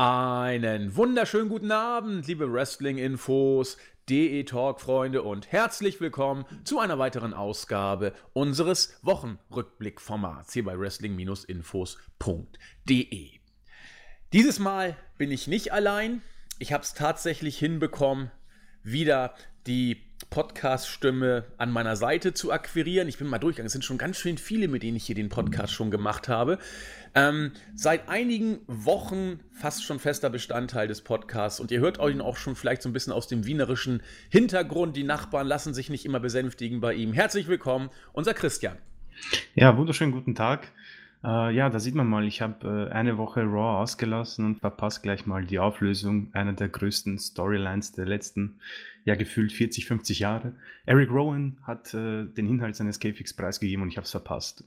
Einen 0.00 0.94
wunderschönen 0.94 1.48
guten 1.48 1.72
Abend, 1.72 2.28
liebe 2.28 2.52
Wrestling-Infos, 2.52 3.78
DE-Talk-Freunde 4.08 5.24
und 5.24 5.50
herzlich 5.50 6.00
willkommen 6.00 6.44
zu 6.62 6.78
einer 6.78 7.00
weiteren 7.00 7.34
Ausgabe 7.34 8.12
unseres 8.32 8.96
Wochenrückblick-Formats 9.02 10.52
hier 10.52 10.64
bei 10.64 10.78
wrestling-infos.de. 10.78 13.30
Dieses 14.32 14.58
Mal 14.60 14.96
bin 15.16 15.32
ich 15.32 15.48
nicht 15.48 15.72
allein. 15.72 16.22
Ich 16.60 16.72
habe 16.72 16.84
es 16.84 16.94
tatsächlich 16.94 17.58
hinbekommen, 17.58 18.30
wieder 18.84 19.34
die 19.68 19.98
Podcast-Stimme 20.30 21.44
an 21.58 21.70
meiner 21.70 21.94
Seite 21.94 22.34
zu 22.34 22.50
akquirieren. 22.50 23.06
Ich 23.06 23.18
bin 23.18 23.28
mal 23.28 23.38
durchgegangen. 23.38 23.66
Es 23.66 23.72
sind 23.72 23.84
schon 23.84 23.98
ganz 23.98 24.16
schön 24.16 24.36
viele, 24.36 24.66
mit 24.66 24.82
denen 24.82 24.96
ich 24.96 25.04
hier 25.04 25.14
den 25.14 25.28
Podcast 25.28 25.72
schon 25.72 25.90
gemacht 25.90 26.28
habe. 26.28 26.58
Ähm, 27.14 27.52
seit 27.74 28.08
einigen 28.08 28.58
Wochen 28.66 29.40
fast 29.52 29.84
schon 29.84 29.98
fester 30.00 30.30
Bestandteil 30.30 30.88
des 30.88 31.02
Podcasts 31.02 31.60
und 31.60 31.70
ihr 31.70 31.80
hört 31.80 31.98
ihn 31.98 32.20
auch 32.20 32.36
schon 32.36 32.56
vielleicht 32.56 32.82
so 32.82 32.88
ein 32.88 32.92
bisschen 32.92 33.12
aus 33.12 33.28
dem 33.28 33.46
wienerischen 33.46 34.02
Hintergrund. 34.30 34.96
Die 34.96 35.04
Nachbarn 35.04 35.46
lassen 35.46 35.74
sich 35.74 35.90
nicht 35.90 36.04
immer 36.04 36.20
besänftigen 36.20 36.80
bei 36.80 36.94
ihm. 36.94 37.12
Herzlich 37.12 37.46
willkommen, 37.46 37.90
unser 38.12 38.34
Christian. 38.34 38.76
Ja, 39.54 39.76
wunderschönen 39.76 40.12
guten 40.12 40.34
Tag. 40.34 40.72
Äh, 41.24 41.54
ja, 41.54 41.68
da 41.68 41.80
sieht 41.80 41.94
man 41.94 42.06
mal, 42.06 42.24
ich 42.26 42.40
habe 42.40 42.88
äh, 42.90 42.92
eine 42.92 43.18
Woche 43.18 43.40
Raw 43.40 43.82
ausgelassen 43.82 44.44
und 44.44 44.60
verpasse 44.60 45.00
gleich 45.02 45.26
mal 45.26 45.44
die 45.44 45.58
Auflösung 45.58 46.28
einer 46.32 46.52
der 46.52 46.68
größten 46.68 47.18
Storylines 47.18 47.92
der 47.92 48.06
letzten, 48.06 48.60
ja, 49.04 49.14
gefühlt 49.14 49.52
40, 49.52 49.86
50 49.86 50.20
Jahre. 50.20 50.54
Eric 50.86 51.10
Rowan 51.10 51.58
hat 51.62 51.92
äh, 51.94 52.24
den 52.24 52.48
Inhalt 52.48 52.76
seines 52.76 53.00
Käfigs 53.00 53.34
preisgegeben 53.34 53.82
und 53.82 53.88
ich 53.88 53.96
habe 53.96 54.04
es 54.04 54.10
verpasst. 54.10 54.64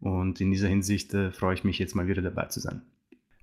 Und 0.00 0.40
in 0.40 0.50
dieser 0.50 0.68
Hinsicht 0.68 1.14
äh, 1.14 1.30
freue 1.30 1.54
ich 1.54 1.62
mich 1.62 1.78
jetzt 1.78 1.94
mal 1.94 2.08
wieder 2.08 2.22
dabei 2.22 2.46
zu 2.46 2.58
sein. 2.58 2.82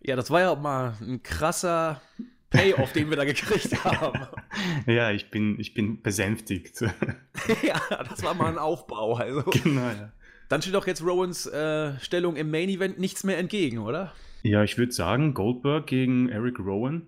Ja, 0.02 0.18
das 0.18 0.30
war 0.30 0.42
ja 0.42 0.50
auch 0.50 0.60
mal 0.60 0.98
ein 1.02 1.24
krasser 1.24 2.02
Payoff, 2.50 2.92
den 2.94 3.10
wir 3.10 3.16
da 3.16 3.24
gekriegt 3.24 3.84
haben. 3.86 4.28
ja, 4.86 5.12
ich 5.12 5.32
bin, 5.32 5.58
ich 5.60 5.74
bin 5.74 6.02
besänftigt. 6.02 6.82
ja, 7.64 7.82
das 8.04 8.24
war 8.24 8.34
mal 8.34 8.48
ein 8.48 8.58
Aufbau. 8.58 9.16
Also. 9.16 9.44
Genau, 9.64 9.88
ja. 9.88 10.12
Dann 10.50 10.62
steht 10.62 10.74
doch 10.74 10.88
jetzt 10.88 11.04
Rowans 11.04 11.46
äh, 11.46 11.98
Stellung 12.00 12.36
im 12.36 12.52
Main 12.52 12.70
Event 12.70 13.00
nichts 13.00 13.24
mehr 13.24 13.38
entgegen, 13.38 13.78
oder? 13.78 14.14
Ja, 14.42 14.64
ich 14.64 14.78
würde 14.78 14.92
sagen, 14.92 15.34
Goldberg 15.34 15.88
gegen 15.88 16.30
Eric 16.30 16.60
Rowan. 16.60 17.08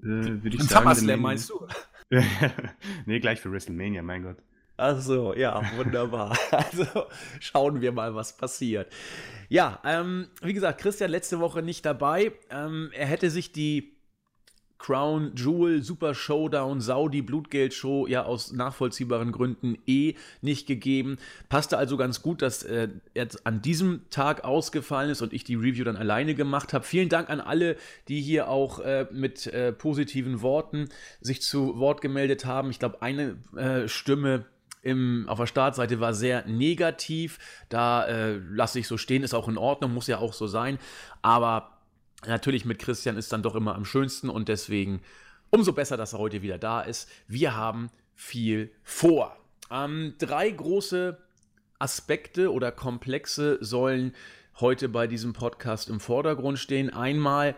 Äh, 0.00 0.04
würde 0.42 0.56
ich 0.56 0.62
sagen. 0.62 0.80
SummerSlam 0.82 1.20
meinst 1.20 1.50
du? 1.50 1.66
nee, 3.06 3.20
gleich 3.20 3.40
für 3.40 3.52
WrestleMania, 3.52 4.02
mein 4.02 4.24
Gott. 4.24 4.36
Ach 4.76 5.00
so, 5.00 5.34
ja, 5.34 5.60
wunderbar. 5.76 6.38
also 6.50 6.86
schauen 7.40 7.80
wir 7.80 7.92
mal, 7.92 8.14
was 8.14 8.36
passiert. 8.36 8.92
Ja, 9.48 9.80
ähm, 9.84 10.28
wie 10.40 10.52
gesagt, 10.52 10.80
Christian 10.80 11.10
letzte 11.10 11.40
Woche 11.40 11.62
nicht 11.62 11.84
dabei. 11.84 12.32
Ähm, 12.50 12.90
er 12.92 13.06
hätte 13.06 13.30
sich 13.30 13.52
die 13.52 13.97
Crown 14.78 15.32
Jewel 15.34 15.82
Super 15.82 16.14
Showdown 16.14 16.80
Saudi 16.80 17.20
Blutgeld 17.20 17.74
Show 17.74 18.06
ja 18.06 18.24
aus 18.24 18.52
nachvollziehbaren 18.52 19.32
Gründen 19.32 19.76
eh 19.86 20.14
nicht 20.40 20.66
gegeben. 20.66 21.18
Passte 21.48 21.76
also 21.78 21.96
ganz 21.96 22.22
gut, 22.22 22.42
dass 22.42 22.62
äh, 22.62 22.88
er 23.14 23.28
an 23.44 23.60
diesem 23.60 24.02
Tag 24.10 24.44
ausgefallen 24.44 25.10
ist 25.10 25.20
und 25.20 25.32
ich 25.32 25.44
die 25.44 25.56
Review 25.56 25.84
dann 25.84 25.96
alleine 25.96 26.34
gemacht 26.34 26.72
habe. 26.72 26.84
Vielen 26.84 27.08
Dank 27.08 27.28
an 27.28 27.40
alle, 27.40 27.76
die 28.08 28.20
hier 28.20 28.48
auch 28.48 28.78
äh, 28.78 29.06
mit 29.10 29.46
äh, 29.48 29.72
positiven 29.72 30.42
Worten 30.42 30.88
sich 31.20 31.42
zu 31.42 31.78
Wort 31.78 32.00
gemeldet 32.00 32.44
haben. 32.44 32.70
Ich 32.70 32.78
glaube, 32.78 33.02
eine 33.02 33.36
äh, 33.56 33.88
Stimme 33.88 34.46
im, 34.82 35.24
auf 35.28 35.38
der 35.38 35.46
Startseite 35.46 36.00
war 36.00 36.14
sehr 36.14 36.46
negativ. 36.46 37.38
Da 37.68 38.06
äh, 38.06 38.36
lasse 38.36 38.78
ich 38.78 38.88
so 38.88 38.96
stehen, 38.96 39.22
ist 39.22 39.34
auch 39.34 39.48
in 39.48 39.58
Ordnung, 39.58 39.92
muss 39.92 40.06
ja 40.06 40.18
auch 40.18 40.32
so 40.32 40.46
sein. 40.46 40.78
Aber 41.20 41.77
Natürlich 42.26 42.64
mit 42.64 42.78
Christian 42.78 43.16
ist 43.16 43.32
dann 43.32 43.42
doch 43.42 43.54
immer 43.54 43.74
am 43.76 43.84
schönsten 43.84 44.28
und 44.28 44.48
deswegen 44.48 45.00
umso 45.50 45.72
besser, 45.72 45.96
dass 45.96 46.12
er 46.12 46.18
heute 46.18 46.42
wieder 46.42 46.58
da 46.58 46.80
ist. 46.80 47.08
Wir 47.26 47.54
haben 47.54 47.90
viel 48.14 48.72
vor. 48.82 49.36
Ähm, 49.70 50.14
drei 50.18 50.50
große 50.50 51.18
Aspekte 51.78 52.52
oder 52.52 52.72
Komplexe 52.72 53.58
sollen 53.60 54.14
heute 54.58 54.88
bei 54.88 55.06
diesem 55.06 55.32
Podcast 55.32 55.88
im 55.88 56.00
Vordergrund 56.00 56.58
stehen. 56.58 56.90
Einmal 56.90 57.54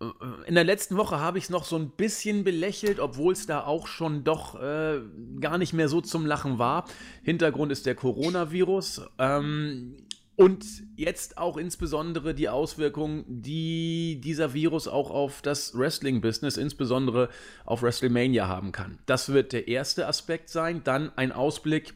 äh, 0.00 0.04
in 0.46 0.54
der 0.54 0.64
letzten 0.64 0.96
Woche 0.96 1.18
habe 1.18 1.38
ich 1.38 1.44
es 1.44 1.50
noch 1.50 1.64
so 1.64 1.76
ein 1.76 1.90
bisschen 1.90 2.44
belächelt, 2.44 3.00
obwohl 3.00 3.32
es 3.32 3.46
da 3.46 3.64
auch 3.64 3.88
schon 3.88 4.22
doch 4.22 4.60
äh, 4.60 5.00
gar 5.40 5.58
nicht 5.58 5.72
mehr 5.72 5.88
so 5.88 6.00
zum 6.00 6.26
Lachen 6.26 6.58
war. 6.58 6.84
Hintergrund 7.22 7.72
ist 7.72 7.86
der 7.86 7.96
Coronavirus. 7.96 9.02
Ähm, 9.18 9.96
und 10.38 10.64
jetzt 10.94 11.36
auch 11.36 11.56
insbesondere 11.56 12.32
die 12.32 12.48
Auswirkungen, 12.48 13.24
die 13.26 14.20
dieser 14.22 14.54
Virus 14.54 14.86
auch 14.86 15.10
auf 15.10 15.42
das 15.42 15.76
Wrestling-Business, 15.76 16.56
insbesondere 16.56 17.28
auf 17.64 17.82
WrestleMania 17.82 18.46
haben 18.46 18.70
kann. 18.70 19.00
Das 19.06 19.32
wird 19.32 19.52
der 19.52 19.66
erste 19.66 20.06
Aspekt 20.06 20.48
sein. 20.48 20.82
Dann 20.84 21.10
ein 21.16 21.32
Ausblick 21.32 21.94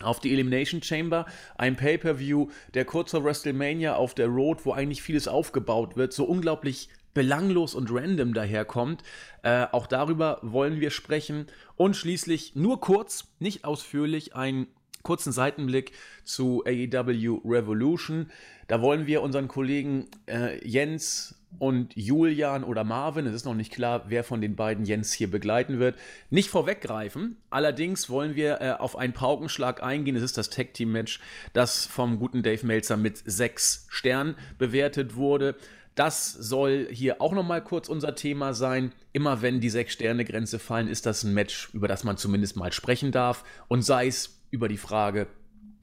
auf 0.00 0.20
die 0.20 0.34
Elimination 0.34 0.82
Chamber, 0.82 1.24
ein 1.56 1.76
Pay-per-View, 1.76 2.48
der 2.74 2.84
kurz 2.84 3.12
vor 3.12 3.24
WrestleMania 3.24 3.96
auf 3.96 4.14
der 4.14 4.26
Road, 4.26 4.66
wo 4.66 4.72
eigentlich 4.72 5.00
vieles 5.00 5.26
aufgebaut 5.26 5.96
wird, 5.96 6.12
so 6.12 6.26
unglaublich 6.26 6.90
belanglos 7.14 7.74
und 7.74 7.90
random 7.90 8.34
daherkommt. 8.34 9.02
Äh, 9.42 9.66
auch 9.72 9.86
darüber 9.86 10.40
wollen 10.42 10.78
wir 10.80 10.90
sprechen. 10.90 11.46
Und 11.76 11.96
schließlich 11.96 12.54
nur 12.54 12.82
kurz, 12.82 13.32
nicht 13.38 13.64
ausführlich, 13.64 14.36
ein 14.36 14.66
kurzen 15.08 15.32
Seitenblick 15.32 15.92
zu 16.22 16.62
AEW 16.66 17.40
Revolution. 17.46 18.30
Da 18.66 18.82
wollen 18.82 19.06
wir 19.06 19.22
unseren 19.22 19.48
Kollegen 19.48 20.06
äh, 20.26 20.62
Jens 20.68 21.34
und 21.58 21.96
Julian 21.96 22.62
oder 22.62 22.84
Marvin, 22.84 23.24
es 23.24 23.32
ist 23.32 23.46
noch 23.46 23.54
nicht 23.54 23.72
klar, 23.72 24.04
wer 24.08 24.22
von 24.22 24.42
den 24.42 24.54
beiden 24.54 24.84
Jens 24.84 25.14
hier 25.14 25.30
begleiten 25.30 25.78
wird, 25.78 25.96
nicht 26.28 26.50
vorweggreifen. 26.50 27.38
Allerdings 27.48 28.10
wollen 28.10 28.36
wir 28.36 28.60
äh, 28.60 28.72
auf 28.72 28.96
einen 28.96 29.14
Paukenschlag 29.14 29.82
eingehen. 29.82 30.14
Es 30.14 30.22
ist 30.22 30.36
das 30.36 30.50
Tag 30.50 30.74
Team 30.74 30.92
Match, 30.92 31.20
das 31.54 31.86
vom 31.86 32.18
guten 32.18 32.42
Dave 32.42 32.66
Meltzer 32.66 32.98
mit 32.98 33.16
sechs 33.24 33.86
Sternen 33.88 34.34
bewertet 34.58 35.16
wurde. 35.16 35.56
Das 35.94 36.32
soll 36.32 36.86
hier 36.92 37.22
auch 37.22 37.32
nochmal 37.32 37.64
kurz 37.64 37.88
unser 37.88 38.14
Thema 38.14 38.52
sein. 38.52 38.92
Immer 39.14 39.40
wenn 39.40 39.58
die 39.58 39.70
Sechs-Sterne-Grenze 39.70 40.58
fallen, 40.58 40.86
ist 40.86 41.06
das 41.06 41.24
ein 41.24 41.34
Match, 41.34 41.70
über 41.72 41.88
das 41.88 42.04
man 42.04 42.18
zumindest 42.18 42.56
mal 42.56 42.72
sprechen 42.72 43.10
darf. 43.10 43.42
Und 43.66 43.82
sei 43.82 44.06
es 44.06 44.37
über 44.50 44.68
die 44.68 44.76
Frage, 44.76 45.28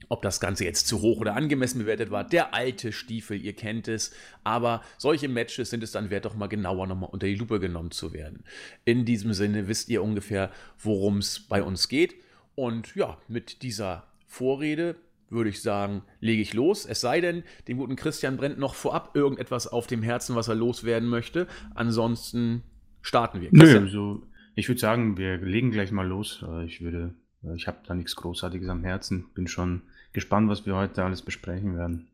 ob 0.08 0.22
das 0.22 0.40
Ganze 0.40 0.64
jetzt 0.64 0.86
zu 0.86 1.00
hoch 1.00 1.20
oder 1.20 1.34
angemessen 1.34 1.80
bewertet 1.80 2.10
war. 2.10 2.24
Der 2.24 2.54
alte 2.54 2.92
Stiefel, 2.92 3.40
ihr 3.40 3.54
kennt 3.54 3.88
es. 3.88 4.12
Aber 4.44 4.82
solche 4.98 5.28
Matches 5.28 5.70
sind 5.70 5.82
es 5.82 5.92
dann 5.92 6.10
wert, 6.10 6.24
doch 6.24 6.34
mal 6.34 6.46
genauer 6.46 6.86
nochmal 6.86 7.10
unter 7.12 7.26
die 7.26 7.34
Lupe 7.34 7.60
genommen 7.60 7.90
zu 7.90 8.12
werden. 8.12 8.44
In 8.84 9.04
diesem 9.04 9.32
Sinne 9.32 9.68
wisst 9.68 9.88
ihr 9.88 10.02
ungefähr, 10.02 10.50
worum 10.78 11.18
es 11.18 11.40
bei 11.40 11.62
uns 11.62 11.88
geht. 11.88 12.14
Und 12.54 12.94
ja, 12.94 13.18
mit 13.28 13.62
dieser 13.62 14.06
Vorrede 14.26 14.96
würde 15.28 15.50
ich 15.50 15.60
sagen, 15.60 16.02
lege 16.20 16.40
ich 16.40 16.54
los. 16.54 16.86
Es 16.86 17.00
sei 17.00 17.20
denn, 17.20 17.42
dem 17.66 17.78
guten 17.78 17.96
Christian 17.96 18.36
brennt 18.36 18.58
noch 18.58 18.74
vorab 18.74 19.16
irgendetwas 19.16 19.66
auf 19.66 19.88
dem 19.88 20.02
Herzen, 20.02 20.36
was 20.36 20.48
er 20.48 20.54
loswerden 20.54 21.08
möchte. 21.08 21.48
Ansonsten 21.74 22.62
starten 23.02 23.40
wir. 23.40 23.50
Christian. 23.50 23.84
Nö, 23.84 23.88
also 23.88 24.22
ich 24.54 24.68
würde 24.68 24.80
sagen, 24.80 25.16
wir 25.16 25.38
legen 25.38 25.72
gleich 25.72 25.90
mal 25.90 26.06
los. 26.06 26.44
Ich 26.66 26.80
würde 26.80 27.14
ich 27.54 27.66
habe 27.68 27.78
da 27.86 27.94
nichts 27.94 28.16
Großartiges 28.16 28.68
am 28.68 28.84
Herzen. 28.84 29.26
Bin 29.34 29.46
schon 29.46 29.82
gespannt, 30.12 30.48
was 30.48 30.66
wir 30.66 30.76
heute 30.76 31.04
alles 31.04 31.22
besprechen 31.22 31.76
werden. 31.76 32.08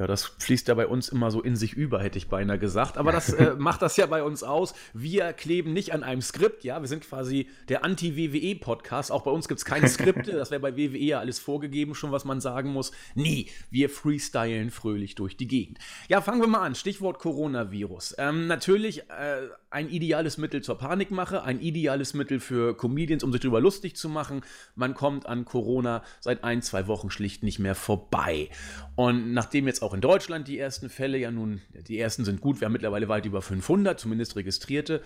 Ja, 0.00 0.06
das 0.06 0.24
fließt 0.24 0.66
ja 0.68 0.74
bei 0.74 0.86
uns 0.86 1.10
immer 1.10 1.30
so 1.30 1.42
in 1.42 1.56
sich 1.56 1.74
über, 1.74 2.02
hätte 2.02 2.16
ich 2.16 2.28
beinahe 2.28 2.58
gesagt. 2.58 2.96
Aber 2.96 3.12
das 3.12 3.30
äh, 3.34 3.54
macht 3.58 3.82
das 3.82 3.98
ja 3.98 4.06
bei 4.06 4.22
uns 4.22 4.42
aus. 4.42 4.72
Wir 4.94 5.34
kleben 5.34 5.74
nicht 5.74 5.92
an 5.92 6.02
einem 6.02 6.22
Skript, 6.22 6.64
ja. 6.64 6.80
Wir 6.80 6.88
sind 6.88 7.02
quasi 7.02 7.50
der 7.68 7.84
Anti-WWE-Podcast. 7.84 9.12
Auch 9.12 9.24
bei 9.24 9.30
uns 9.30 9.46
gibt 9.46 9.58
es 9.58 9.66
keine 9.66 9.88
Skripte. 9.88 10.32
Das 10.32 10.50
wäre 10.50 10.60
bei 10.60 10.74
WWE 10.74 10.96
ja 10.96 11.18
alles 11.18 11.38
vorgegeben, 11.38 11.94
schon 11.94 12.12
was 12.12 12.24
man 12.24 12.40
sagen 12.40 12.72
muss. 12.72 12.92
Nee, 13.14 13.48
wir 13.70 13.90
freestylen 13.90 14.70
fröhlich 14.70 15.16
durch 15.16 15.36
die 15.36 15.46
Gegend. 15.46 15.78
Ja, 16.08 16.22
fangen 16.22 16.40
wir 16.40 16.48
mal 16.48 16.62
an. 16.62 16.74
Stichwort 16.74 17.18
Coronavirus. 17.18 18.14
Ähm, 18.16 18.46
natürlich 18.46 19.02
äh, 19.10 19.48
ein 19.70 19.88
ideales 19.88 20.36
Mittel 20.36 20.62
zur 20.62 20.78
Panikmache, 20.78 21.44
ein 21.44 21.60
ideales 21.60 22.12
Mittel 22.12 22.40
für 22.40 22.76
Comedians, 22.76 23.22
um 23.22 23.30
sich 23.30 23.40
darüber 23.40 23.60
lustig 23.60 23.94
zu 23.94 24.08
machen. 24.08 24.42
Man 24.74 24.94
kommt 24.94 25.26
an 25.26 25.44
Corona 25.44 26.02
seit 26.18 26.42
ein, 26.42 26.60
zwei 26.60 26.88
Wochen 26.88 27.08
schlicht 27.10 27.44
nicht 27.44 27.60
mehr 27.60 27.76
vorbei. 27.76 28.50
Und 28.96 29.32
nachdem 29.32 29.68
jetzt 29.68 29.82
auch 29.82 29.94
in 29.94 30.00
Deutschland 30.00 30.48
die 30.48 30.58
ersten 30.58 30.90
Fälle, 30.90 31.18
ja 31.18 31.30
nun, 31.30 31.60
die 31.86 32.00
ersten 32.00 32.24
sind 32.24 32.40
gut, 32.40 32.60
wir 32.60 32.66
haben 32.66 32.72
mittlerweile 32.72 33.08
weit 33.08 33.26
über 33.26 33.42
500, 33.42 33.98
zumindest 33.98 34.34
registrierte, 34.34 35.02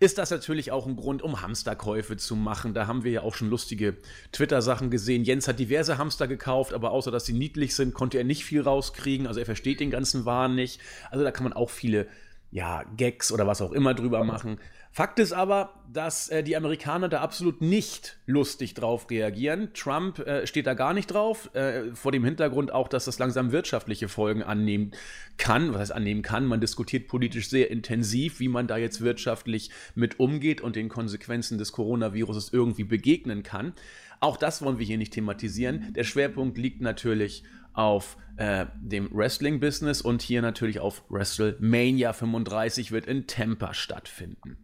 ist 0.00 0.18
das 0.18 0.30
natürlich 0.30 0.72
auch 0.72 0.86
ein 0.86 0.96
Grund, 0.96 1.22
um 1.22 1.40
Hamsterkäufe 1.40 2.16
zu 2.16 2.34
machen. 2.34 2.74
Da 2.74 2.88
haben 2.88 3.04
wir 3.04 3.12
ja 3.12 3.22
auch 3.22 3.36
schon 3.36 3.50
lustige 3.50 3.96
Twitter-Sachen 4.32 4.90
gesehen. 4.90 5.22
Jens 5.22 5.46
hat 5.46 5.60
diverse 5.60 5.96
Hamster 5.96 6.26
gekauft, 6.26 6.72
aber 6.72 6.90
außer 6.90 7.12
dass 7.12 7.24
sie 7.24 7.34
niedlich 7.34 7.76
sind, 7.76 7.94
konnte 7.94 8.18
er 8.18 8.24
nicht 8.24 8.44
viel 8.44 8.62
rauskriegen. 8.62 9.28
Also 9.28 9.38
er 9.38 9.46
versteht 9.46 9.78
den 9.78 9.92
ganzen 9.92 10.24
Wahn 10.24 10.56
nicht. 10.56 10.80
Also 11.12 11.24
da 11.24 11.30
kann 11.30 11.44
man 11.44 11.52
auch 11.52 11.70
viele 11.70 12.08
ja, 12.50 12.84
Gags 12.96 13.30
oder 13.30 13.46
was 13.46 13.60
auch 13.60 13.72
immer 13.72 13.94
drüber 13.94 14.24
machen. 14.24 14.58
Fakt 14.90 15.18
ist 15.18 15.32
aber, 15.32 15.74
dass 15.92 16.28
äh, 16.28 16.42
die 16.42 16.56
Amerikaner 16.56 17.08
da 17.08 17.20
absolut 17.20 17.60
nicht 17.60 18.18
lustig 18.26 18.74
drauf 18.74 19.08
reagieren. 19.10 19.70
Trump 19.74 20.18
äh, 20.20 20.46
steht 20.46 20.66
da 20.66 20.74
gar 20.74 20.94
nicht 20.94 21.08
drauf, 21.08 21.54
äh, 21.54 21.94
vor 21.94 22.10
dem 22.10 22.24
Hintergrund 22.24 22.72
auch, 22.72 22.88
dass 22.88 23.04
das 23.04 23.18
langsam 23.18 23.52
wirtschaftliche 23.52 24.08
Folgen 24.08 24.42
annehmen 24.42 24.92
kann. 25.36 25.72
Was 25.72 25.80
heißt 25.80 25.92
annehmen 25.92 26.22
kann? 26.22 26.46
Man 26.46 26.60
diskutiert 26.60 27.06
politisch 27.06 27.50
sehr 27.50 27.70
intensiv, 27.70 28.40
wie 28.40 28.48
man 28.48 28.66
da 28.66 28.78
jetzt 28.78 29.02
wirtschaftlich 29.02 29.70
mit 29.94 30.18
umgeht 30.18 30.62
und 30.62 30.74
den 30.74 30.88
Konsequenzen 30.88 31.58
des 31.58 31.72
Coronavirus 31.72 32.52
irgendwie 32.52 32.84
begegnen 32.84 33.42
kann. 33.42 33.74
Auch 34.20 34.36
das 34.36 34.62
wollen 34.62 34.78
wir 34.78 34.86
hier 34.86 34.98
nicht 34.98 35.12
thematisieren. 35.12 35.92
Der 35.92 36.04
Schwerpunkt 36.04 36.58
liegt 36.58 36.80
natürlich 36.80 37.44
auf 37.78 38.16
äh, 38.36 38.66
dem 38.74 39.08
Wrestling-Business 39.12 40.02
und 40.02 40.20
hier 40.20 40.42
natürlich 40.42 40.80
auf 40.80 41.04
WrestleMania 41.08 42.12
35 42.12 42.90
wird 42.90 43.06
in 43.06 43.26
Tampa 43.26 43.72
stattfinden. 43.72 44.58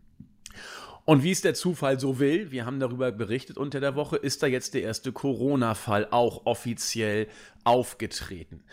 Und 1.04 1.22
wie 1.22 1.30
es 1.30 1.40
der 1.40 1.54
Zufall 1.54 2.00
so 2.00 2.18
will, 2.18 2.50
wir 2.50 2.66
haben 2.66 2.80
darüber 2.80 3.12
berichtet 3.12 3.56
unter 3.56 3.78
der 3.78 3.94
Woche, 3.94 4.16
ist 4.16 4.42
da 4.42 4.46
jetzt 4.46 4.74
der 4.74 4.82
erste 4.82 5.12
Corona-Fall 5.12 6.08
auch 6.10 6.46
offiziell 6.46 7.28
aufgetreten. 7.62 8.64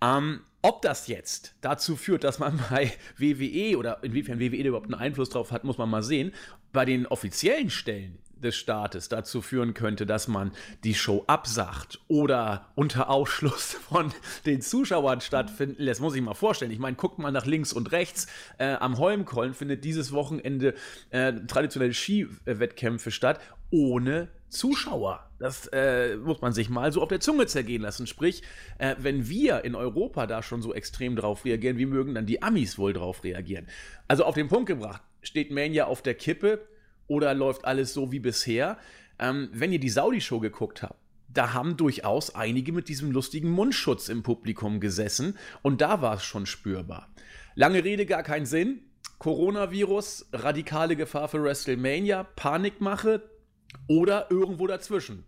Ähm, 0.00 0.40
ob 0.62 0.80
das 0.80 1.08
jetzt 1.08 1.54
dazu 1.60 1.96
führt, 1.96 2.24
dass 2.24 2.38
man 2.38 2.58
bei 2.70 2.92
WWE 3.18 3.76
oder 3.76 4.02
inwiefern 4.02 4.40
WWE 4.40 4.56
überhaupt 4.56 4.86
einen 4.86 5.00
Einfluss 5.00 5.28
drauf 5.28 5.50
hat, 5.50 5.64
muss 5.64 5.76
man 5.76 5.90
mal 5.90 6.02
sehen. 6.02 6.32
Bei 6.72 6.84
den 6.84 7.06
offiziellen 7.06 7.68
Stellen 7.68 8.18
des 8.42 8.56
Staates 8.56 9.08
dazu 9.08 9.40
führen 9.40 9.74
könnte, 9.74 10.06
dass 10.06 10.28
man 10.28 10.52
die 10.84 10.94
Show 10.94 11.24
absagt 11.26 12.00
oder 12.08 12.66
unter 12.74 13.08
Ausschluss 13.10 13.72
von 13.88 14.12
den 14.46 14.60
Zuschauern 14.60 15.20
stattfinden 15.20 15.82
lässt, 15.82 16.00
muss 16.00 16.14
ich 16.14 16.22
mal 16.22 16.34
vorstellen. 16.34 16.70
Ich 16.70 16.78
meine, 16.78 16.96
guckt 16.96 17.18
mal 17.18 17.32
nach 17.32 17.46
links 17.46 17.72
und 17.72 17.92
rechts. 17.92 18.26
Äh, 18.58 18.74
am 18.74 18.98
Holmkollen 18.98 19.54
findet 19.54 19.84
dieses 19.84 20.12
Wochenende 20.12 20.74
äh, 21.10 21.32
traditionelle 21.46 21.94
Skiwettkämpfe 21.94 23.10
statt, 23.10 23.40
ohne 23.70 24.28
Zuschauer. 24.52 25.30
Das 25.38 25.66
äh, 25.68 26.16
muss 26.16 26.40
man 26.40 26.52
sich 26.52 26.68
mal 26.68 26.92
so 26.92 27.02
auf 27.02 27.08
der 27.08 27.20
Zunge 27.20 27.46
zergehen 27.46 27.82
lassen. 27.82 28.06
Sprich, 28.06 28.42
äh, 28.78 28.94
wenn 28.98 29.28
wir 29.28 29.64
in 29.64 29.74
Europa 29.74 30.26
da 30.26 30.42
schon 30.42 30.62
so 30.62 30.74
extrem 30.74 31.16
drauf 31.16 31.44
reagieren, 31.44 31.78
wie 31.78 31.86
mögen 31.86 32.14
dann 32.14 32.26
die 32.26 32.42
Amis 32.42 32.78
wohl 32.78 32.92
drauf 32.92 33.24
reagieren? 33.24 33.66
Also 34.08 34.24
auf 34.24 34.34
den 34.34 34.48
Punkt 34.48 34.66
gebracht, 34.66 35.02
steht 35.22 35.50
Mania 35.50 35.86
auf 35.86 36.02
der 36.02 36.14
Kippe 36.14 36.60
oder 37.06 37.34
läuft 37.34 37.64
alles 37.64 37.94
so 37.94 38.12
wie 38.12 38.20
bisher? 38.20 38.78
Ähm, 39.18 39.50
wenn 39.52 39.72
ihr 39.72 39.80
die 39.80 39.90
Saudi-Show 39.90 40.40
geguckt 40.40 40.82
habt, 40.82 40.98
da 41.28 41.54
haben 41.54 41.76
durchaus 41.76 42.34
einige 42.34 42.72
mit 42.72 42.88
diesem 42.88 43.10
lustigen 43.10 43.50
Mundschutz 43.50 44.08
im 44.08 44.22
Publikum 44.22 44.80
gesessen 44.80 45.38
und 45.62 45.80
da 45.80 46.02
war 46.02 46.16
es 46.16 46.24
schon 46.24 46.46
spürbar. 46.46 47.08
Lange 47.54 47.84
Rede, 47.84 48.06
gar 48.06 48.22
keinen 48.22 48.46
Sinn. 48.46 48.80
Coronavirus, 49.18 50.28
radikale 50.32 50.96
Gefahr 50.96 51.28
für 51.28 51.42
WrestleMania, 51.42 52.24
Panikmache 52.24 53.22
oder 53.86 54.30
irgendwo 54.30 54.66
dazwischen. 54.66 55.24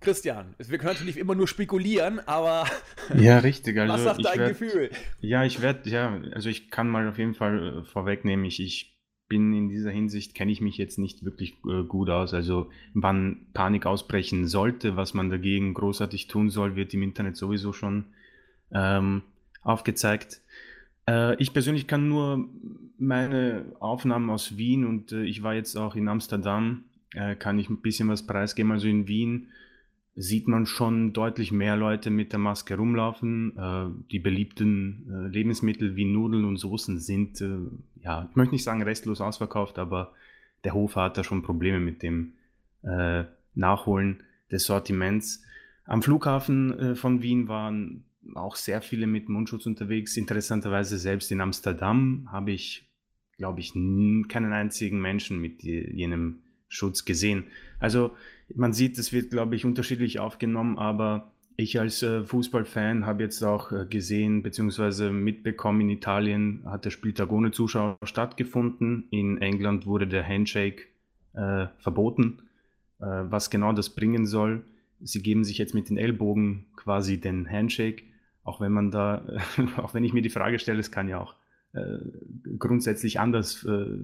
Christian, 0.00 0.54
wir 0.58 0.78
können 0.78 0.94
natürlich 0.94 1.16
immer 1.16 1.34
nur 1.34 1.48
spekulieren, 1.48 2.20
aber 2.26 2.66
ja, 3.14 3.38
richtig. 3.38 3.76
Also 3.78 3.92
was 3.92 4.02
sagt 4.04 4.24
dein 4.24 4.38
werd, 4.38 4.58
Gefühl? 4.58 4.90
Ja, 5.20 5.44
ich 5.44 5.62
werde, 5.62 5.88
ja, 5.88 6.20
also 6.32 6.48
ich 6.48 6.70
kann 6.70 6.88
mal 6.88 7.08
auf 7.08 7.18
jeden 7.18 7.34
Fall 7.34 7.84
vorwegnehmen, 7.84 8.44
ich, 8.44 8.60
ich 8.60 8.91
bin 9.32 9.54
in 9.54 9.70
dieser 9.70 9.90
Hinsicht, 9.90 10.34
kenne 10.34 10.52
ich 10.52 10.60
mich 10.60 10.76
jetzt 10.76 10.98
nicht 10.98 11.24
wirklich 11.24 11.54
äh, 11.66 11.84
gut 11.84 12.10
aus. 12.10 12.34
Also 12.34 12.68
wann 12.92 13.46
Panik 13.54 13.86
ausbrechen 13.86 14.46
sollte, 14.46 14.94
was 14.94 15.14
man 15.14 15.30
dagegen 15.30 15.72
großartig 15.72 16.26
tun 16.26 16.50
soll, 16.50 16.76
wird 16.76 16.92
im 16.92 17.02
Internet 17.02 17.38
sowieso 17.38 17.72
schon 17.72 18.04
ähm, 18.72 19.22
aufgezeigt. 19.62 20.42
Äh, 21.08 21.34
ich 21.36 21.54
persönlich 21.54 21.86
kann 21.86 22.10
nur 22.10 22.46
meine 22.98 23.64
Aufnahmen 23.80 24.28
aus 24.28 24.58
Wien 24.58 24.84
und 24.84 25.12
äh, 25.12 25.22
ich 25.22 25.42
war 25.42 25.54
jetzt 25.54 25.76
auch 25.76 25.96
in 25.96 26.08
Amsterdam, 26.08 26.84
äh, 27.14 27.34
kann 27.34 27.58
ich 27.58 27.70
ein 27.70 27.80
bisschen 27.80 28.10
was 28.10 28.26
preisgeben. 28.26 28.70
Also 28.70 28.86
in 28.86 29.08
Wien 29.08 29.46
sieht 30.14 30.46
man 30.46 30.66
schon 30.66 31.14
deutlich 31.14 31.52
mehr 31.52 31.76
Leute 31.76 32.10
mit 32.10 32.32
der 32.32 32.38
Maske 32.38 32.76
rumlaufen. 32.76 33.56
Äh, 33.56 33.86
die 34.10 34.18
beliebten 34.18 35.06
äh, 35.10 35.28
Lebensmittel 35.28 35.96
wie 35.96 36.04
Nudeln 36.04 36.44
und 36.44 36.58
Soßen 36.58 37.00
sind, 37.00 37.42
ja, 38.02 38.28
ich 38.30 38.36
möchte 38.36 38.54
nicht 38.54 38.64
sagen 38.64 38.82
restlos 38.82 39.20
ausverkauft, 39.20 39.78
aber 39.78 40.12
der 40.64 40.74
Hof 40.74 40.96
hat 40.96 41.16
da 41.16 41.24
schon 41.24 41.42
Probleme 41.42 41.80
mit 41.80 42.02
dem 42.02 42.34
äh, 42.82 43.24
Nachholen 43.54 44.22
des 44.50 44.64
Sortiments. 44.64 45.42
Am 45.84 46.02
Flughafen 46.02 46.78
äh, 46.78 46.94
von 46.94 47.22
Wien 47.22 47.48
waren 47.48 48.04
auch 48.34 48.56
sehr 48.56 48.82
viele 48.82 49.06
mit 49.06 49.28
Mundschutz 49.28 49.66
unterwegs. 49.66 50.16
Interessanterweise 50.16 50.98
selbst 50.98 51.32
in 51.32 51.40
Amsterdam 51.40 52.28
habe 52.30 52.52
ich, 52.52 52.88
glaube 53.36 53.60
ich, 53.60 53.72
keinen 53.72 54.52
einzigen 54.52 55.00
Menschen 55.00 55.40
mit 55.40 55.62
jenem 55.62 56.42
Schutz 56.68 57.04
gesehen. 57.04 57.44
Also 57.80 58.12
man 58.54 58.72
sieht, 58.72 58.98
es 58.98 59.12
wird, 59.12 59.30
glaube 59.30 59.56
ich, 59.56 59.64
unterschiedlich 59.64 60.20
aufgenommen, 60.20 60.78
aber 60.78 61.32
ich 61.56 61.78
als 61.78 62.02
äh, 62.02 62.24
Fußballfan 62.24 63.06
habe 63.06 63.22
jetzt 63.22 63.42
auch 63.42 63.72
äh, 63.72 63.86
gesehen 63.86 64.42
bzw. 64.42 65.10
mitbekommen, 65.10 65.82
in 65.82 65.90
Italien 65.90 66.62
hat 66.66 66.84
der 66.84 66.90
Spieltag 66.90 67.30
ohne 67.32 67.50
Zuschauer 67.50 67.98
stattgefunden. 68.02 69.08
In 69.10 69.40
England 69.40 69.86
wurde 69.86 70.06
der 70.06 70.26
Handshake 70.26 70.84
äh, 71.34 71.66
verboten, 71.78 72.42
äh, 73.00 73.04
was 73.04 73.50
genau 73.50 73.72
das 73.72 73.90
bringen 73.90 74.26
soll. 74.26 74.64
Sie 75.00 75.22
geben 75.22 75.44
sich 75.44 75.58
jetzt 75.58 75.74
mit 75.74 75.88
den 75.88 75.96
Ellbogen 75.96 76.66
quasi 76.76 77.20
den 77.20 77.50
Handshake, 77.50 78.04
auch 78.44 78.60
wenn 78.60 78.72
man 78.72 78.90
da, 78.90 79.24
auch 79.76 79.94
wenn 79.94 80.04
ich 80.04 80.12
mir 80.12 80.22
die 80.22 80.30
Frage 80.30 80.58
stelle, 80.58 80.80
es 80.80 80.90
kann 80.90 81.08
ja 81.08 81.20
auch 81.20 81.34
äh, 81.72 81.98
grundsätzlich 82.58 83.18
anders 83.18 83.64
äh, 83.64 83.98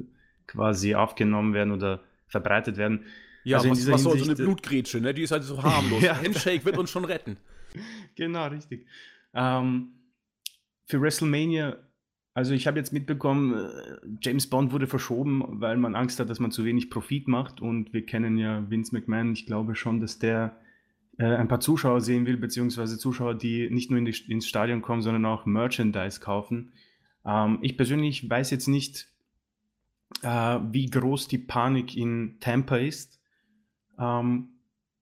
quasi 0.47 0.95
aufgenommen 0.95 1.55
werden 1.55 1.73
oder 1.73 2.00
verbreitet 2.27 2.77
werden. 2.77 3.05
Ja, 3.44 3.58
also 3.58 3.70
was, 3.70 3.90
was 3.90 4.02
soll 4.02 4.19
so 4.19 4.25
eine 4.25 4.35
Blutgrätsche, 4.35 5.00
ne? 5.00 5.14
Die 5.14 5.23
ist 5.23 5.31
halt 5.31 5.44
so 5.44 5.62
harmlos. 5.62 6.02
ja. 6.02 6.17
Handshake 6.17 6.64
wird 6.64 6.79
uns 6.79 6.90
schon 6.90 7.05
retten. 7.05 7.37
Genau, 8.17 8.46
richtig. 8.49 8.87
Ähm, 9.35 9.90
für 10.87 11.00
WrestleMania, 11.00 11.76
also 12.35 12.55
ich 12.55 12.67
habe 12.67 12.79
jetzt 12.79 12.93
mitbekommen, 12.93 13.55
äh, 13.55 13.99
James 14.23 14.49
Bond 14.49 14.73
wurde 14.73 14.87
verschoben, 14.87 15.61
weil 15.61 15.76
man 15.76 15.94
Angst 15.94 16.19
hat, 16.19 16.31
dass 16.31 16.40
man 16.40 16.50
zu 16.50 16.64
wenig 16.64 16.90
Profit 16.90 17.29
macht. 17.29 17.61
Und 17.61 17.93
wir 17.93 18.06
kennen 18.06 18.38
ja 18.38 18.69
Vince 18.70 18.94
McMahon. 18.94 19.32
Ich 19.32 19.46
glaube 19.46 19.75
schon, 19.75 20.00
dass 20.00 20.19
der 20.19 20.56
äh, 21.19 21.26
ein 21.26 21.49
paar 21.49 21.61
Zuschauer 21.61 22.00
sehen 22.00 22.26
will, 22.26 22.37
beziehungsweise 22.37 22.99
Zuschauer, 22.99 23.35
die 23.35 23.69
nicht 23.70 23.90
nur 23.90 23.99
in 23.99 24.05
die, 24.05 24.17
ins 24.29 24.49
Stadion 24.49 24.82
kommen, 24.82 25.02
sondern 25.02 25.26
auch 25.26 25.46
Merchandise 25.46 26.20
kaufen. 26.20 26.73
Ähm, 27.25 27.58
ich 27.61 27.76
persönlich 27.76 28.29
weiß 28.29 28.50
jetzt 28.50 28.69
nicht, 28.69 29.08
äh, 30.23 30.58
wie 30.70 30.87
groß 30.87 31.29
die 31.29 31.38
Panik 31.38 31.96
in 31.96 32.38
Tampa 32.40 32.76
ist. 32.76 33.18
Ähm, 33.99 34.49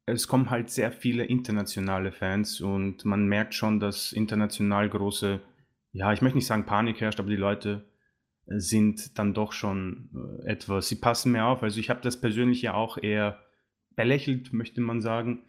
es 0.06 0.28
kommen 0.28 0.50
halt 0.50 0.70
sehr 0.70 0.92
viele 0.92 1.24
internationale 1.24 2.12
Fans 2.12 2.60
und 2.60 3.04
man 3.04 3.26
merkt 3.26 3.54
schon, 3.54 3.80
dass 3.80 4.12
international 4.12 4.88
große, 4.88 5.40
ja, 5.92 6.12
ich 6.12 6.22
möchte 6.22 6.38
nicht 6.38 6.46
sagen 6.46 6.64
Panik 6.66 7.00
herrscht, 7.00 7.18
aber 7.18 7.28
die 7.28 7.36
Leute 7.36 7.84
äh, 8.46 8.58
sind 8.58 9.18
dann 9.18 9.34
doch 9.34 9.52
schon 9.52 10.10
äh, 10.44 10.52
etwas, 10.52 10.88
sie 10.88 10.96
passen 10.96 11.32
mehr 11.32 11.46
auf. 11.46 11.62
Also 11.62 11.80
ich 11.80 11.90
habe 11.90 12.00
das 12.02 12.20
persönlich 12.20 12.62
ja 12.62 12.74
auch 12.74 12.98
eher 12.98 13.40
belächelt, 13.96 14.52
möchte 14.52 14.80
man 14.80 15.00
sagen, 15.00 15.42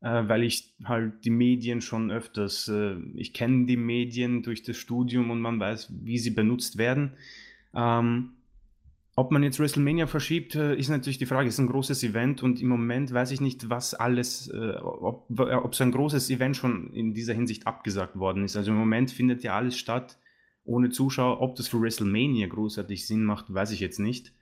äh, 0.00 0.22
weil 0.26 0.42
ich 0.42 0.74
halt 0.84 1.24
die 1.24 1.30
Medien 1.30 1.82
schon 1.82 2.10
öfters, 2.10 2.68
äh, 2.68 2.96
ich 3.14 3.34
kenne 3.34 3.66
die 3.66 3.76
Medien 3.76 4.42
durch 4.42 4.62
das 4.62 4.78
Studium 4.78 5.30
und 5.30 5.40
man 5.40 5.60
weiß, 5.60 5.92
wie 6.02 6.18
sie 6.18 6.30
benutzt 6.30 6.78
werden. 6.78 7.12
Ähm, 7.74 8.37
ob 9.18 9.32
man 9.32 9.42
jetzt 9.42 9.58
WrestleMania 9.58 10.06
verschiebt, 10.06 10.54
äh, 10.54 10.76
ist 10.76 10.90
natürlich 10.90 11.18
die 11.18 11.26
Frage. 11.26 11.48
Es 11.48 11.54
ist 11.54 11.60
ein 11.60 11.66
großes 11.66 12.04
Event 12.04 12.44
und 12.44 12.62
im 12.62 12.68
Moment 12.68 13.12
weiß 13.12 13.32
ich 13.32 13.40
nicht, 13.40 13.68
was 13.68 13.92
alles, 13.92 14.48
äh, 14.48 14.76
ob, 14.76 15.26
ob 15.28 15.74
so 15.74 15.82
ein 15.82 15.90
großes 15.90 16.30
Event 16.30 16.56
schon 16.56 16.92
in 16.92 17.14
dieser 17.14 17.34
Hinsicht 17.34 17.66
abgesagt 17.66 18.16
worden 18.16 18.44
ist. 18.44 18.56
Also 18.56 18.70
im 18.70 18.76
Moment 18.76 19.10
findet 19.10 19.42
ja 19.42 19.56
alles 19.56 19.76
statt 19.76 20.18
ohne 20.64 20.90
Zuschauer. 20.90 21.40
Ob 21.40 21.56
das 21.56 21.66
für 21.66 21.80
WrestleMania 21.80 22.46
großartig 22.46 23.08
Sinn 23.08 23.24
macht, 23.24 23.52
weiß 23.52 23.72
ich 23.72 23.80
jetzt 23.80 23.98
nicht. 23.98 24.32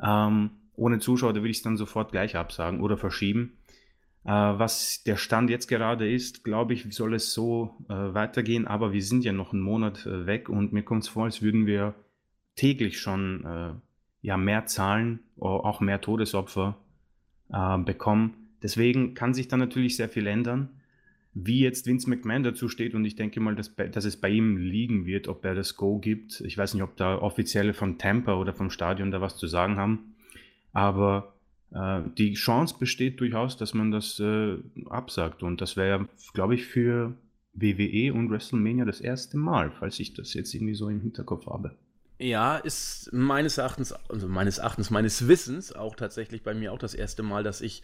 Ähm, 0.00 0.50
ohne 0.76 1.00
Zuschauer, 1.00 1.32
da 1.32 1.40
würde 1.40 1.50
ich 1.50 1.56
es 1.56 1.64
dann 1.64 1.76
sofort 1.76 2.12
gleich 2.12 2.36
absagen 2.36 2.80
oder 2.80 2.96
verschieben. 2.96 3.58
Äh, 4.24 4.30
was 4.30 5.02
der 5.02 5.16
Stand 5.16 5.50
jetzt 5.50 5.66
gerade 5.66 6.08
ist, 6.08 6.44
glaube 6.44 6.74
ich, 6.74 6.86
soll 6.94 7.14
es 7.14 7.32
so 7.32 7.74
äh, 7.88 7.92
weitergehen, 7.92 8.68
aber 8.68 8.92
wir 8.92 9.02
sind 9.02 9.24
ja 9.24 9.32
noch 9.32 9.52
einen 9.52 9.62
Monat 9.62 10.06
äh, 10.06 10.26
weg 10.26 10.48
und 10.48 10.72
mir 10.72 10.84
kommt 10.84 11.02
es 11.02 11.08
vor, 11.08 11.24
als 11.24 11.42
würden 11.42 11.66
wir 11.66 11.96
täglich 12.54 13.00
schon 13.00 13.44
äh, 13.44 13.72
ja 14.22 14.36
mehr 14.36 14.66
Zahlen, 14.66 15.20
auch 15.38 15.80
mehr 15.80 16.00
Todesopfer 16.00 16.76
äh, 17.52 17.78
bekommen. 17.78 18.34
Deswegen 18.62 19.14
kann 19.14 19.34
sich 19.34 19.48
da 19.48 19.56
natürlich 19.56 19.96
sehr 19.96 20.08
viel 20.08 20.26
ändern. 20.26 20.70
Wie 21.34 21.60
jetzt 21.60 21.86
Vince 21.86 22.08
McMahon 22.08 22.42
dazu 22.42 22.68
steht, 22.68 22.94
und 22.94 23.04
ich 23.04 23.16
denke 23.16 23.40
mal, 23.40 23.56
dass, 23.56 23.74
dass 23.74 24.04
es 24.04 24.18
bei 24.18 24.28
ihm 24.28 24.56
liegen 24.56 25.06
wird, 25.06 25.28
ob 25.28 25.44
er 25.44 25.54
das 25.54 25.76
Go 25.76 25.98
gibt. 25.98 26.40
Ich 26.42 26.56
weiß 26.56 26.74
nicht, 26.74 26.82
ob 26.82 26.96
da 26.96 27.18
Offizielle 27.18 27.74
von 27.74 27.98
Tampa 27.98 28.34
oder 28.34 28.52
vom 28.52 28.70
Stadion 28.70 29.10
da 29.10 29.20
was 29.20 29.38
zu 29.38 29.46
sagen 29.46 29.76
haben. 29.76 30.14
Aber 30.72 31.34
äh, 31.72 32.02
die 32.18 32.34
Chance 32.34 32.76
besteht 32.78 33.18
durchaus, 33.20 33.56
dass 33.56 33.74
man 33.74 33.90
das 33.90 34.20
äh, 34.20 34.58
absagt. 34.90 35.42
Und 35.42 35.60
das 35.60 35.76
wäre, 35.76 36.06
glaube 36.34 36.54
ich, 36.54 36.66
für 36.66 37.14
WWE 37.54 38.12
und 38.12 38.30
WrestleMania 38.30 38.84
das 38.84 39.00
erste 39.00 39.36
Mal, 39.36 39.70
falls 39.70 39.98
ich 40.00 40.14
das 40.14 40.34
jetzt 40.34 40.54
irgendwie 40.54 40.74
so 40.74 40.88
im 40.88 41.00
Hinterkopf 41.00 41.46
habe. 41.46 41.74
Ja, 42.22 42.56
ist 42.56 43.12
meines 43.12 43.58
Erachtens, 43.58 43.92
also 43.92 44.28
meines 44.28 44.58
Erachtens, 44.58 44.90
meines 44.90 45.26
Wissens 45.26 45.74
auch 45.74 45.96
tatsächlich 45.96 46.44
bei 46.44 46.54
mir 46.54 46.72
auch 46.72 46.78
das 46.78 46.94
erste 46.94 47.24
Mal, 47.24 47.42
dass 47.42 47.60
ich 47.60 47.82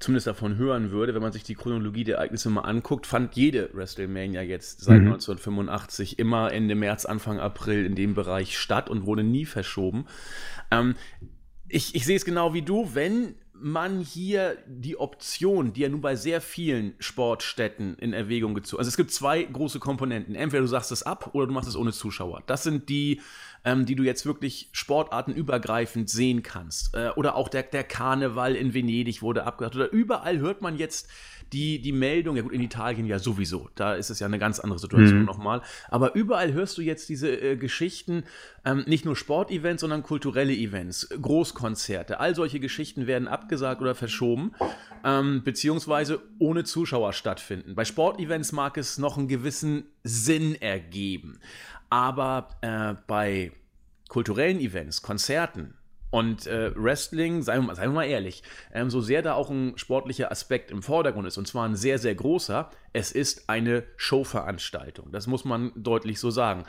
zumindest 0.00 0.26
davon 0.26 0.56
hören 0.56 0.90
würde, 0.90 1.14
wenn 1.14 1.22
man 1.22 1.30
sich 1.30 1.44
die 1.44 1.54
Chronologie 1.54 2.02
der 2.02 2.16
Ereignisse 2.16 2.50
mal 2.50 2.62
anguckt, 2.62 3.06
fand 3.06 3.36
jede 3.36 3.70
WrestleMania 3.72 4.42
jetzt 4.42 4.80
seit 4.80 5.02
mhm. 5.02 5.12
1985 5.12 6.18
immer 6.18 6.52
Ende 6.52 6.74
März, 6.74 7.06
Anfang 7.06 7.38
April 7.38 7.86
in 7.86 7.94
dem 7.94 8.14
Bereich 8.14 8.58
statt 8.58 8.90
und 8.90 9.06
wurde 9.06 9.22
nie 9.22 9.44
verschoben. 9.44 10.06
Ähm, 10.72 10.96
ich, 11.68 11.94
ich 11.94 12.04
sehe 12.04 12.16
es 12.16 12.24
genau 12.24 12.54
wie 12.54 12.62
du, 12.62 12.94
wenn 12.94 13.36
man 13.60 14.00
hier 14.00 14.56
die 14.66 14.98
Option, 14.98 15.72
die 15.72 15.80
ja 15.80 15.88
nun 15.88 16.00
bei 16.00 16.16
sehr 16.16 16.40
vielen 16.40 16.94
Sportstätten 16.98 17.96
in 17.96 18.12
Erwägung 18.12 18.54
gezogen 18.54 18.80
Also 18.80 18.88
es 18.88 18.96
gibt 18.96 19.10
zwei 19.10 19.42
große 19.42 19.78
Komponenten. 19.78 20.34
Entweder 20.34 20.62
du 20.62 20.68
sagst 20.68 20.92
es 20.92 21.02
ab 21.02 21.30
oder 21.34 21.46
du 21.46 21.52
machst 21.52 21.68
es 21.68 21.76
ohne 21.76 21.92
Zuschauer. 21.92 22.42
Das 22.46 22.62
sind 22.62 22.88
die, 22.88 23.20
ähm, 23.68 23.84
die 23.84 23.94
du 23.96 24.02
jetzt 24.02 24.24
wirklich 24.24 24.70
sportartenübergreifend 24.72 26.08
sehen 26.08 26.42
kannst. 26.42 26.94
Äh, 26.94 27.10
oder 27.16 27.36
auch 27.36 27.48
der, 27.48 27.64
der 27.64 27.84
Karneval 27.84 28.54
in 28.54 28.72
Venedig 28.72 29.20
wurde 29.20 29.44
abgehört. 29.44 29.76
Oder 29.76 29.92
überall 29.92 30.38
hört 30.38 30.62
man 30.62 30.78
jetzt 30.78 31.08
die, 31.52 31.80
die 31.80 31.92
Meldung, 31.92 32.36
ja 32.36 32.42
gut, 32.42 32.52
in 32.52 32.60
Italien 32.60 33.06
ja 33.06 33.18
sowieso, 33.18 33.70
da 33.74 33.94
ist 33.94 34.10
es 34.10 34.20
ja 34.20 34.26
eine 34.26 34.38
ganz 34.38 34.60
andere 34.60 34.78
Situation 34.78 35.20
mhm. 35.20 35.24
nochmal. 35.24 35.62
Aber 35.88 36.14
überall 36.14 36.52
hörst 36.52 36.76
du 36.76 36.82
jetzt 36.82 37.08
diese 37.08 37.30
äh, 37.30 37.56
Geschichten, 37.56 38.24
ähm, 38.64 38.84
nicht 38.86 39.04
nur 39.04 39.16
Sportevents, 39.16 39.80
sondern 39.80 40.02
kulturelle 40.02 40.52
Events, 40.52 41.08
Großkonzerte, 41.20 42.20
all 42.20 42.34
solche 42.34 42.60
Geschichten 42.60 43.06
werden 43.06 43.28
abgesagt 43.28 43.80
oder 43.80 43.94
verschoben, 43.94 44.52
ähm, 45.04 45.42
beziehungsweise 45.42 46.20
ohne 46.38 46.64
Zuschauer 46.64 47.14
stattfinden. 47.14 47.74
Bei 47.74 47.84
Sportevents 47.84 48.52
mag 48.52 48.76
es 48.76 48.98
noch 48.98 49.16
einen 49.16 49.28
gewissen 49.28 49.84
Sinn 50.04 50.54
ergeben. 50.54 51.40
Aber 51.90 52.48
äh, 52.60 52.94
bei 53.06 53.52
kulturellen 54.08 54.60
Events, 54.60 55.02
Konzerten, 55.02 55.74
und 56.10 56.46
äh, 56.46 56.72
Wrestling, 56.74 57.42
seien 57.42 57.62
wir, 57.62 57.66
mal, 57.68 57.76
seien 57.76 57.90
wir 57.90 57.94
mal 57.94 58.04
ehrlich, 58.04 58.42
ähm, 58.72 58.90
so 58.90 59.00
sehr 59.00 59.22
da 59.22 59.34
auch 59.34 59.50
ein 59.50 59.76
sportlicher 59.76 60.30
Aspekt 60.32 60.70
im 60.70 60.82
Vordergrund 60.82 61.26
ist, 61.28 61.36
und 61.36 61.46
zwar 61.46 61.68
ein 61.68 61.76
sehr, 61.76 61.98
sehr 61.98 62.14
großer, 62.14 62.70
es 62.92 63.12
ist 63.12 63.48
eine 63.48 63.84
Showveranstaltung. 63.96 65.12
Das 65.12 65.26
muss 65.26 65.44
man 65.44 65.72
deutlich 65.76 66.18
so 66.18 66.30
sagen. 66.30 66.64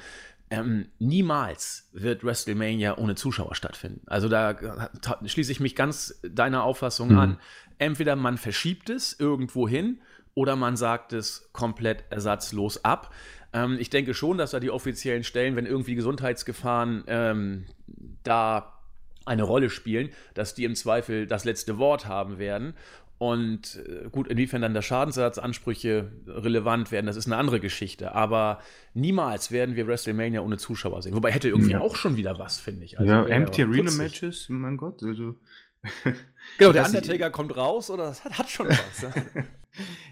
Ähm, 0.52 0.88
niemals 0.98 1.90
wird 1.94 2.24
WrestleMania 2.24 2.98
ohne 2.98 3.16
Zuschauer 3.16 3.56
stattfinden. 3.56 4.02
Also 4.08 4.28
da 4.28 4.90
schließe 5.24 5.52
ich 5.52 5.60
mich 5.60 5.76
ganz 5.76 6.20
deiner 6.24 6.64
Auffassung 6.64 7.12
mhm. 7.12 7.20
an. 7.20 7.40
Entweder 7.78 8.16
man 8.16 8.38
verschiebt 8.38 8.90
es 8.90 9.18
irgendwo 9.18 9.70
hin 9.70 10.02
oder 10.34 10.56
man 10.56 10.76
sagt 10.76 11.14
es 11.14 11.50
komplett 11.54 12.04
ersatzlos 12.10 12.84
ab. 12.84 13.14
Ähm, 13.54 13.78
ich 13.80 13.90
denke 13.90 14.14
schon, 14.14 14.38
dass 14.38 14.52
da 14.52 14.60
die 14.60 14.72
offiziellen 14.72 15.24
Stellen, 15.24 15.56
wenn 15.56 15.66
irgendwie 15.66 15.96
Gesundheitsgefahren 15.96 17.04
ähm, 17.08 17.66
da 18.24 18.74
eine 19.26 19.44
Rolle 19.44 19.70
spielen, 19.70 20.10
dass 20.34 20.56
die 20.56 20.66
im 20.66 20.76
Zweifel 20.76 21.28
das 21.28 21.46
letzte 21.46 21.78
Wort 21.78 22.08
haben 22.08 22.40
werden. 22.40 22.74
Und 23.20 23.84
äh, 23.86 24.08
gut, 24.10 24.28
inwiefern 24.28 24.62
dann 24.62 24.74
der 24.74 24.82
Schadensersatzansprüche 24.82 26.10
relevant 26.26 26.92
werden, 26.92 27.06
das 27.06 27.18
ist 27.18 27.26
eine 27.26 27.36
andere 27.36 27.60
Geschichte. 27.60 28.16
Aber 28.16 28.62
niemals 28.94 29.52
werden 29.52 29.76
wir 29.76 29.88
WrestleMania 29.88 30.40
ohne 30.40 30.58
Zuschauer 30.58 31.02
sehen. 31.02 31.14
Wobei 31.16 31.32
hätte 31.32 31.50
irgendwie 31.50 31.72
ja. 31.72 31.82
auch 31.82 31.98
schon 31.98 32.16
wieder 32.16 32.40
was, 32.40 32.60
finde 32.60 32.86
ich. 32.86 32.98
Also 32.98 33.12
ja, 33.12 33.26
Empty 33.26 33.64
Arena 33.64 33.92
Matches, 33.92 34.48
mein 34.48 34.78
Gott. 34.78 35.04
Also, 35.04 35.36
genau, 36.58 36.72
der 36.72 36.86
Undertaker 36.88 37.30
kommt 37.30 37.56
raus 37.58 37.90
oder 37.90 38.06
das 38.06 38.24
hat, 38.24 38.38
hat 38.38 38.50
schon 38.50 38.70
was. 38.70 39.06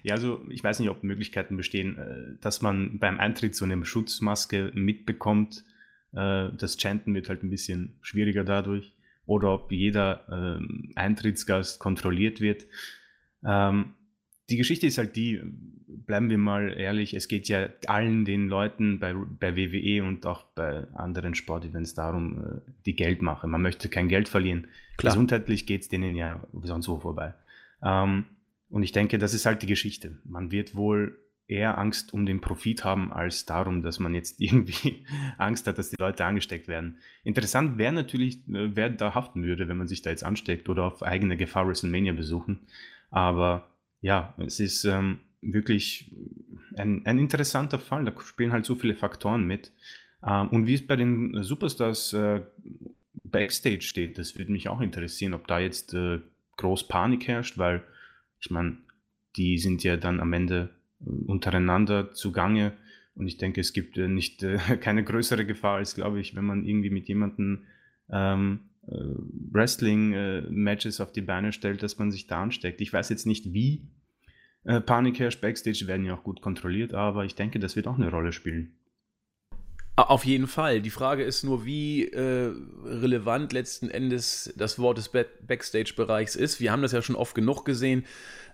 Ja, 0.03 0.15
also 0.15 0.45
ich 0.49 0.63
weiß 0.63 0.79
nicht, 0.79 0.89
ob 0.89 1.03
Möglichkeiten 1.03 1.57
bestehen, 1.57 1.97
äh, 1.97 2.41
dass 2.41 2.61
man 2.61 2.99
beim 2.99 3.19
Eintritt 3.19 3.55
so 3.55 3.65
eine 3.65 3.83
Schutzmaske 3.85 4.71
mitbekommt. 4.73 5.63
Äh, 6.13 6.49
das 6.57 6.77
Chanten 6.77 7.13
wird 7.13 7.29
halt 7.29 7.43
ein 7.43 7.49
bisschen 7.49 7.95
schwieriger 8.01 8.43
dadurch 8.43 8.93
oder 9.25 9.53
ob 9.53 9.71
jeder 9.71 10.25
ähm, 10.31 10.91
Eintrittsgast 10.95 11.79
kontrolliert 11.79 12.41
wird. 12.41 12.65
Ähm, 13.45 13.93
die 14.49 14.57
Geschichte 14.57 14.87
ist 14.87 14.97
halt 14.97 15.15
die, 15.17 15.41
bleiben 15.87 16.29
wir 16.29 16.37
mal 16.37 16.73
ehrlich, 16.77 17.13
es 17.13 17.27
geht 17.27 17.49
ja 17.49 17.67
allen 17.87 18.23
den 18.23 18.47
Leuten 18.47 18.99
bei, 18.99 19.13
bei 19.13 19.57
WWE 19.57 20.03
und 20.03 20.25
auch 20.25 20.43
bei 20.43 20.87
anderen 20.93 21.35
Sportevents 21.35 21.93
darum, 21.93 22.43
äh, 22.43 22.71
die 22.85 22.95
Geldmache. 22.95 23.47
Man 23.47 23.61
möchte 23.61 23.89
kein 23.89 24.07
Geld 24.07 24.29
verlieren. 24.29 24.67
Klar. 24.95 25.13
Gesundheitlich 25.13 25.65
geht 25.65 25.81
es 25.81 25.89
denen 25.89 26.15
ja 26.15 26.41
sonst 26.63 26.87
wo 26.87 26.97
vorbei. 26.97 27.33
Ähm, 27.83 28.25
und 28.69 28.83
ich 28.83 28.91
denke, 28.91 29.17
das 29.17 29.33
ist 29.33 29.45
halt 29.45 29.61
die 29.61 29.67
Geschichte. 29.67 30.19
Man 30.23 30.51
wird 30.51 30.75
wohl 30.75 31.19
eher 31.47 31.77
Angst 31.77 32.13
um 32.13 32.25
den 32.25 32.41
Profit 32.41 32.83
haben, 32.83 33.13
als 33.13 33.45
darum, 33.45 33.81
dass 33.81 33.99
man 33.99 34.13
jetzt 34.13 34.35
irgendwie 34.41 35.05
Angst 35.37 35.67
hat, 35.67 35.77
dass 35.77 35.89
die 35.89 35.95
Leute 35.99 36.25
angesteckt 36.25 36.67
werden. 36.67 36.97
Interessant 37.23 37.77
wäre 37.77 37.93
natürlich, 37.93 38.47
äh, 38.49 38.75
wer 38.75 38.89
da 38.89 39.15
haften 39.15 39.43
würde, 39.43 39.67
wenn 39.67 39.77
man 39.77 39.87
sich 39.87 40.01
da 40.01 40.09
jetzt 40.09 40.23
ansteckt 40.23 40.69
oder 40.69 40.83
auf 40.83 41.03
eigene 41.03 41.37
Gefahr 41.37 41.67
WrestleMania 41.67 42.13
besuchen. 42.13 42.67
Aber 43.09 43.69
ja, 44.01 44.35
es 44.37 44.59
ist 44.59 44.83
ähm, 44.83 45.19
wirklich 45.41 46.11
ein, 46.75 47.05
ein 47.05 47.17
interessanter 47.17 47.79
Fall. 47.79 48.05
Da 48.05 48.13
spielen 48.21 48.51
halt 48.51 48.65
so 48.65 48.75
viele 48.75 48.95
Faktoren 48.95 49.45
mit. 49.45 49.71
Ähm, 50.25 50.49
und 50.49 50.67
wie 50.67 50.73
es 50.73 50.85
bei 50.85 50.95
den 50.97 51.43
Superstars 51.43 52.13
äh, 52.13 52.41
Backstage 53.23 53.81
steht, 53.81 54.17
das 54.17 54.37
würde 54.37 54.51
mich 54.51 54.67
auch 54.67 54.81
interessieren, 54.81 55.33
ob 55.33 55.47
da 55.47 55.59
jetzt 55.59 55.93
äh, 55.93 56.19
groß 56.57 56.87
Panik 56.87 57.27
herrscht, 57.27 57.57
weil 57.57 57.83
ich 58.39 58.49
meine, 58.49 58.77
die 59.35 59.57
sind 59.57 59.83
ja 59.83 59.97
dann 59.97 60.19
am 60.19 60.33
Ende 60.33 60.69
untereinander 60.99 62.13
zugange. 62.13 62.73
Und 63.15 63.27
ich 63.27 63.37
denke, 63.37 63.61
es 63.61 63.73
gibt 63.73 63.97
äh, 63.97 64.07
nicht 64.07 64.43
äh, 64.43 64.57
keine 64.81 65.03
größere 65.03 65.45
Gefahr 65.45 65.77
als, 65.77 65.95
glaube 65.95 66.19
ich, 66.19 66.35
wenn 66.35 66.45
man 66.45 66.65
irgendwie 66.65 66.89
mit 66.89 67.07
jemandem 67.07 67.65
ähm, 68.09 68.69
äh, 68.87 68.95
Wrestling-Matches 69.51 71.01
auf 71.01 71.11
die 71.11 71.21
Beine 71.21 71.51
stellt, 71.51 71.83
dass 71.83 71.97
man 71.97 72.11
sich 72.11 72.27
da 72.27 72.43
ansteckt. 72.43 72.81
Ich 72.81 72.93
weiß 72.93 73.09
jetzt 73.09 73.25
nicht, 73.25 73.53
wie 73.53 73.89
äh, 74.63 74.81
Panik 74.81 75.19
herrscht. 75.19 75.41
Backstage 75.41 75.87
werden 75.87 76.05
ja 76.05 76.15
auch 76.15 76.23
gut 76.23 76.41
kontrolliert, 76.41 76.93
aber 76.93 77.25
ich 77.25 77.35
denke, 77.35 77.59
das 77.59 77.75
wird 77.75 77.87
auch 77.87 77.97
eine 77.97 78.11
Rolle 78.11 78.31
spielen. 78.31 78.75
Auf 79.97 80.25
jeden 80.25 80.45
Fall. 80.45 80.79
Die 80.81 80.91
Frage 80.91 81.23
ist 81.23 81.43
nur, 81.43 81.65
wie 81.65 82.05
äh, 82.05 82.53
relevant 82.85 83.51
letzten 83.51 83.89
Endes 83.89 84.53
das 84.55 84.77
Wort 84.77 84.99
des 84.99 85.09
Backstage-Bereichs 85.09 86.35
ist. 86.35 86.59
Wir 86.59 86.71
haben 86.71 86.83
das 86.83 86.91
ja 86.91 87.01
schon 87.01 87.15
oft 87.15 87.33
genug 87.33 87.65
gesehen. 87.65 88.05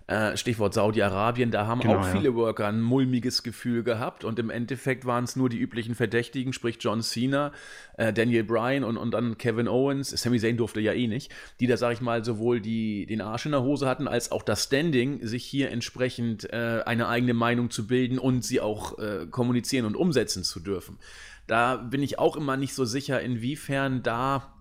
Äh, 0.06 0.36
Stichwort 0.36 0.74
Saudi-Arabien, 0.74 1.50
da 1.50 1.66
haben 1.66 1.80
genau, 1.80 2.00
auch 2.00 2.04
viele 2.04 2.28
ja. 2.28 2.34
Worker 2.34 2.66
ein 2.66 2.82
mulmiges 2.82 3.42
Gefühl 3.42 3.82
gehabt 3.82 4.22
und 4.22 4.38
im 4.38 4.50
Endeffekt 4.50 5.06
waren 5.06 5.24
es 5.24 5.34
nur 5.34 5.48
die 5.48 5.56
üblichen 5.58 5.94
Verdächtigen, 5.94 6.52
sprich 6.52 6.76
John 6.78 7.00
Cena, 7.00 7.52
äh, 7.96 8.12
Daniel 8.12 8.44
Bryan 8.44 8.84
und, 8.84 8.98
und 8.98 9.12
dann 9.12 9.38
Kevin 9.38 9.66
Owens, 9.66 10.10
Sami 10.10 10.38
Zayn 10.38 10.58
durfte 10.58 10.80
ja 10.80 10.92
eh 10.92 11.06
nicht, 11.06 11.32
die 11.58 11.66
da, 11.66 11.78
sag 11.78 11.94
ich 11.94 12.02
mal, 12.02 12.22
sowohl 12.22 12.60
die, 12.60 13.06
den 13.06 13.22
Arsch 13.22 13.46
in 13.46 13.52
der 13.52 13.62
Hose 13.62 13.88
hatten, 13.88 14.06
als 14.06 14.30
auch 14.30 14.42
das 14.42 14.64
Standing, 14.64 15.26
sich 15.26 15.42
hier 15.42 15.70
entsprechend 15.70 16.52
äh, 16.52 16.82
eine 16.84 17.08
eigene 17.08 17.32
Meinung 17.32 17.70
zu 17.70 17.86
bilden 17.86 18.18
und 18.18 18.44
sie 18.44 18.60
auch 18.60 18.98
äh, 18.98 19.26
kommunizieren 19.30 19.86
und 19.86 19.96
umsetzen 19.96 20.44
zu 20.44 20.60
dürfen. 20.60 20.98
Da 21.46 21.76
bin 21.76 22.02
ich 22.02 22.18
auch 22.18 22.36
immer 22.36 22.58
nicht 22.58 22.74
so 22.74 22.84
sicher, 22.84 23.22
inwiefern 23.22 24.02
da 24.02 24.52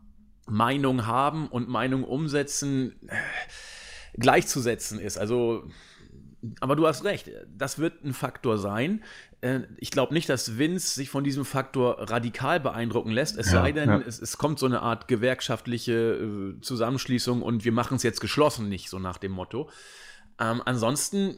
Meinung 0.48 1.06
haben 1.06 1.48
und 1.48 1.68
Meinung 1.68 2.06
umsetzen 2.06 2.96
äh, 3.10 3.16
gleichzusetzen 4.14 5.00
ist. 5.00 5.18
Also, 5.18 5.70
aber 6.60 6.76
du 6.76 6.88
hast 6.88 7.04
recht, 7.04 7.30
das 7.56 7.80
wird 7.80 8.04
ein 8.04 8.14
Faktor 8.14 8.58
sein. 8.58 9.04
Äh, 9.42 9.62
ich 9.78 9.92
glaube 9.92 10.14
nicht, 10.14 10.30
dass 10.30 10.58
Vince 10.58 10.94
sich 10.94 11.10
von 11.10 11.24
diesem 11.24 11.46
Faktor 11.46 12.10
radikal 12.10 12.60
beeindrucken 12.60 13.12
lässt, 13.12 13.38
es 13.38 13.48
ja, 13.48 13.64
sei 13.64 13.72
denn, 13.72 13.90
ja. 13.90 14.00
es, 14.00 14.22
es, 14.22 14.38
kommt 14.38 14.60
so 14.60 14.66
eine 14.66 14.82
Art 14.82 15.08
gewerkschaftliche 15.08 15.94
äh, 15.94 16.62
Zusammenschließung 16.62 17.42
und 17.42 17.66
wir 17.66 17.72
machen 17.72 17.96
es 17.96 18.04
jetzt 18.04 18.22
geschlossen, 18.22 18.70
nicht 18.70 18.90
so 18.90 19.00
nach 19.00 19.18
dem 19.18 19.32
Motto. 19.32 19.70
Ähm, 20.40 20.62
ansonsten 20.66 21.38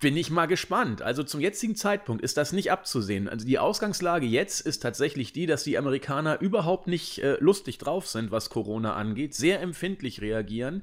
bin 0.00 0.18
ich 0.18 0.30
mal 0.30 0.46
gespannt. 0.46 1.00
Also 1.00 1.22
zum 1.22 1.40
jetzigen 1.40 1.74
Zeitpunkt 1.74 2.22
ist 2.22 2.36
das 2.36 2.52
nicht 2.52 2.70
abzusehen. 2.70 3.26
Also 3.26 3.46
die 3.46 3.58
Ausgangslage 3.58 4.26
jetzt 4.26 4.60
ist 4.60 4.80
tatsächlich 4.80 5.32
die, 5.32 5.46
dass 5.46 5.64
die 5.64 5.78
Amerikaner 5.78 6.40
überhaupt 6.40 6.88
nicht 6.88 7.22
äh, 7.22 7.38
lustig 7.40 7.78
drauf 7.78 8.06
sind, 8.06 8.30
was 8.30 8.50
Corona 8.50 8.94
angeht, 8.94 9.34
sehr 9.34 9.62
empfindlich 9.62 10.20
reagieren 10.20 10.82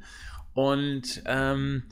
und 0.56 1.22
ähm, 1.26 1.84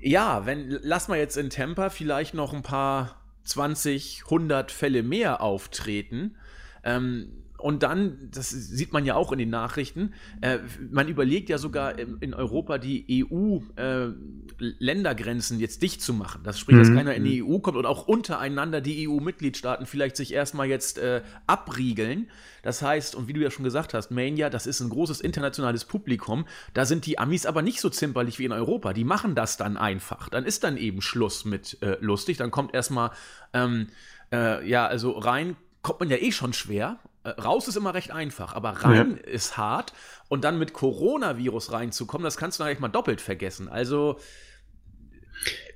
ja, 0.00 0.44
wenn, 0.44 0.68
lass 0.82 1.08
mal 1.08 1.18
jetzt 1.18 1.36
in 1.36 1.48
Tampa 1.48 1.88
vielleicht 1.88 2.34
noch 2.34 2.52
ein 2.52 2.62
paar 2.62 3.22
20, 3.44 4.22
100 4.24 4.70
Fälle 4.70 5.02
mehr 5.02 5.40
auftreten. 5.40 6.36
Ähm, 6.82 7.43
und 7.64 7.82
dann, 7.82 8.28
das 8.30 8.50
sieht 8.50 8.92
man 8.92 9.06
ja 9.06 9.14
auch 9.14 9.32
in 9.32 9.38
den 9.38 9.48
Nachrichten, 9.48 10.12
äh, 10.42 10.58
man 10.90 11.08
überlegt 11.08 11.48
ja 11.48 11.56
sogar 11.56 11.98
in, 11.98 12.34
Europa 12.34 12.76
die 12.76 13.24
EU-Ländergrenzen 13.24 15.56
äh, 15.56 15.62
jetzt 15.62 15.80
dicht 15.80 16.02
zu 16.02 16.12
machen. 16.12 16.42
Das 16.44 16.60
spricht, 16.60 16.76
mhm. 16.76 16.82
dass 16.82 16.92
keiner 16.92 17.14
in 17.14 17.24
die 17.24 17.42
EU 17.42 17.60
kommt 17.60 17.78
und 17.78 17.86
auch 17.86 18.06
untereinander 18.06 18.82
die 18.82 19.08
EU-Mitgliedstaaten 19.08 19.86
vielleicht 19.86 20.16
sich 20.16 20.34
erstmal 20.34 20.66
jetzt 20.66 20.98
äh, 20.98 21.22
abriegeln. 21.46 22.28
Das 22.62 22.82
heißt, 22.82 23.14
und 23.14 23.28
wie 23.28 23.32
du 23.32 23.40
ja 23.40 23.50
schon 23.50 23.64
gesagt 23.64 23.94
hast, 23.94 24.10
Mania, 24.10 24.50
das 24.50 24.66
ist 24.66 24.80
ein 24.80 24.90
großes 24.90 25.22
internationales 25.22 25.86
Publikum. 25.86 26.44
Da 26.74 26.84
sind 26.84 27.06
die 27.06 27.18
Amis 27.18 27.46
aber 27.46 27.62
nicht 27.62 27.80
so 27.80 27.88
zimperlich 27.88 28.38
wie 28.38 28.44
in 28.44 28.52
Europa. 28.52 28.92
Die 28.92 29.04
machen 29.04 29.34
das 29.34 29.56
dann 29.56 29.78
einfach. 29.78 30.28
Dann 30.28 30.44
ist 30.44 30.64
dann 30.64 30.76
eben 30.76 31.00
Schluss 31.00 31.46
mit 31.46 31.78
äh, 31.80 31.96
lustig. 32.02 32.36
Dann 32.36 32.50
kommt 32.50 32.74
erstmal, 32.74 33.12
ähm, 33.54 33.86
äh, 34.30 34.68
ja, 34.68 34.86
also 34.86 35.12
rein 35.12 35.56
kommt 35.80 36.00
man 36.00 36.10
ja 36.10 36.18
eh 36.18 36.30
schon 36.30 36.52
schwer 36.52 36.98
raus 37.28 37.68
ist 37.68 37.76
immer 37.76 37.94
recht 37.94 38.10
einfach, 38.10 38.54
aber 38.54 38.70
rein 38.70 39.18
ja. 39.18 39.32
ist 39.32 39.56
hart. 39.56 39.92
Und 40.28 40.44
dann 40.44 40.58
mit 40.58 40.72
Coronavirus 40.72 41.72
reinzukommen, 41.72 42.24
das 42.24 42.36
kannst 42.36 42.58
du 42.58 42.64
eigentlich 42.64 42.80
mal 42.80 42.88
doppelt 42.88 43.20
vergessen. 43.20 43.68
Also, 43.68 44.18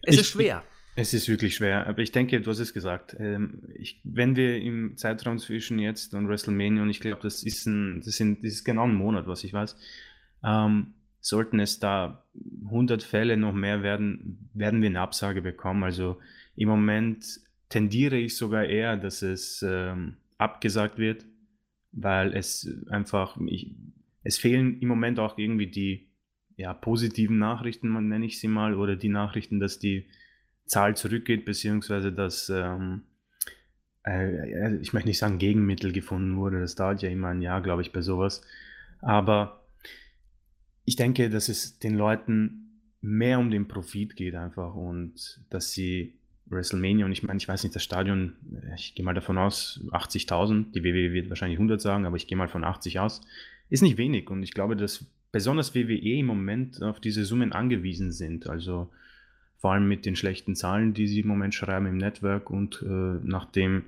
es 0.02 0.14
ich, 0.14 0.20
ist 0.22 0.30
schwer. 0.30 0.62
Es 0.96 1.14
ist 1.14 1.28
wirklich 1.28 1.54
schwer, 1.54 1.86
aber 1.86 2.02
ich 2.02 2.10
denke, 2.10 2.40
du 2.40 2.50
hast 2.50 2.58
es 2.58 2.74
gesagt. 2.74 3.16
Ähm, 3.20 3.62
ich, 3.74 4.00
wenn 4.04 4.34
wir 4.34 4.60
im 4.60 4.96
Zeitraum 4.96 5.38
zwischen 5.38 5.78
jetzt 5.78 6.14
und 6.14 6.28
WrestleMania, 6.28 6.82
und 6.82 6.90
ich 6.90 7.00
glaube, 7.00 7.20
das 7.22 7.42
ist 7.42 7.66
ein, 7.66 8.02
das 8.04 8.16
sind, 8.16 8.42
das 8.42 8.52
ist 8.52 8.64
genau 8.64 8.84
ein 8.84 8.94
Monat, 8.94 9.26
was 9.26 9.44
ich 9.44 9.52
weiß, 9.52 9.76
ähm, 10.42 10.94
sollten 11.20 11.60
es 11.60 11.78
da 11.78 12.24
100 12.64 13.02
Fälle 13.02 13.36
noch 13.36 13.52
mehr 13.52 13.82
werden, 13.82 14.50
werden 14.54 14.82
wir 14.82 14.88
eine 14.88 15.00
Absage 15.00 15.42
bekommen. 15.42 15.84
Also 15.84 16.18
im 16.56 16.68
Moment 16.68 17.24
tendiere 17.68 18.16
ich 18.16 18.36
sogar 18.36 18.64
eher, 18.64 18.96
dass 18.96 19.22
es 19.22 19.62
ähm, 19.62 20.16
abgesagt 20.38 20.98
wird, 20.98 21.24
weil 21.92 22.34
es 22.34 22.68
einfach, 22.90 23.38
ich, 23.46 23.74
es 24.22 24.38
fehlen 24.38 24.80
im 24.80 24.88
Moment 24.88 25.18
auch 25.18 25.38
irgendwie 25.38 25.68
die 25.68 26.08
ja, 26.56 26.74
positiven 26.74 27.38
Nachrichten, 27.38 27.92
nenne 28.08 28.26
ich 28.26 28.40
sie 28.40 28.48
mal, 28.48 28.74
oder 28.74 28.96
die 28.96 29.08
Nachrichten, 29.08 29.60
dass 29.60 29.78
die 29.78 30.08
Zahl 30.66 30.96
zurückgeht, 30.96 31.44
beziehungsweise 31.44 32.12
dass, 32.12 32.50
ähm, 32.50 33.02
äh, 34.04 34.76
ich 34.76 34.92
möchte 34.92 35.08
nicht 35.08 35.18
sagen, 35.18 35.38
Gegenmittel 35.38 35.92
gefunden 35.92 36.36
wurde. 36.36 36.60
Das 36.60 36.74
dauert 36.74 37.00
ja 37.02 37.08
immer 37.08 37.28
ein 37.28 37.42
Jahr, 37.42 37.62
glaube 37.62 37.82
ich, 37.82 37.92
bei 37.92 38.02
sowas. 38.02 38.42
Aber 39.00 39.68
ich 40.84 40.96
denke, 40.96 41.30
dass 41.30 41.48
es 41.48 41.78
den 41.78 41.94
Leuten 41.96 42.82
mehr 43.00 43.38
um 43.38 43.50
den 43.50 43.68
Profit 43.68 44.16
geht 44.16 44.34
einfach 44.34 44.74
und 44.74 45.40
dass 45.50 45.70
sie 45.70 46.17
WrestleMania 46.50 47.06
und 47.06 47.12
ich 47.12 47.22
meine, 47.22 47.38
ich 47.38 47.48
weiß 47.48 47.62
nicht, 47.62 47.74
das 47.74 47.82
Stadion, 47.82 48.34
ich 48.76 48.94
gehe 48.94 49.04
mal 49.04 49.14
davon 49.14 49.38
aus, 49.38 49.80
80.000, 49.90 50.72
die 50.72 50.84
WWE 50.84 51.12
wird 51.12 51.28
wahrscheinlich 51.28 51.58
100 51.58 51.80
sagen, 51.80 52.06
aber 52.06 52.16
ich 52.16 52.26
gehe 52.26 52.38
mal 52.38 52.48
von 52.48 52.64
80 52.64 53.00
aus, 53.00 53.20
ist 53.68 53.82
nicht 53.82 53.98
wenig 53.98 54.30
und 54.30 54.42
ich 54.42 54.54
glaube, 54.54 54.76
dass 54.76 55.06
besonders 55.32 55.74
WWE 55.74 56.18
im 56.18 56.26
Moment 56.26 56.82
auf 56.82 57.00
diese 57.00 57.24
Summen 57.24 57.52
angewiesen 57.52 58.12
sind, 58.12 58.48
also 58.48 58.90
vor 59.58 59.72
allem 59.72 59.88
mit 59.88 60.06
den 60.06 60.16
schlechten 60.16 60.54
Zahlen, 60.54 60.94
die 60.94 61.06
sie 61.06 61.20
im 61.20 61.28
Moment 61.28 61.54
schreiben 61.54 61.86
im 61.86 61.96
Network 61.96 62.50
und 62.50 62.82
äh, 62.82 62.86
nach 62.86 63.44
dem 63.46 63.84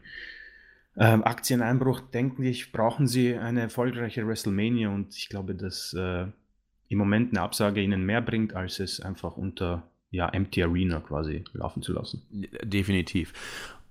äh, 0.97 1.05
Aktieneinbruch, 1.05 2.01
denke 2.01 2.47
ich, 2.47 2.73
brauchen 2.73 3.07
sie 3.07 3.37
eine 3.37 3.61
erfolgreiche 3.61 4.27
WrestleMania 4.27 4.91
und 4.91 5.17
ich 5.17 5.29
glaube, 5.29 5.55
dass 5.55 5.95
äh, 5.95 6.27
im 6.89 6.99
Moment 6.99 7.31
eine 7.33 7.43
Absage 7.43 7.81
ihnen 7.81 8.05
mehr 8.05 8.21
bringt, 8.21 8.55
als 8.55 8.81
es 8.81 9.01
einfach 9.01 9.37
unter 9.37 9.90
ja, 10.11 10.29
Empty 10.29 10.63
Arena 10.63 11.01
quasi 11.01 11.45
laufen 11.53 11.83
zu 11.83 11.93
lassen. 11.93 12.23
Definitiv. 12.63 13.33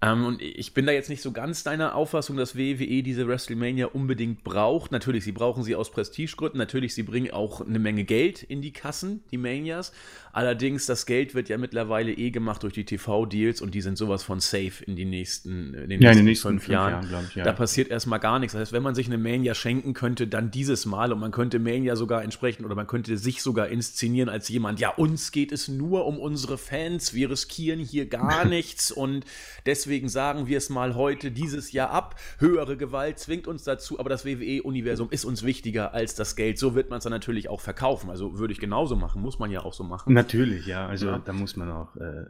Ähm, 0.02 0.26
und 0.26 0.42
ich 0.42 0.74
bin 0.74 0.86
da 0.86 0.94
jetzt 0.94 1.10
nicht 1.10 1.22
so 1.22 1.32
ganz 1.32 1.64
deiner 1.64 1.96
Auffassung, 1.96 2.38
dass 2.38 2.56
WWE 2.56 3.04
diese 3.04 3.28
WrestleMania 3.28 3.88
unbedingt 3.88 4.44
braucht. 4.44 4.92
Natürlich, 4.92 5.26
sie 5.26 5.34
brauchen 5.34 5.64
sie 5.64 5.76
aus 5.76 5.92
Prestigegründen. 5.92 6.58
Natürlich, 6.58 6.94
sie 6.96 7.04
bringen 7.04 7.32
auch 7.32 7.62
eine 7.62 7.80
Menge 7.80 8.06
Geld 8.06 8.44
in 8.44 8.62
die 8.62 8.72
Kassen, 8.72 9.24
die 9.32 9.38
Manias. 9.38 9.92
Allerdings, 10.32 10.86
das 10.86 11.06
Geld 11.06 11.34
wird 11.34 11.50
ja 11.50 11.58
mittlerweile 11.58 12.12
eh 12.12 12.30
gemacht 12.30 12.64
durch 12.64 12.74
die 12.74 12.86
TV-Deals 12.86 13.62
und 13.62 13.74
die 13.74 13.82
sind 13.82 13.98
sowas 13.98 14.24
von 14.24 14.40
safe 14.40 14.84
in, 14.86 14.96
die 14.96 15.06
nächsten, 15.06 15.74
in 15.74 15.90
den 15.90 16.02
ja, 16.02 16.10
nächsten, 16.10 16.10
in 16.10 16.18
den 16.18 16.26
nächsten 16.26 16.48
fünf, 16.50 16.64
fünf 16.64 16.74
Jahren. 16.74 17.10
Jahren 17.10 17.26
ich, 17.30 17.36
ja. 17.36 17.44
Da 17.44 17.54
passiert 17.54 17.90
erstmal 17.90 18.20
gar 18.20 18.40
nichts. 18.40 18.54
Das 18.54 18.62
heißt, 18.62 18.74
wenn 18.74 18.84
man 18.84 18.96
sich 18.96 19.08
eine 19.08 19.18
Mania 19.18 19.56
schenken 19.56 19.94
könnte, 19.94 20.28
dann 20.28 20.52
dieses 20.52 20.86
Mal 20.86 21.12
und 21.12 21.20
man 21.20 21.32
könnte 21.32 21.60
Mania 21.60 21.96
sogar 21.96 22.24
entsprechend 22.24 22.66
oder 22.66 22.76
man 22.76 22.88
könnte 22.88 23.18
sich 23.18 23.42
sogar 23.42 23.70
inszenieren 23.70 24.30
als 24.30 24.50
jemand, 24.50 24.80
ja, 24.80 24.90
uns 24.90 25.32
geht 25.32 25.52
es 25.52 25.68
nur 25.68 26.06
um 26.06 26.20
unsere 26.20 26.58
Fans, 26.58 27.14
wir 27.14 27.32
riskieren 27.32 27.80
hier 27.80 28.08
gar 28.08 28.46
nichts 28.50 28.92
und 28.92 29.26
deswegen 29.66 30.10
sagen 30.10 30.48
wir 30.48 30.58
es 30.58 30.70
mal 30.70 30.96
heute 30.96 31.32
dieses 31.32 31.72
Jahr 31.72 31.90
ab. 31.90 32.16
Höhere 32.38 32.78
Gewalt 32.78 33.20
zwingt 33.20 33.48
uns 33.48 33.64
dazu, 33.64 34.00
aber 34.00 34.10
das 34.10 34.26
WWE-Universum 34.26 35.10
ist 35.12 35.26
uns 35.26 35.44
wichtiger 35.44 35.94
als 35.94 36.16
das 36.16 36.36
Geld. 36.36 36.60
So 36.60 36.76
wird 36.76 36.90
man 36.90 36.98
es 36.98 37.04
dann 37.04 37.12
natürlich 37.12 37.50
auch 37.50 37.62
verkaufen. 37.62 38.10
Also 38.10 38.38
würde 38.38 38.54
ich 38.54 38.60
genauso 38.60 38.96
machen, 38.96 39.22
muss 39.22 39.40
man 39.40 39.52
ja 39.52 39.64
auch 39.64 39.74
so 39.74 39.84
machen. 39.84 40.14
Natürlich, 40.22 40.66
ja. 40.66 40.88
Also 40.88 41.08
ja. 41.08 41.20
da 41.20 41.34
muss 41.34 41.56
man 41.56 41.72
auch, 41.72 41.96
äh, 41.96 42.26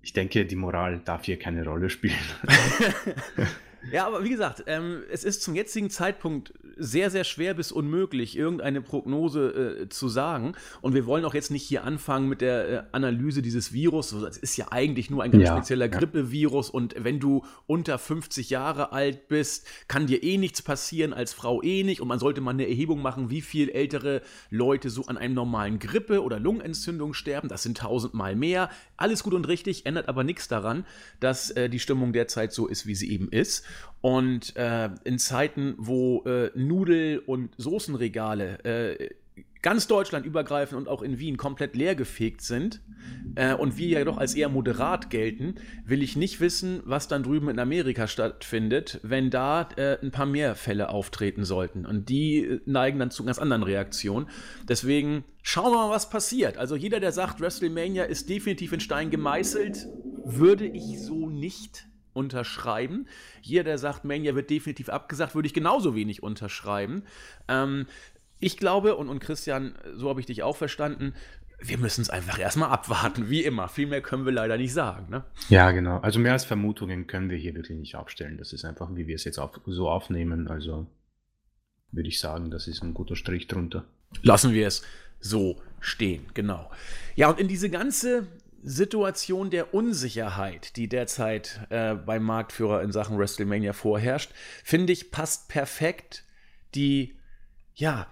ich 0.00 0.12
denke, 0.12 0.44
die 0.46 0.56
Moral 0.56 1.00
darf 1.04 1.24
hier 1.24 1.38
keine 1.38 1.64
Rolle 1.64 1.90
spielen. 1.90 2.14
Ja, 3.90 4.06
aber 4.06 4.22
wie 4.22 4.30
gesagt, 4.30 4.62
ähm, 4.66 5.02
es 5.10 5.24
ist 5.24 5.42
zum 5.42 5.54
jetzigen 5.54 5.90
Zeitpunkt 5.90 6.54
sehr, 6.76 7.10
sehr 7.10 7.24
schwer 7.24 7.54
bis 7.54 7.72
unmöglich, 7.72 8.36
irgendeine 8.36 8.82
Prognose 8.82 9.80
äh, 9.82 9.88
zu 9.88 10.08
sagen. 10.08 10.54
Und 10.80 10.94
wir 10.94 11.06
wollen 11.06 11.24
auch 11.24 11.34
jetzt 11.34 11.50
nicht 11.50 11.62
hier 11.62 11.84
anfangen 11.84 12.28
mit 12.28 12.40
der 12.40 12.68
äh, 12.68 12.82
Analyse 12.92 13.42
dieses 13.42 13.72
Virus. 13.72 14.12
Es 14.12 14.36
ist 14.36 14.56
ja 14.56 14.66
eigentlich 14.70 15.10
nur 15.10 15.22
ein 15.22 15.30
ganz 15.30 15.44
ja, 15.44 15.56
spezieller 15.56 15.86
ja. 15.86 15.98
Grippevirus. 15.98 16.70
Und 16.70 16.94
wenn 16.98 17.20
du 17.20 17.44
unter 17.66 17.98
50 17.98 18.50
Jahre 18.50 18.92
alt 18.92 19.28
bist, 19.28 19.66
kann 19.88 20.06
dir 20.06 20.22
eh 20.22 20.38
nichts 20.38 20.62
passieren, 20.62 21.12
als 21.12 21.32
Frau 21.32 21.62
eh 21.62 21.84
nicht. 21.84 22.00
Und 22.00 22.08
man 22.08 22.18
sollte 22.18 22.40
mal 22.40 22.50
eine 22.50 22.68
Erhebung 22.68 23.02
machen, 23.02 23.30
wie 23.30 23.40
viel 23.42 23.70
ältere 23.70 24.22
Leute 24.50 24.90
so 24.90 25.06
an 25.06 25.16
einem 25.16 25.34
normalen 25.34 25.78
Grippe- 25.78 26.22
oder 26.22 26.38
Lungenentzündung 26.38 27.14
sterben. 27.14 27.48
Das 27.48 27.62
sind 27.62 27.78
tausendmal 27.78 28.36
mehr. 28.36 28.70
Alles 28.96 29.22
gut 29.22 29.34
und 29.34 29.48
richtig, 29.48 29.86
ändert 29.86 30.08
aber 30.08 30.24
nichts 30.24 30.48
daran, 30.48 30.84
dass 31.20 31.50
äh, 31.50 31.68
die 31.68 31.78
Stimmung 31.78 32.12
derzeit 32.12 32.52
so 32.52 32.66
ist, 32.66 32.86
wie 32.86 32.94
sie 32.94 33.10
eben 33.10 33.28
ist. 33.28 33.64
Und 34.02 34.56
äh, 34.56 34.90
in 35.04 35.20
Zeiten, 35.20 35.74
wo 35.78 36.24
äh, 36.26 36.50
Nudel- 36.66 37.22
und 37.24 37.50
Soßenregale 37.56 38.64
äh, 38.64 39.10
ganz 39.62 39.86
Deutschland 39.86 40.26
übergreifend 40.26 40.78
und 40.78 40.88
auch 40.88 41.02
in 41.02 41.18
Wien 41.18 41.36
komplett 41.36 41.76
leergefegt 41.76 42.42
sind 42.42 42.80
äh, 43.36 43.54
und 43.54 43.78
wir 43.78 43.88
ja 43.88 44.04
doch 44.04 44.18
als 44.18 44.34
eher 44.34 44.48
moderat 44.48 45.08
gelten, 45.08 45.54
will 45.86 46.02
ich 46.02 46.16
nicht 46.16 46.40
wissen, 46.40 46.82
was 46.84 47.06
dann 47.06 47.22
drüben 47.22 47.48
in 47.48 47.58
Amerika 47.60 48.08
stattfindet, 48.08 48.98
wenn 49.04 49.30
da 49.30 49.68
äh, 49.76 49.98
ein 50.02 50.10
paar 50.10 50.26
mehr 50.26 50.56
Fälle 50.56 50.88
auftreten 50.88 51.44
sollten. 51.44 51.86
Und 51.86 52.08
die 52.08 52.38
äh, 52.40 52.60
neigen 52.66 52.98
dann 52.98 53.12
zu 53.12 53.24
ganz 53.24 53.38
anderen 53.38 53.62
Reaktionen. 53.62 54.26
Deswegen 54.68 55.24
schauen 55.42 55.72
wir 55.72 55.86
mal, 55.86 55.90
was 55.90 56.10
passiert. 56.10 56.58
Also 56.58 56.74
jeder, 56.74 56.98
der 56.98 57.12
sagt, 57.12 57.40
WrestleMania 57.40 58.04
ist 58.04 58.28
definitiv 58.28 58.72
in 58.72 58.80
Stein 58.80 59.10
gemeißelt, 59.10 59.86
würde 60.24 60.66
ich 60.66 61.00
so 61.00 61.28
nicht 61.28 61.86
unterschreiben. 62.14 63.06
Jeder, 63.40 63.64
der 63.64 63.78
sagt, 63.78 64.04
Mania 64.04 64.34
wird 64.34 64.50
definitiv 64.50 64.88
abgesagt, 64.88 65.34
würde 65.34 65.46
ich 65.46 65.54
genauso 65.54 65.94
wenig 65.94 66.22
unterschreiben. 66.22 67.02
Ähm, 67.48 67.86
ich 68.38 68.56
glaube, 68.56 68.96
und, 68.96 69.08
und 69.08 69.20
Christian, 69.20 69.74
so 69.94 70.08
habe 70.08 70.20
ich 70.20 70.26
dich 70.26 70.42
auch 70.42 70.56
verstanden, 70.56 71.14
wir 71.64 71.78
müssen 71.78 72.02
es 72.02 72.10
einfach 72.10 72.38
erstmal 72.38 72.70
abwarten, 72.70 73.30
wie 73.30 73.44
immer. 73.44 73.68
Viel 73.68 73.86
mehr 73.86 74.02
können 74.02 74.24
wir 74.24 74.32
leider 74.32 74.56
nicht 74.56 74.72
sagen. 74.72 75.06
Ne? 75.10 75.24
Ja, 75.48 75.70
genau. 75.70 75.98
Also 76.00 76.18
mehr 76.18 76.32
als 76.32 76.44
Vermutungen 76.44 77.06
können 77.06 77.30
wir 77.30 77.36
hier 77.36 77.54
wirklich 77.54 77.78
nicht 77.78 77.94
aufstellen. 77.94 78.36
Das 78.36 78.52
ist 78.52 78.64
einfach, 78.64 78.88
wie 78.94 79.06
wir 79.06 79.14
es 79.14 79.24
jetzt 79.24 79.38
auf, 79.38 79.60
so 79.66 79.88
aufnehmen. 79.88 80.48
Also 80.48 80.86
würde 81.92 82.08
ich 82.08 82.18
sagen, 82.18 82.50
das 82.50 82.66
ist 82.66 82.82
ein 82.82 82.94
guter 82.94 83.16
Strich 83.16 83.46
drunter. 83.46 83.84
Lassen 84.22 84.52
wir 84.52 84.66
es 84.66 84.82
so 85.20 85.62
stehen, 85.80 86.26
genau. 86.34 86.70
Ja, 87.14 87.30
und 87.30 87.38
in 87.38 87.48
diese 87.48 87.70
ganze 87.70 88.26
Situation 88.62 89.50
der 89.50 89.74
Unsicherheit, 89.74 90.76
die 90.76 90.88
derzeit 90.88 91.60
äh, 91.70 91.94
beim 91.94 92.22
Marktführer 92.22 92.82
in 92.82 92.92
Sachen 92.92 93.18
WrestleMania 93.18 93.72
vorherrscht, 93.72 94.30
finde 94.62 94.92
ich, 94.92 95.10
passt 95.10 95.48
perfekt 95.48 96.24
die, 96.74 97.16
ja, 97.74 98.06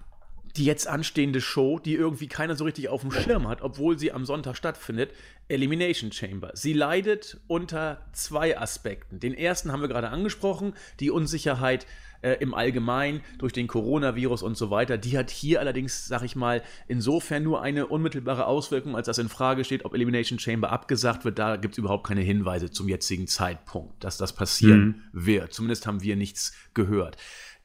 die 0.56 0.64
jetzt 0.64 0.88
anstehende 0.88 1.40
Show, 1.40 1.78
die 1.78 1.94
irgendwie 1.94 2.26
keiner 2.26 2.56
so 2.56 2.64
richtig 2.64 2.88
auf 2.88 3.02
dem 3.02 3.12
Schirm 3.12 3.46
hat, 3.46 3.62
obwohl 3.62 3.98
sie 3.98 4.12
am 4.12 4.24
Sonntag 4.24 4.56
stattfindet, 4.56 5.12
Elimination 5.48 6.10
Chamber. 6.12 6.50
Sie 6.54 6.72
leidet 6.72 7.40
unter 7.46 8.06
zwei 8.12 8.58
Aspekten. 8.58 9.20
Den 9.20 9.34
ersten 9.34 9.70
haben 9.70 9.80
wir 9.80 9.88
gerade 9.88 10.10
angesprochen, 10.10 10.74
die 10.98 11.10
Unsicherheit 11.10 11.86
äh, 12.22 12.35
im 12.40 12.54
Allgemeinen 12.54 13.20
durch 13.38 13.52
den 13.52 13.66
Coronavirus 13.66 14.42
und 14.42 14.56
so 14.56 14.70
weiter. 14.70 14.98
Die 14.98 15.16
hat 15.16 15.30
hier 15.30 15.61
allerdings, 15.61 16.06
sag 16.06 16.22
ich 16.22 16.37
mal, 16.37 16.62
insofern 16.88 17.42
nur 17.42 17.62
eine 17.62 17.87
unmittelbare 17.87 18.46
Auswirkung, 18.46 18.96
als 18.96 19.06
das 19.06 19.18
in 19.18 19.28
Frage 19.28 19.64
steht, 19.64 19.85
ob 19.85 19.94
Elimination 19.94 20.38
Chamber 20.38 20.70
abgesagt 20.70 21.24
wird. 21.24 21.38
Da 21.38 21.56
gibt 21.56 21.74
es 21.74 21.78
überhaupt 21.78 22.06
keine 22.06 22.22
Hinweise 22.22 22.70
zum 22.70 22.88
jetzigen 22.88 23.26
Zeitpunkt, 23.26 24.04
dass 24.04 24.16
das 24.16 24.35
passieren 24.35 25.11
mhm. 25.12 25.26
wird. 25.26 25.52
Zumindest 25.52 25.87
haben 25.87 26.02
wir 26.02 26.16
nichts 26.16 26.52
gehört. 26.74 27.16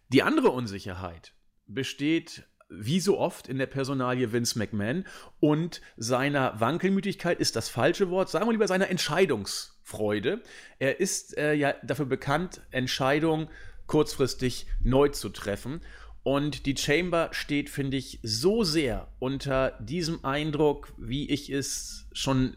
Die 0.09 0.23
andere 0.23 0.49
Unsicherheit 0.49 1.33
besteht 1.67 2.45
wie 2.69 2.99
so 2.99 3.19
oft 3.19 3.47
in 3.47 3.57
der 3.57 3.67
Personalie 3.67 4.31
Vince 4.31 4.57
McMahon 4.57 5.05
und 5.39 5.81
seiner 5.97 6.59
Wankelmütigkeit 6.59 7.39
ist 7.39 7.55
das 7.55 7.69
falsche 7.69 8.09
Wort, 8.09 8.29
sagen 8.29 8.47
wir 8.47 8.51
lieber 8.51 8.67
seiner 8.67 8.89
Entscheidungsfreude. 8.89 10.41
Er 10.79 10.99
ist 10.99 11.37
äh, 11.37 11.53
ja 11.53 11.75
dafür 11.83 12.05
bekannt, 12.05 12.61
Entscheidungen 12.71 13.49
kurzfristig 13.87 14.67
neu 14.83 15.09
zu 15.09 15.29
treffen. 15.29 15.81
Und 16.23 16.65
die 16.65 16.75
Chamber 16.75 17.29
steht, 17.33 17.69
finde 17.69 17.97
ich, 17.97 18.19
so 18.23 18.63
sehr 18.63 19.09
unter 19.19 19.77
diesem 19.79 20.25
Eindruck, 20.25 20.91
wie 20.97 21.29
ich 21.29 21.51
es 21.51 22.07
schon. 22.13 22.55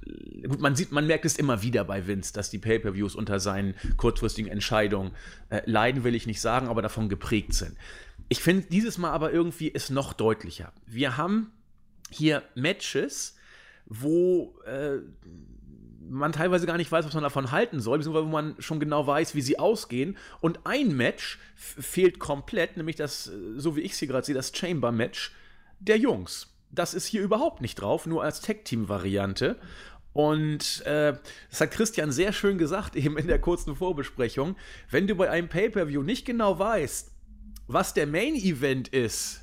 Gut, 0.48 0.60
man 0.60 0.74
sieht, 0.74 0.90
man 0.90 1.06
merkt 1.06 1.26
es 1.26 1.36
immer 1.36 1.62
wieder 1.62 1.84
bei 1.84 2.06
Vince, 2.06 2.32
dass 2.32 2.48
die 2.48 2.58
Pay-per-Views 2.58 3.14
unter 3.14 3.40
seinen 3.40 3.74
kurzfristigen 3.98 4.50
Entscheidungen 4.50 5.12
äh, 5.50 5.60
leiden, 5.66 6.02
will 6.02 6.14
ich 6.14 6.26
nicht 6.26 6.40
sagen, 6.40 6.68
aber 6.68 6.80
davon 6.80 7.10
geprägt 7.10 7.52
sind. 7.52 7.76
Ich 8.30 8.40
finde 8.40 8.68
dieses 8.70 8.96
Mal 8.96 9.10
aber 9.10 9.32
irgendwie 9.32 9.68
ist 9.68 9.90
noch 9.90 10.14
deutlicher. 10.14 10.72
Wir 10.86 11.18
haben 11.18 11.52
hier 12.10 12.42
Matches, 12.54 13.36
wo 13.84 14.58
äh, 14.64 15.00
man 16.08 16.32
teilweise 16.32 16.66
gar 16.66 16.76
nicht 16.76 16.90
weiß, 16.90 17.04
was 17.04 17.14
man 17.14 17.22
davon 17.22 17.50
halten 17.50 17.80
soll, 17.80 17.98
beziehungsweise 17.98 18.26
wo 18.26 18.30
man 18.30 18.54
schon 18.58 18.80
genau 18.80 19.06
weiß, 19.06 19.34
wie 19.34 19.40
sie 19.40 19.58
ausgehen. 19.58 20.16
Und 20.40 20.60
ein 20.64 20.96
Match 20.96 21.38
fehlt 21.54 22.18
komplett, 22.18 22.76
nämlich 22.76 22.96
das, 22.96 23.30
so 23.56 23.76
wie 23.76 23.80
ich 23.80 23.92
es 23.92 23.98
hier 23.98 24.08
gerade 24.08 24.26
sehe, 24.26 24.34
das 24.34 24.52
Chamber-Match 24.54 25.32
der 25.80 25.98
Jungs. 25.98 26.54
Das 26.70 26.94
ist 26.94 27.06
hier 27.06 27.22
überhaupt 27.22 27.60
nicht 27.60 27.76
drauf, 27.76 28.06
nur 28.06 28.22
als 28.22 28.40
Tag-Team-Variante. 28.40 29.56
Und 30.12 30.84
äh, 30.84 31.14
das 31.50 31.60
hat 31.60 31.70
Christian 31.70 32.10
sehr 32.10 32.32
schön 32.32 32.58
gesagt, 32.58 32.96
eben 32.96 33.16
in 33.18 33.28
der 33.28 33.40
kurzen 33.40 33.76
Vorbesprechung. 33.76 34.56
Wenn 34.90 35.06
du 35.06 35.14
bei 35.14 35.30
einem 35.30 35.48
Pay-Per-View 35.48 36.02
nicht 36.02 36.24
genau 36.24 36.58
weißt, 36.58 37.12
was 37.68 37.94
der 37.94 38.06
Main-Event 38.06 38.88
ist, 38.88 39.42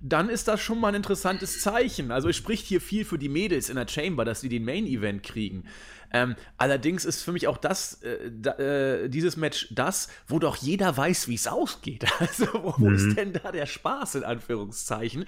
dann 0.00 0.28
ist 0.28 0.48
das 0.48 0.60
schon 0.60 0.80
mal 0.80 0.88
ein 0.88 0.94
interessantes 0.94 1.60
Zeichen. 1.60 2.10
Also 2.10 2.28
es 2.28 2.36
spricht 2.36 2.66
hier 2.66 2.80
viel 2.80 3.04
für 3.04 3.18
die 3.18 3.28
Mädels 3.28 3.70
in 3.70 3.76
der 3.76 3.88
Chamber, 3.88 4.24
dass 4.24 4.40
sie 4.40 4.48
den 4.48 4.64
Main-Event 4.64 5.22
kriegen. 5.22 5.64
Ähm, 6.12 6.36
allerdings 6.56 7.04
ist 7.04 7.22
für 7.22 7.32
mich 7.32 7.48
auch 7.48 7.56
das, 7.56 8.02
äh, 8.02 8.30
da, 8.30 8.52
äh, 8.58 9.08
dieses 9.08 9.36
Match 9.36 9.68
das, 9.70 10.08
wo 10.28 10.38
doch 10.38 10.56
jeder 10.56 10.96
weiß, 10.96 11.28
wie 11.28 11.34
es 11.34 11.46
ausgeht. 11.46 12.04
Also, 12.18 12.46
wo, 12.78 12.88
mhm. 12.88 12.94
ist 12.94 13.16
denn 13.16 13.32
da 13.32 13.52
der 13.52 13.66
Spaß, 13.66 14.16
in 14.16 14.24
Anführungszeichen? 14.24 15.26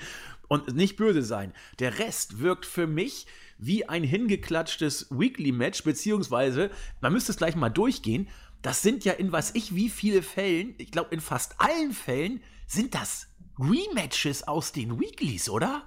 Und 0.48 0.74
nicht 0.74 0.96
böse 0.96 1.22
sein. 1.22 1.52
Der 1.78 1.98
Rest 1.98 2.40
wirkt 2.40 2.64
für 2.64 2.87
mich 2.87 3.26
wie 3.59 3.88
ein 3.88 4.04
hingeklatschtes 4.04 5.09
Weekly-Match, 5.11 5.83
beziehungsweise, 5.83 6.70
man 7.00 7.12
müsste 7.12 7.33
es 7.33 7.38
gleich 7.38 7.57
mal 7.57 7.68
durchgehen. 7.68 8.28
Das 8.62 8.83
sind 8.83 9.04
ja 9.04 9.12
in 9.12 9.33
was 9.33 9.54
ich 9.54 9.74
wie 9.74 9.88
viele 9.88 10.22
Fällen, 10.22 10.74
ich 10.78 10.90
glaube 10.90 11.14
in 11.14 11.20
fast 11.20 11.61
allen 11.61 11.92
Fällen, 11.92 12.40
sind 12.66 12.94
das 12.94 13.27
Rematches 13.58 14.46
aus 14.46 14.72
den 14.72 15.00
Weeklies, 15.00 15.50
oder? 15.50 15.82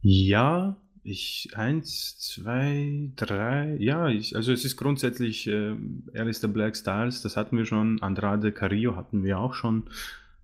Ja, 0.00 0.76
ich, 1.04 1.50
eins, 1.54 2.18
zwei, 2.18 3.10
drei, 3.16 3.76
ja, 3.78 4.08
ich, 4.08 4.36
also 4.36 4.52
es 4.52 4.64
ist 4.64 4.76
grundsätzlich 4.76 5.46
äh, 5.48 5.74
Alistair 6.14 6.48
Black 6.48 6.76
Styles, 6.76 7.22
das 7.22 7.36
hatten 7.36 7.56
wir 7.56 7.66
schon, 7.66 8.00
Andrade 8.02 8.52
Carrillo 8.52 8.96
hatten 8.96 9.24
wir 9.24 9.38
auch 9.38 9.54
schon, 9.54 9.84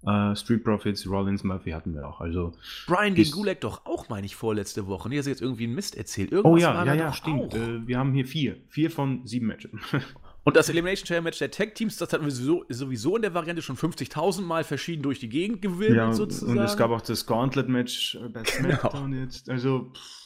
äh, 0.04 0.34
Street 0.34 0.64
Profits, 0.64 1.08
Rollins, 1.08 1.44
Murphy 1.44 1.70
hatten 1.70 1.94
wir 1.94 2.08
auch, 2.08 2.20
also. 2.20 2.52
Brian 2.86 3.14
gegen 3.14 3.30
Gulak 3.30 3.60
doch 3.60 3.86
auch, 3.86 4.08
meine 4.08 4.26
ich, 4.26 4.36
vorletzte 4.36 4.86
Woche. 4.86 5.08
Nee, 5.08 5.18
hast 5.18 5.26
jetzt 5.26 5.42
irgendwie 5.42 5.64
einen 5.64 5.74
Mist 5.74 5.96
erzählt. 5.96 6.32
Irgendwas 6.32 6.52
oh 6.52 6.56
ja, 6.56 6.84
ja, 6.84 6.94
ja, 6.94 7.12
stimmt. 7.12 7.54
Äh, 7.54 7.86
wir 7.86 7.98
haben 7.98 8.12
hier 8.12 8.26
vier, 8.26 8.56
vier 8.68 8.90
von 8.90 9.26
sieben 9.26 9.46
Matches. 9.46 9.70
Und 10.48 10.56
das 10.56 10.68
Elimination 10.68 11.06
Chamber 11.06 11.22
Match 11.24 11.38
der 11.38 11.50
Tag 11.50 11.74
Teams, 11.74 11.96
das 11.96 12.12
hatten 12.12 12.24
wir 12.24 12.30
sowieso, 12.30 12.64
sowieso 12.68 13.16
in 13.16 13.22
der 13.22 13.34
Variante 13.34 13.62
schon 13.62 13.76
50.000 13.76 14.42
Mal 14.42 14.64
verschieden 14.64 15.02
durch 15.02 15.20
die 15.20 15.28
Gegend 15.28 15.62
gewirbelt, 15.62 15.96
ja, 15.96 16.12
sozusagen. 16.12 16.58
Und 16.58 16.64
es 16.64 16.76
gab 16.76 16.90
auch 16.90 17.02
das 17.02 17.26
Gauntlet 17.26 17.68
Match 17.68 18.18
bei 18.32 18.42
genau. 18.42 18.76
SmackDown 18.76 19.10
genau. 19.10 19.24
jetzt. 19.24 19.50
Also, 19.50 19.92
pff 19.94 20.18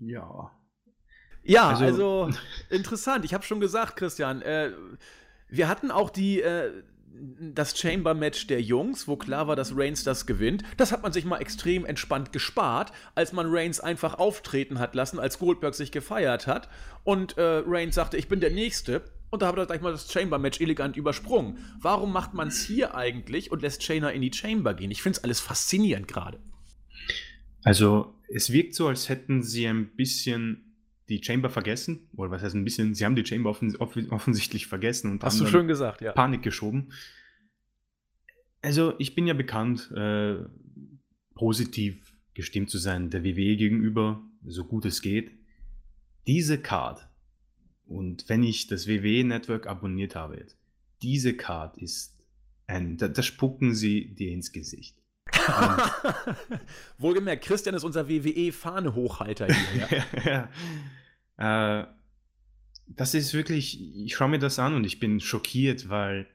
ja. 0.00 0.50
Ja, 1.42 1.70
also, 1.70 1.84
also 1.84 2.30
interessant. 2.68 3.24
Ich 3.24 3.34
habe 3.34 3.44
schon 3.44 3.60
gesagt, 3.60 3.96
Christian, 3.96 4.42
äh, 4.42 4.72
wir 5.48 5.68
hatten 5.68 5.90
auch 5.90 6.10
die, 6.10 6.42
äh, 6.42 6.70
das 7.40 7.78
Chamber-Match 7.78 8.46
der 8.46 8.62
Jungs, 8.62 9.08
wo 9.08 9.16
klar 9.16 9.48
war, 9.48 9.56
dass 9.56 9.76
Reigns 9.76 10.04
das 10.04 10.26
gewinnt. 10.26 10.62
Das 10.76 10.92
hat 10.92 11.02
man 11.02 11.12
sich 11.12 11.24
mal 11.24 11.38
extrem 11.38 11.84
entspannt 11.84 12.32
gespart, 12.32 12.92
als 13.14 13.32
man 13.32 13.46
Reigns 13.48 13.80
einfach 13.80 14.18
auftreten 14.18 14.78
hat 14.78 14.94
lassen, 14.94 15.18
als 15.18 15.38
Goldberg 15.38 15.74
sich 15.74 15.92
gefeiert 15.92 16.46
hat. 16.46 16.68
Und 17.04 17.36
äh, 17.36 17.62
Reigns 17.66 17.94
sagte, 17.94 18.16
ich 18.16 18.28
bin 18.28 18.40
der 18.40 18.50
Nächste. 18.50 19.02
Und 19.30 19.42
da 19.42 19.48
hat 19.48 19.56
er 19.56 19.66
gleich 19.66 19.80
mal 19.80 19.92
das 19.92 20.10
Chamber-Match 20.10 20.60
elegant 20.60 20.96
übersprungen. 20.96 21.58
Warum 21.80 22.12
macht 22.12 22.34
man 22.34 22.48
es 22.48 22.64
hier 22.64 22.94
eigentlich 22.94 23.52
und 23.52 23.62
lässt 23.62 23.82
Shayna 23.82 24.10
in 24.10 24.22
die 24.22 24.32
Chamber 24.32 24.74
gehen? 24.74 24.90
Ich 24.90 25.02
finde 25.02 25.18
es 25.18 25.24
alles 25.24 25.40
faszinierend 25.40 26.08
gerade. 26.08 26.40
Also 27.62 28.14
es 28.28 28.52
wirkt 28.52 28.74
so, 28.74 28.88
als 28.88 29.08
hätten 29.08 29.42
sie 29.42 29.66
ein 29.66 29.94
bisschen 29.94 30.70
die 31.08 31.22
Chamber 31.22 31.50
vergessen. 31.50 32.08
Oder 32.16 32.30
was 32.30 32.42
heißt 32.42 32.54
ein 32.54 32.64
bisschen? 32.64 32.94
Sie 32.94 33.04
haben 33.04 33.16
die 33.16 33.26
Chamber 33.26 33.50
offens 33.50 33.78
offensichtlich 33.78 34.66
vergessen 34.66 35.10
und 35.10 35.22
Hast 35.22 35.38
haben 35.38 35.44
du 35.44 35.50
schön 35.50 35.68
gesagt, 35.68 36.00
ja. 36.00 36.12
Panik 36.12 36.42
geschoben. 36.42 36.92
Also 38.62 38.94
ich 38.98 39.14
bin 39.14 39.26
ja 39.26 39.34
bekannt, 39.34 39.90
äh, 39.92 40.36
positiv 41.34 42.14
gestimmt 42.34 42.70
zu 42.70 42.78
sein 42.78 43.10
der 43.10 43.24
WWE 43.24 43.56
gegenüber, 43.56 44.22
so 44.46 44.64
gut 44.64 44.84
es 44.84 45.02
geht. 45.02 45.32
Diese 46.26 46.58
Card, 46.58 47.08
und 47.90 48.28
wenn 48.28 48.44
ich 48.44 48.68
das 48.68 48.86
WWE-Network 48.86 49.66
abonniert 49.66 50.14
habe 50.14 50.36
jetzt, 50.36 50.56
diese 51.02 51.34
Card 51.34 51.76
ist 51.76 52.16
ein, 52.68 52.96
da, 52.96 53.08
da 53.08 53.20
spucken 53.20 53.74
sie 53.74 54.14
dir 54.14 54.30
ins 54.30 54.52
Gesicht. 54.52 54.96
Wohlgemerkt, 56.98 57.44
Christian 57.44 57.74
ist 57.74 57.82
unser 57.82 58.08
WWE-Fahne-Hochhalter 58.08 59.46
hier. 59.46 59.88
Ja. 60.24 60.48
ja. 61.38 61.80
Äh, 61.80 61.86
das 62.86 63.14
ist 63.14 63.34
wirklich, 63.34 63.80
ich 63.96 64.14
schaue 64.14 64.28
mir 64.28 64.38
das 64.38 64.60
an 64.60 64.74
und 64.74 64.84
ich 64.84 65.00
bin 65.00 65.18
schockiert, 65.18 65.88
weil 65.88 66.28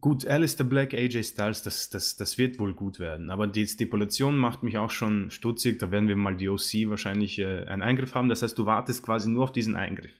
gut, 0.00 0.26
Alistair 0.26 0.66
Black, 0.66 0.94
AJ 0.94 1.24
Styles, 1.24 1.64
das, 1.64 1.90
das, 1.90 2.16
das 2.16 2.38
wird 2.38 2.60
wohl 2.60 2.74
gut 2.74 3.00
werden. 3.00 3.30
Aber 3.30 3.48
die 3.48 3.66
Stipulation 3.66 4.36
macht 4.36 4.62
mich 4.62 4.78
auch 4.78 4.90
schon 4.90 5.32
stutzig. 5.32 5.80
Da 5.80 5.90
werden 5.90 6.06
wir 6.06 6.16
mal 6.16 6.36
die 6.36 6.48
OC 6.48 6.88
wahrscheinlich 6.88 7.38
äh, 7.40 7.64
einen 7.64 7.82
Eingriff 7.82 8.14
haben. 8.14 8.28
Das 8.28 8.42
heißt, 8.42 8.56
du 8.56 8.66
wartest 8.66 9.02
quasi 9.02 9.28
nur 9.28 9.44
auf 9.44 9.52
diesen 9.52 9.74
Eingriff. 9.74 10.12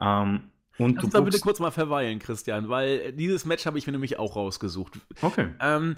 Ähm, 0.00 0.50
und 0.78 0.96
Lass 0.96 1.04
du 1.04 1.10
da 1.10 1.20
bitte 1.20 1.40
kurz 1.40 1.58
mal 1.58 1.70
verweilen, 1.70 2.18
Christian, 2.18 2.68
weil 2.68 3.12
dieses 3.12 3.44
Match 3.44 3.64
habe 3.66 3.78
ich 3.78 3.86
mir 3.86 3.92
nämlich 3.92 4.18
auch 4.18 4.36
rausgesucht. 4.36 4.94
Okay. 5.22 5.48
Ähm, 5.60 5.96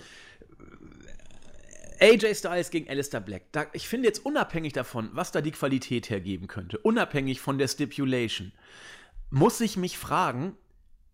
AJ 2.00 2.36
Styles 2.36 2.70
gegen 2.70 2.88
Alistair 2.88 3.20
Black. 3.20 3.50
Da, 3.52 3.66
ich 3.72 3.88
finde 3.88 4.06
jetzt 4.06 4.24
unabhängig 4.24 4.72
davon, 4.72 5.10
was 5.12 5.32
da 5.32 5.40
die 5.40 5.50
Qualität 5.50 6.10
hergeben 6.10 6.46
könnte, 6.46 6.78
unabhängig 6.78 7.40
von 7.40 7.58
der 7.58 7.66
Stipulation, 7.66 8.52
muss 9.30 9.60
ich 9.60 9.76
mich 9.76 9.98
fragen, 9.98 10.56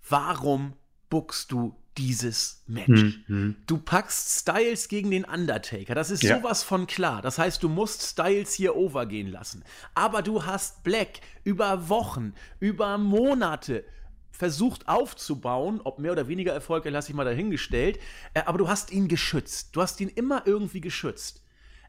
warum 0.09 0.75
buckst 1.14 1.53
du 1.53 1.77
dieses 1.96 2.64
Match? 2.66 3.20
Mhm. 3.29 3.55
Du 3.68 3.79
packst 3.79 4.40
Styles 4.40 4.88
gegen 4.88 5.12
den 5.12 5.24
Undertaker. 5.24 5.94
Das 5.94 6.11
ist 6.11 6.24
ja. 6.24 6.38
sowas 6.38 6.64
von 6.64 6.88
klar. 6.88 7.22
Das 7.22 7.38
heißt, 7.38 7.62
du 7.62 7.68
musst 7.68 8.03
Styles 8.03 8.53
hier 8.53 8.74
overgehen 8.74 9.31
lassen. 9.31 9.62
Aber 9.94 10.22
du 10.22 10.44
hast 10.44 10.83
Black 10.83 11.20
über 11.44 11.88
Wochen, 11.88 12.35
über 12.59 12.98
Monate 12.98 13.85
versucht 14.33 14.88
aufzubauen, 14.88 15.81
ob 15.85 16.00
mehr 16.00 16.11
oder 16.11 16.27
weniger 16.27 16.53
Erfolg, 16.53 16.85
lasse 16.87 17.11
ich 17.11 17.14
mal 17.14 17.24
dahingestellt, 17.24 18.00
äh, 18.35 18.42
aber 18.44 18.59
du 18.59 18.66
hast 18.66 18.90
ihn 18.90 19.07
geschützt. 19.07 19.77
Du 19.77 19.83
hast 19.83 20.00
ihn 20.00 20.09
immer 20.09 20.42
irgendwie 20.46 20.81
geschützt. 20.81 21.44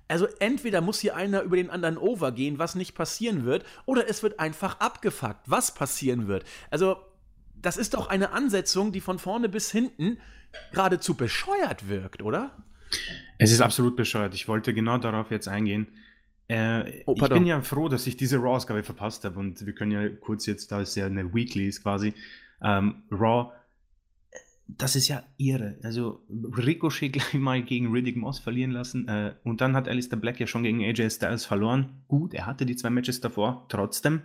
Also 0.08 0.28
entweder 0.38 0.82
muss 0.82 1.00
hier 1.00 1.16
einer 1.16 1.42
über 1.42 1.56
den 1.56 1.72
anderen 1.72 1.98
overgehen, 1.98 2.60
was 2.60 2.76
nicht 2.76 2.94
passieren 2.94 3.44
wird, 3.44 3.66
oder 3.88 4.08
es 4.08 4.22
wird 4.22 4.40
einfach 4.40 4.80
abgefuckt, 4.80 5.50
was 5.50 5.74
passieren 5.74 6.28
wird. 6.28 6.44
Also 6.70 6.98
das 7.66 7.78
ist 7.78 7.94
doch 7.96 8.08
eine 8.08 8.32
Ansetzung, 8.32 8.92
die 8.92 9.02
von 9.02 9.18
vorne 9.18 9.50
bis 9.50 9.72
hinten 9.72 10.18
geradezu 10.72 11.16
bescheuert 11.16 11.90
wirkt, 11.90 12.22
oder? 12.22 12.52
Es 13.38 13.52
ist 13.52 13.62
absolut 13.62 13.96
bescheuert. 13.96 14.34
Ich 14.34 14.48
wollte 14.48 14.74
genau 14.74 14.98
darauf 14.98 15.32
jetzt 15.32 15.48
eingehen. 15.48 15.88
Äh, 16.48 17.02
oh, 17.08 17.16
ich 17.16 17.30
bin 17.30 17.48
ja 17.48 17.60
froh, 17.62 17.90
dass 17.90 18.06
ich 18.06 18.18
diese 18.18 18.38
Raw-Ausgabe 18.38 18.84
verpasst 18.84 19.26
habe 19.26 19.40
und 19.40 19.66
wir 19.66 19.74
können 19.74 19.92
ja 19.92 20.08
kurz 20.10 20.46
jetzt, 20.46 20.72
da 20.72 20.82
es 20.82 20.94
ja 20.94 21.08
eine 21.08 21.34
Weekly 21.34 21.68
ist 21.68 21.82
quasi, 21.82 22.14
ähm, 22.62 23.04
Raw, 23.12 23.52
das 24.68 24.96
ist 24.96 25.08
ja 25.08 25.24
irre. 25.38 25.78
Also 25.82 26.22
Ricochet 26.30 27.14
gleich 27.14 27.34
mal 27.34 27.64
gegen 27.64 27.92
Riddick 27.92 28.16
Moss 28.16 28.38
verlieren 28.38 28.72
lassen 28.72 29.08
äh, 29.08 29.34
und 29.44 29.62
dann 29.62 29.76
hat 29.76 29.88
Alistair 29.88 30.20
Black 30.20 30.40
ja 30.40 30.46
schon 30.46 30.62
gegen 30.62 30.84
AJ 30.84 31.10
Styles 31.10 31.46
verloren. 31.46 32.04
Gut, 32.08 32.36
er 32.36 32.46
hatte 32.46 32.68
die 32.68 32.76
zwei 32.76 32.92
Matches 32.92 33.22
davor, 33.22 33.66
trotzdem. 33.70 34.22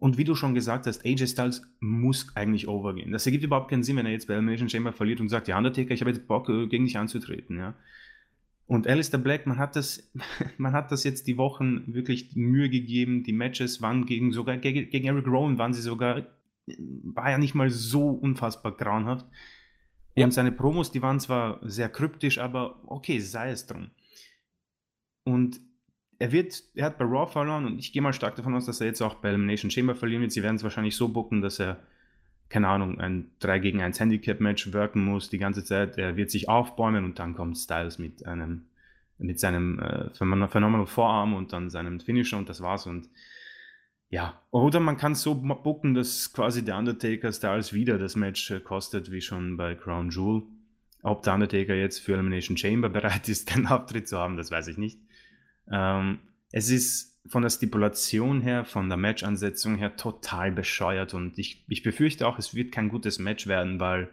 Und 0.00 0.16
wie 0.16 0.24
du 0.24 0.34
schon 0.34 0.54
gesagt 0.54 0.86
hast, 0.86 1.04
AJ 1.04 1.26
Styles 1.26 1.62
muss 1.78 2.34
eigentlich 2.34 2.66
overgehen. 2.66 3.12
Das 3.12 3.26
ergibt 3.26 3.44
überhaupt 3.44 3.70
keinen 3.70 3.82
Sinn, 3.82 3.96
wenn 3.96 4.06
er 4.06 4.12
jetzt 4.12 4.26
bei 4.26 4.32
Elimination 4.32 4.70
Chamber 4.70 4.94
verliert 4.94 5.20
und 5.20 5.28
sagt, 5.28 5.46
ja, 5.46 5.58
Undertaker, 5.58 5.92
ich 5.92 6.00
habe 6.00 6.10
jetzt 6.10 6.26
Bock, 6.26 6.48
äh, 6.48 6.66
gegen 6.68 6.86
dich 6.86 6.96
anzutreten, 6.96 7.58
ja. 7.58 7.74
Und 8.66 8.86
Alistair 8.86 9.20
Black, 9.20 9.46
man 9.46 9.58
hat 9.58 9.76
das, 9.76 10.10
man 10.56 10.72
hat 10.72 10.90
das 10.90 11.04
jetzt 11.04 11.26
die 11.26 11.36
Wochen 11.36 11.92
wirklich 11.92 12.34
Mühe 12.34 12.70
gegeben. 12.70 13.24
Die 13.24 13.34
Matches 13.34 13.82
waren 13.82 14.06
gegen 14.06 14.32
sogar 14.32 14.56
gegen, 14.56 15.06
Eric 15.06 15.26
Rowan 15.26 15.58
waren 15.58 15.74
sie 15.74 15.82
sogar, 15.82 16.26
war 16.66 17.30
ja 17.30 17.36
nicht 17.36 17.54
mal 17.54 17.68
so 17.68 18.08
unfassbar 18.08 18.74
grauenhaft. 18.74 19.26
Ja. 20.16 20.24
Und 20.24 20.30
seine 20.30 20.50
Promos, 20.50 20.90
die 20.90 21.02
waren 21.02 21.20
zwar 21.20 21.60
sehr 21.62 21.90
kryptisch, 21.90 22.38
aber 22.38 22.80
okay, 22.86 23.18
sei 23.18 23.50
es 23.50 23.66
drum. 23.66 23.90
Und 25.24 25.60
er 26.20 26.30
wird, 26.30 26.62
er 26.74 26.86
hat 26.86 26.98
bei 26.98 27.04
Raw 27.04 27.26
verloren 27.26 27.66
und 27.66 27.78
ich 27.80 27.92
gehe 27.92 28.02
mal 28.02 28.12
stark 28.12 28.36
davon 28.36 28.54
aus, 28.54 28.66
dass 28.66 28.80
er 28.80 28.86
jetzt 28.86 29.02
auch 29.02 29.16
bei 29.16 29.30
Elimination 29.30 29.70
Chamber 29.70 29.96
verlieren 29.96 30.22
wird. 30.22 30.32
Sie 30.32 30.44
werden 30.44 30.56
es 30.56 30.62
wahrscheinlich 30.62 30.94
so 30.94 31.08
bucken, 31.08 31.42
dass 31.42 31.58
er 31.58 31.80
keine 32.50 32.68
Ahnung, 32.68 33.00
ein 33.00 33.30
3 33.38 33.60
gegen 33.60 33.80
1 33.80 33.98
Handicap-Match 34.00 34.72
wirken 34.72 35.04
muss 35.04 35.30
die 35.30 35.38
ganze 35.38 35.64
Zeit. 35.64 35.96
Er 35.96 36.16
wird 36.16 36.30
sich 36.30 36.48
aufbäumen 36.48 37.04
und 37.04 37.18
dann 37.20 37.34
kommt 37.34 37.56
Styles 37.56 37.98
mit 37.98 38.26
einem, 38.26 38.66
mit 39.18 39.38
seinem 39.38 39.78
äh, 39.78 40.10
Phenomenal 40.12 40.86
Vorarm 40.86 41.32
und 41.32 41.52
dann 41.52 41.70
seinem 41.70 42.00
Finisher 42.00 42.36
und 42.36 42.48
das 42.48 42.60
war's. 42.60 42.86
Und 42.86 43.08
ja, 44.10 44.42
oder 44.50 44.80
man 44.80 44.96
kann 44.96 45.12
es 45.12 45.22
so 45.22 45.36
bucken, 45.36 45.94
dass 45.94 46.32
quasi 46.32 46.64
der 46.64 46.76
Undertaker 46.76 47.32
Styles 47.32 47.72
wieder 47.72 47.98
das 47.98 48.16
Match 48.16 48.50
äh, 48.50 48.58
kostet, 48.58 49.12
wie 49.12 49.20
schon 49.20 49.56
bei 49.56 49.76
Crown 49.76 50.10
Jewel. 50.10 50.42
Ob 51.02 51.22
der 51.22 51.34
Undertaker 51.34 51.74
jetzt 51.74 52.00
für 52.00 52.14
Elimination 52.14 52.56
Chamber 52.56 52.88
bereit 52.90 53.28
ist, 53.28 53.54
den 53.54 53.68
Auftritt 53.68 54.08
zu 54.08 54.18
haben, 54.18 54.36
das 54.36 54.50
weiß 54.50 54.66
ich 54.66 54.76
nicht. 54.76 54.98
Ähm, 55.70 56.18
es 56.52 56.70
ist 56.70 57.18
von 57.26 57.42
der 57.42 57.50
Stipulation 57.50 58.40
her, 58.40 58.64
von 58.64 58.88
der 58.88 58.98
Matchansetzung 58.98 59.76
her 59.76 59.96
total 59.96 60.52
bescheuert 60.52 61.14
und 61.14 61.38
ich, 61.38 61.64
ich 61.68 61.82
befürchte 61.82 62.26
auch, 62.26 62.38
es 62.38 62.54
wird 62.54 62.72
kein 62.72 62.88
gutes 62.88 63.18
Match 63.18 63.46
werden, 63.46 63.78
weil 63.78 64.08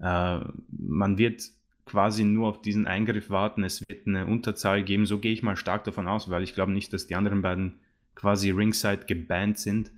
äh, 0.00 0.40
man 0.68 1.18
wird 1.18 1.42
quasi 1.86 2.24
nur 2.24 2.48
auf 2.48 2.62
diesen 2.62 2.86
Eingriff 2.86 3.30
warten, 3.30 3.64
es 3.64 3.86
wird 3.88 4.06
eine 4.06 4.26
Unterzahl 4.26 4.82
geben, 4.82 5.06
so 5.06 5.18
gehe 5.18 5.32
ich 5.32 5.42
mal 5.42 5.56
stark 5.56 5.84
davon 5.84 6.08
aus, 6.08 6.30
weil 6.30 6.42
ich 6.42 6.54
glaube 6.54 6.72
nicht, 6.72 6.92
dass 6.92 7.06
die 7.06 7.14
anderen 7.14 7.42
beiden 7.42 7.80
quasi 8.14 8.50
ringside 8.50 9.06
gebannt 9.06 9.58
sind. 9.58 9.90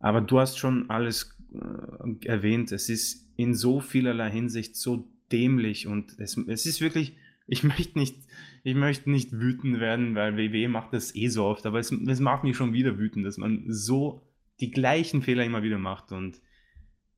Aber 0.00 0.20
du 0.20 0.38
hast 0.38 0.58
schon 0.58 0.90
alles 0.90 1.36
äh, 1.52 2.26
erwähnt, 2.26 2.72
es 2.72 2.88
ist 2.88 3.26
in 3.36 3.54
so 3.54 3.80
vielerlei 3.80 4.30
Hinsicht 4.30 4.76
so 4.76 5.08
dämlich 5.32 5.86
und 5.86 6.18
es, 6.18 6.36
es 6.36 6.66
ist 6.66 6.80
wirklich, 6.80 7.16
ich 7.46 7.64
möchte 7.64 7.98
nicht, 7.98 8.16
ich 8.62 8.74
möchte 8.74 9.10
nicht 9.10 9.32
wütend 9.32 9.80
werden, 9.80 10.14
weil 10.14 10.36
WWE 10.36 10.68
macht 10.68 10.92
das 10.92 11.14
eh 11.14 11.28
so 11.28 11.44
oft, 11.44 11.66
aber 11.66 11.78
es, 11.78 11.90
es 11.90 12.20
macht 12.20 12.44
mich 12.44 12.56
schon 12.56 12.72
wieder 12.72 12.98
wütend, 12.98 13.26
dass 13.26 13.38
man 13.38 13.64
so 13.68 14.22
die 14.60 14.70
gleichen 14.70 15.22
Fehler 15.22 15.44
immer 15.44 15.62
wieder 15.62 15.78
macht 15.78 16.12
und 16.12 16.40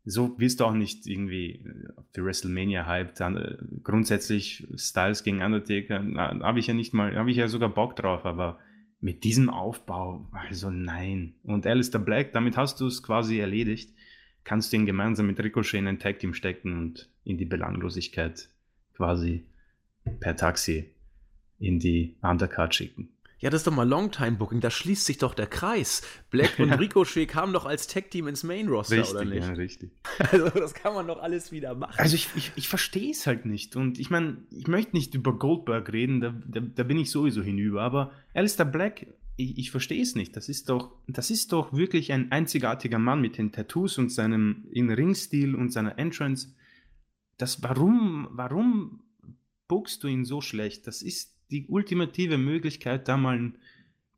so 0.08 0.38
wirst 0.38 0.60
du 0.60 0.64
auch 0.64 0.72
nicht 0.72 1.06
irgendwie 1.06 1.64
für 2.12 2.24
WrestleMania 2.24 2.86
hyped. 2.86 3.20
Äh, 3.20 3.56
grundsätzlich 3.82 4.66
Styles 4.76 5.24
gegen 5.24 5.42
Undertaker, 5.42 6.04
habe 6.16 6.60
ich 6.60 6.68
ja 6.68 6.74
nicht 6.74 6.94
mal, 6.94 7.16
habe 7.16 7.30
ich 7.30 7.36
ja 7.36 7.48
sogar 7.48 7.68
Bock 7.68 7.96
drauf, 7.96 8.24
aber 8.24 8.60
mit 9.00 9.24
diesem 9.24 9.50
Aufbau, 9.50 10.28
also 10.32 10.70
nein. 10.70 11.34
Und 11.42 11.66
Alistair 11.66 12.00
Black, 12.00 12.32
damit 12.32 12.56
hast 12.56 12.80
du 12.80 12.86
es 12.86 13.02
quasi 13.02 13.38
erledigt. 13.38 13.92
Kannst 14.44 14.72
du 14.72 14.76
ihn 14.76 14.86
gemeinsam 14.86 15.26
mit 15.26 15.40
Ricochet 15.40 15.80
in 15.80 15.88
ein 15.88 15.98
Tag 15.98 16.20
Team 16.20 16.34
stecken 16.34 16.78
und 16.78 17.10
in 17.24 17.36
die 17.36 17.44
Belanglosigkeit 17.44 18.48
quasi 18.94 19.44
per 20.20 20.36
Taxi 20.36 20.90
in 21.58 21.78
die 21.78 22.16
Undercard 22.22 22.74
schicken. 22.74 23.08
Ja, 23.38 23.50
das 23.50 23.60
ist 23.60 23.66
doch 23.66 23.72
mal 23.72 23.86
Longtime 23.86 24.32
Booking, 24.38 24.60
da 24.60 24.70
schließt 24.70 25.04
sich 25.04 25.18
doch 25.18 25.34
der 25.34 25.46
Kreis. 25.46 26.02
Black 26.30 26.54
und 26.58 26.72
Ricochet 26.72 27.28
kamen 27.28 27.52
doch 27.52 27.66
als 27.66 27.86
Tag-Team 27.86 28.28
ins 28.28 28.44
Main-Roster, 28.44 29.08
oder 29.10 29.24
nicht? 29.26 29.46
Ja, 29.46 29.52
richtig. 29.52 29.92
Also, 30.18 30.48
das 30.48 30.72
kann 30.72 30.94
man 30.94 31.06
doch 31.06 31.20
alles 31.20 31.52
wieder 31.52 31.74
machen. 31.74 31.94
Also, 31.98 32.14
ich, 32.14 32.28
ich, 32.34 32.52
ich 32.56 32.68
verstehe 32.68 33.10
es 33.10 33.26
halt 33.26 33.44
nicht. 33.44 33.76
Und 33.76 33.98
ich 33.98 34.08
meine, 34.08 34.38
ich 34.50 34.68
möchte 34.68 34.96
nicht 34.96 35.14
über 35.14 35.38
Goldberg 35.38 35.92
reden, 35.92 36.20
da, 36.20 36.34
da, 36.46 36.60
da 36.60 36.82
bin 36.82 36.96
ich 36.98 37.10
sowieso 37.10 37.42
hinüber. 37.42 37.82
Aber 37.82 38.12
Alistair 38.32 38.64
Black, 38.64 39.06
ich, 39.36 39.58
ich 39.58 39.70
verstehe 39.70 40.02
es 40.02 40.14
nicht. 40.14 40.34
Das 40.34 40.48
ist, 40.48 40.70
doch, 40.70 40.92
das 41.06 41.30
ist 41.30 41.52
doch 41.52 41.74
wirklich 41.74 42.12
ein 42.12 42.32
einzigartiger 42.32 42.98
Mann 42.98 43.20
mit 43.20 43.36
den 43.36 43.52
Tattoos 43.52 43.98
und 43.98 44.10
seinem 44.10 44.64
In-Ring-Stil 44.72 45.54
und 45.54 45.72
seiner 45.72 45.98
Entrance. 45.98 46.54
Das, 47.36 47.62
warum, 47.62 48.28
warum 48.30 49.02
bookst 49.68 50.02
du 50.02 50.08
ihn 50.08 50.24
so 50.24 50.40
schlecht? 50.40 50.86
Das 50.86 51.02
ist 51.02 51.34
die 51.50 51.66
ultimative 51.66 52.38
Möglichkeit, 52.38 53.08
da 53.08 53.16
mal 53.16 53.36
einen 53.36 53.58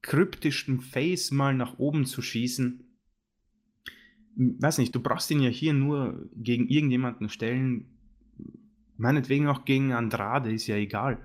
kryptischen 0.02 0.80
Face 0.80 1.30
mal 1.30 1.54
nach 1.54 1.78
oben 1.78 2.06
zu 2.06 2.22
schießen. 2.22 2.84
Weiß 4.36 4.78
nicht, 4.78 4.94
du 4.94 5.00
brauchst 5.00 5.30
ihn 5.30 5.40
ja 5.40 5.50
hier 5.50 5.72
nur 5.72 6.30
gegen 6.36 6.68
irgendjemanden 6.68 7.28
stellen, 7.28 7.98
meinetwegen 8.96 9.48
auch 9.48 9.64
gegen 9.64 9.92
Andrade, 9.92 10.52
ist 10.52 10.66
ja 10.66 10.76
egal. 10.76 11.18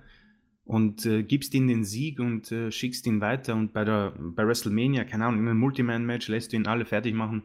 Und 0.66 1.06
äh, 1.06 1.24
gibst 1.24 1.54
ihm 1.54 1.68
den 1.68 1.84
Sieg 1.84 2.20
und 2.20 2.52
äh, 2.52 2.72
schickst 2.72 3.06
ihn 3.06 3.20
weiter 3.20 3.54
und 3.54 3.74
bei 3.74 3.84
der 3.84 4.14
bei 4.18 4.48
WrestleMania, 4.48 5.04
keine 5.04 5.26
Ahnung, 5.26 5.42
in 5.42 5.48
einem 5.48 5.60
Multiman-Match 5.60 6.30
lässt 6.30 6.54
du 6.54 6.56
ihn 6.56 6.68
alle 6.68 6.86
fertig 6.86 7.14
machen, 7.14 7.44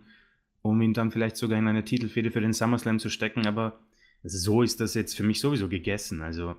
um 0.62 0.80
ihn 0.80 0.94
dann 0.94 1.10
vielleicht 1.10 1.36
sogar 1.36 1.58
in 1.58 1.66
eine 1.66 1.84
Titelfehde 1.84 2.30
für 2.30 2.40
den 2.40 2.52
SummerSlam 2.52 3.00
zu 3.00 3.10
stecken, 3.10 3.46
aber 3.46 3.80
so 4.22 4.62
ist 4.62 4.80
das 4.80 4.94
jetzt 4.94 5.16
für 5.16 5.24
mich 5.24 5.40
sowieso 5.40 5.68
gegessen. 5.68 6.22
Also 6.22 6.54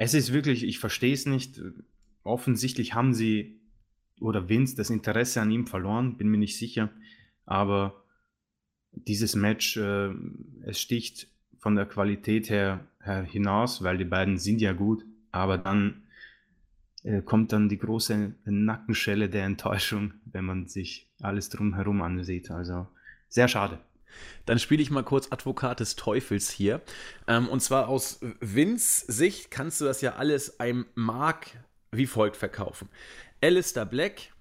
es 0.00 0.14
ist 0.14 0.32
wirklich, 0.32 0.64
ich 0.64 0.78
verstehe 0.78 1.12
es 1.12 1.26
nicht. 1.26 1.60
Offensichtlich 2.22 2.94
haben 2.94 3.12
sie 3.12 3.60
oder 4.18 4.48
Vince 4.48 4.74
das 4.74 4.88
Interesse 4.88 5.42
an 5.42 5.50
ihm 5.50 5.66
verloren, 5.66 6.16
bin 6.16 6.28
mir 6.28 6.38
nicht 6.38 6.56
sicher. 6.56 6.88
Aber 7.44 8.02
dieses 8.92 9.36
Match, 9.36 9.76
äh, 9.76 10.08
es 10.62 10.80
sticht 10.80 11.28
von 11.58 11.76
der 11.76 11.84
Qualität 11.84 12.48
her, 12.48 12.86
her, 13.02 13.24
hinaus, 13.24 13.82
weil 13.82 13.98
die 13.98 14.06
beiden 14.06 14.38
sind 14.38 14.62
ja 14.62 14.72
gut. 14.72 15.04
Aber 15.32 15.58
dann 15.58 16.04
äh, 17.02 17.20
kommt 17.20 17.52
dann 17.52 17.68
die 17.68 17.78
große 17.78 18.36
Nackenschelle 18.46 19.28
der 19.28 19.44
Enttäuschung, 19.44 20.14
wenn 20.24 20.46
man 20.46 20.66
sich 20.66 21.10
alles 21.20 21.50
drumherum 21.50 22.00
ansieht. 22.00 22.50
Also 22.50 22.86
sehr 23.28 23.48
schade. 23.48 23.78
Dann 24.46 24.58
spiele 24.58 24.82
ich 24.82 24.90
mal 24.90 25.02
kurz 25.02 25.28
Advokat 25.30 25.80
des 25.80 25.96
Teufels 25.96 26.50
hier. 26.50 26.80
Ähm, 27.26 27.48
und 27.48 27.60
zwar 27.60 27.88
aus 27.88 28.20
Vince 28.40 29.10
Sicht 29.12 29.50
kannst 29.50 29.80
du 29.80 29.84
das 29.84 30.00
ja 30.00 30.16
alles 30.16 30.60
einem 30.60 30.86
Mark 30.94 31.48
wie 31.92 32.06
folgt 32.06 32.36
verkaufen. 32.36 32.88
Alistair 33.42 33.86
Black 33.86 34.32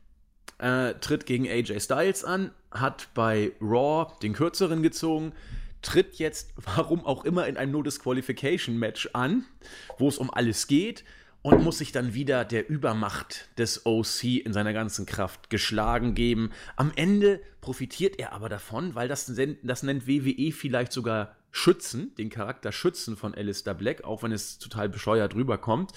äh, 0.59 0.93
tritt 0.95 1.25
gegen 1.25 1.47
AJ 1.47 1.79
Styles 1.79 2.23
an, 2.23 2.51
hat 2.71 3.09
bei 3.13 3.53
Raw 3.61 4.13
den 4.21 4.33
kürzeren 4.33 4.83
gezogen, 4.83 5.33
tritt 5.81 6.15
jetzt, 6.15 6.53
warum 6.55 7.05
auch 7.05 7.25
immer, 7.25 7.47
in 7.47 7.57
ein 7.57 7.71
No-Disqualification-Match 7.71 9.11
an, 9.13 9.45
wo 9.97 10.07
es 10.07 10.17
um 10.17 10.31
alles 10.31 10.67
geht 10.67 11.03
und 11.41 11.63
muss 11.63 11.77
sich 11.77 11.91
dann 11.91 12.13
wieder 12.13 12.43
der 12.45 12.69
Übermacht 12.69 13.49
des 13.57 13.85
OC 13.85 14.23
in 14.45 14.53
seiner 14.53 14.73
ganzen 14.73 15.05
Kraft 15.05 15.49
geschlagen 15.49 16.15
geben. 16.15 16.51
Am 16.75 16.91
Ende 16.95 17.41
profitiert 17.61 18.19
er 18.19 18.33
aber 18.33 18.49
davon, 18.49 18.95
weil 18.95 19.07
das, 19.07 19.31
das 19.63 19.83
nennt 19.83 20.07
WWE 20.07 20.51
vielleicht 20.51 20.91
sogar 20.91 21.35
Schützen, 21.51 22.13
den 22.15 22.29
Charakter 22.29 22.71
Schützen 22.71 23.17
von 23.17 23.33
Alistair 23.33 23.73
Black, 23.73 24.03
auch 24.03 24.21
wenn 24.21 24.31
es 24.31 24.59
total 24.59 24.89
bescheuert 24.89 25.33
rüberkommt. 25.33 25.93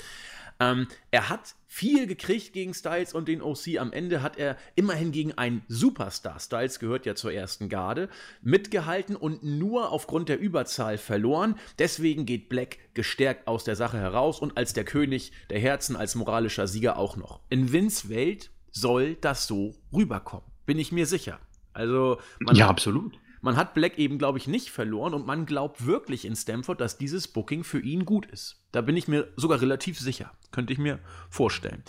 Ähm, 0.62 0.86
er 1.10 1.28
hat 1.28 1.54
viel 1.66 2.06
gekriegt 2.06 2.52
gegen 2.52 2.74
Styles 2.74 3.14
und 3.14 3.28
den 3.28 3.42
OC. 3.42 3.78
Am 3.78 3.92
Ende 3.92 4.22
hat 4.22 4.36
er 4.36 4.56
immerhin 4.74 5.10
gegen 5.10 5.32
einen 5.32 5.62
Superstar, 5.68 6.38
Styles 6.38 6.78
gehört 6.78 7.06
ja 7.06 7.14
zur 7.14 7.32
ersten 7.32 7.68
Garde, 7.68 8.08
mitgehalten 8.42 9.16
und 9.16 9.42
nur 9.42 9.90
aufgrund 9.90 10.28
der 10.28 10.38
Überzahl 10.38 10.98
verloren. 10.98 11.56
Deswegen 11.78 12.26
geht 12.26 12.48
Black 12.48 12.78
gestärkt 12.94 13.48
aus 13.48 13.64
der 13.64 13.76
Sache 13.76 13.98
heraus 13.98 14.40
und 14.40 14.56
als 14.56 14.72
der 14.72 14.84
König 14.84 15.32
der 15.50 15.58
Herzen, 15.58 15.96
als 15.96 16.14
moralischer 16.14 16.66
Sieger 16.68 16.98
auch 16.98 17.16
noch. 17.16 17.40
In 17.48 17.72
Vince 17.72 18.08
Welt 18.08 18.50
soll 18.70 19.14
das 19.14 19.46
so 19.46 19.74
rüberkommen, 19.92 20.46
bin 20.66 20.78
ich 20.78 20.92
mir 20.92 21.06
sicher. 21.06 21.40
Also, 21.72 22.18
ja, 22.52 22.68
absolut. 22.68 23.18
Man 23.42 23.56
hat 23.56 23.74
Black 23.74 23.98
eben, 23.98 24.18
glaube 24.18 24.38
ich, 24.38 24.46
nicht 24.46 24.70
verloren 24.70 25.14
und 25.14 25.26
man 25.26 25.46
glaubt 25.46 25.84
wirklich 25.84 26.24
in 26.24 26.36
Stamford, 26.36 26.80
dass 26.80 26.96
dieses 26.96 27.26
Booking 27.26 27.64
für 27.64 27.80
ihn 27.80 28.04
gut 28.04 28.24
ist. 28.26 28.62
Da 28.70 28.80
bin 28.80 28.96
ich 28.96 29.08
mir 29.08 29.32
sogar 29.36 29.60
relativ 29.60 29.98
sicher. 29.98 30.32
Könnte 30.52 30.72
ich 30.72 30.78
mir 30.78 31.00
vorstellen. 31.28 31.82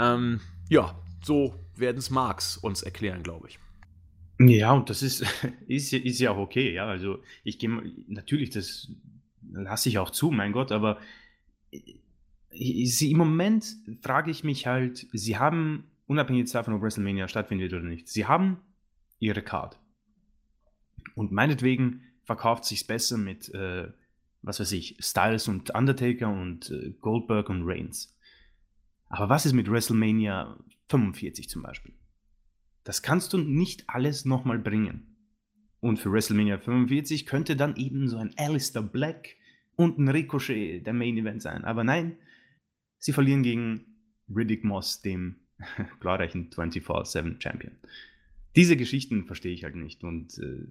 Ähm, 0.00 0.40
ja, 0.70 0.98
so 1.22 1.54
werden 1.76 1.98
es 1.98 2.08
Marx 2.08 2.56
uns 2.56 2.82
erklären, 2.82 3.22
glaube 3.22 3.48
ich. 3.48 3.58
Ja, 4.38 4.72
und 4.72 4.88
das 4.88 5.02
ist, 5.02 5.24
ist, 5.66 5.92
ist 5.92 6.18
ja 6.18 6.30
auch 6.30 6.38
okay, 6.38 6.72
ja. 6.72 6.86
Also 6.86 7.22
ich 7.44 7.58
gehe 7.58 7.70
natürlich, 8.08 8.50
das 8.50 8.88
lasse 9.52 9.90
ich 9.90 9.98
auch 9.98 10.10
zu, 10.10 10.30
mein 10.30 10.52
Gott, 10.52 10.72
aber 10.72 10.98
sie, 12.50 13.10
im 13.10 13.18
Moment 13.18 13.66
frage 14.00 14.30
ich 14.30 14.44
mich 14.44 14.66
halt, 14.66 15.06
sie 15.12 15.36
haben, 15.36 15.84
unabhängig 16.06 16.50
davon, 16.50 16.72
ob 16.72 16.80
WrestleMania 16.80 17.28
stattfindet 17.28 17.72
oder 17.74 17.82
nicht, 17.82 18.08
sie 18.08 18.24
haben 18.24 18.58
ihre 19.18 19.42
Card. 19.42 19.78
Und 21.16 21.32
meinetwegen 21.32 22.02
verkauft 22.24 22.66
sich's 22.66 22.84
besser 22.84 23.16
mit, 23.16 23.52
äh, 23.54 23.88
was 24.42 24.60
weiß 24.60 24.70
ich, 24.72 24.96
Styles 25.00 25.48
und 25.48 25.74
Undertaker 25.74 26.28
und 26.28 26.70
äh, 26.70 26.90
Goldberg 27.00 27.48
und 27.48 27.62
Reigns. 27.64 28.14
Aber 29.08 29.30
was 29.30 29.46
ist 29.46 29.54
mit 29.54 29.70
WrestleMania 29.70 30.58
45 30.90 31.48
zum 31.48 31.62
Beispiel? 31.62 31.94
Das 32.84 33.02
kannst 33.02 33.32
du 33.32 33.38
nicht 33.38 33.88
alles 33.88 34.26
nochmal 34.26 34.58
bringen. 34.58 35.16
Und 35.80 35.98
für 35.98 36.12
WrestleMania 36.12 36.58
45 36.58 37.24
könnte 37.24 37.56
dann 37.56 37.76
eben 37.76 38.08
so 38.08 38.18
ein 38.18 38.34
Alistair 38.36 38.82
Black 38.82 39.36
und 39.74 39.98
ein 39.98 40.08
Ricochet 40.08 40.86
der 40.86 40.92
Main 40.92 41.16
Event 41.16 41.40
sein. 41.42 41.64
Aber 41.64 41.82
nein, 41.82 42.18
sie 42.98 43.12
verlieren 43.12 43.42
gegen 43.42 43.86
Riddick 44.28 44.64
Moss, 44.64 45.00
dem 45.00 45.36
glorreichen 46.00 46.50
24-7 46.50 47.40
Champion. 47.40 47.76
Diese 48.54 48.76
Geschichten 48.76 49.26
verstehe 49.26 49.52
ich 49.52 49.64
halt 49.64 49.76
nicht. 49.76 50.04
Und 50.04 50.38
äh, 50.38 50.66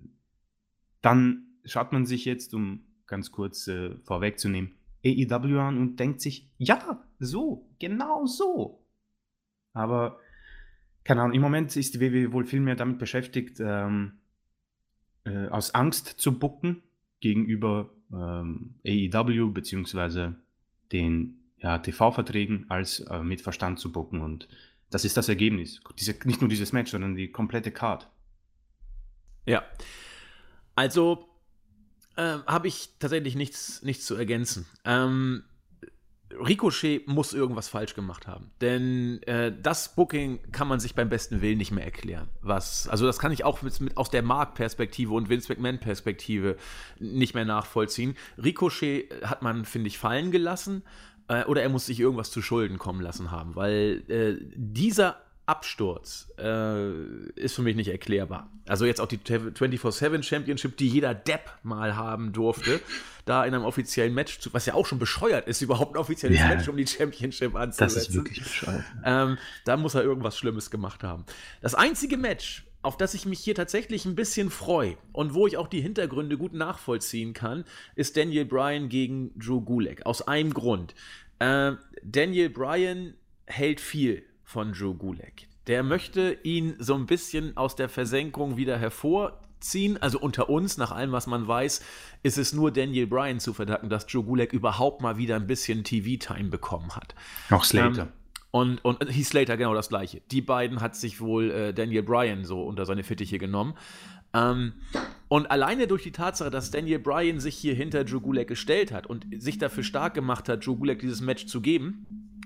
dann 1.05 1.43
schaut 1.63 1.91
man 1.91 2.05
sich 2.05 2.25
jetzt, 2.25 2.53
um 2.55 2.83
ganz 3.05 3.31
kurz 3.31 3.67
äh, 3.67 3.95
vorwegzunehmen, 4.03 4.75
AEW 5.05 5.59
an 5.59 5.77
und 5.77 5.99
denkt 5.99 6.19
sich, 6.19 6.49
ja, 6.57 7.03
so, 7.19 7.69
genau 7.79 8.25
so. 8.25 8.83
Aber, 9.73 10.19
keine 11.03 11.21
Ahnung, 11.21 11.35
im 11.35 11.41
Moment 11.41 11.75
ist 11.75 11.93
die 11.93 12.01
WWE 12.01 12.33
wohl 12.33 12.45
viel 12.45 12.59
mehr 12.59 12.75
damit 12.75 12.97
beschäftigt, 12.97 13.59
ähm, 13.59 14.13
äh, 15.25 15.47
aus 15.49 15.75
Angst 15.75 16.07
zu 16.07 16.39
bucken 16.39 16.81
gegenüber 17.19 17.91
ähm, 18.11 18.75
AEW 18.83 19.51
beziehungsweise 19.51 20.35
den 20.91 21.39
ja, 21.57 21.77
TV-Verträgen, 21.77 22.65
als 22.69 23.01
äh, 23.01 23.21
mit 23.21 23.41
Verstand 23.41 23.79
zu 23.79 23.91
bucken. 23.91 24.21
Und 24.21 24.47
das 24.89 25.05
ist 25.05 25.17
das 25.17 25.29
Ergebnis. 25.29 25.81
Diese, 25.99 26.15
nicht 26.25 26.41
nur 26.41 26.49
dieses 26.49 26.73
Match, 26.73 26.91
sondern 26.91 27.15
die 27.15 27.31
komplette 27.31 27.71
Card. 27.71 28.09
Ja. 29.45 29.63
Also 30.75 31.29
äh, 32.15 32.37
habe 32.45 32.67
ich 32.67 32.89
tatsächlich 32.99 33.35
nichts, 33.35 33.81
nichts 33.81 34.05
zu 34.05 34.15
ergänzen. 34.15 34.65
Ähm, 34.83 35.43
Ricochet 36.31 37.07
muss 37.07 37.33
irgendwas 37.33 37.67
falsch 37.69 37.93
gemacht 37.93 38.27
haben. 38.27 38.51
Denn 38.61 39.21
äh, 39.23 39.53
das 39.61 39.95
Booking 39.95 40.51
kann 40.51 40.67
man 40.67 40.79
sich 40.79 40.95
beim 40.95 41.09
besten 41.09 41.41
Willen 41.41 41.57
nicht 41.57 41.71
mehr 41.71 41.85
erklären. 41.85 42.29
Was, 42.41 42.87
also 42.87 43.05
das 43.05 43.19
kann 43.19 43.31
ich 43.31 43.43
auch 43.43 43.61
mit, 43.61 43.79
mit 43.79 43.97
aus 43.97 44.09
der 44.09 44.23
Marktperspektive 44.23 45.13
und 45.13 45.29
Vince 45.29 45.51
McMahon-Perspektive 45.51 46.57
nicht 46.99 47.35
mehr 47.35 47.45
nachvollziehen. 47.45 48.15
Ricochet 48.37 49.09
hat 49.23 49.41
man, 49.41 49.65
finde 49.65 49.87
ich, 49.87 49.97
fallen 49.97 50.31
gelassen. 50.31 50.83
Äh, 51.27 51.45
oder 51.45 51.61
er 51.61 51.69
muss 51.69 51.85
sich 51.85 51.99
irgendwas 51.99 52.31
zu 52.31 52.41
Schulden 52.41 52.77
kommen 52.77 53.01
lassen 53.01 53.31
haben, 53.31 53.55
weil 53.55 54.03
äh, 54.09 54.37
dieser 54.55 55.24
Absturz 55.45 56.27
äh, 56.39 56.89
ist 57.35 57.55
für 57.55 57.61
mich 57.61 57.75
nicht 57.75 57.89
erklärbar. 57.89 58.49
Also 58.67 58.85
jetzt 58.85 58.99
auch 58.99 59.07
die 59.07 59.19
24-7 59.19 60.23
Championship, 60.23 60.77
die 60.77 60.87
jeder 60.87 61.13
Depp 61.13 61.51
mal 61.61 61.95
haben 61.95 62.33
durfte, 62.33 62.81
da 63.25 63.45
in 63.45 63.53
einem 63.53 63.63
offiziellen 63.63 64.13
Match, 64.13 64.39
zu, 64.39 64.53
was 64.53 64.65
ja 64.65 64.73
auch 64.73 64.85
schon 64.85 64.97
bescheuert 64.97 65.47
ist, 65.47 65.61
überhaupt 65.61 65.95
ein 65.95 65.97
offizielles 65.97 66.39
ja, 66.39 66.47
Match 66.47 66.67
um 66.67 66.77
die 66.77 66.87
Championship 66.87 67.55
anzusetzen. 67.55 67.95
Das 67.95 68.07
ist 68.07 68.15
wirklich 68.15 68.41
bescheuert. 68.41 68.83
Ähm, 69.03 69.37
da 69.65 69.77
muss 69.77 69.93
er 69.93 70.03
irgendwas 70.03 70.37
Schlimmes 70.37 70.71
gemacht 70.71 71.03
haben. 71.03 71.25
Das 71.61 71.75
einzige 71.75 72.17
Match, 72.17 72.65
auf 72.81 72.97
das 72.97 73.13
ich 73.13 73.25
mich 73.25 73.39
hier 73.39 73.55
tatsächlich 73.55 74.05
ein 74.05 74.15
bisschen 74.15 74.49
freue 74.49 74.97
und 75.11 75.35
wo 75.35 75.45
ich 75.45 75.57
auch 75.57 75.67
die 75.67 75.81
Hintergründe 75.81 76.37
gut 76.37 76.53
nachvollziehen 76.53 77.33
kann, 77.33 77.65
ist 77.95 78.17
Daniel 78.17 78.45
Bryan 78.45 78.89
gegen 78.89 79.31
Drew 79.37 79.61
Gulak. 79.61 80.05
Aus 80.07 80.27
einem 80.27 80.53
Grund. 80.53 80.95
Äh, 81.37 81.73
Daniel 82.03 82.49
Bryan 82.49 83.13
hält 83.45 83.79
viel 83.79 84.23
von 84.45 84.73
Joe 84.73 84.95
Gulak. 84.95 85.47
Der 85.67 85.83
möchte 85.83 86.37
ihn 86.43 86.75
so 86.79 86.93
ein 86.93 87.07
bisschen 87.07 87.57
aus 87.57 87.75
der 87.75 87.89
Versenkung 87.89 88.55
wieder 88.55 88.77
hervorziehen. 88.77 90.01
Also 90.01 90.19
unter 90.19 90.49
uns, 90.49 90.77
nach 90.77 90.91
allem, 90.91 91.11
was 91.11 91.27
man 91.27 91.47
weiß, 91.47 91.81
ist 92.23 92.37
es 92.37 92.53
nur 92.53 92.71
Daniel 92.71 93.07
Bryan 93.07 93.39
zu 93.39 93.53
verdanken, 93.53 93.89
dass 93.89 94.05
Joe 94.07 94.23
Gulak 94.23 94.53
überhaupt 94.53 95.01
mal 95.01 95.17
wieder 95.17 95.35
ein 95.35 95.47
bisschen 95.47 95.83
TV-Time 95.83 96.49
bekommen 96.49 96.95
hat. 96.95 97.15
Auch 97.49 97.63
Slater. 97.63 98.03
Ähm, 98.03 98.07
und, 98.51 98.85
und 98.85 99.03
Heath 99.09 99.25
Slater 99.25 99.57
genau 99.57 99.73
das 99.73 99.89
gleiche. 99.89 100.21
Die 100.31 100.41
beiden 100.41 100.79
hat 100.79 100.95
sich 100.95 101.19
wohl 101.19 101.51
äh, 101.51 101.73
Daniel 101.73 102.03
Bryan 102.03 102.45
so 102.45 102.63
unter 102.63 102.85
seine 102.85 103.03
Fittiche 103.03 103.37
genommen. 103.37 103.73
Ähm, 104.33 104.73
und 105.27 105.49
alleine 105.49 105.87
durch 105.87 106.03
die 106.03 106.11
Tatsache, 106.11 106.51
dass 106.51 106.69
Daniel 106.69 106.99
Bryan 106.99 107.39
sich 107.39 107.55
hier 107.55 107.73
hinter 107.73 108.03
Joe 108.03 108.21
Gulak 108.21 108.47
gestellt 108.47 108.91
hat 108.91 109.07
und 109.07 109.25
sich 109.39 109.57
dafür 109.57 109.83
stark 109.83 110.13
gemacht 110.13 110.47
hat, 110.47 110.63
Joe 110.63 110.77
Gulak 110.77 110.99
dieses 110.99 111.21
Match 111.21 111.47
zu 111.47 111.61
geben, 111.61 112.05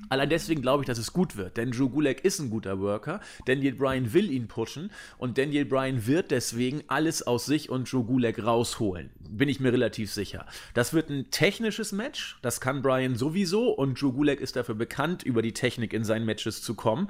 Allein 0.09 0.29
deswegen 0.29 0.61
glaube 0.61 0.83
ich, 0.83 0.87
dass 0.87 0.97
es 0.97 1.13
gut 1.13 1.37
wird, 1.37 1.57
denn 1.57 1.71
Drew 1.71 1.89
Gulak 1.89 2.25
ist 2.25 2.39
ein 2.39 2.49
guter 2.49 2.79
Worker. 2.79 3.21
Daniel 3.45 3.75
Bryan 3.75 4.11
will 4.13 4.31
ihn 4.31 4.47
pushen 4.47 4.91
und 5.17 5.37
Daniel 5.37 5.65
Bryan 5.65 6.07
wird 6.07 6.31
deswegen 6.31 6.83
alles 6.87 7.25
aus 7.25 7.45
sich 7.45 7.69
und 7.69 7.91
Drew 7.91 8.03
Gulak 8.03 8.43
rausholen. 8.43 9.11
Bin 9.29 9.49
ich 9.49 9.59
mir 9.59 9.71
relativ 9.71 10.11
sicher. 10.11 10.45
Das 10.73 10.93
wird 10.93 11.09
ein 11.09 11.29
technisches 11.29 11.91
Match, 11.91 12.37
das 12.41 12.59
kann 12.59 12.81
Bryan 12.81 13.15
sowieso 13.15 13.71
und 13.71 14.01
Drew 14.01 14.11
Gulak 14.11 14.41
ist 14.41 14.55
dafür 14.55 14.75
bekannt, 14.75 15.23
über 15.23 15.41
die 15.41 15.53
Technik 15.53 15.93
in 15.93 16.03
seinen 16.03 16.25
Matches 16.25 16.61
zu 16.61 16.73
kommen. 16.73 17.09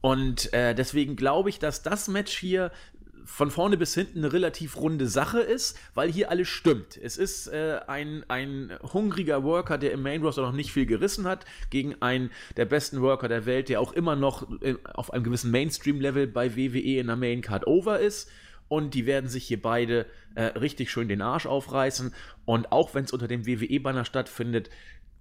Und 0.00 0.52
äh, 0.52 0.74
deswegen 0.74 1.16
glaube 1.16 1.48
ich, 1.48 1.58
dass 1.58 1.82
das 1.82 2.06
Match 2.06 2.36
hier 2.36 2.70
von 3.26 3.50
vorne 3.50 3.76
bis 3.76 3.92
hinten 3.94 4.18
eine 4.18 4.32
relativ 4.32 4.76
runde 4.76 5.08
Sache 5.08 5.40
ist, 5.40 5.78
weil 5.94 6.10
hier 6.10 6.30
alles 6.30 6.48
stimmt. 6.48 6.96
Es 6.96 7.16
ist 7.16 7.48
äh, 7.48 7.80
ein, 7.88 8.24
ein 8.28 8.72
hungriger 8.94 9.42
Worker, 9.42 9.78
der 9.78 9.92
im 9.92 10.02
Main 10.02 10.22
Roster 10.22 10.42
noch 10.42 10.52
nicht 10.52 10.72
viel 10.72 10.86
gerissen 10.86 11.26
hat, 11.26 11.44
gegen 11.68 12.00
einen 12.00 12.30
der 12.56 12.66
besten 12.66 13.02
Worker 13.02 13.28
der 13.28 13.44
Welt, 13.44 13.68
der 13.68 13.80
auch 13.80 13.92
immer 13.92 14.14
noch 14.14 14.48
äh, 14.62 14.76
auf 14.84 15.12
einem 15.12 15.24
gewissen 15.24 15.50
Mainstream-Level 15.50 16.28
bei 16.28 16.56
WWE 16.56 17.00
in 17.00 17.08
der 17.08 17.16
Main 17.16 17.42
Card 17.42 17.66
over 17.66 17.98
ist. 17.98 18.30
Und 18.68 18.94
die 18.94 19.06
werden 19.06 19.28
sich 19.28 19.44
hier 19.44 19.60
beide 19.60 20.06
äh, 20.34 20.44
richtig 20.44 20.90
schön 20.90 21.08
den 21.08 21.22
Arsch 21.22 21.46
aufreißen. 21.46 22.14
Und 22.44 22.72
auch 22.72 22.94
wenn 22.94 23.04
es 23.04 23.12
unter 23.12 23.28
dem 23.28 23.46
WWE-Banner 23.46 24.04
stattfindet, 24.04 24.70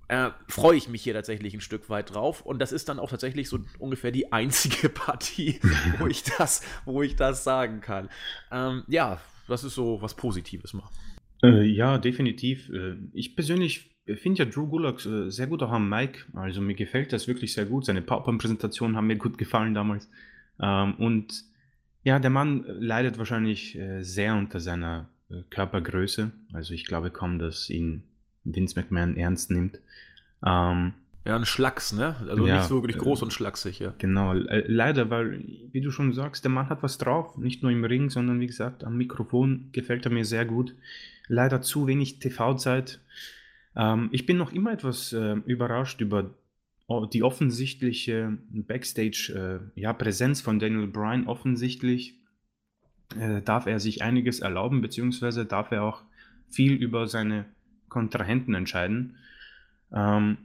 äh, 0.07 0.29
freue 0.47 0.77
ich 0.77 0.89
mich 0.89 1.03
hier 1.03 1.13
tatsächlich 1.13 1.53
ein 1.53 1.61
Stück 1.61 1.89
weit 1.89 2.13
drauf. 2.13 2.41
Und 2.41 2.59
das 2.59 2.71
ist 2.71 2.89
dann 2.89 2.99
auch 2.99 3.09
tatsächlich 3.09 3.49
so 3.49 3.59
ungefähr 3.79 4.11
die 4.11 4.31
einzige 4.31 4.89
Partie, 4.89 5.59
wo 5.99 6.07
ich 6.07 6.23
das, 6.23 6.61
wo 6.85 7.01
ich 7.01 7.15
das 7.15 7.43
sagen 7.43 7.81
kann. 7.81 8.09
Ähm, 8.51 8.83
ja, 8.87 9.19
das 9.47 9.63
ist 9.63 9.75
so 9.75 10.01
was 10.01 10.15
Positives 10.15 10.73
mal. 10.73 10.89
Äh, 11.43 11.63
ja, 11.63 11.97
definitiv. 11.97 12.69
Äh, 12.69 12.95
ich 13.13 13.35
persönlich 13.35 13.95
finde 14.05 14.43
ja 14.43 14.49
Drew 14.49 14.67
Gulak 14.67 15.05
äh, 15.05 15.29
sehr 15.29 15.47
gut 15.47 15.63
auch 15.63 15.71
am 15.71 15.89
Mic. 15.89 16.25
Also 16.33 16.61
mir 16.61 16.75
gefällt 16.75 17.11
das 17.11 17.27
wirklich 17.27 17.53
sehr 17.53 17.65
gut. 17.65 17.85
Seine 17.85 18.01
PowerPoint-Präsentationen 18.01 18.95
haben 18.95 19.07
mir 19.07 19.17
gut 19.17 19.37
gefallen 19.37 19.73
damals. 19.73 20.09
Ähm, 20.59 20.95
und 20.95 21.43
ja, 22.03 22.19
der 22.19 22.29
Mann 22.29 22.63
leidet 22.67 23.17
wahrscheinlich 23.17 23.75
äh, 23.75 24.03
sehr 24.03 24.35
unter 24.35 24.59
seiner 24.59 25.09
äh, 25.29 25.41
Körpergröße. 25.49 26.31
Also 26.53 26.73
ich 26.73 26.85
glaube 26.85 27.09
kaum, 27.09 27.39
dass 27.39 27.69
ihn 27.69 28.03
Vince 28.43 28.79
McMahon 28.79 29.17
ernst 29.17 29.49
nimmt. 29.49 29.79
Ähm, 30.43 30.93
ja, 31.25 31.35
ein 31.35 31.45
Schlacks, 31.45 31.91
ne? 31.91 32.15
Also 32.27 32.45
ja, 32.45 32.57
nicht 32.57 32.67
so 32.67 32.83
wirklich 32.83 32.99
groß 32.99 33.21
äh, 33.21 33.25
und 33.25 33.33
schlaksig, 33.33 33.79
ja. 33.79 33.93
Genau, 33.97 34.35
äh, 34.35 34.63
leider, 34.67 35.09
weil, 35.09 35.43
wie 35.71 35.81
du 35.81 35.89
schon 35.89 36.13
sagst, 36.13 36.43
der 36.43 36.51
Mann 36.51 36.69
hat 36.69 36.83
was 36.83 36.99
drauf, 36.99 37.37
nicht 37.37 37.63
nur 37.63 37.71
im 37.71 37.83
Ring, 37.83 38.11
sondern 38.11 38.39
wie 38.39 38.47
gesagt, 38.47 38.83
am 38.83 38.95
Mikrofon 38.97 39.69
gefällt 39.71 40.05
er 40.05 40.11
mir 40.11 40.25
sehr 40.25 40.45
gut. 40.45 40.75
Leider 41.27 41.61
zu 41.61 41.87
wenig 41.87 42.19
TV-Zeit. 42.19 42.99
Ähm, 43.75 44.09
ich 44.11 44.27
bin 44.27 44.37
noch 44.37 44.53
immer 44.53 44.71
etwas 44.71 45.13
äh, 45.13 45.35
überrascht 45.45 45.99
über 46.01 46.29
die 47.11 47.23
offensichtliche 47.23 48.37
Backstage-Präsenz 48.51 50.39
äh, 50.39 50.41
ja, 50.41 50.45
von 50.45 50.59
Daniel 50.59 50.85
Bryan. 50.85 51.25
Offensichtlich 51.25 52.19
äh, 53.19 53.41
darf 53.41 53.65
er 53.65 53.79
sich 53.79 54.03
einiges 54.03 54.41
erlauben, 54.41 54.81
beziehungsweise 54.81 55.47
darf 55.47 55.71
er 55.71 55.81
auch 55.81 56.03
viel 56.47 56.73
über 56.73 57.07
seine 57.07 57.45
Kontrahenten 57.89 58.53
entscheiden. 58.53 59.15
Ähm, 59.95 60.37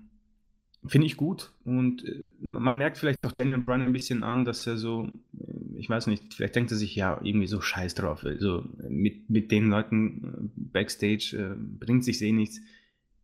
Finde 0.86 1.06
ich 1.06 1.18
gut 1.18 1.52
und 1.66 2.06
äh, 2.06 2.22
man 2.52 2.78
merkt 2.78 2.96
vielleicht 2.96 3.26
auch 3.26 3.32
Daniel 3.32 3.58
Bryan 3.58 3.82
ein 3.82 3.92
bisschen 3.92 4.22
an, 4.22 4.46
dass 4.46 4.66
er 4.66 4.78
so, 4.78 5.10
äh, 5.38 5.76
ich 5.76 5.90
weiß 5.90 6.06
nicht, 6.06 6.32
vielleicht 6.32 6.56
denkt 6.56 6.70
er 6.70 6.78
sich 6.78 6.96
ja 6.96 7.20
irgendwie 7.22 7.48
so 7.48 7.60
scheiß 7.60 7.94
drauf. 7.94 8.24
Also 8.24 8.64
mit, 8.88 9.28
mit 9.28 9.52
den 9.52 9.68
Leuten 9.68 10.24
äh, 10.24 10.60
backstage 10.72 11.36
äh, 11.36 11.54
bringt 11.58 12.04
sich 12.04 12.22
eh 12.22 12.32
nichts. 12.32 12.60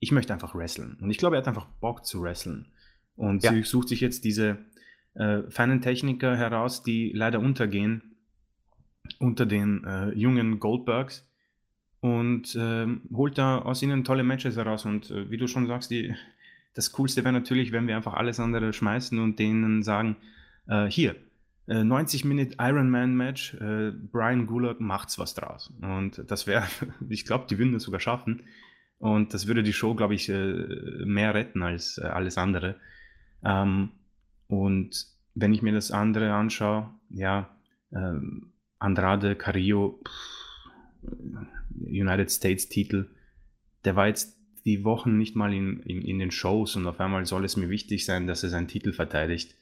Ich 0.00 0.12
möchte 0.12 0.34
einfach 0.34 0.54
wresteln. 0.54 0.98
Und 1.00 1.10
ich 1.10 1.16
glaube, 1.16 1.36
er 1.36 1.38
hat 1.38 1.48
einfach 1.48 1.66
Bock 1.80 2.04
zu 2.04 2.20
wresteln. 2.20 2.66
Und 3.14 3.42
ja. 3.42 3.62
sucht 3.62 3.88
sich 3.88 4.02
jetzt 4.02 4.26
diese 4.26 4.58
äh, 5.14 5.42
feinen 5.48 5.80
Techniker 5.80 6.36
heraus, 6.36 6.82
die 6.82 7.10
leider 7.14 7.40
untergehen 7.40 8.16
unter 9.18 9.46
den 9.46 9.82
äh, 9.84 10.10
jungen 10.10 10.60
Goldbergs 10.60 11.25
und 12.00 12.54
äh, 12.54 12.86
holt 13.12 13.38
da 13.38 13.58
aus 13.58 13.82
ihnen 13.82 14.04
tolle 14.04 14.22
Matches 14.22 14.56
heraus. 14.56 14.84
Und 14.84 15.10
äh, 15.10 15.30
wie 15.30 15.36
du 15.36 15.46
schon 15.46 15.66
sagst, 15.66 15.90
die, 15.90 16.14
das 16.74 16.92
Coolste 16.92 17.24
wäre 17.24 17.32
natürlich, 17.32 17.72
wenn 17.72 17.86
wir 17.86 17.96
einfach 17.96 18.14
alles 18.14 18.40
andere 18.40 18.72
schmeißen 18.72 19.18
und 19.18 19.38
denen 19.38 19.82
sagen, 19.82 20.16
äh, 20.68 20.86
hier, 20.86 21.16
90 21.66 22.24
äh, 22.24 22.28
Minute 22.28 22.56
Ironman 22.60 23.16
Match, 23.16 23.54
äh, 23.54 23.90
Brian 23.90 24.46
Gulag 24.46 24.80
macht's 24.80 25.18
was 25.18 25.34
draus. 25.34 25.72
Und 25.80 26.22
das 26.30 26.46
wäre, 26.46 26.64
ich 27.08 27.24
glaube, 27.24 27.46
die 27.48 27.58
würden 27.58 27.72
das 27.72 27.82
sogar 27.82 28.00
schaffen. 28.00 28.42
Und 28.98 29.34
das 29.34 29.46
würde 29.46 29.62
die 29.62 29.72
Show, 29.72 29.94
glaube 29.94 30.14
ich, 30.14 30.28
äh, 30.28 31.04
mehr 31.04 31.34
retten 31.34 31.62
als 31.62 31.98
alles 31.98 32.38
andere. 32.38 32.76
Ähm, 33.44 33.90
und 34.46 35.06
wenn 35.34 35.52
ich 35.52 35.62
mir 35.62 35.72
das 35.72 35.90
andere 35.90 36.32
anschaue, 36.32 36.90
ja, 37.10 37.50
ähm, 37.92 38.52
Andrade, 38.78 39.36
Carrillo, 39.36 40.00
pff, 40.06 40.36
United 41.80 42.30
States 42.30 42.68
Titel, 42.68 43.08
der 43.84 43.96
war 43.96 44.06
jetzt 44.08 44.36
die 44.64 44.84
Wochen 44.84 45.16
nicht 45.16 45.36
mal 45.36 45.54
in, 45.54 45.80
in, 45.80 46.02
in, 46.02 46.18
den 46.18 46.30
Shows 46.30 46.74
und 46.76 46.86
auf 46.86 46.98
einmal 46.98 47.24
soll 47.24 47.44
es 47.44 47.56
mir 47.56 47.68
wichtig 47.68 48.04
sein, 48.04 48.26
dass 48.26 48.42
er 48.42 48.50
seinen 48.50 48.68
Titel 48.68 48.92
verteidigt. 48.92 49.54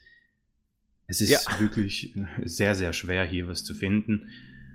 Es 1.06 1.20
ist 1.20 1.30
ja. 1.30 1.60
wirklich 1.60 2.14
sehr, 2.42 2.74
sehr 2.74 2.94
schwer, 2.94 3.24
hier 3.24 3.46
was 3.46 3.64
zu 3.64 3.74
finden. 3.74 4.30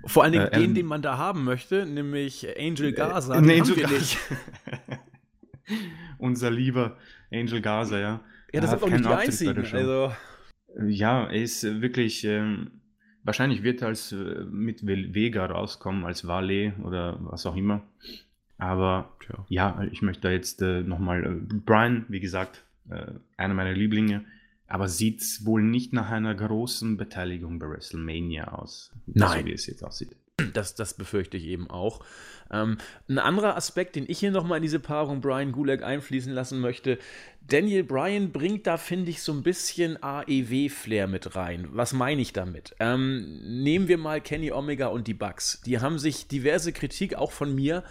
Vor 0.06 0.22
allen 0.22 0.32
Dingen 0.32 0.46
äh, 0.46 0.50
den, 0.52 0.70
ähm, 0.70 0.74
den 0.74 0.86
man 0.86 1.02
da 1.02 1.18
haben 1.18 1.44
möchte, 1.44 1.84
nämlich 1.84 2.46
Angel 2.58 2.92
Gaza. 2.92 3.34
Äh, 3.34 3.38
Angel 3.38 3.74
Gaza. 3.74 4.16
Unser 6.18 6.50
lieber 6.50 6.96
Angel 7.32 7.60
Gaza, 7.60 7.98
ja. 7.98 8.24
Ja, 8.52 8.60
das 8.60 8.70
sind 8.70 8.82
auch 8.82 8.88
nicht 8.88 9.04
die 9.04 9.08
einzigen. 9.08 9.66
Also. 9.74 10.12
Ja, 10.86 11.26
er 11.26 11.42
ist 11.42 11.64
wirklich 11.64 12.24
ähm, 12.24 12.79
Wahrscheinlich 13.22 13.62
wird 13.62 13.82
er 13.82 13.88
als 13.88 14.12
äh, 14.12 14.44
mit 14.50 14.86
Vega 14.86 15.46
rauskommen, 15.46 16.04
als 16.04 16.26
Valet 16.26 16.72
oder 16.82 17.18
was 17.20 17.46
auch 17.46 17.56
immer. 17.56 17.82
Aber 18.58 19.12
Tja. 19.20 19.44
ja, 19.48 19.82
ich 19.90 20.02
möchte 20.02 20.22
da 20.22 20.30
jetzt 20.30 20.62
äh, 20.62 20.82
nochmal, 20.82 21.24
äh, 21.24 21.54
Brian, 21.64 22.04
wie 22.08 22.20
gesagt, 22.20 22.64
äh, 22.90 23.12
einer 23.36 23.54
meiner 23.54 23.72
Lieblinge, 23.72 24.24
aber 24.66 24.88
sieht 24.88 25.44
wohl 25.44 25.62
nicht 25.62 25.92
nach 25.92 26.10
einer 26.10 26.34
großen 26.34 26.96
Beteiligung 26.96 27.58
bei 27.58 27.68
WrestleMania 27.68 28.48
aus. 28.48 28.92
Nein. 29.06 29.40
So 29.40 29.46
wie 29.46 29.52
es 29.52 29.66
jetzt 29.66 29.82
aussieht. 29.82 30.16
Das, 30.52 30.74
das 30.74 30.94
befürchte 30.94 31.36
ich 31.36 31.44
eben 31.44 31.70
auch. 31.70 32.00
Ähm, 32.50 32.78
ein 33.08 33.18
anderer 33.18 33.56
Aspekt, 33.56 33.96
den 33.96 34.04
ich 34.08 34.18
hier 34.18 34.30
nochmal 34.30 34.58
in 34.58 34.62
diese 34.62 34.80
Paarung 34.80 35.20
Brian 35.20 35.52
Gulag 35.52 35.82
einfließen 35.82 36.32
lassen 36.32 36.60
möchte, 36.60 36.98
Daniel 37.46 37.84
Bryan 37.84 38.32
bringt 38.32 38.66
da, 38.66 38.76
finde 38.76 39.10
ich, 39.10 39.22
so 39.22 39.32
ein 39.32 39.42
bisschen 39.42 40.00
AEW-Flair 40.02 41.06
mit 41.06 41.34
rein. 41.34 41.68
Was 41.72 41.92
meine 41.92 42.22
ich 42.22 42.32
damit? 42.32 42.74
Ähm, 42.78 43.40
nehmen 43.62 43.88
wir 43.88 43.98
mal 43.98 44.20
Kenny 44.20 44.52
Omega 44.52 44.86
und 44.86 45.06
die 45.06 45.14
Bucks. 45.14 45.60
Die 45.62 45.80
haben 45.80 45.98
sich 45.98 46.28
diverse 46.28 46.72
Kritik 46.72 47.14
auch 47.14 47.32
von 47.32 47.54
mir 47.54 47.82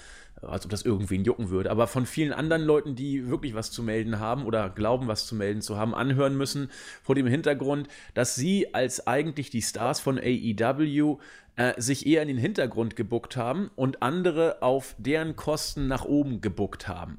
als 0.42 0.66
ob 0.66 0.72
das 0.72 0.84
irgendwen 0.84 1.24
jucken 1.24 1.50
würde. 1.50 1.72
Aber 1.72 1.88
von 1.88 2.06
vielen 2.06 2.34
anderen 2.34 2.64
Leuten, 2.64 2.96
die 2.96 3.28
wirklich 3.30 3.54
was 3.54 3.72
zu 3.72 3.84
melden 3.84 4.20
haben 4.20 4.46
oder 4.46 4.70
glauben, 4.70 5.08
was 5.08 5.26
zu 5.26 5.36
melden 5.36 5.62
zu 5.62 5.78
haben, 5.78 5.94
anhören 5.94 6.38
müssen, 6.38 6.70
vor 7.04 7.16
dem 7.16 7.28
Hintergrund, 7.28 7.88
dass 8.14 8.36
sie 8.36 8.74
als 8.74 9.08
eigentlich 9.08 9.50
die 9.50 9.62
Stars 9.62 10.00
von 10.00 10.18
AEW 10.18 11.18
äh, 11.56 11.74
sich 11.80 12.08
eher 12.08 12.22
in 12.22 12.30
den 12.30 12.38
Hintergrund 12.38 12.96
gebuckt 12.96 13.36
haben 13.36 13.70
und 13.76 14.02
andere 14.02 14.62
auf 14.62 14.96
deren 14.98 15.36
Kosten 15.36 15.88
nach 15.88 16.06
oben 16.06 16.42
gebuckt 16.42 16.88
haben. 16.88 17.18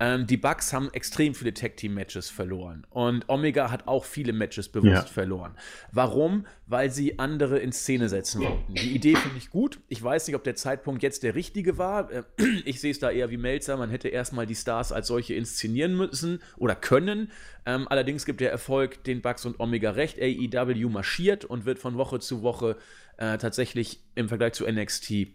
Ähm, 0.00 0.26
die 0.26 0.36
Bucks 0.36 0.72
haben 0.72 0.90
extrem 0.92 1.34
viele 1.34 1.54
Tag-Team-Matches 1.54 2.28
verloren. 2.28 2.84
Und 2.90 3.28
Omega 3.28 3.70
hat 3.70 3.86
auch 3.86 4.04
viele 4.04 4.32
Matches 4.32 4.68
bewusst 4.68 4.92
ja. 4.92 5.02
verloren. 5.02 5.56
Warum? 5.92 6.46
Weil 6.66 6.90
sie 6.90 7.18
andere 7.18 7.58
in 7.58 7.72
Szene 7.72 8.08
setzen 8.08 8.42
wollten. 8.42 8.74
Die 8.74 8.94
Idee 8.94 9.14
finde 9.14 9.38
ich 9.38 9.50
gut. 9.50 9.80
Ich 9.88 10.02
weiß 10.02 10.26
nicht, 10.26 10.34
ob 10.34 10.42
der 10.42 10.56
Zeitpunkt 10.56 11.02
jetzt 11.02 11.22
der 11.22 11.34
richtige 11.36 11.78
war. 11.78 12.10
Äh, 12.10 12.24
ich 12.64 12.80
sehe 12.80 12.90
es 12.90 12.98
da 12.98 13.10
eher 13.10 13.30
wie 13.30 13.36
Melzer. 13.36 13.76
Man 13.76 13.90
hätte 13.90 14.08
erstmal 14.08 14.46
die 14.46 14.56
Stars 14.56 14.90
als 14.90 15.06
solche 15.06 15.34
inszenieren 15.34 15.96
müssen 15.96 16.40
oder 16.56 16.74
können. 16.74 17.30
Ähm, 17.64 17.86
allerdings 17.88 18.26
gibt 18.26 18.40
der 18.40 18.50
Erfolg 18.50 19.04
den 19.04 19.22
Bucks 19.22 19.46
und 19.46 19.60
Omega 19.60 19.90
recht. 19.90 20.18
AEW 20.20 20.88
marschiert 20.88 21.44
und 21.44 21.66
wird 21.66 21.78
von 21.78 21.96
Woche 21.96 22.18
zu 22.18 22.42
Woche 22.42 22.76
äh, 23.16 23.38
tatsächlich 23.38 24.00
im 24.16 24.28
Vergleich 24.28 24.54
zu 24.54 24.66
NXT 24.66 25.28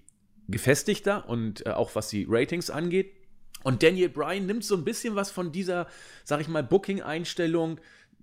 gefestigter 0.49 1.30
und 1.30 1.66
äh, 1.66 1.70
auch 1.70 1.95
was 1.95 2.10
die 2.10 2.26
Ratings 2.28 2.70
angeht. 2.70 3.18
Und 3.64 3.84
Daniel 3.84 4.10
Bryan 4.10 4.45
nimmt 4.45 4.64
so 4.64 4.76
ein 4.76 4.84
bisschen 4.84 5.16
was 5.16 5.32
von 5.32 5.51
dieser, 5.51 5.88
sag 6.24 6.41
ich 6.41 6.47
mal, 6.47 6.64
Booking-Einstellung. 6.64 7.80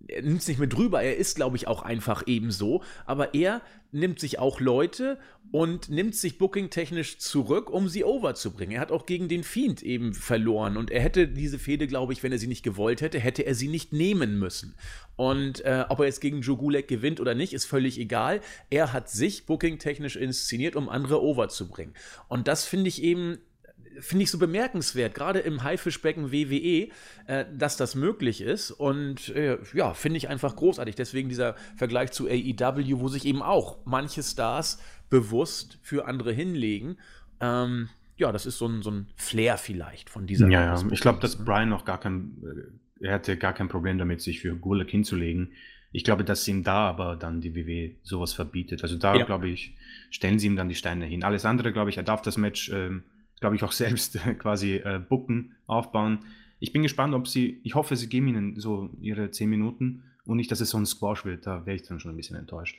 Er 0.08 0.22
nimmt 0.22 0.42
es 0.42 0.48
nicht 0.48 0.60
mit 0.60 0.72
drüber, 0.72 1.02
er 1.02 1.16
ist, 1.16 1.36
glaube 1.36 1.56
ich, 1.56 1.66
auch 1.68 1.82
einfach 1.82 2.24
ebenso. 2.26 2.82
Aber 3.06 3.34
er 3.34 3.62
nimmt 3.92 4.20
sich 4.20 4.38
auch 4.38 4.60
Leute 4.60 5.18
und 5.52 5.88
nimmt 5.88 6.14
sich 6.14 6.38
booking-technisch 6.38 7.18
zurück, 7.18 7.70
um 7.70 7.88
sie 7.88 8.04
overzubringen. 8.04 8.76
Er 8.76 8.80
hat 8.80 8.92
auch 8.92 9.06
gegen 9.06 9.28
den 9.28 9.42
Fiend 9.42 9.82
eben 9.82 10.12
verloren 10.12 10.76
und 10.76 10.90
er 10.90 11.00
hätte 11.00 11.28
diese 11.28 11.58
Fehde, 11.58 11.86
glaube 11.86 12.12
ich, 12.12 12.22
wenn 12.22 12.32
er 12.32 12.38
sie 12.38 12.46
nicht 12.46 12.62
gewollt 12.62 13.00
hätte, 13.00 13.18
hätte 13.18 13.46
er 13.46 13.54
sie 13.54 13.68
nicht 13.68 13.92
nehmen 13.92 14.38
müssen. 14.38 14.74
Und 15.16 15.64
äh, 15.64 15.84
ob 15.88 16.00
er 16.00 16.06
jetzt 16.06 16.20
gegen 16.20 16.42
Joe 16.42 16.82
gewinnt 16.82 17.20
oder 17.20 17.34
nicht, 17.34 17.52
ist 17.52 17.64
völlig 17.64 17.98
egal. 17.98 18.40
Er 18.70 18.92
hat 18.92 19.08
sich 19.08 19.46
booking-technisch 19.46 20.16
inszeniert, 20.16 20.76
um 20.76 20.88
andere 20.88 21.22
overzubringen. 21.22 21.94
Und 22.28 22.48
das 22.48 22.64
finde 22.64 22.88
ich 22.88 23.02
eben 23.02 23.38
finde 24.00 24.24
ich 24.24 24.30
so 24.30 24.38
bemerkenswert, 24.38 25.14
gerade 25.14 25.40
im 25.40 25.62
Haifischbecken 25.62 26.32
WWE, 26.32 26.88
äh, 27.26 27.44
dass 27.56 27.76
das 27.76 27.94
möglich 27.94 28.40
ist. 28.40 28.70
Und 28.70 29.28
äh, 29.30 29.58
ja, 29.74 29.94
finde 29.94 30.18
ich 30.18 30.28
einfach 30.28 30.56
großartig. 30.56 30.94
Deswegen 30.94 31.28
dieser 31.28 31.54
Vergleich 31.76 32.12
zu 32.12 32.26
AEW, 32.26 33.00
wo 33.00 33.08
sich 33.08 33.24
eben 33.24 33.42
auch 33.42 33.78
manche 33.84 34.22
Stars 34.22 34.80
bewusst 35.10 35.78
für 35.82 36.06
andere 36.06 36.32
hinlegen. 36.32 36.98
Ähm, 37.40 37.88
ja, 38.16 38.32
das 38.32 38.46
ist 38.46 38.58
so 38.58 38.66
ein, 38.66 38.82
so 38.82 38.90
ein 38.90 39.06
Flair 39.16 39.58
vielleicht 39.58 40.10
von 40.10 40.26
dieser. 40.26 40.48
Ja, 40.48 40.76
ja. 40.76 40.84
ich 40.90 41.00
glaube, 41.00 41.20
dass? 41.20 41.44
Brian 41.44 41.68
noch 41.68 41.84
gar 41.84 42.00
kein, 42.00 42.36
äh, 43.00 43.06
er 43.06 43.14
hatte 43.14 43.36
gar 43.36 43.52
kein 43.52 43.68
Problem 43.68 43.98
damit, 43.98 44.20
sich 44.20 44.40
für 44.40 44.56
Gulak 44.56 44.90
hinzulegen. 44.90 45.52
Ich 45.92 46.04
glaube, 46.04 46.24
dass 46.24 46.46
ihm 46.48 46.62
da 46.62 46.88
aber 46.88 47.16
dann 47.16 47.40
die 47.40 47.54
WWE 47.54 47.94
sowas 48.02 48.32
verbietet. 48.32 48.82
Also 48.82 48.96
da, 48.96 49.14
ja. 49.16 49.24
glaube 49.24 49.48
ich, 49.48 49.76
stellen 50.10 50.38
sie 50.38 50.46
ihm 50.46 50.56
dann 50.56 50.68
die 50.68 50.74
Steine 50.74 51.06
hin. 51.06 51.24
Alles 51.24 51.44
andere, 51.44 51.72
glaube 51.72 51.90
ich, 51.90 51.96
er 51.96 52.02
darf 52.02 52.22
das 52.22 52.36
Match 52.36 52.70
ähm, 52.70 53.04
glaube 53.40 53.56
ich, 53.56 53.64
auch 53.64 53.72
selbst 53.72 54.18
quasi 54.38 54.76
äh, 54.76 55.00
booken, 55.06 55.54
aufbauen. 55.66 56.20
Ich 56.58 56.72
bin 56.72 56.82
gespannt, 56.82 57.14
ob 57.14 57.28
sie, 57.28 57.60
ich 57.64 57.74
hoffe, 57.74 57.96
sie 57.96 58.08
geben 58.08 58.28
ihnen 58.28 58.58
so 58.60 58.90
ihre 59.00 59.30
10 59.30 59.48
Minuten 59.48 60.04
und 60.24 60.36
nicht, 60.36 60.50
dass 60.50 60.60
es 60.60 60.70
so 60.70 60.78
ein 60.78 60.86
Squash 60.86 61.24
wird. 61.24 61.46
Da 61.46 61.66
wäre 61.66 61.76
ich 61.76 61.82
dann 61.82 62.00
schon 62.00 62.12
ein 62.12 62.16
bisschen 62.16 62.36
enttäuscht. 62.36 62.78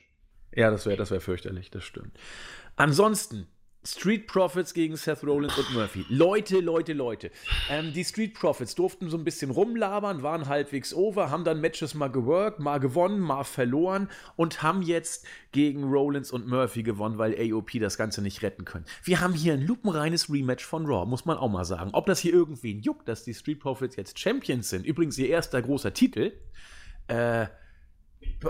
Ja, 0.54 0.70
das 0.70 0.86
wäre 0.86 0.96
das 0.96 1.10
wär 1.10 1.20
fürchterlich, 1.20 1.70
das 1.70 1.84
stimmt. 1.84 2.18
Ansonsten, 2.76 3.46
Street 3.84 4.26
Profits 4.26 4.74
gegen 4.74 4.96
Seth 4.96 5.22
Rollins 5.24 5.56
und 5.56 5.72
Murphy. 5.72 6.04
Leute, 6.08 6.60
Leute, 6.60 6.92
Leute. 6.92 7.30
Ähm, 7.70 7.92
die 7.92 8.04
Street 8.04 8.34
Profits 8.34 8.74
durften 8.74 9.08
so 9.08 9.16
ein 9.16 9.24
bisschen 9.24 9.50
rumlabern, 9.50 10.22
waren 10.22 10.46
halbwegs 10.46 10.92
over, 10.92 11.30
haben 11.30 11.44
dann 11.44 11.60
Matches 11.60 11.94
mal 11.94 12.08
geworkt, 12.08 12.58
mal 12.58 12.78
gewonnen, 12.78 13.20
mal 13.20 13.44
verloren 13.44 14.08
und 14.36 14.62
haben 14.62 14.82
jetzt 14.82 15.26
gegen 15.52 15.84
Rollins 15.84 16.32
und 16.32 16.46
Murphy 16.46 16.82
gewonnen, 16.82 17.18
weil 17.18 17.34
AOP 17.38 17.78
das 17.80 17.96
Ganze 17.96 18.20
nicht 18.20 18.42
retten 18.42 18.64
können. 18.64 18.84
Wir 19.04 19.20
haben 19.20 19.32
hier 19.32 19.54
ein 19.54 19.62
lupenreines 19.62 20.30
Rematch 20.30 20.64
von 20.64 20.84
Raw, 20.84 21.06
muss 21.06 21.24
man 21.24 21.38
auch 21.38 21.48
mal 21.48 21.64
sagen. 21.64 21.90
Ob 21.92 22.06
das 22.06 22.18
hier 22.18 22.32
irgendwen 22.32 22.82
juckt, 22.82 23.08
dass 23.08 23.24
die 23.24 23.34
Street 23.34 23.60
Profits 23.60 23.96
jetzt 23.96 24.18
Champions 24.18 24.68
sind, 24.70 24.84
übrigens 24.84 25.16
ihr 25.18 25.28
erster 25.28 25.62
großer 25.62 25.94
Titel, 25.94 26.32
äh, 27.06 27.46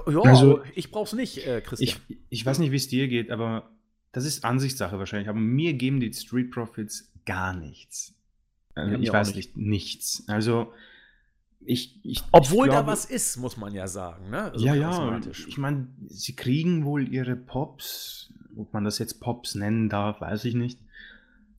ja, 0.06 0.22
also, 0.22 0.62
ich 0.74 0.90
brauch's 0.90 1.12
nicht, 1.12 1.46
äh, 1.46 1.60
Christian. 1.60 2.00
Ich, 2.08 2.18
ich 2.30 2.46
weiß 2.46 2.58
nicht, 2.58 2.72
wie 2.72 2.76
es 2.76 2.88
dir 2.88 3.08
geht, 3.08 3.30
aber 3.30 3.70
das 4.12 4.24
ist 4.24 4.44
Ansichtssache 4.44 4.98
wahrscheinlich, 4.98 5.28
aber 5.28 5.38
mir 5.38 5.74
geben 5.74 6.00
die 6.00 6.12
Street 6.12 6.50
Profits 6.50 7.10
gar 7.26 7.52
nichts. 7.52 8.14
Also 8.74 8.92
ja, 8.92 8.98
ich 9.00 9.12
weiß 9.12 9.34
nicht. 9.34 9.56
nichts. 9.56 10.24
Also 10.28 10.72
ich, 11.60 11.98
ich 12.04 12.22
Obwohl 12.32 12.66
ich 12.66 12.72
glaube, 12.72 12.86
da 12.86 12.92
was 12.92 13.04
ist, 13.04 13.36
muss 13.36 13.56
man 13.56 13.74
ja 13.74 13.88
sagen. 13.88 14.30
Ne? 14.30 14.52
Also 14.52 14.64
ja, 14.64 14.74
ja. 14.74 15.20
Ich 15.46 15.58
meine, 15.58 15.88
sie 16.06 16.34
kriegen 16.34 16.84
wohl 16.84 17.12
ihre 17.12 17.36
Pops, 17.36 18.32
ob 18.56 18.72
man 18.72 18.84
das 18.84 18.98
jetzt 18.98 19.20
Pops 19.20 19.54
nennen 19.54 19.88
darf, 19.88 20.20
weiß 20.20 20.44
ich 20.44 20.54
nicht. 20.54 20.78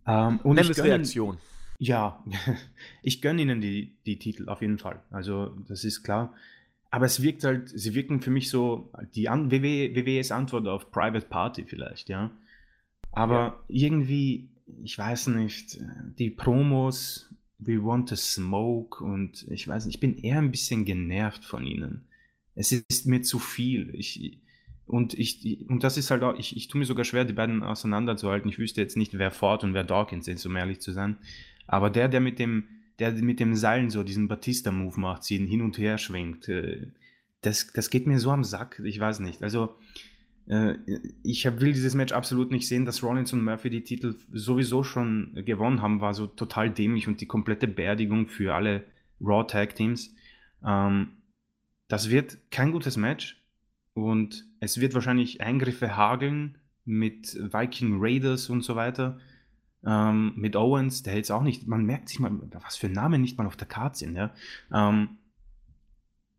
Ähm, 0.07 0.39
und 0.43 0.57
es 0.57 0.81
Reaktion. 0.81 1.37
Ja, 1.77 2.23
ich 3.03 3.21
gönne 3.21 3.41
ihnen 3.41 3.61
die, 3.61 3.95
die 4.05 4.17
Titel 4.17 4.49
auf 4.49 4.61
jeden 4.61 4.79
Fall. 4.79 5.01
Also 5.11 5.55
das 5.67 5.83
ist 5.83 6.03
klar. 6.03 6.33
Aber 6.91 7.05
es 7.05 7.21
wirkt 7.21 7.43
halt, 7.43 7.69
sie 7.69 7.93
wirken 7.93 8.21
für 8.21 8.31
mich 8.31 8.49
so, 8.49 8.91
die 9.13 9.29
An 9.29 9.51
WWE, 9.51 9.95
WWEs 9.95 10.31
Antwort 10.31 10.67
auf 10.67 10.91
Private 10.91 11.27
Party 11.27 11.65
vielleicht, 11.65 12.09
ja. 12.09 12.31
Aber 13.11 13.33
ja. 13.33 13.63
irgendwie, 13.67 14.49
ich 14.83 14.97
weiß 14.97 15.27
nicht, 15.27 15.79
die 16.17 16.29
Promos, 16.31 17.29
We 17.59 17.83
Want 17.83 18.09
to 18.09 18.15
Smoke 18.15 19.03
und 19.03 19.45
ich 19.49 19.67
weiß 19.67 19.85
nicht, 19.85 19.95
ich 19.95 19.99
bin 19.99 20.17
eher 20.17 20.37
ein 20.37 20.51
bisschen 20.51 20.85
genervt 20.85 21.43
von 21.43 21.65
ihnen. 21.65 22.07
Es 22.55 22.71
ist 22.71 23.05
mir 23.05 23.21
zu 23.21 23.37
viel. 23.37 23.93
Ich, 23.93 24.39
und 24.85 25.13
ich, 25.13 25.65
und 25.69 25.83
das 25.83 25.97
ist 25.97 26.09
halt 26.09 26.23
auch, 26.23 26.37
ich, 26.37 26.55
ich 26.55 26.67
tue 26.69 26.79
mir 26.79 26.85
sogar 26.85 27.05
schwer, 27.05 27.25
die 27.25 27.33
beiden 27.33 27.61
auseinanderzuhalten. 27.61 28.49
Ich 28.49 28.57
wüsste 28.57 28.81
jetzt 28.81 28.97
nicht, 28.97 29.17
wer 29.17 29.29
Ford 29.29 29.63
und 29.63 29.73
wer 29.73 29.83
Dawkins 29.83 30.27
ist, 30.27 30.45
um 30.45 30.55
ehrlich 30.55 30.79
zu 30.79 30.91
sein. 30.91 31.17
Aber 31.67 31.89
der, 31.89 32.07
der 32.07 32.21
mit 32.21 32.39
dem, 32.39 32.63
der 32.99 33.11
mit 33.13 33.39
dem 33.39 33.55
Seilen 33.55 33.89
so 33.89 34.03
diesen 34.03 34.27
Batista-Move 34.27 34.99
macht, 34.99 35.23
sie 35.23 35.37
hin 35.37 35.61
und 35.61 35.77
her 35.77 35.97
schwenkt, 35.97 36.49
äh, 36.49 36.87
das, 37.41 37.71
das 37.73 37.89
geht 37.89 38.07
mir 38.07 38.19
so 38.19 38.31
am 38.31 38.43
Sack, 38.43 38.81
ich 38.83 38.99
weiß 38.99 39.19
nicht. 39.21 39.41
Also, 39.41 39.75
äh, 40.47 40.75
ich 41.23 41.45
will 41.45 41.73
dieses 41.73 41.95
Match 41.95 42.11
absolut 42.11 42.51
nicht 42.51 42.67
sehen, 42.67 42.85
dass 42.85 43.03
Rollins 43.03 43.31
und 43.33 43.43
Murphy 43.43 43.69
die 43.69 43.83
Titel 43.83 44.15
sowieso 44.33 44.83
schon 44.83 45.41
gewonnen 45.45 45.81
haben, 45.81 46.01
war 46.01 46.13
so 46.13 46.27
total 46.27 46.69
dämlich 46.69 47.07
und 47.07 47.21
die 47.21 47.27
komplette 47.27 47.67
Beerdigung 47.67 48.27
für 48.27 48.53
alle 48.53 48.83
Raw 49.21 49.45
Tag 49.47 49.75
Teams. 49.75 50.13
Ähm, 50.65 51.13
das 51.87 52.09
wird 52.09 52.37
kein 52.51 52.71
gutes 52.71 52.97
Match 52.97 53.41
und 53.93 54.45
es 54.59 54.79
wird 54.79 54.93
wahrscheinlich 54.93 55.41
Eingriffe 55.41 55.95
hageln 55.95 56.57
mit 56.85 57.35
Viking 57.35 57.97
Raiders 57.99 58.49
und 58.49 58.63
so 58.63 58.75
weiter. 58.75 59.19
Ähm, 59.85 60.33
mit 60.35 60.55
Owens, 60.55 61.03
der 61.03 61.15
jetzt 61.15 61.31
auch 61.31 61.41
nicht, 61.41 61.67
man 61.67 61.85
merkt 61.85 62.09
sich 62.09 62.19
mal, 62.19 62.31
was 62.51 62.75
für 62.75 62.89
Namen 62.89 63.21
nicht 63.21 63.37
mal 63.37 63.47
auf 63.47 63.55
der 63.55 63.67
Karte 63.67 63.99
sind, 63.99 64.15
ja. 64.15 64.33
Ähm, 64.73 65.17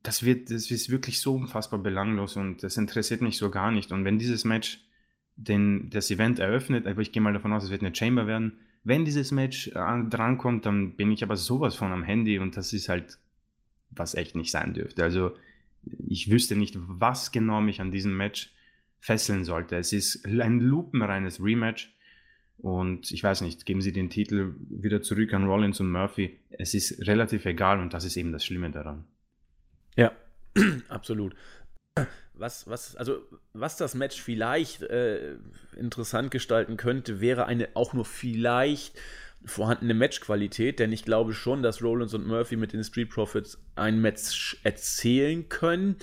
das 0.02 0.22
wird, 0.22 0.50
das 0.50 0.70
ist 0.70 0.90
wirklich 0.90 1.20
so 1.20 1.34
unfassbar 1.34 1.78
belanglos 1.78 2.36
und 2.36 2.62
das 2.62 2.76
interessiert 2.76 3.20
mich 3.20 3.36
so 3.36 3.50
gar 3.50 3.70
nicht. 3.70 3.92
Und 3.92 4.04
wenn 4.04 4.18
dieses 4.18 4.44
Match 4.44 4.80
den, 5.36 5.90
das 5.90 6.10
Event 6.10 6.38
eröffnet, 6.38 6.86
aber 6.86 7.00
ich 7.00 7.12
gehe 7.12 7.22
mal 7.22 7.32
davon 7.32 7.52
aus, 7.52 7.64
es 7.64 7.70
wird 7.70 7.82
eine 7.82 7.94
Chamber 7.94 8.26
werden, 8.26 8.58
wenn 8.82 9.04
dieses 9.04 9.30
Match 9.30 9.68
äh, 9.68 10.04
drankommt, 10.08 10.64
dann 10.64 10.96
bin 10.96 11.12
ich 11.12 11.22
aber 11.22 11.36
sowas 11.36 11.74
von 11.74 11.92
am 11.92 12.02
Handy 12.02 12.38
und 12.38 12.56
das 12.56 12.72
ist 12.72 12.88
halt, 12.88 13.18
was 13.90 14.14
echt 14.14 14.36
nicht 14.36 14.50
sein 14.50 14.72
dürfte. 14.72 15.02
Also 15.02 15.32
ich 16.06 16.30
wüsste 16.30 16.56
nicht, 16.56 16.76
was 16.78 17.32
genau 17.32 17.60
mich 17.60 17.80
an 17.80 17.90
diesem 17.90 18.16
Match 18.16 18.54
fesseln 19.00 19.44
sollte. 19.44 19.76
Es 19.76 19.92
ist 19.92 20.26
ein 20.26 20.60
lupenreines 20.60 21.42
Rematch 21.42 21.92
und 22.62 23.10
ich 23.10 23.22
weiß 23.22 23.40
nicht, 23.40 23.64
geben 23.66 23.80
Sie 23.80 23.92
den 23.92 24.10
Titel 24.10 24.54
wieder 24.68 25.02
zurück 25.02 25.32
an 25.32 25.44
Rollins 25.44 25.80
und 25.80 25.90
Murphy. 25.90 26.38
Es 26.50 26.74
ist 26.74 27.06
relativ 27.06 27.44
egal 27.46 27.80
und 27.80 27.94
das 27.94 28.04
ist 28.04 28.16
eben 28.16 28.32
das 28.32 28.44
Schlimme 28.44 28.70
daran. 28.70 29.04
Ja, 29.96 30.12
absolut. 30.88 31.34
Was, 32.34 32.66
was, 32.66 32.96
also, 32.96 33.22
was 33.52 33.76
das 33.76 33.94
Match 33.94 34.20
vielleicht 34.20 34.82
äh, 34.82 35.36
interessant 35.76 36.30
gestalten 36.30 36.76
könnte, 36.76 37.20
wäre 37.20 37.46
eine 37.46 37.68
auch 37.74 37.92
nur 37.92 38.04
vielleicht 38.04 38.98
vorhandene 39.44 39.94
Matchqualität, 39.94 40.78
denn 40.78 40.92
ich 40.92 41.04
glaube 41.04 41.32
schon, 41.32 41.62
dass 41.62 41.82
Rollins 41.82 42.14
und 42.14 42.26
Murphy 42.26 42.56
mit 42.56 42.72
den 42.72 42.84
Street 42.84 43.10
Profits 43.10 43.58
ein 43.74 44.00
Match 44.00 44.58
erzählen 44.64 45.48
können. 45.48 45.96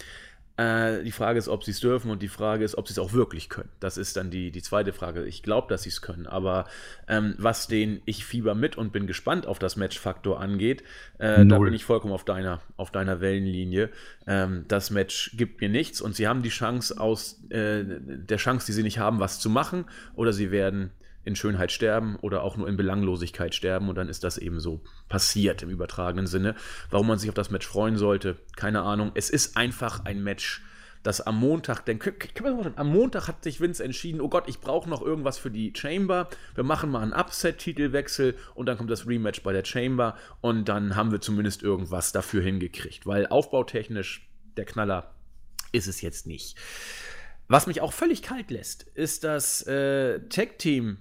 Äh, 0.58 1.04
die 1.04 1.12
Frage 1.12 1.38
ist, 1.38 1.48
ob 1.48 1.64
sie 1.64 1.72
es 1.72 1.80
dürfen 1.80 2.10
und 2.10 2.24
die 2.24 2.28
Frage 2.28 2.66
ist, 2.66 2.78
ob 2.78 2.88
sie 2.88 2.94
es 2.94 3.00
auch 3.00 3.14
wirklich 3.14 3.48
können. 3.48 3.70
Das 3.80 3.98
ist 3.98 4.18
dann 4.18 4.32
die, 4.32 4.50
die 4.50 4.64
zweite 4.64 4.92
Frage. 4.92 5.24
Ich 5.26 5.44
glaube, 5.44 5.68
dass 5.70 5.84
sie 5.84 5.90
es 5.90 6.02
können, 6.02 6.26
aber 6.26 6.66
ähm, 7.08 7.36
was 7.38 7.68
den 7.68 8.02
ich 8.06 8.26
fieber 8.26 8.56
mit 8.56 8.76
und 8.76 8.92
bin 8.92 9.06
gespannt 9.06 9.46
auf 9.46 9.60
das 9.60 9.76
Matchfaktor 9.76 10.42
angeht, 10.42 10.84
äh, 11.20 11.46
da 11.46 11.60
bin 11.60 11.74
ich 11.74 11.86
vollkommen 11.86 12.14
auf 12.14 12.26
deiner, 12.26 12.60
auf 12.76 12.90
deiner 12.90 13.22
Wellenlinie. 13.22 13.92
Ähm, 14.26 14.66
das 14.68 14.90
Match 14.90 15.38
gibt 15.38 15.62
mir 15.62 15.70
nichts 15.70 16.02
und 16.02 16.16
sie 16.16 16.28
haben 16.28 16.42
die 16.42 16.50
Chance 16.50 17.00
aus 17.00 17.40
äh, 17.50 17.84
der 17.86 18.38
Chance, 18.38 18.66
die 18.66 18.72
sie 18.72 18.84
nicht 18.84 18.98
haben, 18.98 19.20
was 19.20 19.40
zu 19.40 19.52
machen 19.52 19.86
oder 20.16 20.34
sie 20.34 20.50
werden 20.50 20.90
in 21.28 21.36
Schönheit 21.36 21.72
sterben 21.72 22.16
oder 22.22 22.42
auch 22.42 22.58
nur 22.58 22.68
in 22.68 22.78
Belanglosigkeit 22.78 23.54
sterben 23.54 23.90
und 23.90 23.96
dann 23.96 24.10
ist 24.10 24.24
das 24.24 24.38
eben 24.38 24.60
so 24.60 24.82
passiert 25.10 25.62
im 25.62 25.70
übertragenen 25.70 26.26
Sinne. 26.26 26.56
Warum 26.90 27.08
man 27.08 27.20
sich 27.20 27.30
auf 27.30 27.36
das 27.36 27.52
Match 27.52 27.68
freuen 27.68 27.98
sollte, 27.98 28.38
keine 28.56 28.82
Ahnung. 28.82 29.12
Es 29.14 29.30
ist 29.30 29.58
einfach 29.58 30.06
ein 30.06 30.24
Match, 30.24 30.64
das 31.04 31.22
am 31.22 31.38
Montag, 31.38 31.86
denn 31.86 32.00
am 32.76 32.88
Montag 32.88 33.28
hat 33.28 33.44
sich 33.44 33.62
Vince 33.62 33.84
entschieden, 33.84 34.22
oh 34.22 34.30
Gott, 34.30 34.48
ich 34.48 34.60
brauche 34.60 34.90
noch 34.90 35.02
irgendwas 35.02 35.38
für 35.38 35.52
die 35.52 35.74
Chamber. 35.76 36.30
Wir 36.56 36.64
machen 36.64 36.90
mal 36.90 37.02
einen 37.02 37.14
Upset-Titelwechsel 37.14 38.36
und 38.56 38.66
dann 38.66 38.78
kommt 38.78 38.90
das 38.90 39.06
Rematch 39.06 39.44
bei 39.44 39.54
der 39.54 39.64
Chamber 39.64 40.18
und 40.42 40.70
dann 40.70 40.96
haben 40.96 41.12
wir 41.12 41.22
zumindest 41.22 41.62
irgendwas 41.62 42.12
dafür 42.14 42.42
hingekriegt, 42.42 43.06
weil 43.06 43.28
aufbautechnisch 43.28 44.28
der 44.56 44.66
Knaller 44.66 45.14
ist 45.72 45.88
es 45.88 46.02
jetzt 46.02 46.26
nicht. 46.26 46.58
Was 47.50 47.68
mich 47.68 47.82
auch 47.82 47.94
völlig 47.94 48.22
kalt 48.22 48.52
lässt, 48.52 48.84
ist 48.84 49.24
das 49.24 49.66
äh, 49.68 50.20
Tag 50.28 50.58
Team 50.58 50.98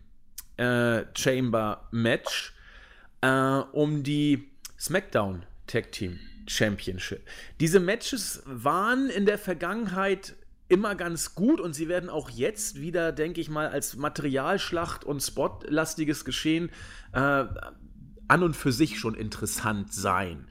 äh, 0.57 1.05
Chamber 1.15 1.89
Match 1.91 2.55
äh, 3.21 3.29
um 3.73 4.03
die 4.03 4.51
SmackDown 4.79 5.45
Tag 5.67 5.93
Team 5.93 6.19
Championship. 6.47 7.23
Diese 7.61 7.81
Matches 7.81 8.43
waren 8.47 9.11
in 9.11 9.27
der 9.27 9.39
Vergangenheit 9.39 10.37
immer 10.69 10.95
ganz 10.95 11.35
gut 11.35 11.61
und 11.61 11.75
sie 11.75 11.89
werden 11.89 12.09
auch 12.11 12.31
jetzt 12.31 12.81
wieder, 12.81 13.13
denke 13.13 13.41
ich 13.41 13.49
mal, 13.49 13.69
als 13.69 13.97
Materialschlacht 13.97 15.05
und 15.05 15.21
spotlastiges 15.23 16.25
Geschehen 16.25 16.71
äh, 17.13 17.45
an 18.29 18.43
und 18.43 18.57
für 18.57 18.73
sich 18.73 18.99
schon 18.99 19.15
interessant 19.15 19.93
sein. 19.93 20.49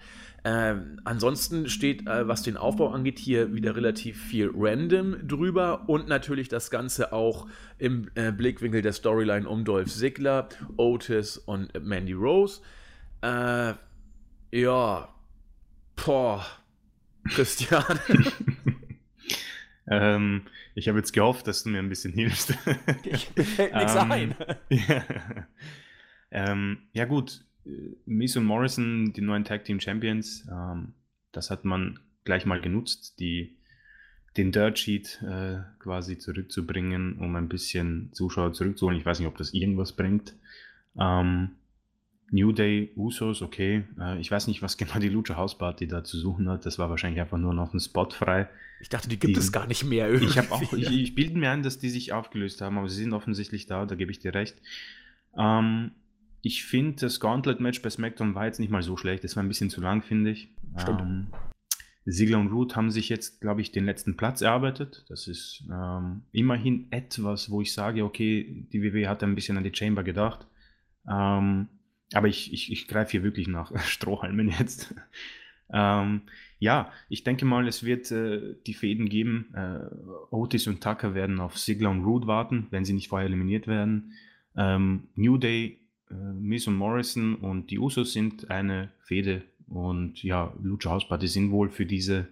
Ähm, 0.48 1.02
ansonsten 1.06 1.68
steht, 1.70 2.08
äh, 2.08 2.28
was 2.28 2.44
den 2.44 2.56
Aufbau 2.56 2.90
angeht, 2.90 3.18
hier 3.18 3.56
wieder 3.56 3.76
relativ 3.76 4.22
viel 4.22 4.52
random 4.56 5.28
drüber 5.28 5.90
und 5.90 6.08
natürlich 6.08 6.50
das 6.50 6.70
Ganze 6.70 7.14
auch 7.14 7.48
im 7.80 8.12
äh, 8.14 8.32
Blickwinkel 8.32 8.84
der 8.84 8.94
Storyline 8.94 9.50
um 9.50 9.66
Dolph 9.66 9.92
Ziggler, 9.92 10.50
Otis 10.78 11.40
und 11.40 11.74
Mandy 11.84 12.14
Rose. 12.14 12.62
Äh, 13.22 13.74
ja, 14.52 15.10
boah, 16.06 16.46
Christian. 17.30 18.00
ähm, 19.90 20.44
ich 20.76 20.88
habe 20.88 21.00
jetzt 21.00 21.14
gehofft, 21.14 21.48
dass 21.48 21.64
du 21.64 21.70
mir 21.70 21.80
ein 21.80 21.90
bisschen 21.90 22.14
hilfst. 22.14 22.54
ich, 23.04 23.30
fällt 23.48 23.74
nichts 23.74 23.96
ähm, 23.96 24.12
ein. 24.12 24.36
Ja. 24.70 25.04
Ähm, 26.30 26.84
ja 26.94 27.06
gut, 27.06 27.44
Miz 28.06 28.36
und 28.36 28.46
Morrison, 28.46 29.14
die 29.14 29.22
neuen 29.22 29.44
Tag 29.44 29.66
Team 29.66 29.80
Champions, 29.80 30.48
ähm, 30.52 30.94
das 31.32 31.50
hat 31.50 31.66
man 31.66 32.00
gleich 32.24 32.46
mal 32.46 32.62
genutzt, 32.62 33.20
die, 33.20 33.56
den 34.38 34.52
Dirt 34.52 34.80
Sheet 34.80 35.22
äh, 35.24 35.60
quasi 35.80 36.18
zurückzubringen, 36.18 37.18
um 37.20 37.36
ein 37.36 37.48
bisschen 37.48 38.12
Zuschauer 38.14 38.54
zurückzuholen. 38.54 39.00
Ich 39.00 39.06
weiß 39.06 39.20
nicht, 39.20 39.28
ob 39.28 39.38
das 39.38 39.54
irgendwas 39.54 39.94
bringt. 39.94 40.34
Ähm, 41.00 41.52
New 42.32 42.52
Day, 42.52 42.92
Usos, 42.96 43.42
okay. 43.42 43.84
Äh, 44.00 44.20
ich 44.20 44.32
weiß 44.32 44.48
nicht, 44.48 44.62
was 44.62 44.78
genau 44.78 45.00
die 45.00 45.10
Lucha 45.10 45.36
House 45.36 45.58
Party 45.58 45.88
da 45.88 46.04
zu 46.04 46.18
suchen 46.18 46.50
hat. 46.50 46.66
Das 46.66 46.80
war 46.80 46.90
wahrscheinlich 46.90 47.22
einfach 47.22 47.38
nur 47.38 47.54
noch 47.54 47.74
ein 47.74 47.80
Spot 47.80 48.10
frei. 48.10 48.50
Ich 48.82 48.90
dachte, 48.90 49.08
die 49.08 49.20
gibt 49.20 49.36
die, 49.36 49.40
es 49.40 49.52
gar 49.52 49.68
nicht 49.68 49.86
mehr. 49.86 50.10
Irgendwie. 50.10 50.40
Ich, 50.40 50.52
auch, 50.52 50.74
ich, 50.74 50.92
ich 50.92 51.16
bilde 51.16 51.38
mir 51.38 51.52
ein, 51.52 51.64
dass 51.64 51.80
die 51.80 51.90
sich 51.90 52.14
aufgelöst 52.14 52.62
haben, 52.62 52.78
aber 52.78 52.90
sie 52.90 53.02
sind 53.02 53.14
offensichtlich 53.14 53.68
da, 53.68 53.86
da 53.86 53.96
gebe 53.96 54.12
ich 54.12 54.20
dir 54.20 54.34
recht. 54.34 54.58
Ähm, 55.38 55.92
ich 56.46 56.64
finde, 56.64 56.98
das 57.02 57.20
Gauntlet-Match 57.20 57.82
bei 57.82 57.90
SmackDown 57.90 58.36
war 58.36 58.46
jetzt 58.46 58.60
nicht 58.60 58.70
mal 58.70 58.84
so 58.84 58.96
schlecht. 58.98 59.24
Das 59.24 59.36
war 59.36 59.42
ein 59.42 59.48
bisschen 59.48 59.72
zu 59.72 59.82
lang, 59.82 60.04
finde 60.04 60.30
ich. 60.30 60.54
Stimmt. 60.78 61.02
Ähm, 61.02 61.28
Ziggler 62.08 62.38
und 62.38 62.50
Root 62.50 62.76
haben 62.76 62.92
sich 62.92 63.10
jetzt, 63.10 63.42
glaube 63.42 63.62
ich, 63.62 63.72
den 63.72 63.86
letzten 63.86 64.16
Platz 64.16 64.42
erarbeitet. 64.42 65.06
Das 65.10 65.28
ist 65.28 65.64
ähm, 65.72 66.22
immerhin 66.32 66.86
etwas, 66.92 67.50
wo 67.50 67.62
ich 67.62 67.74
sage, 67.74 68.04
okay, 68.04 68.68
die 68.72 68.84
WWE 68.84 69.10
hat 69.10 69.24
ein 69.24 69.34
bisschen 69.34 69.58
an 69.58 69.64
die 69.64 69.74
Chamber 69.74 70.04
gedacht. 70.04 70.46
Ähm, 71.10 71.68
aber 72.14 72.28
ich, 72.28 72.54
ich, 72.54 72.72
ich 72.72 72.88
greife 72.88 73.14
hier 73.14 73.24
wirklich 73.24 73.48
nach 73.48 73.76
Strohhalmen 73.84 74.50
jetzt. 74.50 74.94
ähm, 75.74 76.22
ja, 76.60 76.92
ich 77.10 77.24
denke 77.24 77.46
mal, 77.46 77.68
es 77.68 77.84
wird 77.84 78.12
äh, 78.12 78.54
die 78.68 78.76
Fäden 78.76 79.10
geben. 79.10 79.52
Äh, 79.56 79.80
Otis 80.30 80.68
und 80.68 80.84
Tucker 80.84 81.16
werden 81.16 81.40
auf 81.40 81.56
Ziggler 81.56 81.90
und 81.90 82.04
Root 82.04 82.28
warten, 82.28 82.68
wenn 82.70 82.86
sie 82.86 82.94
nicht 82.94 83.08
vorher 83.08 83.26
eliminiert 83.26 83.66
werden. 83.66 84.14
Ähm, 84.56 85.08
New 85.16 85.40
Day 85.40 85.80
äh, 86.10 86.14
Miz 86.14 86.68
und 86.68 86.76
Morrison 86.76 87.36
und 87.36 87.72
die 87.72 87.80
Usos 87.80 88.14
sind 88.14 88.50
eine 88.52 88.92
Fehde 89.04 89.44
und 89.68 90.22
ja, 90.24 90.54
Lucha 90.62 90.92
House 90.92 91.08
Party 91.08 91.28
sind 91.28 91.52
wohl 91.52 91.70
für 91.70 91.86
diese 91.86 92.28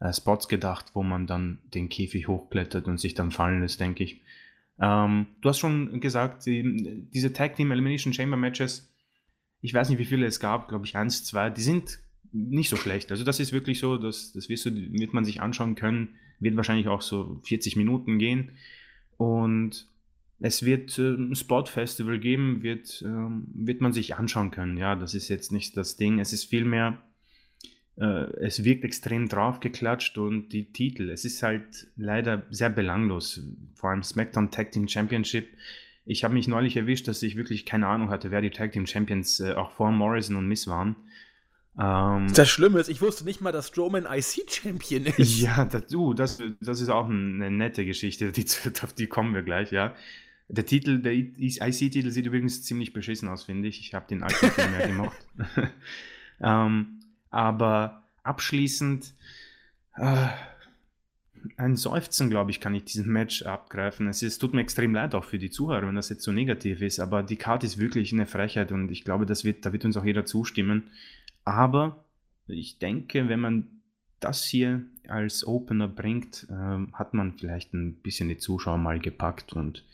äh, 0.00 0.12
Spots 0.12 0.48
gedacht, 0.48 0.86
wo 0.94 1.02
man 1.02 1.26
dann 1.26 1.58
den 1.72 1.88
Käfig 1.88 2.28
hochklettert 2.28 2.86
und 2.86 2.98
sich 2.98 3.14
dann 3.14 3.30
fallen 3.30 3.60
lässt, 3.60 3.80
denke 3.80 4.04
ich. 4.04 4.20
Ähm, 4.80 5.26
du 5.40 5.48
hast 5.48 5.58
schon 5.58 6.00
gesagt, 6.00 6.46
die, 6.46 7.06
diese 7.12 7.32
Tag 7.32 7.56
Team 7.56 7.70
Elimination 7.70 8.12
Chamber 8.12 8.36
Matches, 8.36 8.92
ich 9.60 9.72
weiß 9.72 9.88
nicht, 9.88 9.98
wie 9.98 10.04
viele 10.04 10.26
es 10.26 10.40
gab, 10.40 10.68
glaube 10.68 10.84
ich, 10.84 10.96
eins, 10.96 11.24
zwei, 11.24 11.48
die 11.48 11.62
sind 11.62 12.00
nicht 12.32 12.68
so 12.68 12.76
schlecht. 12.76 13.10
Also 13.12 13.24
das 13.24 13.40
ist 13.40 13.52
wirklich 13.52 13.78
so, 13.78 13.96
das, 13.96 14.32
das 14.32 14.48
wirst 14.48 14.66
du, 14.66 14.74
wird 14.74 15.14
man 15.14 15.24
sich 15.24 15.40
anschauen 15.40 15.76
können, 15.76 16.16
wird 16.40 16.56
wahrscheinlich 16.56 16.88
auch 16.88 17.00
so 17.00 17.40
40 17.44 17.76
Minuten 17.76 18.18
gehen. 18.18 18.52
Und 19.16 19.86
es 20.40 20.64
wird 20.64 20.98
äh, 20.98 21.14
ein 21.14 21.34
Spot-Festival 21.34 22.18
geben, 22.18 22.62
wird, 22.62 23.02
ähm, 23.06 23.46
wird 23.54 23.80
man 23.80 23.92
sich 23.92 24.16
anschauen 24.16 24.50
können. 24.50 24.76
Ja, 24.76 24.94
das 24.94 25.14
ist 25.14 25.28
jetzt 25.28 25.52
nicht 25.52 25.76
das 25.76 25.96
Ding. 25.96 26.18
Es 26.18 26.32
ist 26.32 26.44
vielmehr, 26.44 26.98
äh, 27.96 28.26
es 28.40 28.64
wirkt 28.64 28.84
extrem 28.84 29.28
draufgeklatscht 29.28 30.18
und 30.18 30.50
die 30.50 30.72
Titel, 30.72 31.10
es 31.10 31.24
ist 31.24 31.42
halt 31.42 31.88
leider 31.96 32.44
sehr 32.50 32.70
belanglos. 32.70 33.40
Vor 33.74 33.90
allem 33.90 34.02
SmackDown 34.02 34.50
Tag 34.50 34.72
Team 34.72 34.88
Championship. 34.88 35.48
Ich 36.06 36.24
habe 36.24 36.34
mich 36.34 36.48
neulich 36.48 36.76
erwischt, 36.76 37.08
dass 37.08 37.22
ich 37.22 37.36
wirklich 37.36 37.64
keine 37.64 37.86
Ahnung 37.86 38.10
hatte, 38.10 38.30
wer 38.30 38.42
die 38.42 38.50
Tag 38.50 38.72
Team 38.72 38.86
Champions 38.86 39.40
äh, 39.40 39.52
auch 39.54 39.72
vor 39.72 39.90
Morrison 39.90 40.36
und 40.36 40.48
Miss 40.48 40.66
waren. 40.66 40.96
Ähm, 41.78 42.32
das 42.34 42.48
Schlimme 42.48 42.78
ist, 42.78 42.88
ich 42.88 43.00
wusste 43.00 43.24
nicht 43.24 43.40
mal, 43.40 43.52
dass 43.52 43.68
Strowman 43.68 44.06
IC-Champion 44.08 45.06
ist. 45.06 45.40
Ja, 45.40 45.64
das, 45.64 45.92
uh, 45.94 46.14
das, 46.14 46.42
das 46.60 46.80
ist 46.80 46.88
auch 46.88 47.08
eine 47.08 47.50
nette 47.50 47.84
Geschichte, 47.84 48.30
die, 48.32 48.44
auf 48.82 48.92
die 48.92 49.06
kommen 49.06 49.34
wir 49.34 49.42
gleich, 49.42 49.72
ja. 49.72 49.94
Der 50.48 50.66
Titel, 50.66 51.00
der 51.00 51.14
IC-Titel 51.14 52.10
sieht 52.10 52.26
übrigens 52.26 52.62
ziemlich 52.62 52.92
beschissen 52.92 53.28
aus, 53.28 53.44
finde 53.44 53.68
ich. 53.68 53.80
Ich 53.80 53.94
habe 53.94 54.06
den 54.08 54.22
alten 54.22 54.50
viel 54.50 54.70
mehr 54.70 54.86
gemacht. 54.86 55.26
ähm, 56.40 57.00
aber 57.30 58.04
abschließend, 58.22 59.14
äh, 59.96 60.28
ein 61.56 61.76
Seufzen, 61.76 62.30
glaube 62.30 62.50
ich, 62.50 62.60
kann 62.60 62.74
ich 62.74 62.84
diesen 62.84 63.12
Match 63.12 63.42
abgreifen. 63.42 64.08
Es, 64.08 64.22
ist, 64.22 64.38
tut 64.38 64.54
mir 64.54 64.60
extrem 64.60 64.94
leid 64.94 65.14
auch 65.14 65.24
für 65.24 65.38
die 65.38 65.50
Zuhörer, 65.50 65.86
wenn 65.86 65.94
das 65.94 66.08
jetzt 66.08 66.24
so 66.24 66.32
negativ 66.32 66.80
ist, 66.80 67.00
aber 67.00 67.22
die 67.22 67.36
Karte 67.36 67.66
ist 67.66 67.78
wirklich 67.78 68.12
eine 68.12 68.26
Frechheit 68.26 68.72
und 68.72 68.90
ich 68.90 69.04
glaube, 69.04 69.26
das 69.26 69.44
wird, 69.44 69.66
da 69.66 69.72
wird 69.72 69.84
uns 69.84 69.96
auch 69.96 70.04
jeder 70.04 70.24
zustimmen. 70.24 70.90
Aber 71.44 72.04
ich 72.46 72.78
denke, 72.78 73.28
wenn 73.28 73.40
man 73.40 73.68
das 74.20 74.44
hier 74.44 74.84
als 75.08 75.46
Opener 75.46 75.88
bringt, 75.88 76.46
äh, 76.48 76.92
hat 76.92 77.14
man 77.14 77.34
vielleicht 77.34 77.74
ein 77.74 77.96
bisschen 77.96 78.28
die 78.28 78.38
Zuschauer 78.38 78.78
mal 78.78 78.98
gepackt 78.98 79.52
und 79.52 79.84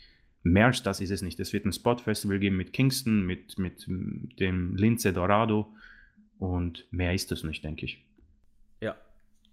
Mehr 0.43 0.67
als 0.67 0.81
das 0.83 1.01
ist 1.01 1.11
es 1.11 1.21
nicht. 1.21 1.39
Es 1.39 1.53
wird 1.53 1.65
ein 1.65 1.73
Spot-Festival 1.73 2.39
geben 2.39 2.57
mit 2.57 2.73
Kingston, 2.73 3.25
mit, 3.25 3.59
mit 3.59 3.85
dem 3.87 4.75
Lince 4.75 5.13
Dorado 5.13 5.71
und 6.39 6.85
mehr 6.91 7.13
ist 7.13 7.31
es 7.31 7.43
nicht, 7.43 7.63
denke 7.63 7.85
ich. 7.85 8.03
Ja, 8.81 8.95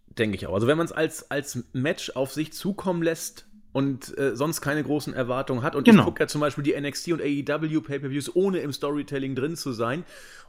denke 0.07 0.37
ich 0.37 0.47
auch. 0.47 0.55
Also 0.55 0.67
wenn 0.67 0.79
man 0.79 0.87
es 0.87 0.93
als, 0.93 1.31
als 1.31 1.63
Match 1.75 2.11
auf 2.11 2.33
sich 2.33 2.55
zukommen 2.55 3.03
lässt 3.03 3.47
und 3.73 4.17
äh, 4.17 4.35
sonst 4.35 4.63
keine 4.63 4.83
großen 4.83 5.13
Erwartungen 5.13 5.63
hat 5.63 5.77
und 5.77 5.85
genau. 5.85 6.01
ich 6.01 6.07
gucke 6.07 6.23
ja 6.23 6.27
zum 6.27 6.41
Beispiel 6.41 6.65
die 6.65 6.81
NXT 6.81 7.13
und 7.13 7.21
AEW 7.21 7.83
Pay-Per-Views, 7.83 8.35
ohne 8.35 8.61
im 8.61 8.73
Storytelling 8.73 9.35
drin 9.35 9.57
zu 9.57 9.73
sein 9.73 10.05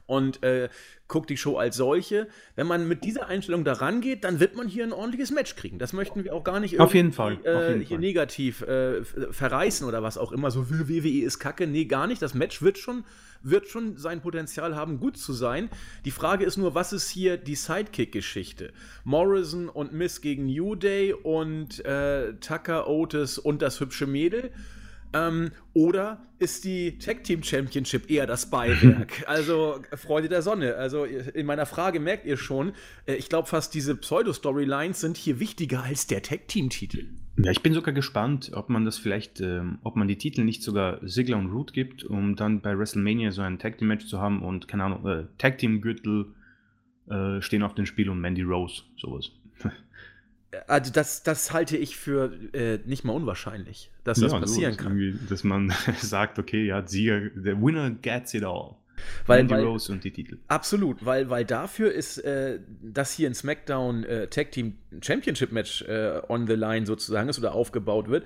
und 0.10 0.42
äh, 0.44 0.70
guckt 1.08 1.30
die 1.30 1.38
Show 1.38 1.58
als 1.58 1.78
solche. 1.78 2.28
Wenn 2.56 2.66
man 2.66 2.88
mit 2.88 3.04
dieser 3.04 3.28
Einstellung 3.28 3.64
da 3.64 3.74
rangeht, 3.74 4.24
dann 4.24 4.40
wird 4.40 4.56
man 4.56 4.68
hier 4.68 4.84
ein 4.84 4.92
ordentliches 4.92 5.32
Match 5.32 5.56
kriegen. 5.56 5.78
Das 5.78 5.94
möchten 5.94 6.24
wir 6.24 6.34
auch 6.34 6.44
gar 6.44 6.60
nicht 6.60 6.80
Auf 6.80 6.96
jeden 6.96 7.14
Fall. 7.14 7.38
Äh, 7.44 7.54
Auf 7.54 7.68
jeden 7.68 7.80
hier 7.82 7.88
Fall. 7.90 8.00
negativ 8.00 8.62
äh, 8.64 9.04
verreißen 9.04 9.88
oder 9.88 10.02
was 10.02 10.18
auch 10.18 10.32
immer. 10.32 10.50
So 10.50 10.70
WWE 10.70 11.24
ist 11.24 11.38
kacke. 11.40 11.68
Nee, 11.68 11.86
gar 11.86 12.08
nicht. 12.08 12.22
Das 12.22 12.34
Match 12.34 12.62
wird 12.64 12.80
schon, 12.80 13.06
wird 13.44 13.68
schon 13.68 13.98
sein 13.98 14.22
Potenzial 14.22 14.76
haben, 14.76 15.00
gut 15.00 15.18
zu 15.18 15.34
sein. 15.34 15.70
Die 16.06 16.12
Frage 16.12 16.44
ist 16.44 16.58
nur, 16.58 16.74
was 16.74 16.92
ist 16.92 17.10
hier 17.10 17.38
die 17.38 17.56
Sidekick-Geschichte? 17.56 18.74
Morrison 19.04 19.70
und 19.70 19.94
Miss 19.94 20.22
gegen 20.22 20.48
New 20.48 20.74
Day 20.74 21.14
und 21.14 21.86
äh, 21.86 22.34
Tucker, 22.40 22.88
Otis 22.88 23.38
und 23.38 23.62
das 23.62 23.80
hübsche 23.80 24.08
Mädel. 24.08 24.52
Ähm, 25.14 25.52
oder 25.74 26.22
ist 26.38 26.66
die 26.66 26.98
Tag 27.00 27.24
Team 27.24 27.44
Championship 27.44 28.10
eher 28.10 28.28
das 28.28 28.50
Beiwerk? 28.50 29.24
also, 29.28 29.82
Freunde 29.96 30.30
der 30.30 30.42
Sonne. 30.42 30.76
Also, 30.76 31.04
in 31.06 31.46
meiner 31.46 31.66
Frage 31.66 32.00
merkt 32.00 32.26
ihr 32.26 32.38
schon, 32.38 32.74
äh, 33.06 33.16
ich 33.16 33.30
glaube 33.30 33.48
fast, 33.48 33.74
diese 33.74 33.96
Pseudo-Storylines 33.96 35.00
sind 35.00 35.18
hier 35.18 35.40
wichtiger 35.40 35.84
als 35.84 36.08
der 36.08 36.22
Tag 36.22 36.48
Team-Titel. 36.48 37.08
Ja, 37.38 37.52
ich 37.52 37.64
bin 37.64 37.74
sogar 37.74 37.94
gespannt, 37.94 38.52
ob 38.54 38.70
man 38.70 38.84
das 38.84 38.98
vielleicht, 38.98 39.40
ähm, 39.40 39.80
ob 39.84 39.96
man 39.96 40.08
die 40.08 40.18
Titel 40.18 40.44
nicht 40.44 40.62
sogar 40.62 41.06
Ziggler 41.08 41.38
und 41.38 41.52
Root 41.52 41.74
gibt, 41.74 42.04
um 42.04 42.36
dann 42.36 42.62
bei 42.62 42.78
WrestleMania 42.78 43.32
so 43.32 43.42
ein 43.42 43.60
Tag 43.60 43.78
Team 43.78 43.88
Match 43.88 44.08
zu 44.08 44.20
haben 44.20 44.44
und, 44.44 44.68
keine 44.68 44.84
Ahnung, 44.84 45.08
äh, 45.08 45.26
Tag 45.38 45.58
Team 45.58 45.82
Gürtel 45.82 46.34
äh, 47.10 47.42
stehen 47.42 47.64
auf 47.64 47.76
dem 47.76 47.86
Spiel 47.86 48.10
und 48.10 48.20
Mandy 48.20 48.42
Rose, 48.42 48.84
sowas. 48.98 49.32
Also 50.68 50.92
das, 50.92 51.24
das 51.24 51.54
halte 51.54 51.78
ich 51.78 51.98
für 51.98 52.32
äh, 52.54 52.80
nicht 52.86 53.04
mal 53.04 53.14
unwahrscheinlich, 53.14 53.92
dass 54.04 54.20
das 54.20 54.32
passieren 54.32 54.74
so, 54.74 54.84
kann. 54.84 55.20
Dass 55.30 55.44
man 55.44 55.74
sagt, 56.02 56.40
okay, 56.40 56.66
ja, 56.66 56.86
Sieger, 56.86 57.30
der 57.36 57.62
Winner 57.62 57.92
gets 57.92 58.34
it 58.34 58.44
all. 58.44 58.76
Weil, 59.26 59.40
Mandy 59.44 59.54
weil, 59.54 59.64
Rose 59.64 59.92
und 59.92 60.04
die 60.04 60.12
Titel. 60.12 60.40
Absolut, 60.48 61.06
weil, 61.06 61.30
weil 61.30 61.46
dafür 61.46 61.92
ist 61.92 62.18
äh, 62.20 62.60
das 62.82 63.14
hier 63.14 63.30
ein 63.30 63.34
SmackDown 63.34 64.04
äh, 64.04 64.28
Tag 64.28 64.52
Team 64.52 64.78
Championship 65.02 65.52
Match 65.52 65.84
äh, 65.84 66.22
on 66.28 66.48
the 66.48 66.54
line 66.54 66.86
sozusagen 66.86 67.30
ist 67.30 67.40
oder 67.40 67.54
aufgebaut 67.54 68.10
wird, 68.10 68.26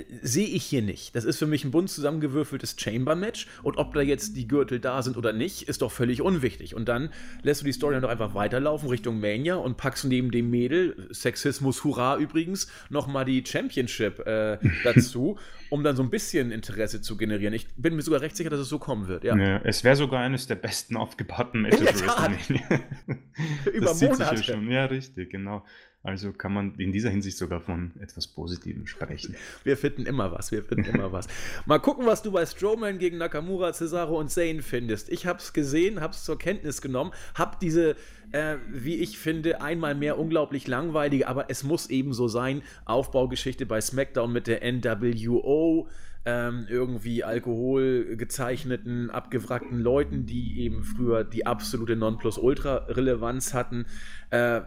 äh, 0.00 0.04
sehe 0.22 0.46
ich 0.46 0.64
hier 0.64 0.82
nicht. 0.82 1.14
Das 1.14 1.24
ist 1.24 1.38
für 1.38 1.46
mich 1.46 1.64
ein 1.64 1.70
bunt 1.70 1.90
zusammengewürfeltes 1.90 2.76
Chamber-Match 2.78 3.46
und 3.62 3.76
ob 3.78 3.94
da 3.94 4.00
jetzt 4.00 4.36
die 4.36 4.48
Gürtel 4.48 4.80
da 4.80 5.02
sind 5.02 5.16
oder 5.16 5.32
nicht, 5.32 5.68
ist 5.68 5.82
doch 5.82 5.92
völlig 5.92 6.22
unwichtig. 6.22 6.74
Und 6.74 6.88
dann 6.88 7.10
lässt 7.42 7.60
du 7.60 7.64
die 7.64 7.72
Story 7.72 7.94
dann 7.94 8.02
doch 8.02 8.10
einfach 8.10 8.34
weiterlaufen 8.34 8.88
Richtung 8.88 9.20
Mania 9.20 9.56
und 9.56 9.76
packst 9.76 10.04
neben 10.04 10.30
dem 10.30 10.50
Mädel, 10.50 11.08
Sexismus, 11.10 11.84
Hurra 11.84 12.16
übrigens, 12.18 12.70
nochmal 12.90 13.24
die 13.24 13.44
Championship 13.44 14.26
äh, 14.26 14.58
dazu, 14.84 15.38
um 15.70 15.84
dann 15.84 15.96
so 15.96 16.02
ein 16.02 16.10
bisschen 16.10 16.50
Interesse 16.50 17.00
zu 17.00 17.16
generieren. 17.16 17.54
Ich 17.54 17.66
bin 17.76 17.96
mir 17.96 18.02
sogar 18.02 18.20
recht 18.20 18.36
sicher, 18.36 18.50
dass 18.50 18.60
es 18.60 18.68
so 18.68 18.78
kommen 18.78 19.08
wird. 19.08 19.24
Ja. 19.24 19.36
ja 19.36 19.60
es 19.64 19.84
wäre 19.84 19.96
sogar 19.96 20.20
eines 20.20 20.46
der 20.46 20.56
besten 20.56 20.96
aufgebauten 20.96 21.62
Matches. 21.62 22.02
Über 23.72 23.94
Monate. 23.94 24.58
Ja, 24.68 24.84
richtig, 24.86 25.30
genau. 25.30 25.64
Also 26.04 26.32
kann 26.32 26.52
man 26.52 26.74
in 26.76 26.92
dieser 26.92 27.08
Hinsicht 27.08 27.38
sogar 27.38 27.62
von 27.62 27.92
etwas 27.98 28.26
Positivem 28.26 28.86
sprechen. 28.86 29.36
Wir 29.64 29.78
finden 29.78 30.04
immer 30.04 30.30
was, 30.32 30.52
wir 30.52 30.62
finden 30.62 30.94
immer 30.94 31.12
was. 31.12 31.26
Mal 31.64 31.78
gucken, 31.78 32.04
was 32.04 32.20
du 32.20 32.30
bei 32.30 32.44
Strowman 32.44 32.98
gegen 32.98 33.16
Nakamura, 33.16 33.72
Cesaro 33.72 34.20
und 34.20 34.30
Zane 34.30 34.60
findest. 34.60 35.08
Ich 35.08 35.24
habe 35.26 35.38
es 35.38 35.54
gesehen, 35.54 36.02
habe 36.02 36.12
es 36.12 36.22
zur 36.22 36.38
Kenntnis 36.38 36.82
genommen, 36.82 37.12
habe 37.34 37.56
diese, 37.58 37.96
äh, 38.32 38.56
wie 38.70 38.96
ich 38.96 39.18
finde, 39.18 39.62
einmal 39.62 39.94
mehr 39.94 40.18
unglaublich 40.18 40.66
langweilige, 40.66 41.26
aber 41.26 41.48
es 41.48 41.64
muss 41.64 41.88
eben 41.88 42.12
so 42.12 42.28
sein, 42.28 42.60
Aufbaugeschichte 42.84 43.64
bei 43.64 43.80
SmackDown 43.80 44.30
mit 44.30 44.46
der 44.46 44.60
NWO 44.62 45.88
ähm, 46.26 46.66
irgendwie 46.68 47.22
Alkohol 47.22 48.16
gezeichneten, 48.16 49.10
abgewrackten 49.10 49.78
Leuten, 49.80 50.24
die 50.24 50.60
eben 50.60 50.82
früher 50.82 51.22
die 51.22 51.46
absolute 51.46 51.96
Nonplusultra-Relevanz 51.96 53.52
hatten. 53.52 53.84
Äh, 54.30 54.62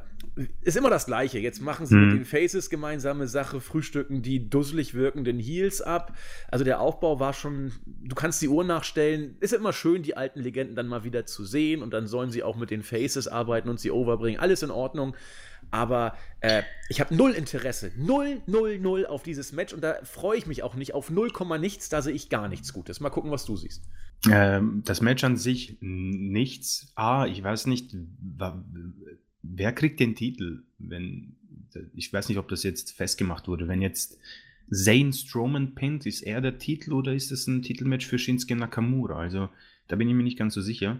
ist 0.62 0.78
immer 0.78 0.92
das 0.92 1.08
Gleiche. 1.08 1.40
Jetzt 1.40 1.62
machen 1.62 1.88
sie 1.88 1.96
mhm. 1.96 2.08
mit 2.08 2.18
den 2.18 2.26
Faces 2.26 2.70
gemeinsame 2.70 3.28
Sache, 3.28 3.60
frühstücken 3.60 4.22
die 4.22 4.50
dusselig 4.50 4.94
wirkenden 4.94 5.40
Heels 5.40 5.82
ab. 5.82 6.16
Also 6.50 6.64
der 6.64 6.80
Aufbau 6.80 7.20
war 7.20 7.34
schon, 7.34 7.72
du 7.86 8.16
kannst 8.16 8.42
die 8.42 8.50
Uhr 8.50 8.64
nachstellen. 8.64 9.36
Ist 9.40 9.54
immer 9.54 9.74
schön, 9.74 10.04
die 10.04 10.16
alten 10.16 10.42
Legenden 10.42 10.76
dann 10.76 10.88
mal 10.88 11.04
wieder 11.04 11.26
zu 11.26 11.44
sehen 11.44 11.82
und 11.82 11.92
dann 11.92 12.06
sollen 12.06 12.30
sie 12.30 12.44
auch 12.44 12.56
mit 12.56 12.70
den 12.70 12.84
Faces 12.84 13.28
arbeiten 13.28 13.70
und 13.70 13.80
sie 13.80 13.90
overbringen. 13.90 14.40
Alles 14.40 14.62
in 14.62 14.72
Ordnung. 14.72 15.16
Aber 15.72 16.16
äh, 16.40 16.64
ich 16.90 17.00
habe 17.00 17.16
null 17.16 17.32
Interesse, 17.32 17.92
null, 17.98 18.42
null, 18.46 18.80
null 18.80 19.06
auf 19.06 19.24
dieses 19.24 19.52
Match 19.52 19.74
und 19.74 19.82
da 19.82 19.98
freue 20.04 20.38
ich 20.38 20.48
mich 20.48 20.64
auch 20.64 20.76
nicht. 20.76 20.94
Auf 20.94 21.10
0, 21.10 21.32
nichts, 21.60 21.90
da 21.90 22.02
sehe 22.02 22.14
ich 22.14 22.30
gar 22.30 22.48
nichts 22.48 22.74
Gutes. 22.74 23.00
Mal 23.00 23.10
gucken, 23.10 23.32
was 23.32 23.46
du 23.46 23.56
siehst. 23.56 23.84
Ähm, 24.30 24.82
das 24.86 25.02
Match 25.02 25.24
an 25.24 25.38
sich 25.38 25.78
nichts. 25.82 26.92
Ah, 26.96 27.28
ich 27.28 27.44
weiß 27.44 27.68
nicht, 27.68 27.96
wer 29.44 29.74
kriegt 29.74 30.00
den 30.00 30.16
Titel? 30.16 30.64
Wenn, 30.80 31.36
ich 31.94 32.12
weiß 32.12 32.30
nicht, 32.30 32.38
ob 32.38 32.48
das 32.48 32.64
jetzt 32.64 32.94
festgemacht 32.94 33.48
wurde. 33.48 33.68
Wenn 33.68 33.82
jetzt 33.82 34.18
Zane 34.72 35.14
Strowman 35.14 35.76
pinnt, 35.76 36.06
ist 36.06 36.22
er 36.22 36.42
der 36.42 36.58
Titel 36.58 36.94
oder 36.94 37.14
ist 37.14 37.32
es 37.32 37.48
ein 37.48 37.62
Titelmatch 37.62 38.06
für 38.06 38.20
Shinsuke 38.20 38.56
Nakamura? 38.56 39.18
Also 39.18 39.50
da 39.88 39.96
bin 39.96 40.10
ich 40.10 40.16
mir 40.16 40.24
nicht 40.24 40.38
ganz 40.38 40.54
so 40.54 40.62
sicher. 40.62 41.00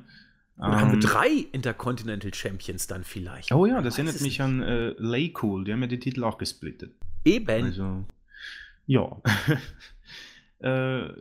Oder 0.58 0.70
um, 0.70 0.76
haben 0.76 0.88
wir 0.90 0.94
ähm, 0.96 1.02
drei 1.02 1.30
Intercontinental 1.52 2.34
Champions 2.34 2.88
dann 2.88 3.04
vielleicht? 3.04 3.52
Oh 3.52 3.66
ja, 3.66 3.82
das 3.82 3.96
erinnert 3.96 4.16
mich 4.16 4.40
nicht. 4.40 4.42
an 4.42 4.62
äh, 4.62 4.96
Lay 4.98 5.34
Cool, 5.42 5.64
die 5.64 5.74
haben 5.74 5.82
ja 5.82 5.88
die 5.88 6.00
Titel 6.00 6.24
auch 6.24 6.38
gesplittet. 6.38 6.94
Eben. 7.26 7.66
Also, 7.66 8.06
ja. 8.88 9.22
äh, 10.60 11.14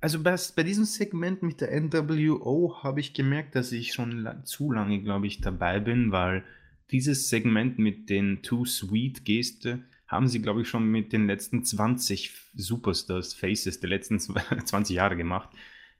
also 0.00 0.22
bei, 0.22 0.36
bei, 0.54 0.62
diesem 0.62 0.84
Segment 0.84 1.42
mit 1.42 1.60
der 1.60 1.80
NWO 1.80 2.82
habe 2.82 3.00
ich 3.00 3.14
gemerkt, 3.14 3.56
dass 3.56 3.72
ich 3.72 3.92
schon 3.92 4.22
la 4.22 4.44
zu 4.44 4.70
lange, 4.70 5.02
glaube 5.02 5.26
ich, 5.26 5.40
dabei 5.40 5.80
bin, 5.80 6.12
weil 6.12 6.44
dieses 6.90 7.30
Segment 7.30 7.78
mit 7.78 8.10
den 8.10 8.42
Too 8.42 8.66
Sweet 8.66 9.24
Geste 9.24 9.80
haben 10.06 10.28
sie, 10.28 10.42
glaube 10.42 10.62
ich, 10.62 10.68
schon 10.68 10.86
mit 10.86 11.12
den 11.12 11.26
letzten 11.26 11.64
20 11.64 12.30
Superstars, 12.54 13.34
Faces 13.34 13.80
der 13.80 13.88
letzten 13.88 14.20
20 14.20 14.94
Jahre 14.94 15.16
gemacht 15.16 15.48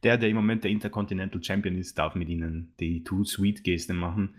der, 0.05 0.19
der 0.19 0.29
im 0.29 0.37
Moment 0.37 0.65
der 0.65 0.71
Intercontinental 0.71 1.43
Champion 1.43 1.77
ist, 1.77 1.99
darf 1.99 2.15
mit 2.15 2.29
ihnen 2.29 2.73
die 2.81 3.03
Too 3.05 3.25
Sweet 3.25 3.65
Geste 3.65 3.95
machen. 3.95 4.37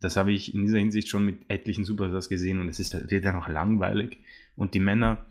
Das 0.00 0.16
habe 0.16 0.32
ich 0.32 0.54
in 0.54 0.62
dieser 0.62 0.78
Hinsicht 0.78 1.08
schon 1.08 1.24
mit 1.24 1.48
etlichen 1.48 1.84
Superstars 1.84 2.28
gesehen 2.28 2.60
und 2.60 2.68
es 2.68 2.78
ist, 2.78 2.94
wird 3.10 3.24
ja 3.24 3.32
noch 3.32 3.48
langweilig. 3.48 4.18
Und 4.54 4.74
die 4.74 4.80
Männer 4.80 5.24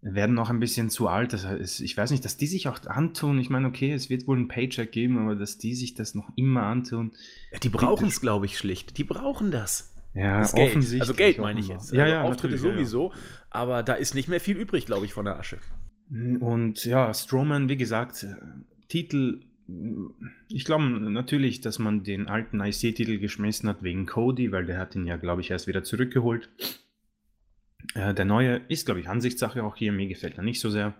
werden 0.00 0.34
noch 0.34 0.50
ein 0.50 0.60
bisschen 0.60 0.90
zu 0.90 1.08
alt. 1.08 1.32
Das 1.32 1.46
heißt, 1.46 1.80
ich 1.80 1.96
weiß 1.96 2.10
nicht, 2.10 2.24
dass 2.24 2.36
die 2.36 2.46
sich 2.46 2.68
auch 2.68 2.84
antun. 2.86 3.38
Ich 3.38 3.50
meine, 3.50 3.66
okay, 3.66 3.92
es 3.92 4.10
wird 4.10 4.26
wohl 4.26 4.36
einen 4.36 4.48
Paycheck 4.48 4.92
geben, 4.92 5.18
aber 5.18 5.34
dass 5.34 5.58
die 5.58 5.74
sich 5.74 5.94
das 5.94 6.14
noch 6.14 6.30
immer 6.36 6.64
antun. 6.64 7.12
Ja, 7.52 7.58
die 7.58 7.68
brauchen 7.68 8.08
es, 8.08 8.20
glaube 8.20 8.46
ich, 8.46 8.58
schlicht. 8.58 8.98
Die 8.98 9.04
brauchen 9.04 9.50
das. 9.50 9.94
Ja, 10.14 10.40
das 10.40 10.54
offensichtlich. 10.54 11.00
Also 11.00 11.14
Geld 11.14 11.38
meine 11.38 11.60
ich 11.60 11.68
jetzt. 11.68 11.92
Ja, 11.92 12.06
ja, 12.06 12.20
also 12.20 12.32
Auftritte 12.32 12.58
sowieso. 12.58 13.10
Ja. 13.12 13.18
Aber 13.50 13.82
da 13.82 13.94
ist 13.94 14.14
nicht 14.14 14.28
mehr 14.28 14.40
viel 14.40 14.56
übrig, 14.56 14.86
glaube 14.86 15.06
ich, 15.06 15.12
von 15.12 15.24
der 15.24 15.38
Asche. 15.38 15.58
Und 16.10 16.84
ja, 16.84 17.12
Strowman, 17.12 17.68
wie 17.68 17.76
gesagt, 17.76 18.26
Titel, 18.88 19.44
ich 20.48 20.64
glaube 20.64 20.84
natürlich, 20.84 21.60
dass 21.60 21.78
man 21.78 22.02
den 22.02 22.26
alten 22.26 22.60
IC-Titel 22.60 23.18
geschmissen 23.18 23.68
hat 23.68 23.82
wegen 23.82 24.06
Cody, 24.06 24.50
weil 24.50 24.66
der 24.66 24.78
hat 24.78 24.94
ihn 24.94 25.06
ja, 25.06 25.16
glaube 25.16 25.42
ich, 25.42 25.50
erst 25.50 25.66
wieder 25.66 25.84
zurückgeholt. 25.84 26.48
Äh, 27.94 28.14
der 28.14 28.24
neue 28.24 28.56
ist, 28.68 28.86
glaube 28.86 29.00
ich, 29.00 29.08
Ansichtssache 29.08 29.62
auch 29.62 29.76
hier. 29.76 29.92
Mir 29.92 30.08
gefällt 30.08 30.36
er 30.36 30.42
nicht 30.42 30.60
so 30.60 30.70
sehr. 30.70 30.94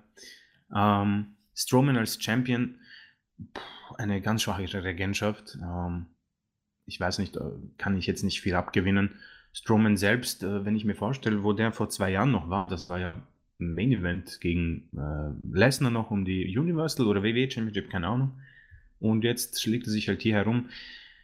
Ähm, 0.74 1.36
Strowman 1.54 1.96
als 1.96 2.22
Champion, 2.22 2.78
pff, 3.56 3.94
eine 3.96 4.20
ganz 4.20 4.42
schwache 4.42 4.84
Regentschaft. 4.84 5.58
Ähm, 5.60 6.06
ich 6.84 7.00
weiß 7.00 7.18
nicht, 7.18 7.36
äh, 7.36 7.50
kann 7.78 7.96
ich 7.96 8.06
jetzt 8.06 8.22
nicht 8.22 8.40
viel 8.40 8.54
abgewinnen. 8.54 9.18
Strowman 9.52 9.96
selbst, 9.96 10.42
äh, 10.42 10.64
wenn 10.64 10.76
ich 10.76 10.84
mir 10.84 10.94
vorstelle, 10.94 11.42
wo 11.42 11.52
der 11.52 11.72
vor 11.72 11.88
zwei 11.88 12.10
Jahren 12.10 12.30
noch 12.30 12.48
war, 12.48 12.66
das 12.68 12.88
war 12.90 12.98
ja 12.98 13.14
Main 13.58 13.92
Event 13.92 14.40
gegen 14.40 14.88
äh, 14.96 15.56
Lesnar 15.56 15.90
noch 15.90 16.10
um 16.10 16.24
die 16.24 16.56
Universal 16.56 17.06
oder 17.06 17.22
WWE 17.22 17.50
Championship, 17.50 17.90
keine 17.90 18.08
Ahnung. 18.08 18.32
Und 19.00 19.24
jetzt 19.24 19.60
schlägt 19.60 19.86
er 19.86 19.92
sich 19.92 20.08
halt 20.08 20.22
hier 20.22 20.34
herum. 20.34 20.68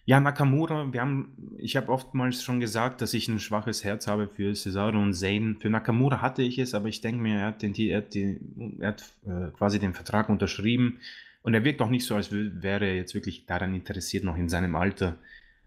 Ja, 0.06 0.20
Nakamura, 0.20 0.92
wir 0.92 1.00
haben, 1.00 1.32
ich 1.56 1.76
habe 1.76 1.88
oftmals 1.88 2.42
schon 2.42 2.60
gesagt, 2.60 3.00
dass 3.00 3.14
ich 3.14 3.26
ein 3.28 3.40
schwaches 3.40 3.84
Herz 3.84 4.06
habe 4.06 4.28
für 4.28 4.54
Cesaro 4.54 5.00
und 5.00 5.14
Zayn. 5.14 5.56
Für 5.60 5.70
Nakamura 5.70 6.20
hatte 6.20 6.42
ich 6.42 6.58
es, 6.58 6.74
aber 6.74 6.88
ich 6.88 7.00
denke 7.00 7.22
mir, 7.22 7.38
er 7.38 7.46
hat, 7.46 7.62
den, 7.62 7.74
er 7.74 7.98
hat, 7.98 8.14
den, 8.14 8.76
er 8.80 8.88
hat 8.88 9.02
äh, 9.24 9.50
quasi 9.56 9.78
den 9.78 9.94
Vertrag 9.94 10.28
unterschrieben 10.28 10.98
und 11.42 11.54
er 11.54 11.64
wirkt 11.64 11.80
auch 11.80 11.88
nicht 11.88 12.04
so, 12.04 12.16
als 12.16 12.30
wäre 12.32 12.86
er 12.86 12.96
jetzt 12.96 13.14
wirklich 13.14 13.46
daran 13.46 13.74
interessiert, 13.74 14.24
noch 14.24 14.36
in 14.36 14.48
seinem 14.48 14.76
Alter 14.76 15.16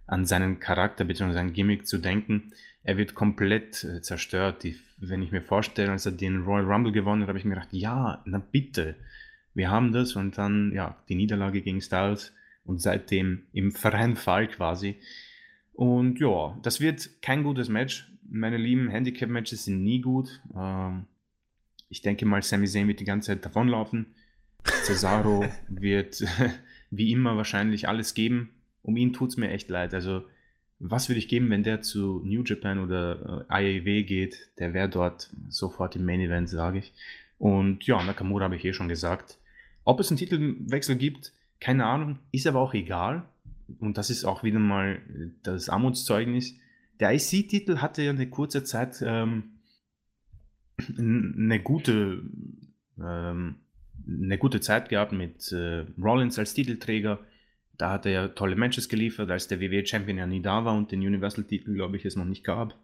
an 0.07 0.25
seinen 0.25 0.59
Charakter 0.59 1.03
bzw. 1.03 1.33
sein 1.33 1.53
Gimmick 1.53 1.85
zu 1.85 1.97
denken. 1.97 2.53
Er 2.83 2.97
wird 2.97 3.13
komplett 3.13 3.83
äh, 3.83 4.01
zerstört. 4.01 4.63
Die 4.63 4.77
wenn 4.97 5.21
ich 5.21 5.31
mir 5.31 5.41
vorstelle, 5.41 5.91
als 5.91 6.05
er 6.05 6.11
den 6.11 6.43
Royal 6.43 6.65
Rumble 6.65 6.91
gewonnen 6.91 7.21
hat, 7.21 7.29
habe 7.29 7.37
ich 7.37 7.45
mir 7.45 7.55
gedacht, 7.55 7.69
ja, 7.71 8.21
na 8.25 8.39
bitte, 8.39 8.95
wir 9.53 9.69
haben 9.69 9.91
das 9.91 10.15
und 10.15 10.37
dann, 10.37 10.71
ja, 10.73 10.97
die 11.09 11.15
Niederlage 11.15 11.61
gegen 11.61 11.81
Styles 11.81 12.33
und 12.63 12.81
seitdem 12.81 13.43
im 13.53 13.71
freien 13.71 14.15
Fall 14.15 14.47
quasi. 14.47 14.99
Und 15.73 16.19
ja, 16.19 16.57
das 16.63 16.81
wird 16.81 17.21
kein 17.21 17.43
gutes 17.43 17.69
Match. 17.69 18.11
Meine 18.29 18.57
lieben 18.57 18.89
Handicap-Matches 18.89 19.65
sind 19.65 19.83
nie 19.83 20.01
gut. 20.01 20.41
Ähm, 20.55 21.05
ich 21.89 22.01
denke 22.01 22.25
mal, 22.25 22.41
Sami 22.41 22.67
Zayn 22.67 22.87
wird 22.87 22.99
die 22.99 23.05
ganze 23.05 23.27
Zeit 23.27 23.45
davonlaufen. 23.45 24.07
Cesaro 24.63 25.45
wird 25.67 26.23
wie 26.91 27.11
immer 27.11 27.37
wahrscheinlich 27.37 27.87
alles 27.87 28.13
geben. 28.13 28.49
Um 28.81 28.97
ihn 28.97 29.13
tut 29.13 29.29
es 29.29 29.37
mir 29.37 29.49
echt 29.49 29.69
leid. 29.69 29.93
Also 29.93 30.23
was 30.79 31.09
würde 31.09 31.19
ich 31.19 31.27
geben, 31.27 31.49
wenn 31.49 31.63
der 31.63 31.81
zu 31.81 32.21
New 32.23 32.43
Japan 32.43 32.79
oder 32.79 33.45
äh, 33.49 33.79
IAW 33.79 34.03
geht? 34.03 34.49
Der 34.59 34.73
wäre 34.73 34.89
dort 34.89 35.29
sofort 35.49 35.95
im 35.95 36.05
Main 36.05 36.21
Event, 36.21 36.49
sage 36.49 36.79
ich. 36.79 36.93
Und 37.39 37.85
ja, 37.85 38.01
Nakamura 38.03 38.45
habe 38.45 38.55
ich 38.55 38.65
eh 38.65 38.73
schon 38.73 38.87
gesagt. 38.87 39.37
Ob 39.83 39.99
es 39.99 40.09
einen 40.09 40.17
Titelwechsel 40.17 40.95
gibt, 40.95 41.33
keine 41.59 41.85
Ahnung, 41.85 42.19
ist 42.31 42.47
aber 42.47 42.59
auch 42.59 42.73
egal. 42.73 43.23
Und 43.79 43.97
das 43.97 44.09
ist 44.09 44.25
auch 44.25 44.43
wieder 44.43 44.59
mal 44.59 45.01
das 45.43 45.69
Armutszeugnis. 45.69 46.55
Der 46.99 47.13
IC-Titel 47.13 47.77
hatte 47.77 48.03
ja 48.03 48.11
eine 48.11 48.29
kurze 48.29 48.63
Zeit 48.63 49.03
ähm, 49.05 49.57
eine 50.97 51.59
gute 51.59 52.23
ähm, 52.99 53.55
eine 54.07 54.37
gute 54.37 54.61
Zeit 54.61 54.89
gehabt 54.89 55.11
mit 55.11 55.51
äh, 55.51 55.85
Rollins 56.01 56.39
als 56.39 56.53
Titelträger. 56.53 57.19
Da 57.77 57.91
hat 57.91 58.05
er 58.05 58.11
ja 58.11 58.27
tolle 58.29 58.55
Matches 58.55 58.89
geliefert, 58.89 59.29
als 59.29 59.47
der 59.47 59.61
WWE 59.61 59.85
Champion 59.85 60.17
ja 60.17 60.25
nie 60.25 60.41
da 60.41 60.65
war 60.65 60.75
und 60.75 60.91
den 60.91 61.01
Universal-Titel, 61.01 61.73
glaube 61.73 61.97
ich, 61.97 62.05
es 62.05 62.15
noch 62.15 62.25
nicht 62.25 62.43
gab. 62.43 62.75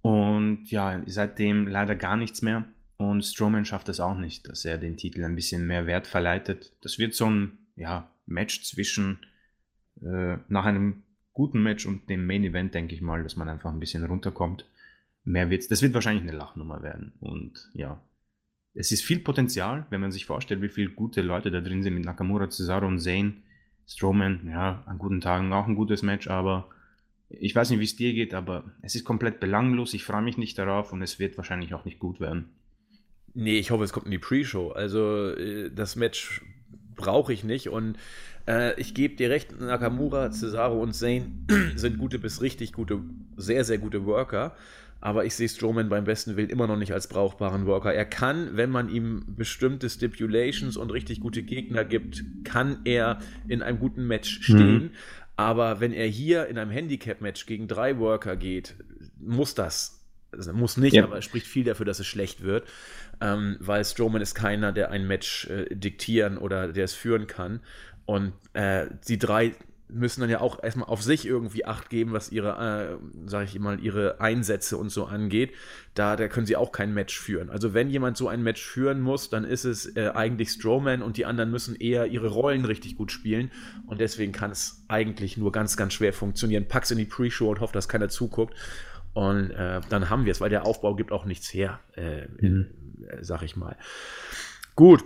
Und 0.00 0.70
ja, 0.70 1.02
seitdem 1.06 1.66
leider 1.66 1.94
gar 1.94 2.16
nichts 2.16 2.42
mehr. 2.42 2.64
Und 2.96 3.22
Strowman 3.22 3.64
schafft 3.64 3.88
es 3.88 4.00
auch 4.00 4.16
nicht, 4.16 4.48
dass 4.48 4.64
er 4.64 4.78
den 4.78 4.96
Titel 4.96 5.22
ein 5.24 5.36
bisschen 5.36 5.66
mehr 5.66 5.86
Wert 5.86 6.06
verleitet. 6.06 6.72
Das 6.80 6.98
wird 6.98 7.14
so 7.14 7.26
ein 7.26 7.58
ja, 7.76 8.10
Match 8.26 8.64
zwischen 8.64 9.18
äh, 10.02 10.36
nach 10.48 10.64
einem 10.64 11.02
guten 11.32 11.62
Match 11.62 11.86
und 11.86 12.08
dem 12.10 12.26
Main 12.26 12.44
Event, 12.44 12.74
denke 12.74 12.94
ich 12.94 13.00
mal, 13.00 13.22
dass 13.22 13.36
man 13.36 13.48
einfach 13.48 13.70
ein 13.70 13.78
bisschen 13.78 14.04
runterkommt. 14.04 14.64
mehr 15.24 15.50
wird's. 15.50 15.68
Das 15.68 15.82
wird 15.82 15.94
wahrscheinlich 15.94 16.24
eine 16.24 16.36
Lachnummer 16.36 16.82
werden. 16.82 17.12
Und 17.20 17.70
ja, 17.74 18.00
es 18.74 18.90
ist 18.90 19.04
viel 19.04 19.20
Potenzial, 19.20 19.86
wenn 19.90 20.00
man 20.00 20.12
sich 20.12 20.26
vorstellt, 20.26 20.62
wie 20.62 20.68
viele 20.68 20.90
gute 20.90 21.22
Leute 21.22 21.50
da 21.50 21.60
drin 21.60 21.82
sind 21.82 21.94
mit 21.94 22.04
Nakamura, 22.04 22.48
Cesaro 22.48 22.86
und 22.86 23.00
Zane. 23.00 23.34
Strowman, 23.88 24.48
ja, 24.50 24.82
an 24.86 24.98
guten 24.98 25.20
Tagen 25.20 25.52
auch 25.52 25.66
ein 25.66 25.74
gutes 25.74 26.02
Match, 26.02 26.28
aber 26.28 26.68
ich 27.30 27.54
weiß 27.54 27.70
nicht, 27.70 27.80
wie 27.80 27.84
es 27.84 27.96
dir 27.96 28.12
geht, 28.12 28.34
aber 28.34 28.64
es 28.82 28.94
ist 28.94 29.04
komplett 29.04 29.40
belanglos. 29.40 29.94
Ich 29.94 30.04
freue 30.04 30.22
mich 30.22 30.38
nicht 30.38 30.58
darauf 30.58 30.92
und 30.92 31.02
es 31.02 31.18
wird 31.18 31.36
wahrscheinlich 31.36 31.74
auch 31.74 31.84
nicht 31.84 31.98
gut 31.98 32.20
werden. 32.20 32.50
Nee, 33.34 33.58
ich 33.58 33.70
hoffe, 33.70 33.84
es 33.84 33.92
kommt 33.92 34.06
in 34.06 34.12
die 34.12 34.18
Pre-Show. 34.18 34.70
Also 34.70 35.30
äh, 35.30 35.70
das 35.70 35.96
Match 35.96 36.42
brauche 36.96 37.32
ich 37.32 37.44
nicht 37.44 37.68
und 37.68 37.96
äh, 38.46 38.78
ich 38.80 38.94
gebe 38.94 39.16
dir 39.16 39.30
recht, 39.30 39.58
Nakamura, 39.58 40.30
Cesaro 40.32 40.82
und 40.82 40.94
Zane 40.94 41.30
sind 41.76 41.98
gute 41.98 42.18
bis 42.18 42.42
richtig 42.42 42.72
gute, 42.72 43.00
sehr, 43.36 43.64
sehr 43.64 43.78
gute 43.78 44.04
Worker. 44.04 44.56
Aber 45.00 45.24
ich 45.24 45.34
sehe 45.34 45.48
Strowman 45.48 45.88
beim 45.88 46.04
besten 46.04 46.36
Willen 46.36 46.50
immer 46.50 46.66
noch 46.66 46.76
nicht 46.76 46.92
als 46.92 47.06
brauchbaren 47.06 47.66
Worker. 47.66 47.94
Er 47.94 48.04
kann, 48.04 48.56
wenn 48.56 48.70
man 48.70 48.88
ihm 48.88 49.24
bestimmte 49.28 49.88
Stipulations 49.88 50.76
und 50.76 50.90
richtig 50.90 51.20
gute 51.20 51.42
Gegner 51.42 51.84
gibt, 51.84 52.24
kann 52.44 52.80
er 52.84 53.20
in 53.46 53.62
einem 53.62 53.78
guten 53.78 54.06
Match 54.06 54.40
stehen. 54.42 54.82
Mhm. 54.82 54.90
Aber 55.36 55.78
wenn 55.78 55.92
er 55.92 56.06
hier 56.06 56.48
in 56.48 56.58
einem 56.58 56.72
Handicap-Match 56.72 57.46
gegen 57.46 57.68
drei 57.68 57.98
Worker 57.98 58.36
geht, 58.36 58.74
muss 59.20 59.54
das. 59.54 60.04
Also 60.32 60.52
muss 60.52 60.76
nicht, 60.76 60.94
ja. 60.94 61.04
aber 61.04 61.18
es 61.18 61.24
spricht 61.24 61.46
viel 61.46 61.64
dafür, 61.64 61.86
dass 61.86 62.00
es 62.00 62.06
schlecht 62.06 62.42
wird. 62.42 62.66
Ähm, 63.20 63.56
weil 63.60 63.84
Strowman 63.84 64.20
ist 64.20 64.34
keiner, 64.34 64.72
der 64.72 64.90
ein 64.90 65.06
Match 65.06 65.48
äh, 65.48 65.74
diktieren 65.74 66.38
oder 66.38 66.72
der 66.72 66.84
es 66.84 66.94
führen 66.94 67.28
kann. 67.28 67.60
Und 68.04 68.32
äh, 68.52 68.86
die 69.06 69.18
drei 69.18 69.54
müssen 69.88 70.20
dann 70.20 70.30
ja 70.30 70.40
auch 70.40 70.62
erstmal 70.62 70.88
auf 70.88 71.02
sich 71.02 71.26
irgendwie 71.26 71.64
Acht 71.64 71.90
geben, 71.90 72.12
was 72.12 72.30
ihre, 72.30 72.98
äh, 73.00 73.28
sag 73.28 73.44
ich 73.44 73.58
mal, 73.58 73.80
ihre 73.80 74.20
Einsätze 74.20 74.76
und 74.76 74.90
so 74.90 75.06
angeht. 75.06 75.52
Da, 75.94 76.16
da 76.16 76.28
können 76.28 76.46
sie 76.46 76.56
auch 76.56 76.72
kein 76.72 76.94
Match 76.94 77.18
führen. 77.18 77.50
Also 77.50 77.74
wenn 77.74 77.90
jemand 77.90 78.16
so 78.16 78.28
ein 78.28 78.42
Match 78.42 78.62
führen 78.62 79.00
muss, 79.00 79.30
dann 79.30 79.44
ist 79.44 79.64
es 79.64 79.96
äh, 79.96 80.10
eigentlich 80.14 80.50
Strowman 80.50 81.02
und 81.02 81.16
die 81.16 81.26
anderen 81.26 81.50
müssen 81.50 81.74
eher 81.74 82.06
ihre 82.06 82.28
Rollen 82.28 82.64
richtig 82.64 82.96
gut 82.96 83.10
spielen. 83.12 83.50
Und 83.86 84.00
deswegen 84.00 84.32
kann 84.32 84.50
es 84.50 84.84
eigentlich 84.88 85.36
nur 85.36 85.52
ganz, 85.52 85.76
ganz 85.76 85.94
schwer 85.94 86.12
funktionieren. 86.12 86.68
Pack's 86.68 86.90
in 86.90 86.98
die 86.98 87.04
Pre-Show 87.04 87.50
und 87.50 87.60
hoffe, 87.60 87.72
dass 87.72 87.88
keiner 87.88 88.08
zuguckt. 88.08 88.54
Und 89.14 89.50
äh, 89.50 89.80
dann 89.88 90.10
haben 90.10 90.26
wir 90.26 90.32
es, 90.32 90.40
weil 90.40 90.50
der 90.50 90.64
Aufbau 90.64 90.94
gibt 90.94 91.12
auch 91.12 91.24
nichts 91.24 91.52
her, 91.52 91.80
äh, 91.96 92.28
mhm. 92.40 92.66
Äh, 93.08 93.24
sag 93.24 93.42
ich 93.42 93.56
mal. 93.56 93.76
Gut, 94.76 95.02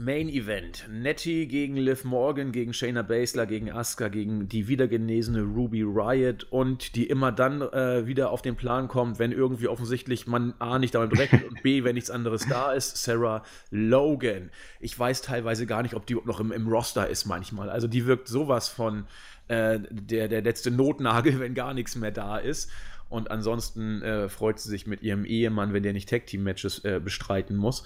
Main 0.00 0.28
Event. 0.28 0.86
Nettie 0.88 1.48
gegen 1.48 1.76
Liv 1.76 2.04
Morgan, 2.04 2.52
gegen 2.52 2.72
Shayna 2.72 3.02
Baszler, 3.02 3.46
gegen 3.46 3.72
Asuka, 3.72 4.06
gegen 4.06 4.48
die 4.48 4.68
wiedergenesene 4.68 5.42
Ruby 5.42 5.82
Riot 5.82 6.44
und 6.50 6.94
die 6.94 7.08
immer 7.08 7.32
dann 7.32 7.62
äh, 7.62 8.06
wieder 8.06 8.30
auf 8.30 8.40
den 8.40 8.54
Plan 8.54 8.86
kommt, 8.86 9.18
wenn 9.18 9.32
irgendwie 9.32 9.66
offensichtlich 9.66 10.28
man 10.28 10.54
A 10.60 10.78
nicht 10.78 10.94
damit 10.94 11.18
rechnet 11.18 11.48
und 11.48 11.64
B, 11.64 11.82
wenn 11.84 11.96
nichts 11.96 12.10
anderes 12.10 12.46
da 12.48 12.72
ist, 12.72 13.02
Sarah 13.02 13.42
Logan. 13.70 14.50
Ich 14.78 14.96
weiß 14.96 15.20
teilweise 15.22 15.66
gar 15.66 15.82
nicht, 15.82 15.94
ob 15.94 16.06
die 16.06 16.14
noch 16.14 16.38
im, 16.38 16.52
im 16.52 16.68
Roster 16.68 17.08
ist 17.08 17.24
manchmal. 17.24 17.68
Also 17.68 17.88
die 17.88 18.06
wirkt 18.06 18.28
sowas 18.28 18.68
von 18.68 19.04
äh, 19.48 19.80
der, 19.90 20.28
der 20.28 20.42
letzte 20.42 20.70
Notnagel, 20.70 21.40
wenn 21.40 21.54
gar 21.54 21.74
nichts 21.74 21.96
mehr 21.96 22.12
da 22.12 22.38
ist. 22.38 22.70
Und 23.08 23.32
ansonsten 23.32 24.02
äh, 24.02 24.28
freut 24.28 24.60
sie 24.60 24.68
sich 24.68 24.86
mit 24.86 25.02
ihrem 25.02 25.24
Ehemann, 25.24 25.72
wenn 25.72 25.82
der 25.82 25.92
nicht 25.92 26.08
Tag-Team-Matches 26.08 26.84
äh, 26.84 27.00
bestreiten 27.02 27.56
muss. 27.56 27.82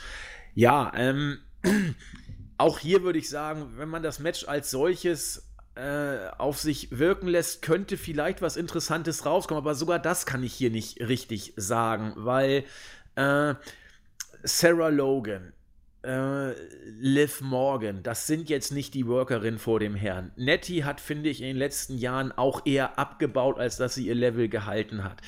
Ja, 0.54 0.92
ähm, 0.94 1.38
auch 2.58 2.78
hier 2.78 3.02
würde 3.02 3.18
ich 3.18 3.28
sagen, 3.28 3.72
wenn 3.76 3.88
man 3.88 4.02
das 4.02 4.18
Match 4.18 4.46
als 4.46 4.70
solches 4.70 5.48
äh, 5.74 6.28
auf 6.38 6.58
sich 6.58 6.98
wirken 6.98 7.28
lässt, 7.28 7.62
könnte 7.62 7.96
vielleicht 7.96 8.42
was 8.42 8.56
Interessantes 8.56 9.24
rauskommen, 9.24 9.62
aber 9.62 9.74
sogar 9.74 9.98
das 9.98 10.26
kann 10.26 10.42
ich 10.42 10.52
hier 10.52 10.70
nicht 10.70 11.00
richtig 11.00 11.54
sagen, 11.56 12.12
weil 12.16 12.64
äh, 13.16 13.54
Sarah 14.42 14.88
Logan, 14.88 15.52
äh, 16.04 16.52
Liv 17.00 17.40
Morgan, 17.40 18.02
das 18.02 18.26
sind 18.26 18.50
jetzt 18.50 18.72
nicht 18.72 18.92
die 18.94 19.06
Workerin 19.06 19.58
vor 19.58 19.80
dem 19.80 19.94
Herrn. 19.94 20.32
Nettie 20.36 20.84
hat, 20.84 21.00
finde 21.00 21.30
ich, 21.30 21.40
in 21.40 21.46
den 21.46 21.56
letzten 21.56 21.96
Jahren 21.96 22.32
auch 22.32 22.66
eher 22.66 22.98
abgebaut, 22.98 23.58
als 23.58 23.76
dass 23.76 23.94
sie 23.94 24.08
ihr 24.08 24.14
Level 24.14 24.48
gehalten 24.48 25.04
hat. 25.04 25.22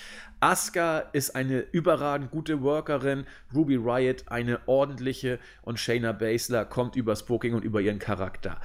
Asuka 0.44 0.98
ist 1.14 1.34
eine 1.34 1.60
überragend 1.60 2.30
gute 2.30 2.60
Workerin, 2.60 3.24
Ruby 3.54 3.76
Riot 3.76 4.24
eine 4.26 4.60
ordentliche 4.68 5.38
und 5.62 5.80
Shayna 5.80 6.12
Baszler 6.12 6.66
kommt 6.66 6.96
übers 6.96 7.24
Booking 7.24 7.54
und 7.54 7.64
über 7.64 7.80
ihren 7.80 7.98
Charakter. 7.98 8.60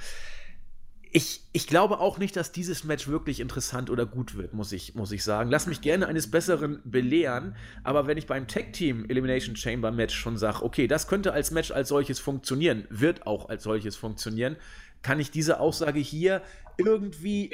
Ich, 1.10 1.40
ich 1.52 1.66
glaube 1.66 1.98
auch 1.98 2.18
nicht, 2.18 2.36
dass 2.36 2.52
dieses 2.52 2.84
Match 2.84 3.08
wirklich 3.08 3.40
interessant 3.40 3.88
oder 3.88 4.04
gut 4.04 4.36
wird, 4.36 4.52
muss 4.52 4.72
ich, 4.72 4.94
muss 4.94 5.10
ich 5.10 5.24
sagen. 5.24 5.50
Lass 5.50 5.66
mich 5.66 5.80
gerne 5.80 6.06
eines 6.06 6.30
Besseren 6.30 6.82
belehren, 6.84 7.56
aber 7.82 8.06
wenn 8.06 8.18
ich 8.18 8.26
beim 8.26 8.46
Tag 8.46 8.74
Team 8.74 9.06
Elimination 9.08 9.56
Chamber 9.56 9.90
Match 9.90 10.14
schon 10.14 10.36
sage, 10.36 10.62
okay, 10.62 10.86
das 10.86 11.08
könnte 11.08 11.32
als 11.32 11.50
Match 11.50 11.70
als 11.70 11.88
solches 11.88 12.20
funktionieren, 12.20 12.86
wird 12.90 13.26
auch 13.26 13.48
als 13.48 13.62
solches 13.62 13.96
funktionieren, 13.96 14.56
kann 15.00 15.18
ich 15.18 15.30
diese 15.30 15.60
Aussage 15.60 15.98
hier 15.98 16.42
irgendwie 16.76 17.50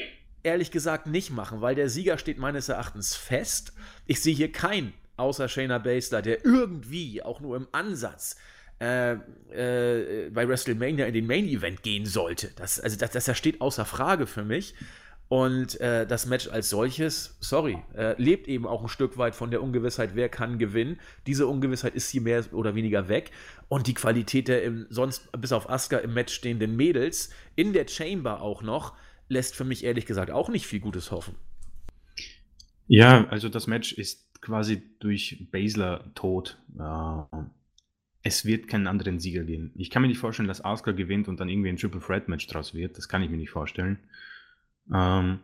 ehrlich 0.46 0.70
gesagt 0.70 1.06
nicht 1.06 1.30
machen, 1.30 1.60
weil 1.60 1.74
der 1.74 1.90
Sieger 1.90 2.18
steht 2.18 2.38
meines 2.38 2.68
Erachtens 2.68 3.16
fest. 3.16 3.72
Ich 4.06 4.20
sehe 4.20 4.34
hier 4.34 4.52
keinen 4.52 4.92
außer 5.16 5.48
Shayna 5.48 5.78
Baszler, 5.78 6.22
der 6.22 6.44
irgendwie 6.44 7.22
auch 7.22 7.40
nur 7.40 7.56
im 7.56 7.66
Ansatz 7.72 8.36
äh, 8.80 9.12
äh, 9.14 10.30
bei 10.30 10.46
WrestleMania 10.46 11.06
in 11.06 11.14
den 11.14 11.26
Main 11.26 11.46
Event 11.46 11.82
gehen 11.82 12.06
sollte. 12.06 12.50
Das, 12.56 12.78
also 12.78 12.96
das, 12.98 13.12
das 13.12 13.36
steht 13.36 13.60
außer 13.60 13.84
Frage 13.84 14.26
für 14.26 14.44
mich. 14.44 14.74
Und 15.28 15.80
äh, 15.80 16.06
das 16.06 16.26
Match 16.26 16.46
als 16.48 16.70
solches, 16.70 17.36
sorry, 17.40 17.78
äh, 17.96 18.20
lebt 18.20 18.46
eben 18.46 18.64
auch 18.64 18.82
ein 18.82 18.88
Stück 18.88 19.18
weit 19.18 19.34
von 19.34 19.50
der 19.50 19.60
Ungewissheit, 19.60 20.10
wer 20.14 20.28
kann 20.28 20.58
gewinnen. 20.58 21.00
Diese 21.26 21.48
Ungewissheit 21.48 21.96
ist 21.96 22.10
hier 22.10 22.20
mehr 22.20 22.44
oder 22.52 22.76
weniger 22.76 23.08
weg. 23.08 23.32
Und 23.68 23.88
die 23.88 23.94
Qualität 23.94 24.46
der 24.46 24.62
im, 24.62 24.86
sonst 24.88 25.32
bis 25.32 25.50
auf 25.50 25.68
Asuka 25.68 25.98
im 25.98 26.14
Match 26.14 26.32
stehenden 26.32 26.76
Mädels, 26.76 27.30
in 27.56 27.72
der 27.72 27.88
Chamber 27.88 28.40
auch 28.40 28.62
noch, 28.62 28.92
lässt 29.28 29.56
für 29.56 29.64
mich 29.64 29.82
ehrlich 29.82 30.06
gesagt 30.06 30.30
auch 30.30 30.48
nicht 30.48 30.66
viel 30.66 30.78
Gutes 30.78 31.10
hoffen. 31.10 31.34
Ja, 32.88 33.26
also 33.28 33.48
das 33.48 33.66
Match 33.66 33.92
ist 33.92 34.40
quasi 34.40 34.82
durch 35.00 35.48
Basler 35.50 36.04
tot. 36.14 36.58
es 38.22 38.44
wird 38.44 38.68
keinen 38.68 38.86
anderen 38.86 39.18
Sieger 39.20 39.44
geben. 39.44 39.72
Ich 39.76 39.90
kann 39.90 40.02
mir 40.02 40.08
nicht 40.08 40.18
vorstellen, 40.18 40.48
dass 40.48 40.64
Asuka 40.64 40.92
gewinnt 40.92 41.28
und 41.28 41.38
dann 41.40 41.48
irgendwie 41.48 41.68
ein 41.68 41.76
Triple 41.76 42.00
Threat 42.00 42.28
Match 42.28 42.46
draus 42.46 42.74
wird. 42.74 42.96
Das 42.98 43.08
kann 43.08 43.22
ich 43.22 43.30
mir 43.30 43.36
nicht 43.36 43.50
vorstellen. 43.50 43.98
Ähm, 44.92 45.40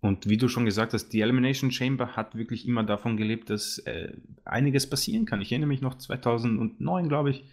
und 0.00 0.28
wie 0.28 0.38
du 0.38 0.48
schon 0.48 0.64
gesagt 0.64 0.94
hast, 0.94 1.08
die 1.10 1.20
Elimination 1.20 1.70
Chamber 1.70 2.16
hat 2.16 2.34
wirklich 2.34 2.66
immer 2.66 2.82
davon 2.84 3.16
gelebt, 3.16 3.50
dass 3.50 3.78
äh, 3.80 4.12
einiges 4.44 4.88
passieren 4.88 5.26
kann. 5.26 5.42
Ich 5.42 5.52
erinnere 5.52 5.68
mich 5.68 5.82
noch 5.82 5.96
2009, 5.96 7.08
glaube 7.08 7.30
ich, 7.30 7.44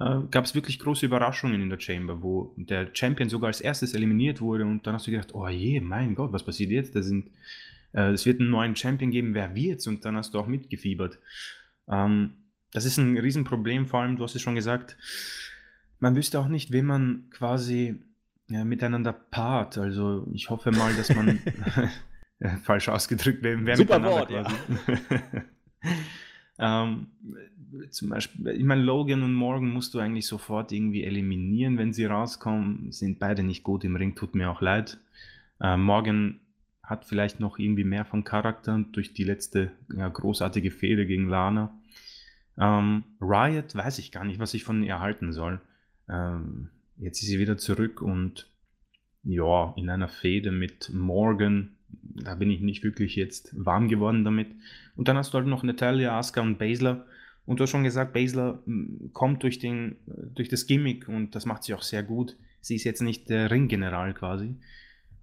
äh, 0.00 0.20
gab 0.30 0.44
es 0.44 0.56
wirklich 0.56 0.80
große 0.80 1.06
Überraschungen 1.06 1.62
in 1.62 1.70
der 1.70 1.78
Chamber, 1.78 2.20
wo 2.22 2.52
der 2.56 2.90
Champion 2.92 3.28
sogar 3.28 3.48
als 3.48 3.60
erstes 3.60 3.94
eliminiert 3.94 4.40
wurde 4.40 4.64
und 4.64 4.86
dann 4.86 4.94
hast 4.94 5.06
du 5.06 5.12
gedacht, 5.12 5.34
oh 5.34 5.46
je, 5.46 5.80
mein 5.80 6.16
Gott, 6.16 6.32
was 6.32 6.44
passiert 6.44 6.70
jetzt? 6.70 6.96
Da 6.96 7.02
sind, 7.02 7.30
es 8.02 8.26
wird 8.26 8.40
einen 8.40 8.50
neuen 8.50 8.76
Champion 8.76 9.10
geben, 9.10 9.34
wer 9.34 9.54
wird's? 9.54 9.86
Und 9.86 10.04
dann 10.04 10.16
hast 10.16 10.34
du 10.34 10.38
auch 10.38 10.46
mitgefiebert. 10.46 11.18
Ähm, 11.88 12.34
das 12.72 12.84
ist 12.84 12.98
ein 12.98 13.16
Riesenproblem, 13.16 13.86
vor 13.86 14.00
allem, 14.00 14.16
du 14.16 14.24
hast 14.24 14.34
es 14.34 14.42
schon 14.42 14.56
gesagt, 14.56 14.96
man 16.00 16.16
wüsste 16.16 16.40
auch 16.40 16.48
nicht, 16.48 16.72
wen 16.72 16.86
man 16.86 17.30
quasi 17.30 18.02
ja, 18.48 18.64
miteinander 18.64 19.12
paart. 19.12 19.78
Also 19.78 20.26
ich 20.32 20.50
hoffe 20.50 20.72
mal, 20.72 20.92
dass 20.94 21.14
man 21.14 21.38
falsch 22.62 22.88
ausgedrückt, 22.88 23.38
wer, 23.42 23.64
wer 23.64 23.76
Super 23.76 24.02
Wort, 24.02 24.30
ja. 24.30 24.46
ähm, 26.58 27.06
zum 27.90 28.08
Beispiel, 28.08 28.48
ich 28.48 28.64
meine, 28.64 28.82
Logan 28.82 29.22
und 29.22 29.34
Morgan 29.34 29.70
musst 29.70 29.94
du 29.94 29.98
eigentlich 29.98 30.26
sofort 30.26 30.72
irgendwie 30.72 31.04
eliminieren, 31.04 31.78
wenn 31.78 31.92
sie 31.92 32.04
rauskommen. 32.04 32.92
Sind 32.92 33.18
beide 33.18 33.42
nicht 33.42 33.62
gut 33.62 33.84
im 33.84 33.96
Ring, 33.96 34.14
tut 34.14 34.34
mir 34.34 34.50
auch 34.50 34.60
leid. 34.60 34.98
Äh, 35.60 35.76
Morgan 35.76 36.40
hat 36.84 37.04
vielleicht 37.04 37.40
noch 37.40 37.58
irgendwie 37.58 37.84
mehr 37.84 38.04
von 38.04 38.24
Charakter 38.24 38.84
durch 38.92 39.14
die 39.14 39.24
letzte 39.24 39.72
ja, 39.96 40.08
großartige 40.08 40.70
Fehde 40.70 41.06
gegen 41.06 41.28
Lana. 41.28 41.76
Ähm, 42.58 43.04
Riot 43.20 43.74
weiß 43.74 43.98
ich 43.98 44.12
gar 44.12 44.24
nicht, 44.24 44.38
was 44.38 44.54
ich 44.54 44.64
von 44.64 44.82
ihr 44.82 45.00
halten 45.00 45.32
soll. 45.32 45.60
Ähm, 46.08 46.70
jetzt 46.96 47.22
ist 47.22 47.28
sie 47.28 47.38
wieder 47.38 47.56
zurück 47.56 48.02
und 48.02 48.50
ja, 49.22 49.72
in 49.76 49.88
einer 49.88 50.08
Fehde 50.08 50.52
mit 50.52 50.90
Morgan, 50.92 51.76
da 51.88 52.34
bin 52.34 52.50
ich 52.50 52.60
nicht 52.60 52.84
wirklich 52.84 53.16
jetzt 53.16 53.54
warm 53.56 53.88
geworden 53.88 54.24
damit. 54.24 54.48
Und 54.94 55.08
dann 55.08 55.16
hast 55.16 55.32
du 55.32 55.38
halt 55.38 55.46
noch 55.46 55.62
Natalia, 55.62 56.18
Asuka 56.18 56.42
und 56.42 56.58
Baszler 56.58 57.06
und 57.46 57.58
du 57.58 57.64
hast 57.64 57.70
schon 57.70 57.84
gesagt, 57.84 58.12
Basler 58.12 58.62
hm, 58.66 59.10
kommt 59.12 59.42
durch, 59.42 59.58
den, 59.58 59.96
durch 60.06 60.48
das 60.48 60.66
Gimmick 60.66 61.08
und 61.08 61.34
das 61.34 61.46
macht 61.46 61.64
sie 61.64 61.74
auch 61.74 61.82
sehr 61.82 62.02
gut. 62.02 62.36
Sie 62.60 62.76
ist 62.76 62.84
jetzt 62.84 63.02
nicht 63.02 63.28
der 63.28 63.50
Ringgeneral 63.50 64.14
quasi. 64.14 64.56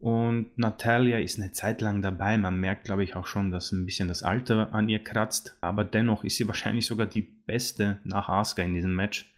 Und 0.02 0.58
Natalia 0.58 1.20
ist 1.20 1.40
eine 1.40 1.52
Zeit 1.52 1.80
lang 1.80 2.02
dabei. 2.02 2.38
Man 2.38 2.60
merkt, 2.60 2.86
glaube 2.86 3.04
ich, 3.04 3.16
auch 3.16 3.28
schon, 3.28 3.52
dass 3.52 3.72
ein 3.72 3.86
bisschen 3.86 4.08
das 4.08 4.24
Alter 4.24 4.74
an 4.74 4.90
ihr 4.90 5.00
kratzt. 5.00 5.56
Aber 5.62 5.84
dennoch 5.84 6.24
ist 6.24 6.38
sie 6.38 6.48
wahrscheinlich 6.48 6.88
sogar 6.88 7.06
die 7.06 7.22
beste 7.22 8.00
nach 8.04 8.28
Asuka 8.28 8.64
in 8.64 8.74
diesem 8.74 8.96
Match. 8.96 9.32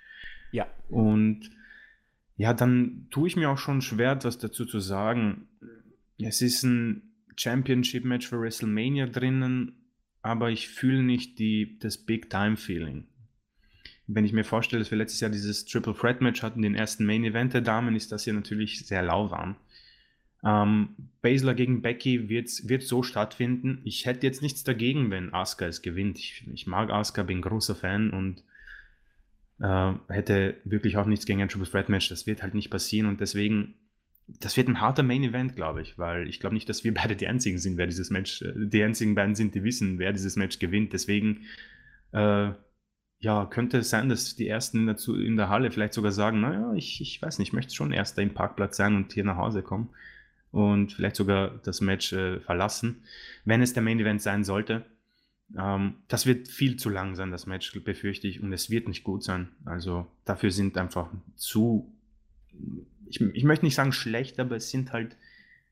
Ja. 0.51 0.65
Und 0.89 1.49
ja, 2.37 2.53
dann 2.53 3.07
tue 3.11 3.27
ich 3.27 3.35
mir 3.35 3.49
auch 3.49 3.57
schon 3.57 3.81
schwer, 3.81 4.13
etwas 4.13 4.37
dazu 4.37 4.65
zu 4.65 4.79
sagen. 4.79 5.47
Es 6.17 6.41
ist 6.41 6.63
ein 6.63 7.13
Championship-Match 7.35 8.27
für 8.27 8.39
WrestleMania 8.39 9.07
drinnen 9.07 9.83
aber 10.23 10.49
ich 10.49 10.69
fühle 10.69 11.03
nicht 11.03 11.37
die, 11.37 11.77
das 11.79 11.97
Big-Time-Feeling. 11.97 13.05
Wenn 14.07 14.25
ich 14.25 14.33
mir 14.33 14.45
vorstelle, 14.45 14.81
dass 14.81 14.89
wir 14.89 14.97
letztes 14.97 15.19
Jahr 15.19 15.29
dieses 15.29 15.65
Triple 15.65 15.93
Threat 15.93 16.21
Match 16.21 16.41
hatten, 16.41 16.61
den 16.61 16.75
ersten 16.75 17.05
Main 17.05 17.23
Event 17.23 17.53
der 17.53 17.61
Damen, 17.61 17.95
ist 17.95 18.11
das 18.11 18.23
hier 18.23 18.33
natürlich 18.33 18.85
sehr 18.85 19.03
lauwarm. 19.03 19.57
Ähm, 20.45 20.89
Baszler 21.21 21.53
gegen 21.53 21.81
Becky 21.81 22.27
wird, 22.27 22.67
wird 22.67 22.83
so 22.83 23.01
stattfinden. 23.01 23.79
Ich 23.85 24.05
hätte 24.05 24.27
jetzt 24.27 24.41
nichts 24.41 24.63
dagegen, 24.63 25.09
wenn 25.09 25.33
Asuka 25.33 25.65
es 25.65 25.81
gewinnt. 25.81 26.19
Ich, 26.19 26.45
ich 26.53 26.67
mag 26.67 26.89
Asuka, 26.91 27.23
bin 27.23 27.41
großer 27.41 27.75
Fan 27.75 28.09
und 28.09 28.43
äh, 29.61 29.93
hätte 30.09 30.55
wirklich 30.65 30.97
auch 30.97 31.05
nichts 31.05 31.25
gegen 31.25 31.41
ein 31.41 31.47
Triple 31.47 31.69
Threat 31.69 31.87
Match. 31.87 32.09
Das 32.09 32.27
wird 32.27 32.43
halt 32.43 32.55
nicht 32.55 32.69
passieren 32.69 33.07
und 33.07 33.21
deswegen, 33.21 33.75
das 34.27 34.57
wird 34.57 34.67
ein 34.67 34.81
harter 34.81 35.03
Main 35.03 35.23
Event, 35.23 35.55
glaube 35.55 35.81
ich, 35.81 35.97
weil 35.97 36.27
ich 36.27 36.41
glaube 36.41 36.55
nicht, 36.55 36.67
dass 36.67 36.83
wir 36.83 36.93
beide 36.93 37.15
die 37.15 37.27
einzigen 37.27 37.57
sind, 37.57 37.77
wer 37.77 37.87
dieses 37.87 38.09
Match, 38.09 38.41
äh, 38.41 38.51
die 38.55 38.83
einzigen 38.83 39.15
beiden 39.15 39.35
sind, 39.35 39.55
die 39.55 39.63
wissen, 39.63 39.97
wer 39.97 40.11
dieses 40.11 40.35
Match 40.35 40.59
gewinnt. 40.59 40.91
Deswegen, 40.91 41.45
äh, 42.11 42.51
ja, 43.19 43.45
könnte 43.45 43.77
es 43.77 43.89
sein, 43.89 44.09
dass 44.09 44.35
die 44.35 44.49
Ersten 44.49 44.87
der, 44.87 44.97
in 45.07 45.37
der 45.37 45.47
Halle 45.47 45.71
vielleicht 45.71 45.93
sogar 45.93 46.11
sagen, 46.11 46.41
naja, 46.41 46.73
ich, 46.73 46.99
ich 46.99 47.21
weiß 47.21 47.39
nicht, 47.39 47.49
ich 47.49 47.53
möchte 47.53 47.73
schon 47.73 47.93
Erster 47.93 48.21
im 48.21 48.33
Parkplatz 48.33 48.75
sein 48.75 48.97
und 48.97 49.13
hier 49.13 49.23
nach 49.23 49.37
Hause 49.37 49.63
kommen 49.63 49.89
und 50.53 50.93
vielleicht 50.93 51.15
sogar 51.15 51.59
das 51.63 51.81
Match 51.81 52.13
äh, 52.13 52.39
verlassen, 52.39 53.01
wenn 53.43 53.63
es 53.63 53.73
der 53.73 53.81
Main 53.81 53.99
Event 53.99 54.21
sein 54.21 54.43
sollte. 54.43 54.85
Ähm, 55.57 55.95
das 56.07 56.27
wird 56.27 56.47
viel 56.47 56.77
zu 56.77 56.91
lang 56.91 57.15
sein, 57.15 57.31
das 57.31 57.47
Match, 57.47 57.73
befürchte 57.83 58.27
ich, 58.27 58.39
und 58.39 58.53
es 58.53 58.69
wird 58.69 58.87
nicht 58.87 59.03
gut 59.03 59.23
sein. 59.23 59.49
Also 59.65 60.05
dafür 60.25 60.51
sind 60.51 60.77
einfach 60.77 61.09
zu, 61.35 61.91
ich, 63.07 63.19
ich 63.19 63.43
möchte 63.43 63.65
nicht 63.65 63.73
sagen 63.73 63.93
schlecht, 63.93 64.39
aber 64.39 64.55
es 64.55 64.69
sind 64.69 64.93
halt 64.93 65.17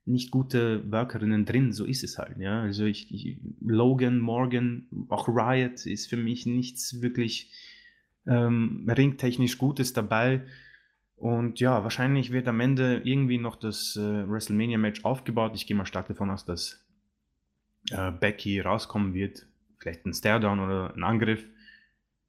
nicht 0.06 0.32
gute 0.32 0.92
Workerinnen 0.92 1.46
drin, 1.46 1.74
so 1.74 1.86
ist 1.86 2.04
es 2.04 2.18
halt. 2.18 2.40
Ja? 2.40 2.64
Also 2.64 2.86
ich, 2.86 3.14
ich, 3.14 3.38
Logan, 3.62 4.20
Morgan, 4.20 4.88
auch 5.10 5.28
Riot 5.28 5.86
ist 5.86 6.10
für 6.10 6.18
mich 6.18 6.48
nichts 6.48 7.04
wirklich 7.04 7.52
ähm, 8.26 8.90
ringtechnisch 8.90 9.60
Gutes 9.60 9.94
dabei. 9.94 10.42
Und 11.22 11.60
ja, 11.60 11.84
wahrscheinlich 11.84 12.32
wird 12.32 12.48
am 12.48 12.60
Ende 12.60 13.02
irgendwie 13.04 13.38
noch 13.38 13.56
das 13.56 13.96
äh, 13.96 14.28
WrestleMania-Match 14.28 15.06
aufgebaut. 15.06 15.52
Ich 15.56 15.68
gehe 15.68 15.78
mal 15.78 15.86
stark 15.86 16.08
davon 16.08 16.32
aus, 16.32 16.46
dass 16.46 16.84
äh, 17.92 18.12
Becky 18.12 18.60
rauskommen 18.60 19.14
wird 19.14 19.46
vielleicht 19.82 20.06
ein 20.06 20.14
Stairdown 20.14 20.60
oder 20.60 20.94
ein 20.96 21.04
Angriff. 21.04 21.44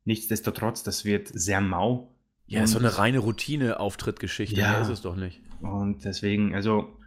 Nichtsdestotrotz, 0.05 0.83
das 0.83 1.05
wird 1.05 1.29
sehr 1.29 1.61
mau. 1.61 2.15
Ja, 2.47 2.67
so 2.67 2.79
eine 2.79 2.99
reine 2.99 3.19
Routine-Auftrittgeschichte, 3.21 4.61
ja, 4.61 4.81
ist 4.81 4.89
es 4.89 5.03
doch 5.03 5.17
nicht. 5.17 5.41
Und 5.61 6.05
deswegen, 6.05 6.55
also 6.55 6.99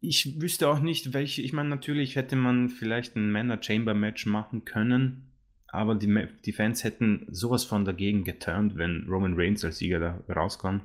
ich 0.00 0.40
wüsste 0.40 0.68
auch 0.68 0.80
nicht, 0.80 1.14
welche, 1.14 1.42
ich 1.42 1.52
meine, 1.52 1.68
natürlich 1.68 2.16
hätte 2.16 2.36
man 2.36 2.68
vielleicht 2.68 3.16
ein 3.16 3.30
Männer-Chamber-Match 3.30 4.26
machen 4.26 4.64
können, 4.64 5.30
aber 5.74 5.94
die, 5.94 6.26
die 6.44 6.52
Fans 6.52 6.84
hätten 6.84 7.26
sowas 7.30 7.64
von 7.64 7.84
dagegen 7.84 8.24
geturnt, 8.24 8.76
wenn 8.76 9.06
Roman 9.08 9.34
Reigns 9.36 9.64
als 9.64 9.78
Sieger 9.78 9.98
da 9.98 10.32
rauskommt. 10.32 10.84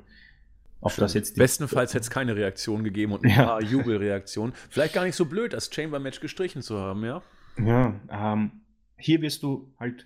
Auf 0.82 0.96
das 0.96 1.14
jetzt 1.14 1.36
Bestenfalls 1.36 1.94
hätte 1.94 2.04
es 2.04 2.10
keine 2.10 2.36
Reaktion 2.36 2.84
gegeben 2.84 3.12
und 3.14 3.24
ein 3.26 3.30
ja. 3.38 3.46
paar 3.46 3.62
Jubelreaktionen. 3.62 4.54
Vielleicht 4.70 4.94
gar 4.94 5.04
nicht 5.04 5.16
so 5.16 5.26
blöd, 5.26 5.54
das 5.54 5.70
Chamber-Match 5.74 6.22
gestrichen 6.22 6.62
zu 6.62 6.78
haben, 6.78 7.04
ja? 7.04 7.22
Ja, 7.58 8.00
ähm, 8.10 8.52
hier 8.98 9.22
wirst 9.22 9.44
du 9.44 9.74
halt 9.80 10.06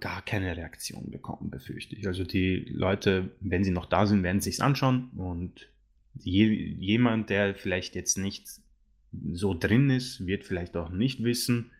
gar 0.00 0.22
keine 0.22 0.56
Reaktion 0.56 1.10
bekommen, 1.10 1.50
befürchte 1.50 1.94
ich. 1.94 2.06
Also 2.06 2.24
die 2.24 2.66
Leute, 2.68 3.30
wenn 3.40 3.64
sie 3.64 3.70
noch 3.70 3.86
da 3.86 4.06
sind, 4.06 4.22
werden 4.22 4.40
sich 4.40 4.62
anschauen 4.62 5.10
und 5.16 5.68
je, 6.14 6.46
jemand, 6.46 7.30
der 7.30 7.54
vielleicht 7.54 7.94
jetzt 7.94 8.18
nicht 8.18 8.48
so 9.32 9.54
drin 9.54 9.90
ist, 9.90 10.26
wird 10.26 10.44
vielleicht 10.44 10.76
auch 10.76 10.90
nicht 10.90 11.22
wissen, 11.22 11.70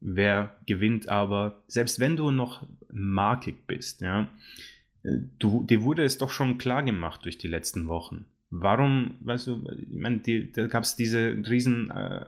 wer 0.00 0.56
gewinnt, 0.66 1.08
aber 1.08 1.62
selbst 1.66 2.00
wenn 2.00 2.16
du 2.16 2.30
noch 2.30 2.66
markig 2.90 3.66
bist, 3.66 4.00
ja, 4.00 4.28
du, 5.38 5.64
dir 5.64 5.82
wurde 5.82 6.04
es 6.04 6.18
doch 6.18 6.30
schon 6.30 6.58
klar 6.58 6.82
gemacht 6.82 7.24
durch 7.24 7.38
die 7.38 7.48
letzten 7.48 7.88
Wochen. 7.88 8.26
Warum, 8.50 9.14
weißt 9.20 9.46
du, 9.46 9.70
ich 9.78 9.96
meine, 9.96 10.18
die, 10.18 10.50
da 10.50 10.66
gab 10.66 10.82
es 10.82 10.96
diese 10.96 11.36
riesen 11.48 11.90
äh, 11.90 12.26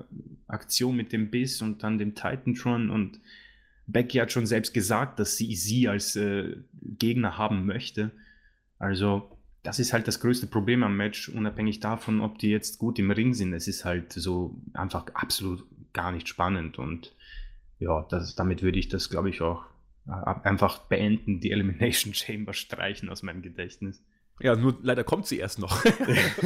mit 0.93 1.13
dem 1.13 1.31
Biss 1.31 1.63
und 1.63 1.83
dann 1.83 1.99
dem 1.99 2.15
Titantron 2.15 2.91
und 2.91 3.19
Becky 3.87 4.19
hat 4.19 4.31
schon 4.31 4.47
selbst 4.47 4.73
gesagt, 4.73 5.19
dass 5.19 5.37
sie 5.37 5.55
sie 5.57 5.89
als 5.89 6.15
äh, 6.15 6.57
Gegner 6.81 7.39
haben 7.39 7.67
möchte. 7.67 8.13
Also, 8.79 9.37
das 9.65 9.79
ist 9.79 9.93
halt 9.93 10.07
das 10.07 10.21
größte 10.21 10.47
Problem 10.47 10.83
am 10.85 10.97
Match, 10.97 11.29
unabhängig 11.29 11.81
davon, 11.81 12.21
ob 12.21 12.39
die 12.39 12.51
jetzt 12.51 12.79
gut 12.79 12.99
im 12.99 13.11
Ring 13.11 13.35
sind. 13.35 13.53
Es 13.53 13.67
ist 13.67 13.85
halt 13.85 14.13
so 14.13 14.61
einfach 14.75 15.07
absolut 15.15 15.65
gar 15.93 16.13
nicht 16.13 16.29
spannend 16.29 16.79
und 16.79 17.13
ja, 17.83 18.07
das, 18.09 18.35
damit 18.35 18.63
würde 18.63 18.79
ich 18.79 18.89
das, 18.89 19.11
glaube 19.11 19.31
ich, 19.31 19.41
auch 19.43 19.65
äh, 20.07 20.13
einfach 20.45 20.79
beenden, 20.79 21.41
die 21.41 21.51
Elimination 21.51 22.15
Chamber 22.15 22.53
streichen 22.53 23.09
aus 23.09 23.23
meinem 23.23 23.43
Gedächtnis. 23.43 24.03
Ja, 24.41 24.57
nur 24.57 24.77
leider 24.83 25.05
kommt 25.05 25.27
sie 25.27 25.39
erst 25.39 25.59
noch. 25.59 25.85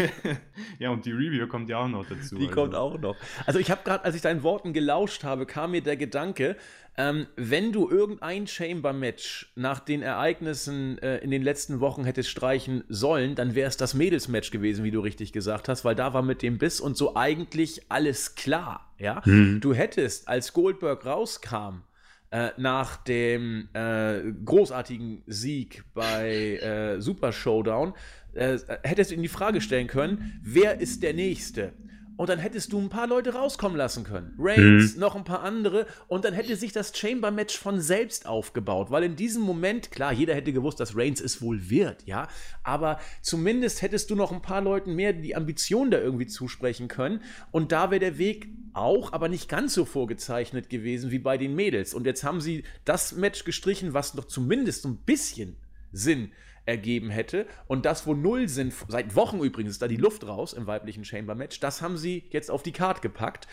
ja, 0.79 0.91
und 0.91 1.07
die 1.07 1.13
Review 1.13 1.47
kommt 1.47 1.71
ja 1.71 1.79
auch 1.79 1.89
noch 1.89 2.07
dazu. 2.07 2.37
Die 2.37 2.49
also. 2.49 2.55
kommt 2.55 2.75
auch 2.75 2.99
noch. 2.99 3.17
Also 3.47 3.59
ich 3.59 3.71
habe 3.71 3.83
gerade, 3.85 4.05
als 4.05 4.15
ich 4.15 4.23
deinen 4.23 4.43
Worten 4.43 4.73
gelauscht 4.73 5.25
habe, 5.25 5.47
kam 5.47 5.71
mir 5.71 5.83
der 5.83 5.97
Gedanke, 5.97 6.57
ähm, 6.99 7.27
wenn 7.37 7.73
du 7.73 7.91
irgendein 7.91 8.47
Chamber-Match 8.47 9.53
nach 9.55 9.81
den 9.81 10.03
Ereignissen 10.03 10.99
äh, 10.99 11.19
in 11.19 11.31
den 11.31 11.43
letzten 11.43 11.81
Wochen 11.81 12.05
hättest 12.05 12.31
streichen 12.31 12.85
sollen, 12.89 13.35
dann 13.35 13.55
wäre 13.55 13.69
es 13.69 13.77
das 13.77 13.95
Mädels-Match 13.95 14.51
gewesen, 14.51 14.85
wie 14.85 14.91
du 14.91 15.01
richtig 15.01 15.33
gesagt 15.33 15.69
hast, 15.69 15.85
weil 15.85 15.95
da 15.95 16.15
war 16.15 16.23
mit 16.23 16.43
dem 16.43 16.59
Biss 16.59 16.81
und 16.81 16.97
so 16.97 17.15
eigentlich 17.15 17.83
alles 17.91 18.35
klar. 18.35 18.95
Ja, 18.99 19.23
hm. 19.25 19.61
du 19.61 19.75
hättest, 19.75 20.27
als 20.27 20.55
Goldberg 20.55 21.05
rauskam, 21.05 21.83
äh, 22.31 22.51
nach 22.57 22.97
dem 22.97 23.69
äh, 23.75 24.21
großartigen 24.45 25.23
Sieg 25.27 25.85
bei 25.93 26.57
äh, 26.57 27.01
Super 27.01 27.33
Showdown, 27.33 27.93
äh, 28.33 28.59
hättest 28.83 29.11
du 29.11 29.15
ihm 29.15 29.23
die 29.23 29.29
Frage 29.29 29.61
stellen 29.61 29.87
können, 29.87 30.41
wer 30.43 30.81
ist 30.81 31.03
der 31.03 31.15
Nächste? 31.15 31.73
Und 32.17 32.31
dann 32.31 32.39
hättest 32.39 32.73
du 32.73 32.81
ein 32.81 32.89
paar 32.89 33.07
Leute 33.07 33.35
rauskommen 33.35 33.77
lassen 33.77 34.05
können. 34.05 34.35
Reigns, 34.39 34.95
mhm. 34.95 35.01
noch 35.01 35.17
ein 35.17 35.25
paar 35.25 35.43
andere. 35.43 35.87
Und 36.09 36.25
dann 36.25 36.33
hätte 36.33 36.57
sich 36.57 36.73
das 36.73 36.97
Chamber-Match 36.97 37.59
von 37.59 37.81
selbst 37.81 38.27
aufgebaut. 38.27 38.91
Weil 38.91 39.05
in 39.05 39.17
diesem 39.17 39.43
Moment, 39.43 39.91
klar, 39.91 40.13
jeder 40.13 40.35
hätte 40.35 40.53
gewusst, 40.53 40.81
dass 40.81 40.97
Reigns 40.97 41.21
es 41.21 41.43
wohl 41.43 41.69
wird, 41.69 42.05
ja. 42.07 42.29
Aber 42.63 42.99
zumindest 43.21 43.83
hättest 43.83 44.11
du 44.11 44.15
noch 44.15 44.33
ein 44.33 44.43
paar 44.43 44.63
Leuten 44.63 44.95
mehr 44.95 45.13
die 45.13 45.37
Ambition 45.37 45.91
da 45.91 45.99
irgendwie 45.99 46.27
zusprechen 46.27 46.89
können. 46.89 47.21
Und 47.51 47.73
da 47.73 47.91
wäre 47.91 48.01
der 48.01 48.19
Weg 48.19 48.49
auch, 48.73 49.13
aber 49.13 49.29
nicht 49.29 49.49
ganz 49.49 49.75
so 49.75 49.85
vorgezeichnet 49.85 50.71
gewesen 50.71 51.11
wie 51.11 51.19
bei 51.19 51.37
den 51.37 51.55
Mädels. 51.55 51.93
Und 51.93 52.07
jetzt 52.07 52.25
haben 52.25 52.41
sie 52.41 52.65
das 52.85 53.13
Match 53.13 53.45
gestrichen, 53.45 53.95
was 53.95 54.15
noch 54.15 54.25
zumindest 54.25 54.83
so 54.83 54.89
ein 54.89 54.97
bisschen 54.97 55.57
Sinn 55.93 56.31
ergeben 56.67 57.11
hätte. 57.11 57.47
Und 57.67 57.87
das, 57.87 58.07
wo 58.07 58.15
null 58.15 58.49
sind, 58.49 58.75
seit 58.89 59.15
Wochen 59.15 59.41
übrigens, 59.41 59.73
ist 59.73 59.83
da 59.83 59.89
die 59.89 59.97
Luft 59.97 60.27
raus 60.27 60.53
im 60.53 60.67
weiblichen 60.67 61.05
Chamber-Match, 61.05 61.61
das 61.61 61.81
haben 61.81 61.97
sie 61.97 62.25
jetzt 62.31 62.51
auf 62.51 62.63
die 62.63 62.73
Karte 62.73 63.01
gepackt. 63.01 63.47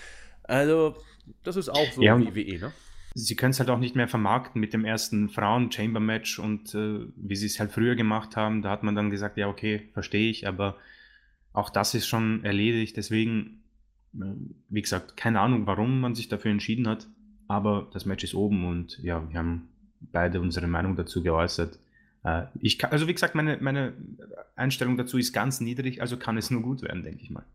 Also, 0.43 0.97
das 1.43 1.55
ist 1.55 1.70
auch 1.70 1.91
so 1.93 2.01
ja, 2.01 2.20
wie 2.20 2.36
WE, 2.36 2.59
ne? 2.59 2.74
Sie 3.16 3.36
können 3.36 3.51
es 3.51 3.59
halt 3.59 3.70
auch 3.70 3.78
nicht 3.78 3.95
mehr 3.95 4.07
vermarkten 4.07 4.59
mit 4.59 4.74
dem 4.74 4.86
ersten 4.86 5.30
Frauen-Chamber-Match 5.30 6.39
und 6.39 6.74
äh, 6.74 7.05
wie 7.16 7.36
sie 7.36 7.45
es 7.45 7.59
halt 7.59 7.72
früher 7.72 7.95
gemacht 7.95 8.36
haben, 8.36 8.64
da 8.64 8.72
hat 8.72 8.82
man 8.82 8.95
dann 8.95 9.11
gesagt, 9.11 9.38
ja, 9.38 9.47
okay, 9.47 9.89
verstehe 9.93 10.32
ich, 10.32 10.47
aber 10.47 10.78
auch 11.53 11.70
das 11.70 11.93
ist 11.93 12.07
schon 12.07 12.43
erledigt. 12.43 12.97
Deswegen, 12.97 13.61
äh, 14.16 14.34
wie 14.70 14.82
gesagt, 14.82 15.16
keine 15.16 15.39
Ahnung, 15.41 15.68
warum 15.68 16.01
man 16.01 16.16
sich 16.16 16.28
dafür 16.28 16.49
entschieden 16.49 16.88
hat, 16.88 17.07
aber 17.47 17.88
das 17.93 18.05
Match 18.05 18.24
ist 18.24 18.34
oben 18.34 18.66
und 18.66 18.97
ja, 19.03 19.30
wir 19.30 19.38
haben 19.38 19.70
beide 20.11 20.41
unsere 20.41 20.68
Meinung 20.68 20.95
dazu 20.95 21.22
geäußert. 21.22 21.78
Äh, 22.24 22.43
ich 22.59 22.80
kann, 22.80 22.91
also 22.91 23.07
wie 23.07 23.13
gesagt, 23.13 23.36
meine, 23.36 23.57
meine 23.59 23.93
Einstellung 24.55 24.97
dazu 24.97 25.17
ist 25.17 25.34
ganz 25.34 25.59
niedrig, 25.59 26.01
also 26.01 26.17
kann 26.17 26.38
es 26.38 26.51
nur 26.51 26.61
gut 26.61 26.82
werden, 26.82 27.03
denke 27.03 27.21
ich 27.21 27.30
mal. 27.30 27.45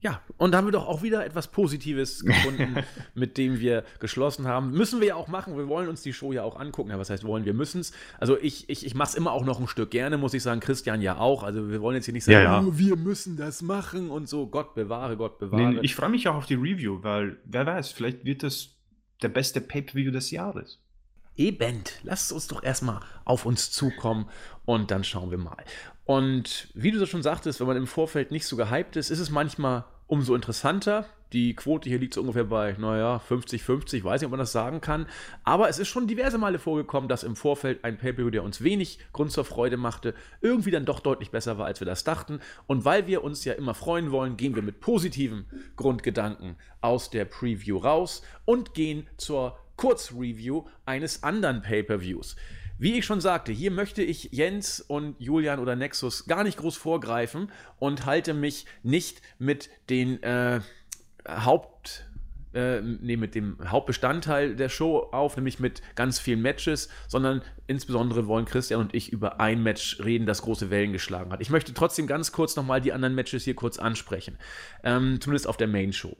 Ja, 0.00 0.20
und 0.36 0.52
da 0.52 0.58
haben 0.58 0.66
wir 0.66 0.72
doch 0.72 0.86
auch 0.86 1.02
wieder 1.02 1.24
etwas 1.24 1.48
Positives 1.48 2.20
gefunden, 2.24 2.76
mit 3.14 3.38
dem 3.38 3.60
wir 3.60 3.82
geschlossen 3.98 4.46
haben. 4.46 4.70
Müssen 4.70 5.00
wir 5.00 5.08
ja 5.08 5.14
auch 5.16 5.26
machen. 5.26 5.56
Wir 5.56 5.68
wollen 5.68 5.88
uns 5.88 6.02
die 6.02 6.12
Show 6.12 6.32
ja 6.32 6.42
auch 6.42 6.60
angucken. 6.60 6.90
Ja, 6.90 6.98
was 6.98 7.08
heißt 7.08 7.24
wollen? 7.24 7.44
Wir 7.44 7.54
müssen 7.54 7.80
es. 7.80 7.92
Also 8.20 8.38
ich, 8.38 8.68
ich, 8.68 8.84
ich 8.84 8.94
mache 8.94 9.08
es 9.08 9.14
immer 9.14 9.32
auch 9.32 9.44
noch 9.44 9.58
ein 9.58 9.66
Stück 9.66 9.90
gerne, 9.90 10.18
muss 10.18 10.34
ich 10.34 10.42
sagen. 10.42 10.60
Christian 10.60 11.00
ja 11.00 11.16
auch. 11.16 11.42
Also 11.42 11.70
wir 11.70 11.80
wollen 11.80 11.96
jetzt 11.96 12.04
hier 12.04 12.14
nicht 12.14 12.24
sagen, 12.24 12.36
ja, 12.36 12.42
ja. 12.42 12.62
Oh, 12.62 12.78
wir 12.78 12.96
müssen 12.96 13.36
das 13.36 13.62
machen 13.62 14.10
und 14.10 14.28
so. 14.28 14.46
Gott 14.46 14.74
bewahre, 14.74 15.16
Gott 15.16 15.38
bewahre. 15.38 15.74
Nee, 15.74 15.80
ich 15.80 15.94
freue 15.94 16.10
mich 16.10 16.28
auch 16.28 16.36
auf 16.36 16.46
die 16.46 16.54
Review, 16.54 17.02
weil 17.02 17.38
wer 17.44 17.64
weiß, 17.64 17.90
vielleicht 17.90 18.24
wird 18.24 18.42
das 18.42 18.76
der 19.22 19.28
beste 19.30 19.62
Pay-Per-View 19.62 20.10
des 20.10 20.30
Jahres. 20.30 20.78
Eben, 21.36 21.82
lasst 22.02 22.32
uns 22.32 22.46
doch 22.46 22.62
erstmal 22.62 23.00
auf 23.24 23.44
uns 23.44 23.70
zukommen 23.70 24.28
und 24.64 24.90
dann 24.90 25.04
schauen 25.04 25.30
wir 25.30 25.38
mal. 25.38 25.64
Und 26.04 26.68
wie 26.74 26.92
du 26.92 26.98
das 26.98 27.08
schon 27.08 27.22
sagtest, 27.22 27.60
wenn 27.60 27.66
man 27.66 27.76
im 27.76 27.86
Vorfeld 27.86 28.30
nicht 28.30 28.46
so 28.46 28.56
gehypt 28.56 28.96
ist, 28.96 29.10
ist 29.10 29.18
es 29.18 29.30
manchmal 29.30 29.84
umso 30.06 30.34
interessanter. 30.34 31.06
Die 31.32 31.56
Quote 31.56 31.88
hier 31.88 31.98
liegt 31.98 32.14
so 32.14 32.20
ungefähr 32.20 32.44
bei, 32.44 32.76
naja, 32.78 33.20
50-50, 33.28 34.04
weiß 34.04 34.20
nicht, 34.20 34.26
ob 34.26 34.30
man 34.30 34.38
das 34.38 34.52
sagen 34.52 34.80
kann. 34.80 35.06
Aber 35.42 35.68
es 35.68 35.80
ist 35.80 35.88
schon 35.88 36.06
diverse 36.06 36.38
Male 36.38 36.60
vorgekommen, 36.60 37.08
dass 37.08 37.24
im 37.24 37.34
Vorfeld 37.34 37.84
ein 37.84 37.98
Pay-Per-View, 37.98 38.30
der 38.30 38.44
uns 38.44 38.62
wenig 38.62 39.00
Grund 39.12 39.32
zur 39.32 39.44
Freude 39.44 39.76
machte, 39.76 40.14
irgendwie 40.40 40.70
dann 40.70 40.84
doch 40.84 41.00
deutlich 41.00 41.32
besser 41.32 41.58
war, 41.58 41.66
als 41.66 41.80
wir 41.80 41.86
das 41.86 42.04
dachten. 42.04 42.40
Und 42.68 42.84
weil 42.84 43.08
wir 43.08 43.24
uns 43.24 43.44
ja 43.44 43.54
immer 43.54 43.74
freuen 43.74 44.12
wollen, 44.12 44.36
gehen 44.36 44.54
wir 44.54 44.62
mit 44.62 44.78
positiven 44.78 45.46
Grundgedanken 45.74 46.56
aus 46.80 47.10
der 47.10 47.24
Preview 47.24 47.78
raus 47.78 48.22
und 48.44 48.72
gehen 48.72 49.08
zur 49.16 49.58
Kurzreview 49.76 50.64
eines 50.84 51.22
anderen 51.22 51.62
Pay-Per-Views. 51.62 52.36
Wie 52.78 52.98
ich 52.98 53.06
schon 53.06 53.22
sagte, 53.22 53.52
hier 53.52 53.70
möchte 53.70 54.02
ich 54.02 54.30
Jens 54.32 54.80
und 54.80 55.18
Julian 55.18 55.60
oder 55.60 55.76
Nexus 55.76 56.26
gar 56.26 56.44
nicht 56.44 56.58
groß 56.58 56.76
vorgreifen 56.76 57.50
und 57.78 58.04
halte 58.04 58.34
mich 58.34 58.66
nicht 58.82 59.22
mit 59.38 59.70
den 59.88 60.22
äh, 60.22 60.60
Haupt 61.26 62.06
äh, 62.56 62.80
nee, 62.80 63.16
mit 63.16 63.34
dem 63.34 63.58
Hauptbestandteil 63.66 64.56
der 64.56 64.68
Show 64.68 65.08
auf, 65.12 65.36
nämlich 65.36 65.60
mit 65.60 65.82
ganz 65.94 66.18
vielen 66.18 66.40
Matches, 66.40 66.88
sondern 67.06 67.42
insbesondere 67.66 68.26
wollen 68.26 68.46
Christian 68.46 68.80
und 68.80 68.94
ich 68.94 69.12
über 69.12 69.40
ein 69.40 69.62
Match 69.62 70.00
reden, 70.02 70.26
das 70.26 70.42
große 70.42 70.70
Wellen 70.70 70.92
geschlagen 70.92 71.32
hat. 71.32 71.40
Ich 71.42 71.50
möchte 71.50 71.74
trotzdem 71.74 72.06
ganz 72.06 72.32
kurz 72.32 72.56
nochmal 72.56 72.80
die 72.80 72.92
anderen 72.92 73.14
Matches 73.14 73.44
hier 73.44 73.54
kurz 73.54 73.78
ansprechen, 73.78 74.38
ähm, 74.82 75.20
zumindest 75.20 75.46
auf 75.46 75.58
der 75.58 75.68
Main 75.68 75.92
Show. 75.92 76.16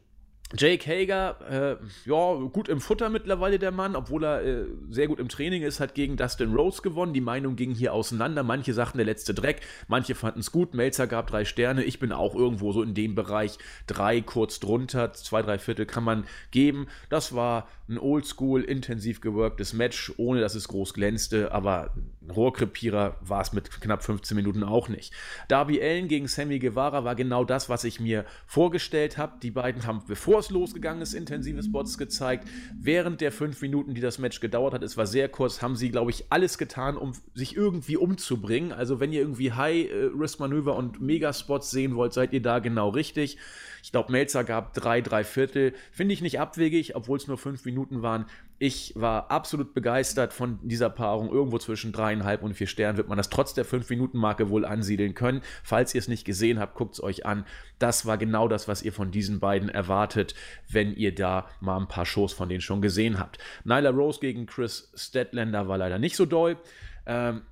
Jake 0.54 0.88
Hager, 0.88 1.36
äh, 1.50 2.08
ja, 2.08 2.34
gut 2.52 2.68
im 2.68 2.80
Futter 2.80 3.08
mittlerweile 3.08 3.58
der 3.58 3.72
Mann, 3.72 3.96
obwohl 3.96 4.24
er 4.24 4.44
äh, 4.44 4.66
sehr 4.88 5.08
gut 5.08 5.18
im 5.18 5.28
Training 5.28 5.64
ist, 5.64 5.80
hat 5.80 5.96
gegen 5.96 6.16
Dustin 6.16 6.54
Rose 6.54 6.82
gewonnen. 6.82 7.12
Die 7.12 7.20
Meinung 7.20 7.56
ging 7.56 7.74
hier 7.74 7.92
auseinander. 7.92 8.44
Manche 8.44 8.72
sagten 8.72 8.98
der 8.98 9.06
letzte 9.06 9.34
Dreck, 9.34 9.62
manche 9.88 10.14
fanden 10.14 10.40
es 10.40 10.52
gut. 10.52 10.72
Melzer 10.72 11.08
gab 11.08 11.26
drei 11.26 11.44
Sterne. 11.44 11.82
Ich 11.82 11.98
bin 11.98 12.12
auch 12.12 12.36
irgendwo 12.36 12.72
so 12.72 12.82
in 12.84 12.94
dem 12.94 13.16
Bereich 13.16 13.58
drei, 13.88 14.20
kurz 14.20 14.60
drunter. 14.60 15.12
Zwei, 15.14 15.42
drei 15.42 15.58
Viertel 15.58 15.84
kann 15.84 16.04
man 16.04 16.24
geben. 16.52 16.86
Das 17.08 17.34
war 17.34 17.68
ein 17.88 17.98
oldschool, 17.98 18.62
intensiv 18.62 19.20
geworktes 19.20 19.72
Match, 19.72 20.12
ohne 20.16 20.40
dass 20.40 20.54
es 20.54 20.68
groß 20.68 20.94
glänzte, 20.94 21.50
aber 21.50 21.92
ein 22.26 22.30
Rohrkrepierer 22.30 23.16
war 23.20 23.40
es 23.40 23.52
mit 23.52 23.70
knapp 23.80 24.02
15 24.02 24.36
Minuten 24.36 24.64
auch 24.64 24.88
nicht. 24.88 25.12
Darby 25.48 25.80
Allen 25.80 26.08
gegen 26.08 26.26
Sammy 26.26 26.58
Guevara 26.58 27.04
war 27.04 27.14
genau 27.14 27.44
das, 27.44 27.68
was 27.68 27.84
ich 27.84 28.00
mir 28.00 28.24
vorgestellt 28.46 29.16
habe. 29.16 29.34
Die 29.42 29.50
beiden 29.50 29.86
haben, 29.86 30.02
bevor 30.06 30.40
es 30.40 30.50
losgegangen 30.50 31.02
ist, 31.02 31.14
intensive 31.14 31.62
Spots 31.62 31.98
gezeigt. 31.98 32.48
Während 32.78 33.20
der 33.20 33.32
fünf 33.32 33.62
Minuten, 33.62 33.94
die 33.94 34.00
das 34.00 34.18
Match 34.18 34.40
gedauert 34.40 34.74
hat, 34.74 34.82
es 34.82 34.96
war 34.96 35.06
sehr 35.06 35.28
kurz, 35.28 35.62
haben 35.62 35.76
sie, 35.76 35.90
glaube 35.90 36.10
ich, 36.10 36.26
alles 36.30 36.58
getan, 36.58 36.96
um 36.96 37.12
sich 37.34 37.56
irgendwie 37.56 37.96
umzubringen. 37.96 38.72
Also 38.72 38.98
wenn 38.98 39.12
ihr 39.12 39.20
irgendwie 39.20 39.52
High-Risk-Manöver 39.52 40.74
und 40.74 41.00
Megaspots 41.00 41.70
sehen 41.70 41.94
wollt, 41.94 42.12
seid 42.12 42.32
ihr 42.32 42.42
da 42.42 42.58
genau 42.58 42.88
richtig. 42.88 43.38
Ich 43.86 43.92
glaube, 43.92 44.10
Melzer 44.10 44.42
gab 44.42 44.74
drei, 44.74 45.00
drei 45.00 45.22
Viertel. 45.22 45.72
Finde 45.92 46.12
ich 46.12 46.20
nicht 46.20 46.40
abwegig, 46.40 46.96
obwohl 46.96 47.18
es 47.18 47.28
nur 47.28 47.38
fünf 47.38 47.64
Minuten 47.64 48.02
waren. 48.02 48.26
Ich 48.58 48.94
war 48.96 49.30
absolut 49.30 49.74
begeistert 49.74 50.32
von 50.32 50.58
dieser 50.62 50.88
Paarung. 50.88 51.30
Irgendwo 51.30 51.58
zwischen 51.58 51.92
dreieinhalb 51.92 52.42
und 52.42 52.54
vier 52.54 52.66
Sternen 52.66 52.96
wird 52.96 53.08
man 53.08 53.18
das 53.18 53.28
trotz 53.28 53.52
der 53.52 53.66
fünf 53.66 53.90
Minuten 53.90 54.16
Marke 54.16 54.48
wohl 54.48 54.64
ansiedeln 54.64 55.14
können. 55.14 55.42
Falls 55.62 55.94
ihr 55.94 55.98
es 55.98 56.08
nicht 56.08 56.24
gesehen 56.24 56.58
habt, 56.58 56.74
guckt 56.74 56.94
es 56.94 57.02
euch 57.02 57.26
an. 57.26 57.44
Das 57.78 58.06
war 58.06 58.16
genau 58.16 58.48
das, 58.48 58.66
was 58.66 58.82
ihr 58.82 58.94
von 58.94 59.10
diesen 59.10 59.40
beiden 59.40 59.68
erwartet, 59.68 60.34
wenn 60.70 60.94
ihr 60.94 61.14
da 61.14 61.48
mal 61.60 61.76
ein 61.76 61.88
paar 61.88 62.06
Shows 62.06 62.32
von 62.32 62.48
denen 62.48 62.62
schon 62.62 62.80
gesehen 62.80 63.18
habt. 63.18 63.38
Nyla 63.64 63.90
Rose 63.90 64.20
gegen 64.20 64.46
Chris 64.46 64.90
Statlander 64.94 65.68
war 65.68 65.76
leider 65.76 65.98
nicht 65.98 66.16
so 66.16 66.24
doll. 66.24 66.56
Ähm, 67.04 67.42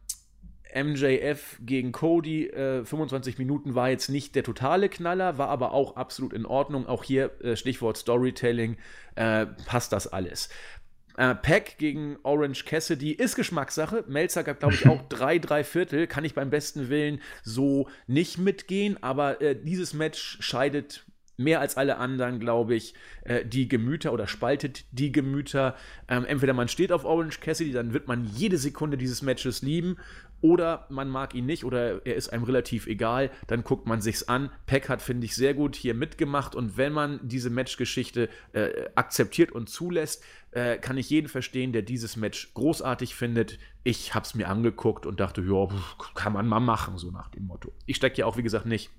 MJF 0.74 1.60
gegen 1.60 1.92
Cody, 1.92 2.46
äh, 2.48 2.84
25 2.84 3.38
Minuten 3.38 3.74
war 3.74 3.90
jetzt 3.90 4.08
nicht 4.08 4.34
der 4.34 4.42
totale 4.42 4.88
Knaller, 4.88 5.38
war 5.38 5.48
aber 5.48 5.72
auch 5.72 5.96
absolut 5.96 6.32
in 6.32 6.46
Ordnung. 6.46 6.86
Auch 6.86 7.04
hier 7.04 7.30
äh, 7.42 7.56
Stichwort 7.56 7.96
Storytelling, 7.96 8.76
äh, 9.14 9.46
passt 9.66 9.92
das 9.92 10.08
alles. 10.08 10.48
Äh, 11.16 11.34
Pack 11.34 11.78
gegen 11.78 12.16
Orange 12.22 12.64
Cassidy 12.64 13.12
ist 13.12 13.36
Geschmackssache. 13.36 14.04
Melzer 14.08 14.44
gab, 14.44 14.60
glaube 14.60 14.74
ich, 14.74 14.86
auch 14.88 15.02
drei, 15.08 15.38
drei 15.38 15.64
Viertel. 15.64 16.06
Kann 16.06 16.24
ich 16.24 16.34
beim 16.34 16.50
besten 16.50 16.88
Willen 16.88 17.20
so 17.42 17.88
nicht 18.06 18.38
mitgehen, 18.38 19.02
aber 19.02 19.40
äh, 19.40 19.56
dieses 19.56 19.94
Match 19.94 20.38
scheidet 20.40 21.04
mehr 21.36 21.60
als 21.60 21.76
alle 21.76 21.96
anderen, 21.96 22.38
glaube 22.38 22.76
ich, 22.76 22.94
äh, 23.24 23.44
die 23.44 23.66
Gemüter 23.66 24.12
oder 24.12 24.28
spaltet 24.28 24.84
die 24.92 25.10
Gemüter. 25.10 25.74
Ähm, 26.08 26.24
entweder 26.24 26.52
man 26.52 26.68
steht 26.68 26.92
auf 26.92 27.04
Orange 27.04 27.40
Cassidy, 27.40 27.72
dann 27.72 27.92
wird 27.92 28.06
man 28.06 28.24
jede 28.24 28.56
Sekunde 28.56 28.96
dieses 28.96 29.20
Matches 29.22 29.62
lieben, 29.62 29.96
oder 30.44 30.86
man 30.90 31.08
mag 31.08 31.34
ihn 31.34 31.46
nicht 31.46 31.64
oder 31.64 32.04
er 32.04 32.16
ist 32.16 32.28
einem 32.28 32.44
relativ 32.44 32.86
egal, 32.86 33.30
dann 33.46 33.64
guckt 33.64 33.86
man 33.86 34.02
sich's 34.02 34.24
an. 34.24 34.50
Peck 34.66 34.90
hat, 34.90 35.00
finde 35.00 35.24
ich, 35.24 35.34
sehr 35.34 35.54
gut 35.54 35.74
hier 35.74 35.94
mitgemacht 35.94 36.54
und 36.54 36.76
wenn 36.76 36.92
man 36.92 37.18
diese 37.22 37.48
Matchgeschichte 37.48 38.28
äh, 38.52 38.90
akzeptiert 38.94 39.52
und 39.52 39.70
zulässt, 39.70 40.22
äh, 40.54 40.78
kann 40.78 40.96
ich 40.96 41.10
jeden 41.10 41.28
verstehen, 41.28 41.72
der 41.72 41.82
dieses 41.82 42.16
Match 42.16 42.54
großartig 42.54 43.14
findet. 43.14 43.58
Ich 43.82 44.14
habe 44.14 44.24
es 44.24 44.34
mir 44.34 44.48
angeguckt 44.48 45.04
und 45.04 45.18
dachte, 45.20 45.42
ja, 45.42 45.68
kann 46.14 46.32
man 46.32 46.46
mal 46.46 46.60
machen, 46.60 46.96
so 46.96 47.10
nach 47.10 47.28
dem 47.28 47.46
Motto. 47.46 47.72
Ich 47.86 47.96
stecke 47.96 48.18
ja 48.18 48.26
auch, 48.26 48.36
wie 48.36 48.42
gesagt, 48.42 48.66
nicht 48.66 48.90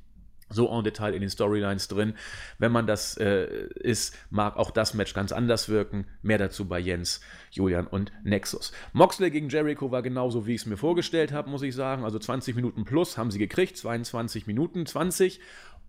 so 0.50 0.70
en 0.70 0.84
Detail 0.84 1.14
in 1.14 1.22
den 1.22 1.30
Storylines 1.30 1.88
drin. 1.88 2.14
Wenn 2.60 2.72
man 2.72 2.86
das 2.86 3.18
äh, 3.18 3.68
ist, 3.76 4.18
mag 4.30 4.58
auch 4.58 4.70
das 4.70 4.94
Match 4.94 5.14
ganz 5.14 5.32
anders 5.32 5.70
wirken. 5.70 6.06
Mehr 6.22 6.38
dazu 6.38 6.68
bei 6.68 6.80
Jens, 6.80 7.22
Julian 7.52 7.88
und 7.88 8.12
Nexus. 8.24 8.72
Moxley 8.94 9.32
gegen 9.32 9.50
Jericho 9.50 9.92
war 9.92 10.02
genauso, 10.02 10.46
wie 10.46 10.56
ich 10.56 10.62
es 10.62 10.68
mir 10.68 10.78
vorgestellt 10.78 11.32
habe, 11.32 11.50
muss 11.50 11.64
ich 11.64 11.74
sagen. 11.74 12.04
Also 12.04 12.20
20 12.20 12.56
Minuten 12.56 12.84
plus 12.84 13.18
haben 13.18 13.32
sie 13.32 13.40
gekriegt, 13.40 13.78
22 13.78 14.46
Minuten 14.46 14.86
20. 14.86 15.40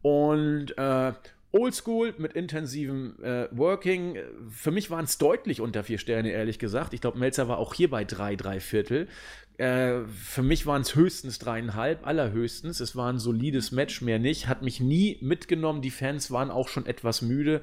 Und 0.01 0.79
äh, 0.79 1.13
Oldschool 1.53 2.15
mit 2.19 2.35
intensivem 2.35 3.23
äh, 3.23 3.49
Working. 3.51 4.19
Für 4.51 4.71
mich 4.71 4.91
waren 4.91 5.05
es 5.05 5.19
deutlich 5.19 5.61
unter 5.61 5.85
vier 5.85 5.99
Sterne, 5.99 6.31
ehrlich 6.31 6.59
gesagt. 6.59 6.93
Ich 6.95 7.01
glaube, 7.01 7.19
Melzer 7.19 7.49
war 7.49 7.59
auch 7.59 7.75
hier 7.75 7.91
bei 7.91 8.05
drei, 8.05 8.37
drei 8.37 8.61
Viertel. 8.61 9.09
Äh, 9.59 10.05
für 10.07 10.43
mich 10.43 10.67
waren 10.67 10.83
es 10.83 10.95
höchstens 10.95 11.39
dreieinhalb, 11.39 12.07
allerhöchstens. 12.07 12.81
Es 12.81 12.95
war 12.95 13.11
ein 13.11 13.19
solides 13.19 13.73
Match, 13.73 14.03
mehr 14.03 14.19
nicht. 14.19 14.49
Hat 14.49 14.63
mich 14.63 14.81
nie 14.81 15.19
mitgenommen. 15.23 15.83
Die 15.83 15.91
Fans 15.91 16.31
waren 16.31 16.51
auch 16.51 16.69
schon 16.69 16.87
etwas 16.87 17.23
müde. 17.23 17.63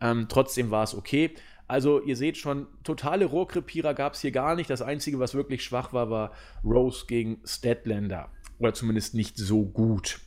Ähm, 0.00 0.26
trotzdem 0.28 0.70
war 0.70 0.84
es 0.84 0.94
okay. 0.94 1.34
Also 1.66 2.02
ihr 2.02 2.16
seht 2.16 2.36
schon, 2.36 2.66
totale 2.82 3.24
Rohrkrepierer 3.24 3.94
gab 3.94 4.14
es 4.14 4.20
hier 4.20 4.32
gar 4.32 4.54
nicht. 4.54 4.70
Das 4.70 4.82
Einzige, 4.82 5.18
was 5.18 5.34
wirklich 5.34 5.62
schwach 5.62 5.92
war, 5.92 6.10
war 6.10 6.32
Rose 6.62 7.06
gegen 7.06 7.40
Statlander. 7.44 8.30
Oder 8.58 8.74
zumindest 8.74 9.14
nicht 9.14 9.36
so 9.36 9.64
gut. 9.64 10.20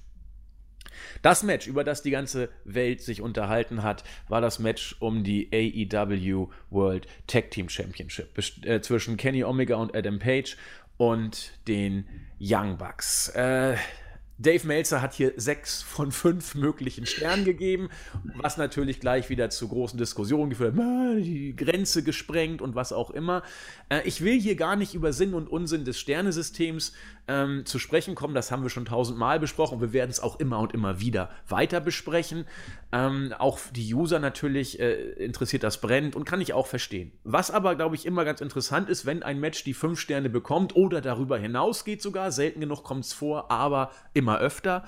Das 1.21 1.43
Match, 1.43 1.67
über 1.67 1.83
das 1.83 2.01
die 2.01 2.11
ganze 2.11 2.49
Welt 2.65 3.01
sich 3.01 3.21
unterhalten 3.21 3.83
hat, 3.83 4.03
war 4.27 4.41
das 4.41 4.59
Match 4.59 4.95
um 4.99 5.23
die 5.23 5.49
AEW 5.51 6.47
World 6.69 7.07
Tag 7.27 7.51
Team 7.51 7.69
Championship 7.69 8.37
äh, 8.65 8.81
zwischen 8.81 9.17
Kenny 9.17 9.43
Omega 9.43 9.75
und 9.75 9.95
Adam 9.95 10.19
Page 10.19 10.57
und 10.97 11.51
den 11.67 12.07
Young 12.39 12.77
Bucks. 12.77 13.29
Äh, 13.29 13.77
Dave 14.39 14.67
Meltzer 14.67 15.01
hat 15.01 15.15
hier 15.15 15.33
sechs 15.35 15.81
von 15.81 16.11
fünf 16.11 16.53
möglichen 16.53 17.07
Sternen 17.07 17.43
gegeben, 17.43 17.89
was 18.35 18.57
natürlich 18.57 18.99
gleich 18.99 19.29
wieder 19.29 19.49
zu 19.49 19.67
großen 19.67 19.97
Diskussionen 19.97 20.51
geführt 20.51 20.77
hat, 20.77 21.17
die 21.17 21.55
Grenze 21.55 22.03
gesprengt 22.03 22.61
und 22.61 22.75
was 22.75 22.93
auch 22.93 23.09
immer. 23.09 23.41
Äh, 23.89 24.01
ich 24.05 24.21
will 24.21 24.39
hier 24.39 24.55
gar 24.55 24.75
nicht 24.75 24.93
über 24.93 25.11
Sinn 25.11 25.33
und 25.33 25.49
Unsinn 25.49 25.85
des 25.85 25.99
Sternesystems 25.99 26.93
ähm, 27.27 27.65
zu 27.65 27.79
sprechen 27.79 28.15
kommen. 28.15 28.33
Das 28.33 28.51
haben 28.51 28.63
wir 28.63 28.69
schon 28.69 28.85
tausendmal 28.85 29.39
besprochen 29.39 29.81
wir 29.81 29.93
werden 29.93 30.09
es 30.09 30.19
auch 30.19 30.39
immer 30.39 30.59
und 30.59 30.73
immer 30.73 30.99
wieder 30.99 31.29
weiter 31.47 31.79
besprechen. 31.79 32.45
Ähm, 32.91 33.33
auch 33.37 33.59
die 33.75 33.93
User 33.93 34.19
natürlich 34.19 34.79
äh, 34.79 34.93
interessiert 35.13 35.63
das 35.63 35.81
brennt 35.81 36.15
und 36.15 36.25
kann 36.25 36.41
ich 36.41 36.53
auch 36.53 36.67
verstehen. 36.67 37.11
Was 37.23 37.51
aber, 37.51 37.75
glaube 37.75 37.95
ich, 37.95 38.05
immer 38.05 38.25
ganz 38.25 38.41
interessant 38.41 38.89
ist, 38.89 39.05
wenn 39.05 39.23
ein 39.23 39.39
Match 39.39 39.63
die 39.63 39.73
fünf 39.73 39.99
Sterne 39.99 40.29
bekommt 40.29 40.75
oder 40.75 41.01
darüber 41.01 41.37
hinausgeht 41.37 42.01
sogar, 42.01 42.31
selten 42.31 42.61
genug 42.61 42.83
kommt 42.83 43.05
es 43.05 43.13
vor, 43.13 43.51
aber 43.51 43.91
immer 44.13 44.39
öfter 44.39 44.83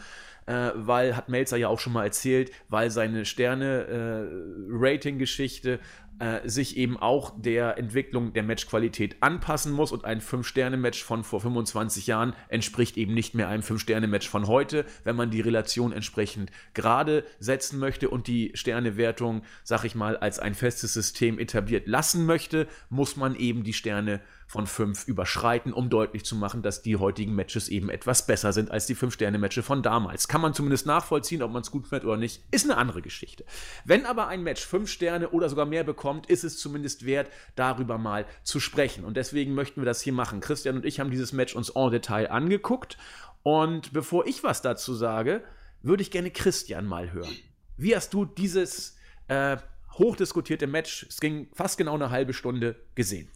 äh, 0.49 0.71
weil, 0.75 1.15
hat 1.15 1.29
Melzer 1.29 1.55
ja 1.57 1.67
auch 1.67 1.79
schon 1.79 1.93
mal 1.93 2.05
erzählt, 2.05 2.51
weil 2.69 2.89
seine 2.89 3.25
Sterne-Rating-Geschichte 3.25 5.73
äh, 5.73 5.79
äh, 6.17 6.49
sich 6.49 6.75
eben 6.75 6.97
auch 6.97 7.39
der 7.39 7.77
Entwicklung 7.77 8.33
der 8.33 8.41
Matchqualität 8.43 9.17
anpassen 9.21 9.71
muss 9.71 9.91
und 9.91 10.05
ein 10.05 10.21
5-Sterne-Match 10.21 11.03
von 11.03 11.23
vor 11.23 11.39
25 11.39 12.07
Jahren 12.07 12.33
entspricht 12.49 12.97
eben 12.97 13.13
nicht 13.13 13.35
mehr 13.35 13.47
einem 13.47 13.61
5-Sterne-Match 13.61 14.27
von 14.27 14.47
heute, 14.47 14.85
wenn 15.03 15.15
man 15.15 15.29
die 15.29 15.41
Relation 15.41 15.93
entsprechend 15.93 16.49
gerade 16.73 17.23
setzen 17.39 17.77
möchte 17.79 18.09
und 18.09 18.25
die 18.27 18.51
Sternewertung, 18.55 19.43
sag 19.63 19.85
ich 19.85 19.93
mal, 19.95 20.17
als 20.17 20.39
ein 20.39 20.55
festes 20.55 20.93
System 20.93 21.39
etabliert 21.39 21.87
lassen 21.87 22.25
möchte, 22.25 22.67
muss 22.89 23.15
man 23.15 23.35
eben 23.35 23.63
die 23.63 23.73
Sterne 23.73 24.19
von 24.49 24.65
5 24.65 25.07
überschreiten, 25.07 25.71
um 25.71 25.89
deutlich 25.89 26.25
zu 26.25 26.35
machen, 26.35 26.61
dass 26.63 26.81
die 26.81 26.97
heutigen 26.97 27.35
Matches 27.35 27.69
eben 27.69 27.89
etwas 27.89 28.25
besser 28.25 28.51
sind 28.51 28.71
als 28.71 28.87
die 28.87 28.95
5-Sterne-Matches 28.95 29.63
von 29.63 29.83
damals. 29.83 30.27
Kann 30.27 30.41
man 30.41 30.55
zumindest 30.55 30.87
nachvollziehen, 30.87 31.43
ob 31.43 31.51
man 31.51 31.61
es 31.61 31.69
gut 31.69 31.87
findet 31.87 32.05
oder 32.05 32.17
nicht, 32.17 32.43
ist 32.49 32.65
eine 32.65 32.77
andere 32.77 33.01
Geschichte. 33.01 33.45
Wenn 33.85 34.07
aber 34.07 34.27
ein 34.27 34.41
Match 34.41 34.65
5 34.65 34.89
Sterne 34.89 35.29
oder 35.29 35.49
sogar 35.49 35.67
mehr 35.67 35.83
bekommt, 35.83 36.25
ist 36.25 36.43
es 36.43 36.57
zumindest 36.57 37.05
wert, 37.05 37.29
darüber 37.55 37.97
mal 37.97 38.25
zu 38.43 38.59
sprechen. 38.59 39.05
Und 39.05 39.17
deswegen 39.17 39.53
möchten 39.53 39.81
wir 39.81 39.85
das 39.85 40.01
hier 40.01 40.13
machen. 40.13 40.41
Christian 40.41 40.75
und 40.75 40.85
ich 40.85 40.99
haben 40.99 41.11
dieses 41.11 41.31
Match 41.31 41.55
uns 41.55 41.69
en 41.69 41.91
Detail 41.91 42.31
angeguckt. 42.31 42.97
Und 43.43 43.93
bevor 43.93 44.25
ich 44.25 44.43
was 44.43 44.63
dazu 44.63 44.95
sage, 44.95 45.43
würde 45.83 46.01
ich 46.01 46.09
gerne 46.09 46.31
Christian 46.31 46.85
mal 46.85 47.13
hören. 47.13 47.35
Wie 47.77 47.95
hast 47.95 48.13
du 48.13 48.25
dieses 48.25 48.97
Äh, 49.27 49.57
hochdiskutierte 49.99 50.65
Match. 50.65 51.05
Es 51.07 51.19
ging 51.19 51.47
fast 51.53 51.77
genau 51.77 51.93
eine 51.93 52.09
halbe 52.09 52.33
Stunde 52.33 52.75
gesehen. 52.95 53.27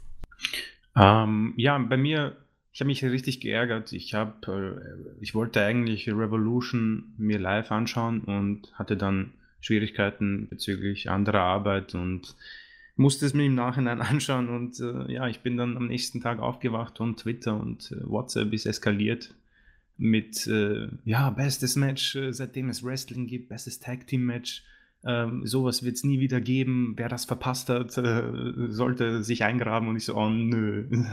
Ähm, 0.95 1.53
ja, 1.57 1.77
bei 1.77 1.97
mir, 1.97 2.37
ich 2.71 2.81
habe 2.81 2.87
mich 2.87 3.03
richtig 3.03 3.39
geärgert. 3.39 3.93
Ich 3.93 4.13
habe, 4.13 4.77
äh, 4.79 5.21
ich 5.21 5.35
wollte 5.35 5.63
eigentlich 5.63 6.07
Revolution 6.09 7.13
mir 7.17 7.39
live 7.39 7.71
anschauen 7.71 8.21
und 8.21 8.71
hatte 8.73 8.97
dann 8.97 9.33
Schwierigkeiten 9.61 10.47
bezüglich 10.49 11.09
anderer 11.09 11.41
Arbeit 11.41 11.95
und 11.95 12.35
musste 12.95 13.25
es 13.25 13.33
mir 13.33 13.45
im 13.45 13.55
Nachhinein 13.55 14.01
anschauen 14.01 14.49
und 14.49 14.79
äh, 14.79 15.11
ja, 15.11 15.27
ich 15.27 15.39
bin 15.39 15.57
dann 15.57 15.77
am 15.77 15.87
nächsten 15.87 16.21
Tag 16.21 16.39
aufgewacht 16.39 16.99
und 16.99 17.19
Twitter 17.19 17.59
und 17.59 17.91
äh, 17.91 18.07
WhatsApp 18.07 18.53
ist 18.53 18.65
eskaliert 18.65 19.33
mit 19.97 20.47
äh, 20.47 20.87
ja, 21.05 21.29
bestes 21.29 21.75
Match, 21.75 22.15
äh, 22.15 22.33
seitdem 22.33 22.69
es 22.69 22.83
Wrestling 22.83 23.27
gibt, 23.27 23.49
bestes 23.49 23.79
Tag 23.79 24.07
Team 24.07 24.25
Match. 24.25 24.63
Ähm, 25.05 25.45
sowas 25.45 25.83
wird 25.83 25.95
es 25.95 26.03
nie 26.03 26.19
wieder 26.19 26.39
geben. 26.39 26.93
Wer 26.95 27.09
das 27.09 27.25
verpasst 27.25 27.69
hat, 27.69 27.97
äh, 27.97 28.23
sollte 28.69 29.23
sich 29.23 29.43
eingraben 29.43 29.89
und 29.89 29.97
ich 29.97 30.05
so, 30.05 30.15
oh 30.15 30.29
nö. 30.29 30.87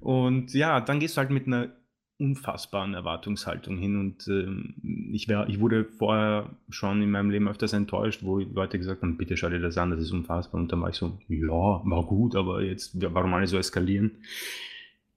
und 0.00 0.52
ja, 0.52 0.80
dann 0.80 0.98
gehst 0.98 1.16
du 1.16 1.20
halt 1.20 1.30
mit 1.30 1.46
einer 1.46 1.70
unfassbaren 2.18 2.94
Erwartungshaltung 2.94 3.76
hin 3.76 3.98
und 3.98 4.28
ähm, 4.28 5.10
ich, 5.12 5.28
wär, 5.28 5.48
ich 5.48 5.58
wurde 5.58 5.84
vorher 5.84 6.50
schon 6.68 7.02
in 7.02 7.10
meinem 7.10 7.30
Leben 7.30 7.48
öfters 7.48 7.72
enttäuscht, 7.72 8.22
wo 8.22 8.38
Leute 8.38 8.78
gesagt 8.78 9.02
haben, 9.02 9.16
bitte 9.16 9.36
schau 9.36 9.48
dir 9.48 9.58
das 9.58 9.78
an, 9.78 9.90
das 9.90 10.00
ist 10.00 10.12
unfassbar 10.12 10.60
und 10.60 10.70
dann 10.70 10.80
war 10.80 10.90
ich 10.90 10.96
so, 10.96 11.18
ja, 11.28 11.48
war 11.48 12.06
gut, 12.06 12.36
aber 12.36 12.62
jetzt, 12.62 13.00
warum 13.12 13.34
alle 13.34 13.48
so 13.48 13.58
eskalieren? 13.58 14.12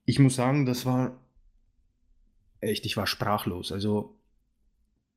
Ich 0.06 0.18
muss 0.18 0.34
sagen, 0.34 0.66
das 0.66 0.86
war 0.86 1.16
echt, 2.60 2.84
ich 2.84 2.96
war 2.96 3.06
sprachlos, 3.06 3.70
also 3.70 4.17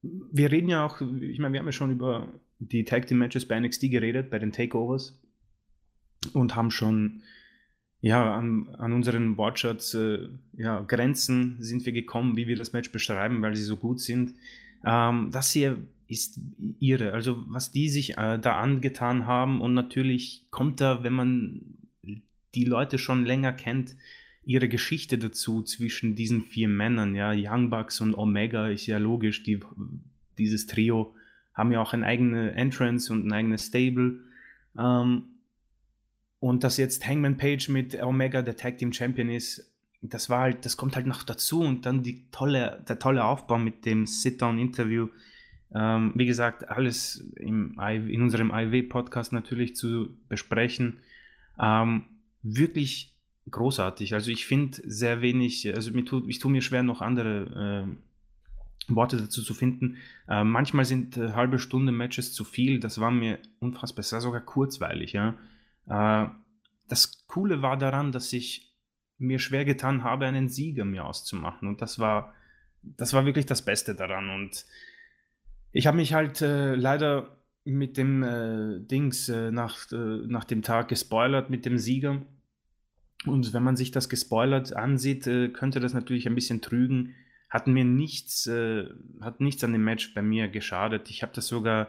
wir 0.02 0.52
reden 0.52 0.70
ja 0.70 0.86
auch, 0.86 1.02
ich 1.02 1.40
meine, 1.40 1.54
wir 1.54 1.60
haben 1.60 1.68
ja 1.68 1.72
schon 1.72 1.92
über 1.92 2.28
die 2.60 2.86
Tag 2.86 3.08
Team 3.08 3.20
Matches 3.20 3.48
bei 3.48 3.60
NXT 3.60 3.92
geredet, 3.92 4.30
bei 4.30 4.40
den 4.40 4.52
Takeovers 4.52 5.20
und 6.34 6.56
haben 6.56 6.72
schon 6.72 7.24
ja, 8.02 8.34
an, 8.36 8.68
an 8.80 8.94
unseren 8.94 9.38
Wortschatz, 9.38 9.94
äh, 9.94 10.28
ja, 10.54 10.82
Grenzen 10.82 11.58
sind 11.60 11.86
wir 11.86 11.94
gekommen, 11.94 12.36
wie 12.36 12.48
wir 12.48 12.56
das 12.56 12.74
Match 12.74 12.92
beschreiben, 12.92 13.42
weil 13.44 13.56
sie 13.56 13.64
so 13.64 13.78
gut 13.78 14.00
sind. 14.00 14.34
Ähm, 14.84 15.30
das 15.32 15.52
hier 15.52 15.78
ist 16.08 16.40
ihre, 16.80 17.14
also 17.14 17.44
was 17.48 17.72
die 17.72 17.90
sich 17.90 18.18
äh, 18.18 18.40
da 18.40 18.58
angetan 18.60 19.28
haben 19.28 19.62
und 19.62 19.76
natürlich 19.76 20.48
kommt 20.50 20.82
da, 20.82 21.04
wenn 21.04 21.14
man 21.14 21.62
die 22.56 22.66
Leute 22.66 22.98
schon 22.98 23.24
länger 23.24 23.54
kennt, 23.54 23.96
ihre 24.44 24.68
Geschichte 24.68 25.18
dazu 25.18 25.62
zwischen 25.64 26.16
diesen 26.16 26.44
vier 26.44 26.68
Männern, 26.68 27.16
ja, 27.16 27.32
Young 27.36 27.70
Bucks 27.70 28.02
und 28.02 28.16
Omega 28.16 28.68
ist 28.68 28.88
ja 28.88 28.98
logisch, 28.98 29.44
die, 29.44 29.60
dieses 30.38 30.68
Trio 30.68 31.14
haben 31.54 31.72
ja 31.72 31.82
auch 31.82 31.94
eine 31.94 32.06
eigene 32.06 32.52
Entrance 32.54 33.12
und 33.12 33.28
ein 33.28 33.34
eigenes 33.34 33.68
Stable. 33.68 34.20
Ähm, 34.78 35.24
und 36.40 36.64
dass 36.64 36.78
jetzt 36.78 37.08
Hangman 37.08 37.38
Page 37.38 37.70
mit 37.70 38.02
Omega 38.02 38.42
der 38.42 38.56
Tag 38.56 38.80
Team 38.80 38.94
Champion 38.94 39.30
ist, 39.30 39.72
das 40.02 40.30
war 40.30 40.42
halt, 40.42 40.66
das 40.66 40.78
kommt 40.78 40.96
halt 40.96 41.06
noch 41.06 41.24
dazu 41.24 41.62
und 41.62 41.86
dann 41.86 42.02
die 42.02 42.26
tolle, 42.32 42.84
der 42.88 42.98
tolle 42.98 43.24
Aufbau 43.24 43.60
mit 43.60 43.86
dem 43.86 44.08
Sit-Down-Interview. 44.08 45.10
Ähm, 45.74 46.14
wie 46.16 46.26
gesagt, 46.26 46.68
alles 46.68 47.24
im, 47.36 47.80
in 47.80 48.22
unserem 48.24 48.52
IW-Podcast 48.52 49.32
natürlich 49.34 49.76
zu 49.76 50.18
besprechen. 50.28 50.98
Ähm, 51.60 52.06
wirklich 52.42 53.11
großartig. 53.52 54.14
Also 54.14 54.32
ich 54.32 54.46
finde 54.46 54.82
sehr 54.86 55.22
wenig, 55.22 55.74
also 55.76 55.92
mir 55.92 56.06
tut, 56.06 56.28
ich 56.28 56.40
tue 56.40 56.52
mir 56.52 56.62
schwer, 56.62 56.84
noch 56.84 57.02
andere 57.02 57.86
äh, 57.88 58.96
Worte 58.96 59.18
dazu 59.18 59.42
zu 59.42 59.54
finden. 59.54 59.98
Äh, 60.28 60.44
manchmal 60.44 60.86
sind 60.86 61.18
äh, 61.18 61.34
halbe 61.34 61.60
Stunde 61.60 61.92
Matches 61.92 62.34
zu 62.34 62.44
viel. 62.44 62.80
Das 62.80 63.00
war 63.00 63.12
mir 63.12 63.40
unfassbar, 63.60 64.02
es 64.02 64.12
war 64.14 64.22
sogar 64.22 64.42
kurzweilig, 64.42 65.14
ja. 65.14 65.36
Äh, 65.88 66.30
das 66.88 67.26
Coole 67.28 67.62
war 67.62 67.78
daran, 67.78 68.12
dass 68.12 68.34
ich 68.34 68.74
mir 69.18 69.40
schwer 69.40 69.66
getan 69.66 70.04
habe, 70.04 70.26
einen 70.26 70.50
Sieger 70.50 70.84
mir 70.84 71.06
auszumachen. 71.06 71.68
Und 71.68 71.82
das 71.82 72.00
war, 72.00 72.34
das 72.82 73.14
war 73.14 73.26
wirklich 73.26 73.46
das 73.46 73.64
Beste 73.64 73.96
daran. 73.96 74.30
Und 74.30 74.66
ich 75.72 75.88
habe 75.88 75.98
mich 75.98 76.14
halt 76.14 76.42
äh, 76.42 76.76
leider 76.76 77.38
mit 77.64 77.96
dem 77.96 78.24
äh, 78.24 78.80
Dings 78.80 79.28
nach, 79.30 79.78
nach 79.92 80.44
dem 80.46 80.64
Tag 80.64 80.88
gespoilert 80.88 81.52
mit 81.52 81.66
dem 81.66 81.78
Sieger. 81.78 82.24
Und 83.26 83.54
wenn 83.54 83.64
man 83.64 83.76
sich 83.76 83.92
das 83.92 84.10
gespoilert 84.10 84.76
ansieht, 84.76 85.28
äh, 85.28 85.50
könnte 85.50 85.80
das 85.80 85.94
natürlich 85.94 86.28
ein 86.28 86.36
bisschen 86.36 86.62
trügen. 86.62 87.14
Hat 87.50 87.68
mir 87.68 87.86
nichts, 87.86 88.48
äh, 88.48 88.86
hat 89.20 89.42
nichts 89.42 89.64
an 89.64 89.74
dem 89.74 89.84
Match 89.84 90.14
bei 90.14 90.22
mir 90.22 90.48
geschadet. 90.48 91.10
Ich 91.10 91.22
habe 91.22 91.34
das 91.36 91.48
sogar 91.48 91.88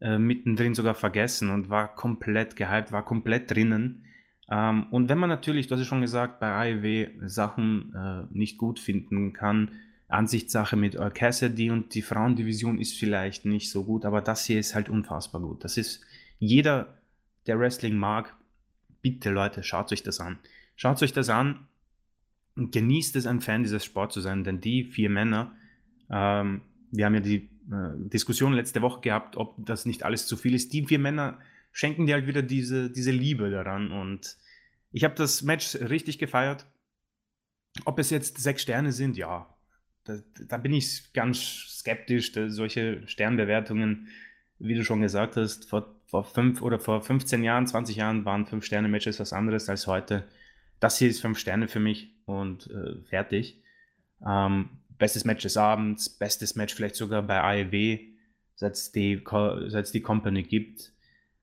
äh, 0.00 0.18
mittendrin 0.18 0.74
sogar 0.74 0.94
vergessen 0.94 1.50
und 1.50 1.70
war 1.70 1.94
komplett 1.94 2.54
gehypt, 2.56 2.92
war 2.92 3.04
komplett 3.04 3.50
drinnen. 3.50 4.04
Ähm, 4.50 4.86
und 4.90 5.08
wenn 5.08 5.18
man 5.18 5.28
natürlich, 5.28 5.66
du 5.66 5.74
hast 5.74 5.80
ja 5.80 5.86
schon 5.86 6.00
gesagt, 6.00 6.40
bei 6.40 6.76
AEW 6.76 7.28
Sachen 7.28 7.92
äh, 7.94 8.22
nicht 8.30 8.58
gut 8.58 8.78
finden 8.78 9.32
kann, 9.32 9.72
Ansichtssache 10.08 10.76
mit 10.76 10.94
Earl 10.94 11.10
Cassidy 11.10 11.70
und 11.70 11.94
die 11.94 12.02
Frauendivision 12.02 12.78
ist 12.78 12.98
vielleicht 12.98 13.44
nicht 13.44 13.70
so 13.70 13.84
gut, 13.84 14.04
aber 14.06 14.22
das 14.22 14.44
hier 14.46 14.58
ist 14.58 14.74
halt 14.74 14.88
unfassbar 14.88 15.40
gut. 15.40 15.64
Das 15.64 15.76
ist 15.76 16.00
jeder, 16.38 16.98
der 17.46 17.58
Wrestling 17.58 17.96
mag, 17.96 18.34
bitte 19.02 19.30
Leute, 19.30 19.62
schaut 19.62 19.92
euch 19.92 20.02
das 20.02 20.20
an. 20.20 20.38
Schaut 20.78 21.02
euch 21.02 21.12
das 21.12 21.28
an 21.28 21.66
und 22.54 22.70
genießt 22.70 23.16
es, 23.16 23.26
ein 23.26 23.40
Fan 23.40 23.64
dieses 23.64 23.84
Sports 23.84 24.14
zu 24.14 24.20
sein, 24.20 24.44
denn 24.44 24.60
die 24.60 24.84
vier 24.84 25.10
Männer, 25.10 25.52
ähm, 26.08 26.62
wir 26.92 27.04
haben 27.04 27.14
ja 27.14 27.20
die 27.20 27.50
äh, 27.70 27.96
Diskussion 27.96 28.52
letzte 28.52 28.80
Woche 28.80 29.00
gehabt, 29.00 29.36
ob 29.36 29.56
das 29.58 29.86
nicht 29.86 30.04
alles 30.04 30.28
zu 30.28 30.36
viel 30.36 30.54
ist. 30.54 30.72
Die 30.72 30.86
vier 30.86 31.00
Männer 31.00 31.40
schenken 31.72 32.06
dir 32.06 32.14
halt 32.14 32.28
wieder 32.28 32.42
diese, 32.42 32.90
diese 32.90 33.10
Liebe 33.10 33.50
daran. 33.50 33.90
Und 33.90 34.36
ich 34.92 35.02
habe 35.02 35.16
das 35.16 35.42
Match 35.42 35.74
richtig 35.74 36.20
gefeiert. 36.20 36.64
Ob 37.84 37.98
es 37.98 38.10
jetzt 38.10 38.38
sechs 38.38 38.62
Sterne 38.62 38.92
sind, 38.92 39.16
ja, 39.16 39.52
da, 40.04 40.18
da 40.46 40.58
bin 40.58 40.72
ich 40.74 41.12
ganz 41.12 41.40
skeptisch. 41.40 42.32
solche 42.32 43.02
Sternbewertungen, 43.08 44.06
wie 44.60 44.74
du 44.76 44.84
schon 44.84 45.00
gesagt 45.00 45.34
hast, 45.34 45.68
vor, 45.68 45.92
vor 46.06 46.22
fünf 46.22 46.62
oder 46.62 46.78
vor 46.78 47.02
15 47.02 47.42
Jahren, 47.42 47.66
20 47.66 47.96
Jahren 47.96 48.24
waren 48.24 48.46
fünf 48.46 48.64
Sterne 48.64 48.86
Matches 48.86 49.18
was 49.18 49.32
anderes 49.32 49.68
als 49.68 49.88
heute. 49.88 50.28
Das 50.80 50.98
hier 50.98 51.08
ist 51.08 51.20
fünf 51.20 51.38
Sterne 51.38 51.68
für 51.68 51.80
mich 51.80 52.10
und 52.26 52.70
äh, 52.70 53.02
fertig. 53.04 53.60
Ähm, 54.26 54.70
bestes 54.98 55.24
Match 55.24 55.42
des 55.42 55.56
Abends, 55.56 56.08
bestes 56.08 56.56
Match 56.56 56.74
vielleicht 56.74 56.96
sogar 56.96 57.22
bei 57.22 57.40
AEW, 57.40 57.98
seit 58.56 58.72
es 58.74 58.92
die, 58.92 59.22
die 59.22 60.00
Company 60.02 60.42
gibt. 60.42 60.92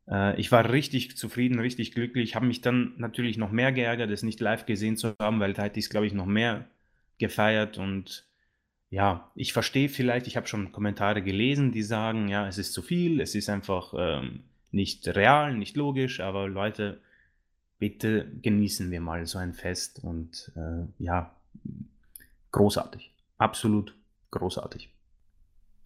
Äh, 0.09 0.39
ich 0.39 0.51
war 0.51 0.69
richtig 0.69 1.17
zufrieden, 1.17 1.59
richtig 1.59 1.93
glücklich, 1.93 2.35
habe 2.35 2.45
mich 2.45 2.61
dann 2.61 2.93
natürlich 2.97 3.37
noch 3.37 3.51
mehr 3.51 3.71
geärgert, 3.71 4.11
es 4.11 4.23
nicht 4.23 4.39
live 4.39 4.65
gesehen 4.65 4.97
zu 4.97 5.15
haben, 5.19 5.39
weil 5.39 5.53
da 5.53 5.63
hätte 5.63 5.79
ich 5.79 5.85
es, 5.85 5.89
glaube 5.89 6.07
ich, 6.07 6.13
noch 6.13 6.25
mehr 6.25 6.67
gefeiert 7.17 7.77
und 7.77 8.25
ja, 8.89 9.31
ich 9.35 9.51
verstehe 9.51 9.89
vielleicht, 9.89 10.27
ich 10.27 10.37
habe 10.37 10.47
schon 10.47 10.71
Kommentare 10.71 11.21
gelesen, 11.21 11.71
die 11.71 11.81
sagen, 11.81 12.27
ja, 12.27 12.47
es 12.47 12.57
ist 12.57 12.71
zu 12.71 12.81
viel, 12.81 13.19
es 13.19 13.35
ist 13.35 13.49
einfach 13.49 13.93
ähm, 13.97 14.43
nicht 14.71 15.07
real, 15.07 15.55
nicht 15.55 15.75
logisch, 15.75 16.19
aber 16.19 16.47
Leute, 16.47 17.01
bitte 17.79 18.31
genießen 18.41 18.91
wir 18.91 19.01
mal 19.01 19.25
so 19.25 19.37
ein 19.37 19.53
Fest 19.53 19.99
und 20.03 20.51
äh, 20.55 21.03
ja, 21.03 21.35
großartig 22.51 23.11
absolut 23.37 23.95
großartig. 24.31 24.89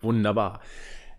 Wunderbar. 0.02 0.62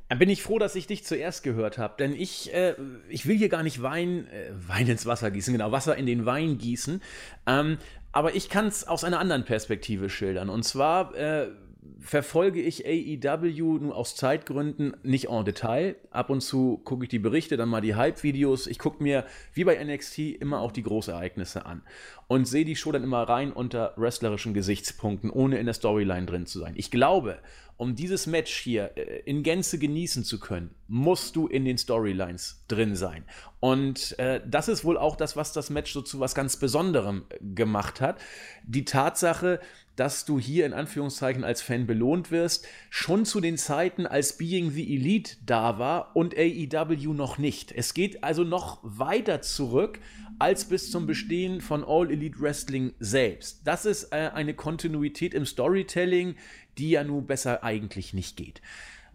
Dann 0.08 0.18
bin 0.18 0.28
ich 0.28 0.42
froh, 0.42 0.58
dass 0.58 0.74
ich 0.74 0.88
dich 0.88 1.04
zuerst 1.04 1.44
gehört 1.44 1.78
habe, 1.78 1.94
denn 1.98 2.14
ich, 2.14 2.52
äh, 2.52 2.74
ich 3.08 3.26
will 3.26 3.36
hier 3.36 3.48
gar 3.48 3.62
nicht 3.62 3.80
Wein, 3.80 4.26
äh, 4.28 4.50
Wein 4.52 4.88
ins 4.88 5.06
Wasser 5.06 5.30
gießen, 5.30 5.52
genau, 5.52 5.70
Wasser 5.70 5.96
in 5.96 6.06
den 6.06 6.26
Wein 6.26 6.58
gießen. 6.58 7.00
Ähm, 7.46 7.78
aber 8.10 8.34
ich 8.34 8.48
kann 8.48 8.66
es 8.66 8.88
aus 8.88 9.04
einer 9.04 9.20
anderen 9.20 9.44
Perspektive 9.44 10.10
schildern. 10.10 10.48
Und 10.48 10.64
zwar 10.64 11.14
äh, 11.14 11.50
verfolge 11.98 12.60
ich 12.60 12.86
AEW 12.86 13.78
nur 13.78 13.96
aus 13.96 14.16
Zeitgründen 14.16 14.96
nicht 15.02 15.28
en 15.28 15.44
Detail. 15.44 15.96
Ab 16.10 16.30
und 16.30 16.40
zu 16.40 16.78
gucke 16.84 17.04
ich 17.04 17.10
die 17.10 17.18
Berichte, 17.18 17.56
dann 17.56 17.68
mal 17.68 17.80
die 17.80 17.94
Hype-Videos. 17.94 18.66
Ich 18.66 18.78
gucke 18.78 19.02
mir, 19.02 19.24
wie 19.54 19.64
bei 19.64 19.82
NXT, 19.82 20.18
immer 20.18 20.60
auch 20.60 20.72
die 20.72 20.82
Großereignisse 20.82 21.66
an. 21.66 21.82
Und 22.30 22.46
sehe 22.46 22.64
die 22.64 22.76
Show 22.76 22.92
dann 22.92 23.02
immer 23.02 23.24
rein 23.24 23.52
unter 23.52 23.92
wrestlerischen 23.96 24.54
Gesichtspunkten, 24.54 25.30
ohne 25.30 25.58
in 25.58 25.66
der 25.66 25.74
Storyline 25.74 26.26
drin 26.26 26.46
zu 26.46 26.60
sein. 26.60 26.74
Ich 26.76 26.92
glaube, 26.92 27.40
um 27.76 27.96
dieses 27.96 28.28
Match 28.28 28.54
hier 28.56 28.92
äh, 28.96 29.22
in 29.24 29.42
Gänze 29.42 29.78
genießen 29.78 30.22
zu 30.22 30.38
können, 30.38 30.72
musst 30.86 31.34
du 31.34 31.48
in 31.48 31.64
den 31.64 31.76
Storylines 31.76 32.62
drin 32.68 32.94
sein. 32.94 33.24
Und 33.58 34.16
äh, 34.20 34.40
das 34.46 34.68
ist 34.68 34.84
wohl 34.84 34.96
auch 34.96 35.16
das, 35.16 35.34
was 35.34 35.52
das 35.52 35.70
Match 35.70 35.92
so 35.92 36.02
zu 36.02 36.20
was 36.20 36.36
ganz 36.36 36.56
Besonderem 36.56 37.24
gemacht 37.40 38.00
hat. 38.00 38.20
Die 38.64 38.84
Tatsache, 38.84 39.58
dass 39.96 40.24
du 40.24 40.38
hier 40.38 40.66
in 40.66 40.72
Anführungszeichen 40.72 41.42
als 41.42 41.62
Fan 41.62 41.88
belohnt 41.88 42.30
wirst, 42.30 42.64
schon 42.90 43.24
zu 43.24 43.40
den 43.40 43.58
Zeiten, 43.58 44.06
als 44.06 44.36
Being 44.36 44.70
the 44.70 44.94
Elite 44.94 45.36
da 45.44 45.80
war 45.80 46.14
und 46.14 46.36
AEW 46.36 47.12
noch 47.12 47.38
nicht. 47.38 47.72
Es 47.72 47.92
geht 47.92 48.22
also 48.22 48.44
noch 48.44 48.78
weiter 48.82 49.42
zurück 49.42 49.98
als 50.40 50.64
bis 50.64 50.90
zum 50.90 51.06
Bestehen 51.06 51.60
von 51.60 51.84
All 51.84 52.10
Elite 52.10 52.40
Wrestling 52.40 52.94
selbst. 52.98 53.60
Das 53.64 53.84
ist 53.84 54.12
äh, 54.12 54.30
eine 54.32 54.54
Kontinuität 54.54 55.34
im 55.34 55.44
Storytelling, 55.44 56.34
die 56.78 56.90
ja 56.90 57.04
nun 57.04 57.26
besser 57.26 57.62
eigentlich 57.62 58.14
nicht 58.14 58.36
geht. 58.36 58.62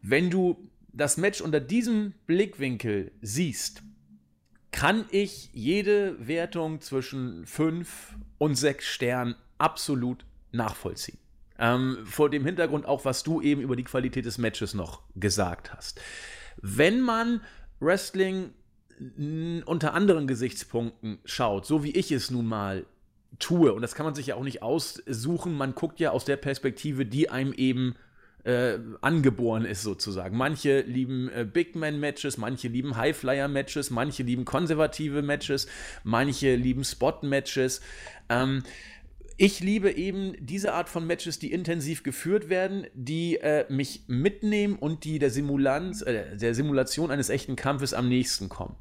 Wenn 0.01 0.29
du 0.29 0.69
das 0.93 1.17
Match 1.17 1.41
unter 1.41 1.59
diesem 1.59 2.13
Blickwinkel 2.27 3.11
siehst, 3.21 3.81
kann 4.71 5.05
ich 5.09 5.49
jede 5.53 6.15
Wertung 6.27 6.81
zwischen 6.81 7.45
5 7.45 8.15
und 8.37 8.55
6 8.55 8.85
Sternen 8.85 9.35
absolut 9.57 10.25
nachvollziehen. 10.51 11.17
Ähm, 11.57 11.99
vor 12.05 12.29
dem 12.29 12.45
Hintergrund 12.45 12.85
auch, 12.85 13.05
was 13.05 13.23
du 13.23 13.41
eben 13.41 13.61
über 13.61 13.75
die 13.75 13.83
Qualität 13.83 14.25
des 14.25 14.37
Matches 14.37 14.73
noch 14.73 15.01
gesagt 15.15 15.73
hast. 15.73 16.01
Wenn 16.61 17.01
man 17.01 17.41
Wrestling 17.79 18.51
unter 19.65 19.93
anderen 19.93 20.27
Gesichtspunkten 20.27 21.19
schaut, 21.25 21.65
so 21.65 21.83
wie 21.83 21.91
ich 21.91 22.11
es 22.11 22.31
nun 22.31 22.45
mal 22.45 22.85
tue, 23.39 23.73
und 23.73 23.81
das 23.81 23.95
kann 23.95 24.05
man 24.05 24.15
sich 24.15 24.27
ja 24.27 24.35
auch 24.35 24.43
nicht 24.43 24.61
aussuchen, 24.61 25.53
man 25.53 25.75
guckt 25.75 25.99
ja 25.99 26.11
aus 26.11 26.25
der 26.25 26.37
Perspektive, 26.37 27.05
die 27.05 27.29
einem 27.29 27.53
eben 27.53 27.95
äh, 28.45 28.77
angeboren 29.01 29.65
ist 29.65 29.81
sozusagen. 29.81 30.37
Manche 30.37 30.81
lieben 30.81 31.29
äh, 31.29 31.45
Big 31.51 31.75
Man 31.75 31.99
Matches, 31.99 32.37
manche 32.37 32.67
lieben 32.67 32.95
High 32.95 33.17
Flyer 33.17 33.47
Matches, 33.47 33.89
manche 33.89 34.23
lieben 34.23 34.45
konservative 34.45 35.23
Matches, 35.23 35.67
manche 36.03 36.55
lieben 36.55 36.83
Spot 36.83 37.17
Matches. 37.23 37.81
Ähm, 38.29 38.63
ich 39.37 39.59
liebe 39.59 39.91
eben 39.91 40.33
diese 40.39 40.73
Art 40.73 40.87
von 40.87 41.05
Matches, 41.05 41.39
die 41.39 41.51
intensiv 41.51 42.03
geführt 42.03 42.49
werden, 42.49 42.87
die 42.93 43.37
äh, 43.37 43.65
mich 43.69 44.03
mitnehmen 44.07 44.77
und 44.77 45.03
die 45.03 45.19
der, 45.19 45.29
Simulanz, 45.29 46.01
äh, 46.01 46.37
der 46.37 46.55
Simulation 46.55 47.11
eines 47.11 47.29
echten 47.29 47.55
Kampfes 47.55 47.93
am 47.93 48.07
nächsten 48.07 48.47
kommen. 48.47 48.75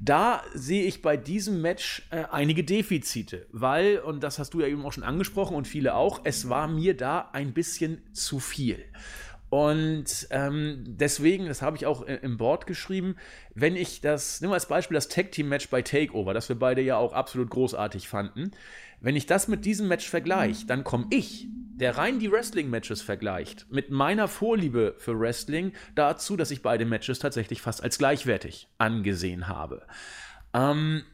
Da 0.00 0.42
sehe 0.54 0.84
ich 0.84 1.02
bei 1.02 1.16
diesem 1.16 1.60
Match 1.60 2.08
äh, 2.10 2.24
einige 2.30 2.64
Defizite, 2.64 3.46
weil, 3.52 3.98
und 3.98 4.22
das 4.22 4.38
hast 4.38 4.54
du 4.54 4.60
ja 4.60 4.66
eben 4.66 4.84
auch 4.84 4.92
schon 4.92 5.04
angesprochen 5.04 5.56
und 5.56 5.68
viele 5.68 5.94
auch, 5.94 6.22
es 6.24 6.48
war 6.48 6.66
mir 6.66 6.96
da 6.96 7.28
ein 7.32 7.52
bisschen 7.52 8.02
zu 8.12 8.40
viel. 8.40 8.82
Und 9.50 10.28
ähm, 10.30 10.84
deswegen, 10.86 11.46
das 11.46 11.60
habe 11.60 11.76
ich 11.76 11.84
auch 11.84 12.02
im 12.02 12.36
Board 12.36 12.68
geschrieben, 12.68 13.16
wenn 13.54 13.74
ich 13.74 14.00
das, 14.00 14.40
nimm 14.40 14.50
mal 14.50 14.54
als 14.54 14.66
Beispiel 14.66 14.94
das 14.94 15.08
Tag 15.08 15.32
Team 15.32 15.48
Match 15.48 15.68
bei 15.70 15.82
Takeover, 15.82 16.32
das 16.34 16.48
wir 16.48 16.56
beide 16.56 16.80
ja 16.82 16.96
auch 16.96 17.12
absolut 17.12 17.50
großartig 17.50 18.08
fanden. 18.08 18.52
Wenn 19.00 19.16
ich 19.16 19.26
das 19.26 19.48
mit 19.48 19.64
diesem 19.64 19.88
Match 19.88 20.08
vergleiche, 20.08 20.66
dann 20.66 20.84
komme 20.84 21.06
ich, 21.10 21.48
der 21.80 21.96
rein 21.96 22.18
die 22.18 22.30
Wrestling-Matches 22.30 23.00
vergleicht, 23.00 23.66
mit 23.70 23.90
meiner 23.90 24.28
Vorliebe 24.28 24.94
für 24.98 25.18
Wrestling 25.18 25.72
dazu, 25.94 26.36
dass 26.36 26.50
ich 26.50 26.62
beide 26.62 26.84
Matches 26.84 27.18
tatsächlich 27.18 27.62
fast 27.62 27.82
als 27.82 27.96
gleichwertig 27.96 28.68
angesehen 28.76 29.48
habe. 29.48 29.86
Ähm, 30.52 31.04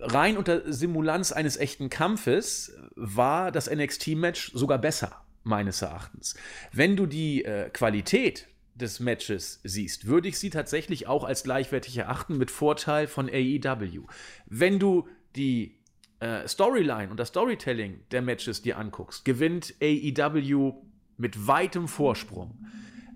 rein 0.00 0.38
unter 0.38 0.72
Simulanz 0.72 1.32
eines 1.32 1.58
echten 1.58 1.90
Kampfes 1.90 2.72
war 2.94 3.52
das 3.52 3.70
NXT-Match 3.70 4.52
sogar 4.54 4.78
besser, 4.78 5.22
meines 5.44 5.82
Erachtens. 5.82 6.34
Wenn 6.72 6.96
du 6.96 7.04
die 7.04 7.44
äh, 7.44 7.68
Qualität 7.68 8.48
des 8.74 9.00
Matches 9.00 9.60
siehst, 9.64 10.06
würde 10.06 10.28
ich 10.28 10.38
sie 10.38 10.48
tatsächlich 10.48 11.06
auch 11.06 11.24
als 11.24 11.42
gleichwertig 11.42 11.98
erachten, 11.98 12.38
mit 12.38 12.50
Vorteil 12.50 13.06
von 13.06 13.28
AEW. 13.28 14.06
Wenn 14.46 14.78
du 14.78 15.06
die 15.36 15.81
äh, 16.22 16.46
Storyline 16.46 17.10
und 17.10 17.18
das 17.18 17.28
Storytelling 17.28 18.00
der 18.12 18.22
Matches 18.22 18.62
dir 18.62 18.78
anguckst, 18.78 19.24
gewinnt 19.24 19.74
AEW 19.82 20.74
mit 21.16 21.48
weitem 21.48 21.88
Vorsprung. 21.88 22.64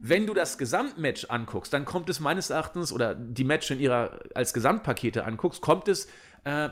Wenn 0.01 0.27
du 0.27 0.35
das 0.35 0.59
Gesamtmatch 0.59 1.27
anguckst, 1.31 1.73
dann 1.73 1.85
kommt 1.85 2.11
es 2.11 2.19
meines 2.19 2.51
Erachtens, 2.51 2.93
oder 2.93 3.15
die 3.15 3.45
Match 3.45 3.71
in 3.71 3.79
ihrer 3.79 4.19
als 4.35 4.53
Gesamtpakete 4.53 5.25
anguckst, 5.25 5.63
kommt 5.63 5.87
es 5.87 6.09
äh, 6.45 6.69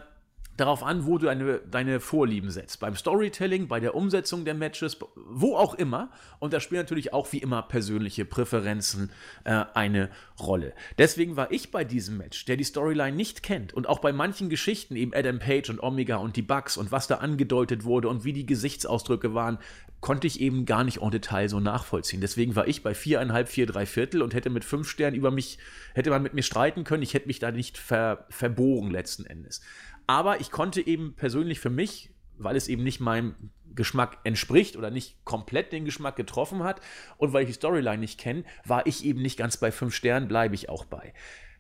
darauf 0.57 0.83
an, 0.83 1.07
wo 1.07 1.19
du 1.19 1.27
deine, 1.27 1.61
deine 1.71 2.01
Vorlieben 2.01 2.51
setzt. 2.51 2.81
Beim 2.81 2.95
Storytelling, 2.97 3.69
bei 3.69 3.81
der 3.81 3.95
Umsetzung 3.95 4.45
der 4.45 4.55
Matches, 4.55 4.99
wo 5.17 5.57
auch 5.57 5.75
immer. 5.75 6.11
Und 6.39 6.53
da 6.53 6.61
spielen 6.61 6.81
natürlich 6.81 7.13
auch 7.13 7.33
wie 7.33 7.39
immer 7.39 7.63
persönliche 7.63 8.25
Präferenzen 8.25 9.11
äh, 9.45 9.65
eine 9.75 10.11
Rolle. 10.39 10.73
Deswegen 10.99 11.37
war 11.37 11.51
ich 11.51 11.71
bei 11.71 11.85
diesem 11.85 12.19
Match, 12.19 12.45
der 12.45 12.57
die 12.57 12.65
Storyline 12.65 13.17
nicht 13.17 13.43
kennt 13.43 13.73
und 13.73 13.89
auch 13.89 13.99
bei 13.99 14.13
manchen 14.13 14.49
Geschichten, 14.49 14.97
eben 14.97 15.13
Adam 15.15 15.39
Page 15.39 15.71
und 15.71 15.83
Omega 15.83 16.17
und 16.17 16.37
die 16.37 16.43
Bugs 16.43 16.77
und 16.77 16.93
was 16.93 17.07
da 17.07 17.17
angedeutet 17.17 17.85
wurde 17.85 18.09
und 18.09 18.25
wie 18.25 18.33
die 18.33 18.47
Gesichtsausdrücke 18.47 19.35
waren, 19.35 19.59
konnte 20.05 20.27
ich 20.27 20.39
eben 20.39 20.67
gar 20.67 20.85
nicht 20.85 21.01
en 21.01 21.11
Detail 21.11 21.49
so 21.49 21.61
nachvollziehen. 21.61 22.21
Deswegen 22.21 22.55
war 22.55 22.69
ich 22.69 22.83
bei 22.83 22.95
viereinhalb, 22.95 23.49
vier, 23.49 23.65
drei 23.65 23.87
Viertel 23.87 24.21
und 24.21 24.35
hätte 24.35 24.51
mit 24.51 24.63
fünf 24.63 24.87
Sternen 24.87 25.17
über 25.17 25.31
mich, 25.31 25.57
hätte 25.95 26.11
man 26.11 26.23
mit 26.23 26.35
mir 26.35 26.43
streiten 26.43 26.85
können. 26.85 27.03
Ich 27.03 27.15
hätte 27.15 27.27
mich 27.27 27.39
da 27.39 27.51
nicht 27.51 27.79
ver, 27.79 28.27
verbogen 28.29 28.91
letzten 28.91 29.25
Endes. 29.25 29.63
Aber 30.07 30.41
ich 30.41 30.51
konnte 30.51 30.87
eben 30.87 31.15
persönlich 31.15 31.61
für 31.61 31.71
mich, 31.71 32.11
weil 32.37 32.57
es 32.57 32.69
eben 32.69 32.83
nicht 32.83 33.01
meinem 33.01 33.35
Geschmack 33.75 34.19
entspricht 34.25 34.77
oder 34.77 34.91
nicht 34.91 35.25
komplett 35.25 35.73
den 35.73 35.85
Geschmack 35.85 36.17
getroffen 36.17 36.63
hat 36.63 36.81
und 37.17 37.33
weil 37.33 37.43
ich 37.43 37.49
die 37.49 37.55
Storyline 37.55 37.99
nicht 37.99 38.21
kenne, 38.21 38.45
war 38.65 38.87
ich 38.87 39.05
eben 39.05 39.23
nicht 39.23 39.37
ganz 39.37 39.57
bei 39.57 39.73
fünf 39.73 39.95
Sternen, 39.95 40.29
bleibe 40.29 40.55
ich 40.55 40.69
auch 40.69 40.85
bei. 40.85 41.13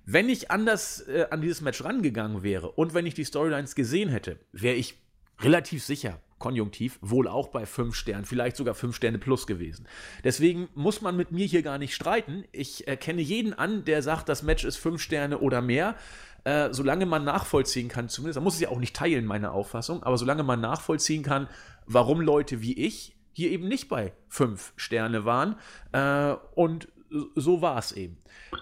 Wenn 0.06 0.28
ich 0.28 0.50
anders 0.50 1.00
äh, 1.08 1.26
an 1.30 1.40
dieses 1.40 1.60
Match 1.60 1.82
rangegangen 1.82 2.42
wäre 2.42 2.70
und 2.70 2.94
wenn 2.94 3.06
ich 3.06 3.14
die 3.14 3.24
Storylines 3.24 3.74
gesehen 3.74 4.10
hätte, 4.10 4.38
wäre 4.52 4.76
ich 4.76 4.96
relativ 5.40 5.82
sicher, 5.82 6.20
konjunktiv, 6.38 6.98
wohl 7.00 7.26
auch 7.26 7.48
bei 7.48 7.64
fünf 7.64 7.94
Sternen, 7.94 8.26
vielleicht 8.26 8.56
sogar 8.56 8.74
fünf 8.74 8.94
Sterne 8.96 9.18
plus 9.18 9.46
gewesen. 9.46 9.88
Deswegen 10.22 10.68
muss 10.74 11.00
man 11.00 11.16
mit 11.16 11.32
mir 11.32 11.46
hier 11.46 11.62
gar 11.62 11.78
nicht 11.78 11.94
streiten. 11.94 12.44
Ich 12.52 12.86
erkenne 12.86 13.22
jeden 13.22 13.54
an, 13.54 13.84
der 13.84 14.02
sagt, 14.02 14.28
das 14.28 14.42
Match 14.42 14.64
ist 14.64 14.76
fünf 14.76 15.00
Sterne 15.00 15.38
oder 15.38 15.62
mehr. 15.62 15.96
Äh, 16.44 16.72
solange 16.72 17.06
man 17.06 17.24
nachvollziehen 17.24 17.88
kann, 17.88 18.08
zumindest, 18.08 18.36
man 18.36 18.44
muss 18.44 18.54
es 18.54 18.60
ja 18.60 18.68
auch 18.68 18.78
nicht 18.78 18.94
teilen, 18.94 19.24
meine 19.24 19.52
Auffassung, 19.52 20.02
aber 20.02 20.18
solange 20.18 20.42
man 20.42 20.60
nachvollziehen 20.60 21.22
kann, 21.22 21.48
warum 21.86 22.20
Leute 22.20 22.60
wie 22.60 22.74
ich 22.74 23.16
hier 23.32 23.50
eben 23.50 23.66
nicht 23.66 23.88
bei 23.88 24.12
fünf 24.28 24.72
Sterne 24.76 25.24
waren 25.24 25.56
äh, 25.92 26.34
und 26.54 26.88
so 27.34 27.62
war 27.62 27.78
es 27.78 27.92
eben. 27.92 28.18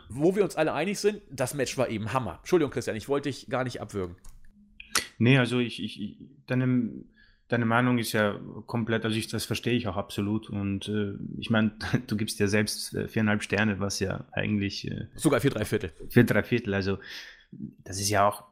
Wo 0.08 0.36
wir 0.36 0.44
uns 0.44 0.56
alle 0.56 0.72
einig 0.74 0.98
sind, 0.98 1.22
das 1.30 1.54
Match 1.54 1.76
war 1.78 1.88
eben 1.88 2.12
Hammer. 2.12 2.36
Entschuldigung, 2.40 2.70
Christian, 2.72 2.96
ich 2.96 3.08
wollte 3.08 3.28
dich 3.28 3.48
gar 3.48 3.64
nicht 3.64 3.80
abwürgen. 3.80 4.16
Nee, 5.18 5.38
also 5.38 5.58
ich, 5.58 5.82
ich, 5.82 6.18
deine, 6.46 7.04
deine 7.48 7.64
Meinung 7.64 7.98
ist 7.98 8.12
ja 8.12 8.38
komplett, 8.66 9.04
also 9.04 9.16
ich, 9.16 9.28
das 9.28 9.44
verstehe 9.44 9.74
ich 9.74 9.88
auch 9.88 9.96
absolut. 9.96 10.50
Und 10.50 10.88
äh, 10.88 11.14
ich 11.38 11.50
meine, 11.50 11.72
du 12.06 12.16
gibst 12.16 12.38
ja 12.40 12.46
selbst 12.46 12.94
äh, 12.94 13.08
viereinhalb 13.08 13.42
Sterne, 13.42 13.80
was 13.80 14.00
ja 14.00 14.24
eigentlich. 14.32 14.90
Äh, 14.90 15.06
Sogar 15.14 15.40
vier, 15.40 15.50
drei 15.50 15.64
Viertel. 15.64 15.92
Vier, 16.08 16.24
drei 16.24 16.42
Viertel, 16.42 16.74
also 16.74 16.98
das 17.52 18.00
ist 18.00 18.10
ja 18.10 18.28
auch 18.28 18.44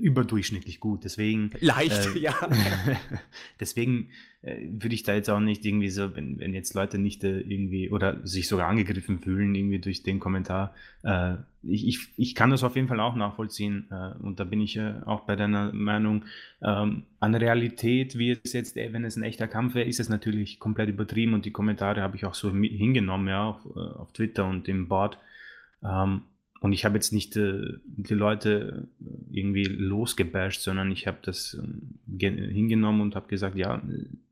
überdurchschnittlich 0.00 0.80
gut. 0.80 1.04
Deswegen. 1.04 1.50
Leicht, 1.60 2.14
äh, 2.14 2.18
ja. 2.18 2.34
deswegen 3.60 4.10
äh, 4.42 4.68
würde 4.68 4.94
ich 4.94 5.02
da 5.02 5.14
jetzt 5.14 5.30
auch 5.30 5.40
nicht 5.40 5.64
irgendwie 5.64 5.88
so, 5.88 6.14
wenn, 6.14 6.38
wenn 6.38 6.54
jetzt 6.54 6.74
Leute 6.74 6.98
nicht 6.98 7.24
äh, 7.24 7.40
irgendwie 7.40 7.90
oder 7.90 8.26
sich 8.26 8.48
sogar 8.48 8.68
angegriffen 8.68 9.20
fühlen, 9.20 9.54
irgendwie 9.54 9.78
durch 9.78 10.02
den 10.02 10.20
Kommentar. 10.20 10.74
Äh, 11.02 11.36
ich, 11.62 11.86
ich, 11.86 12.08
ich 12.16 12.34
kann 12.34 12.50
das 12.50 12.62
auf 12.62 12.76
jeden 12.76 12.88
Fall 12.88 13.00
auch 13.00 13.16
nachvollziehen. 13.16 13.88
Äh, 13.90 14.22
und 14.22 14.38
da 14.38 14.44
bin 14.44 14.60
ich 14.60 14.76
äh, 14.76 14.94
auch 15.06 15.20
bei 15.20 15.36
deiner 15.36 15.72
Meinung. 15.72 16.24
Ähm, 16.62 17.04
an 17.20 17.34
Realität, 17.34 18.18
wie 18.18 18.32
es 18.32 18.52
jetzt, 18.52 18.76
wenn 18.76 19.04
es 19.04 19.16
ein 19.16 19.22
echter 19.22 19.48
Kampf 19.48 19.74
wäre, 19.74 19.88
ist 19.88 20.00
es 20.00 20.08
natürlich 20.08 20.58
komplett 20.58 20.88
übertrieben 20.88 21.34
und 21.34 21.44
die 21.44 21.52
Kommentare 21.52 22.02
habe 22.02 22.16
ich 22.16 22.24
auch 22.24 22.34
so 22.34 22.52
hingenommen, 22.52 23.28
ja, 23.28 23.44
auf, 23.44 23.66
auf 23.76 24.12
Twitter 24.12 24.46
und 24.46 24.68
im 24.68 24.88
Board. 24.88 25.18
Ähm, 25.82 26.22
und 26.60 26.72
ich 26.72 26.84
habe 26.84 26.94
jetzt 26.96 27.12
nicht 27.12 27.36
äh, 27.36 27.74
die 27.84 28.14
Leute 28.14 28.88
irgendwie 29.30 29.64
losgebasht, 29.64 30.60
sondern 30.60 30.90
ich 30.90 31.06
habe 31.06 31.18
das 31.22 31.54
äh, 31.54 32.30
hingenommen 32.30 33.00
und 33.00 33.14
habe 33.14 33.28
gesagt, 33.28 33.56
ja, 33.56 33.82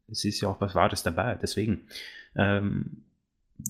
es 0.09 0.25
ist 0.25 0.41
ja 0.41 0.49
auch 0.49 0.61
was 0.61 0.75
Wahres 0.75 1.03
dabei. 1.03 1.37
Deswegen 1.41 1.83
ähm, 2.35 3.03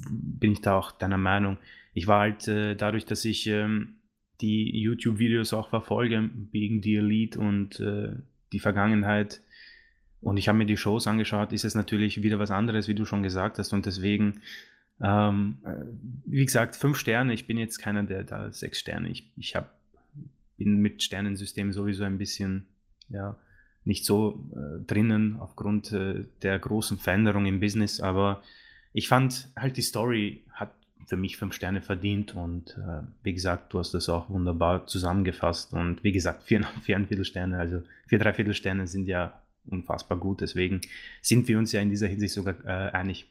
bin 0.09 0.53
ich 0.53 0.61
da 0.61 0.79
auch 0.79 0.93
deiner 0.93 1.19
Meinung. 1.19 1.59
Ich 1.95 2.07
war 2.07 2.21
halt 2.21 2.49
äh, 2.49 2.75
dadurch, 2.75 3.05
dass 3.05 3.25
ich 3.25 3.47
ähm, 3.47 3.97
die 4.41 4.79
YouTube-Videos 4.81 5.53
auch 5.53 5.69
verfolge, 5.69 6.31
wegen 6.51 6.81
die 6.81 6.97
Elite 6.97 7.39
und 7.39 7.81
äh, 7.81 8.13
die 8.53 8.61
Vergangenheit, 8.61 9.41
und 10.21 10.39
ich 10.39 10.49
habe 10.49 10.57
mir 10.57 10.67
die 10.67 10.79
Shows 10.79 11.07
angeschaut, 11.07 11.53
ist 11.53 11.65
es 11.65 11.75
natürlich 11.75 12.23
wieder 12.23 12.39
was 12.39 12.51
anderes, 12.51 12.89
wie 12.89 12.95
du 12.95 13.05
schon 13.05 13.23
gesagt 13.23 13.59
hast. 13.59 13.75
Und 13.75 13.85
deswegen 13.85 14.41
ähm, 15.01 15.59
äh, 15.65 15.85
wie 16.27 16.45
gesagt, 16.45 16.77
fünf 16.77 16.99
Sterne. 16.99 17.35
Ich 17.35 17.47
bin 17.47 17.59
jetzt 17.59 17.79
keiner, 17.79 18.03
der 18.05 18.25
da 18.25 18.53
sechs 18.53 18.79
Sterne. 18.79 19.09
Ich, 19.09 19.31
ich 19.37 19.57
hab, 19.57 19.75
bin 20.57 20.79
mit 20.79 21.03
Sternensystem 21.03 21.73
sowieso 21.73 22.05
ein 22.05 22.19
bisschen 22.19 22.67
ja, 23.09 23.37
nicht 23.85 24.05
so 24.05 24.49
äh, 24.55 24.85
drinnen 24.85 25.37
aufgrund 25.41 25.93
äh, 25.93 26.25
der 26.43 26.59
großen 26.59 26.99
Veränderung 26.99 27.47
im 27.47 27.61
Business. 27.61 28.01
Aber 28.01 28.43
ich 28.93 29.09
fand 29.09 29.49
halt 29.57 29.77
die 29.77 29.83
Story 29.83 30.45
hat 30.53 30.73
für 31.07 31.17
mich 31.17 31.37
fünf 31.37 31.55
Sterne 31.55 31.83
verdient 31.83 32.35
und 32.35 32.79
äh, 32.79 33.03
wie 33.23 33.35
gesagt, 33.35 33.73
du 33.73 33.79
hast 33.79 33.93
das 33.93 34.09
auch 34.09 34.31
wunderbar 34.31 34.87
zusammengefasst 34.87 35.73
und 35.73 36.03
wie 36.03 36.13
gesagt, 36.13 36.45
vier, 36.45 36.67
vier 36.83 37.25
Sterne, 37.25 37.59
also 37.59 37.83
vier, 38.07 38.19
drei 38.19 38.33
Viertelsterne 38.33 38.87
sind 38.87 39.07
ja 39.07 39.41
unfassbar 39.67 40.19
gut, 40.19 40.41
deswegen 40.41 40.81
sind 41.23 41.49
wir 41.49 41.59
uns 41.59 41.73
ja 41.73 41.81
in 41.81 41.91
dieser 41.91 42.07
Hinsicht 42.07 42.35
sogar 42.35 42.55
äh, 42.65 42.91
einig. 42.91 43.27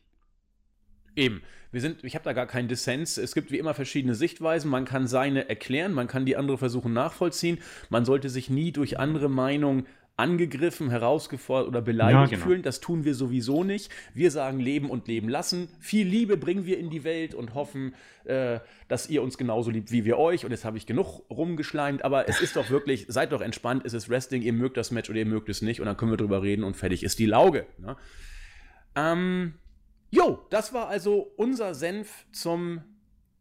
Eben. 1.15 1.41
Wir 1.71 1.81
sind, 1.81 2.03
ich 2.03 2.13
habe 2.13 2.23
da 2.23 2.33
gar 2.33 2.45
keinen 2.45 2.67
Dissens. 2.67 3.17
Es 3.17 3.33
gibt 3.33 3.51
wie 3.51 3.57
immer 3.57 3.73
verschiedene 3.73 4.13
Sichtweisen. 4.13 4.69
Man 4.69 4.85
kann 4.85 5.07
seine 5.07 5.49
erklären, 5.49 5.93
man 5.93 6.07
kann 6.07 6.25
die 6.25 6.37
andere 6.37 6.59
versuchen 6.59 6.93
nachvollziehen. 6.93 7.57
Man 7.89 8.05
sollte 8.05 8.29
sich 8.29 8.49
nie 8.49 8.71
durch 8.71 8.99
andere 8.99 9.27
Meinungen 9.27 9.87
angegriffen, 10.15 10.91
herausgefordert 10.91 11.67
oder 11.67 11.81
beleidigt 11.81 12.31
ja, 12.31 12.37
genau. 12.37 12.45
fühlen. 12.45 12.61
Das 12.61 12.79
tun 12.79 13.03
wir 13.03 13.15
sowieso 13.15 13.63
nicht. 13.63 13.91
Wir 14.13 14.29
sagen 14.29 14.59
Leben 14.59 14.91
und 14.91 15.07
Leben 15.07 15.27
lassen. 15.27 15.69
Viel 15.79 16.07
Liebe 16.07 16.37
bringen 16.37 16.67
wir 16.67 16.77
in 16.77 16.91
die 16.91 17.03
Welt 17.03 17.33
und 17.33 17.55
hoffen, 17.55 17.95
äh, 18.25 18.59
dass 18.87 19.09
ihr 19.09 19.23
uns 19.23 19.39
genauso 19.39 19.71
liebt 19.71 19.91
wie 19.91 20.05
wir 20.05 20.19
euch. 20.19 20.45
Und 20.45 20.51
jetzt 20.51 20.65
habe 20.65 20.77
ich 20.77 20.85
genug 20.85 21.23
rumgeschleimt, 21.31 22.05
aber 22.05 22.29
es 22.29 22.41
ist 22.41 22.55
doch 22.55 22.69
wirklich, 22.69 23.05
seid 23.07 23.31
doch 23.31 23.41
entspannt, 23.41 23.83
es 23.85 23.93
ist 23.93 24.07
Wrestling, 24.07 24.43
ihr 24.43 24.53
mögt 24.53 24.77
das 24.77 24.91
Match 24.91 25.09
oder 25.09 25.17
ihr 25.17 25.25
mögt 25.25 25.49
es 25.49 25.63
nicht 25.63 25.79
und 25.79 25.87
dann 25.87 25.97
können 25.97 26.11
wir 26.11 26.17
drüber 26.17 26.43
reden 26.43 26.63
und 26.63 26.75
fertig 26.75 27.03
ist 27.03 27.17
die 27.17 27.25
Lauge. 27.25 27.65
Ne? 27.79 27.97
Ähm, 28.95 29.55
jo, 30.13 30.45
das 30.49 30.73
war 30.73 30.87
also 30.87 31.33
unser 31.37 31.73
Senf 31.73 32.25
zum 32.31 32.81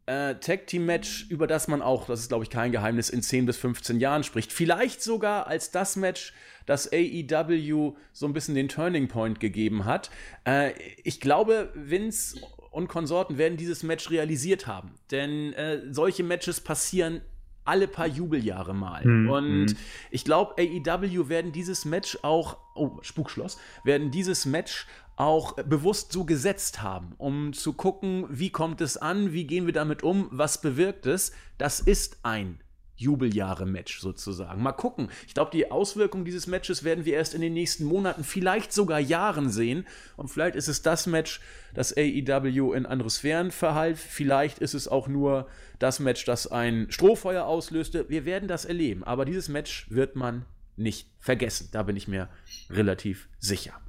äh, 0.07 0.37
Tag 0.37 0.67
Team 0.67 0.87
Match, 0.87 1.27
über 1.29 1.47
das 1.47 1.69
man 1.69 1.83
auch, 1.83 2.07
das 2.07 2.21
ist 2.21 2.29
glaube 2.29 2.45
ich 2.45 2.51
kein 2.51 2.73
Geheimnis, 2.73 3.11
in 3.11 3.23
10 3.23 3.47
bis 3.47 3.59
15 3.59 4.01
Jahren 4.01 4.25
spricht. 4.25 4.53
Vielleicht 4.53 5.03
sogar 5.03 5.47
als 5.47 5.71
das 5.71 5.97
Match, 5.97 6.33
das 6.65 6.91
AEW 6.91 7.95
so 8.13 8.27
ein 8.27 8.33
bisschen 8.33 8.55
den 8.55 8.69
Turning 8.69 9.09
Point 9.09 9.39
gegeben 9.39 9.85
hat. 9.85 10.11
Äh, 10.45 10.73
ich 11.05 11.21
glaube, 11.21 11.71
Vince 11.75 12.41
und 12.71 12.89
Konsorten 12.89 13.37
werden 13.37 13.59
dieses 13.59 13.83
Match 13.83 14.11
realisiert 14.11 14.67
haben. 14.67 14.95
Denn 15.11 15.53
äh, 15.53 15.83
solche 15.91 16.25
Matches 16.25 16.61
passieren 16.61 17.21
alle 17.65 17.87
paar 17.87 18.07
Jubeljahre 18.07 18.75
mal. 18.75 19.05
Mhm. 19.05 19.31
Und 19.31 19.71
hm. 19.71 19.77
ich 20.11 20.25
glaube, 20.25 20.55
AEW 20.59 21.29
werden 21.29 21.53
dieses 21.53 21.85
Match 21.85 22.19
auch, 22.23 22.57
oh, 22.75 22.99
Spukschloss, 23.03 23.59
werden 23.85 24.11
dieses 24.11 24.47
Match 24.47 24.87
auch 25.23 25.53
bewusst 25.55 26.11
so 26.11 26.25
gesetzt 26.25 26.83
haben, 26.83 27.15
um 27.17 27.53
zu 27.53 27.75
gucken, 27.75 28.27
wie 28.29 28.51
kommt 28.51 28.81
es 28.81 28.97
an, 28.97 29.33
wie 29.33 29.47
gehen 29.47 29.67
wir 29.67 29.73
damit 29.73 30.03
um, 30.03 30.27
was 30.33 30.61
bewirkt 30.61 31.07
es. 31.07 31.31
Das 31.59 31.79
ist 31.79 32.19
ein 32.25 32.59
Jubeljahre-Match 32.97 34.01
sozusagen. 34.01 34.61
Mal 34.61 34.73
gucken. 34.73 35.11
Ich 35.29 35.35
glaube, 35.35 35.53
die 35.53 35.71
Auswirkungen 35.71 36.25
dieses 36.25 36.49
Matches 36.49 36.83
werden 36.83 37.05
wir 37.05 37.15
erst 37.15 37.35
in 37.35 37.41
den 37.41 37.55
nächsten 37.55 37.85
Monaten, 37.85 38.25
vielleicht 38.25 38.73
sogar 38.73 38.99
Jahren 38.99 39.49
sehen. 39.49 39.87
Und 40.17 40.27
vielleicht 40.27 40.57
ist 40.57 40.67
es 40.67 40.83
das 40.83 41.07
Match, 41.07 41.41
das 41.73 41.97
AEW 41.97 42.73
in 42.73 42.85
andere 42.85 43.09
Sphären 43.09 43.53
verhalf. 43.53 44.01
Vielleicht 44.01 44.59
ist 44.59 44.75
es 44.75 44.89
auch 44.89 45.07
nur 45.07 45.47
das 45.79 46.01
Match, 46.01 46.25
das 46.25 46.49
ein 46.49 46.89
Strohfeuer 46.91 47.45
auslöste. 47.45 48.09
Wir 48.09 48.25
werden 48.25 48.49
das 48.49 48.65
erleben. 48.65 49.05
Aber 49.05 49.25
dieses 49.25 49.49
Match 49.49 49.87
wird 49.89 50.17
man 50.17 50.47
nicht 50.77 51.09
vergessen. 51.21 51.69
Da 51.71 51.85
bin 51.85 51.95
ich 51.95 52.09
mir 52.09 52.29
relativ 52.71 53.29
sicher. 53.39 53.81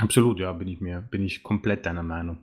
Absolut, 0.00 0.40
ja, 0.40 0.52
bin 0.52 0.68
ich 0.68 0.80
mir, 0.80 1.02
bin 1.02 1.22
ich 1.22 1.42
komplett 1.42 1.84
deiner 1.84 2.02
Meinung. 2.02 2.38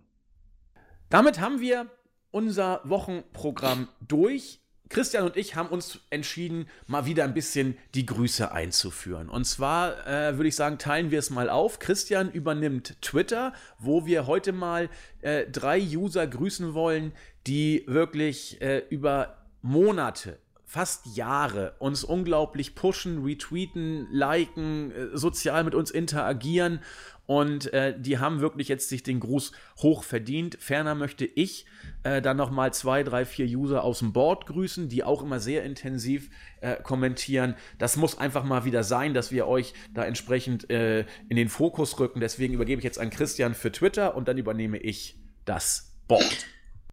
Damit 1.09 1.39
haben 1.39 1.59
wir 1.59 1.87
unser 2.31 2.81
Wochenprogramm 2.83 3.87
durch. 3.99 4.59
Christian 4.89 5.25
und 5.25 5.35
ich 5.35 5.55
haben 5.55 5.67
uns 5.67 5.99
entschieden, 6.11 6.67
mal 6.85 7.05
wieder 7.05 7.25
ein 7.25 7.33
bisschen 7.33 7.77
die 7.93 8.05
Grüße 8.05 8.51
einzuführen. 8.51 9.27
Und 9.27 9.45
zwar 9.45 10.07
äh, 10.07 10.37
würde 10.37 10.47
ich 10.47 10.55
sagen, 10.55 10.77
teilen 10.77 11.11
wir 11.11 11.19
es 11.19 11.29
mal 11.29 11.49
auf. 11.49 11.79
Christian 11.79 12.31
übernimmt 12.31 13.01
Twitter, 13.01 13.53
wo 13.79 14.05
wir 14.05 14.27
heute 14.27 14.53
mal 14.53 14.89
äh, 15.21 15.45
drei 15.45 15.81
User 15.81 16.25
grüßen 16.25 16.73
wollen, 16.73 17.11
die 17.47 17.83
wirklich 17.87 18.61
äh, 18.61 18.83
über 18.89 19.45
Monate 19.61 20.39
fast 20.67 21.15
Jahre 21.15 21.73
uns 21.79 22.03
unglaublich 22.03 22.75
pushen, 22.75 23.23
retweeten, 23.23 24.07
liken, 24.11 24.91
äh, 24.91 25.17
sozial 25.17 25.63
mit 25.63 25.73
uns 25.73 25.89
interagieren 25.89 26.81
und 27.27 27.73
äh, 27.73 27.93
die 27.99 28.19
haben 28.19 28.39
wirklich 28.39 28.69
jetzt 28.69 28.87
sich 28.87 29.03
den 29.03 29.19
Gruß 29.19 29.51
hoch 29.81 30.03
verdient. 30.03 30.57
Ferner 30.61 30.95
möchte 30.95 31.25
ich 31.25 31.65
äh, 32.03 32.21
dann 32.21 32.37
nochmal 32.37 32.73
zwei, 32.73 33.03
drei, 33.03 33.25
vier 33.25 33.45
User 33.45 33.83
aus 33.83 33.99
dem 33.99 34.13
Board 34.13 34.45
grüßen, 34.45 34.87
die 34.87 35.03
auch 35.03 35.21
immer 35.21 35.39
sehr 35.39 35.63
intensiv 35.63 36.29
äh, 36.61 36.77
kommentieren. 36.81 37.55
Das 37.79 37.97
muss 37.97 38.17
einfach 38.17 38.45
mal 38.45 38.63
wieder 38.63 38.83
sein, 38.83 39.13
dass 39.13 39.31
wir 39.31 39.45
euch 39.45 39.73
da 39.93 40.05
entsprechend 40.05 40.69
äh, 40.69 41.05
in 41.27 41.35
den 41.35 41.49
Fokus 41.49 41.99
rücken. 41.99 42.21
Deswegen 42.21 42.53
übergebe 42.53 42.79
ich 42.79 42.85
jetzt 42.85 42.99
an 42.99 43.09
Christian 43.09 43.53
für 43.53 43.73
Twitter 43.73 44.15
und 44.15 44.29
dann 44.29 44.37
übernehme 44.37 44.77
ich 44.77 45.19
das 45.43 45.97
Board. 46.07 46.45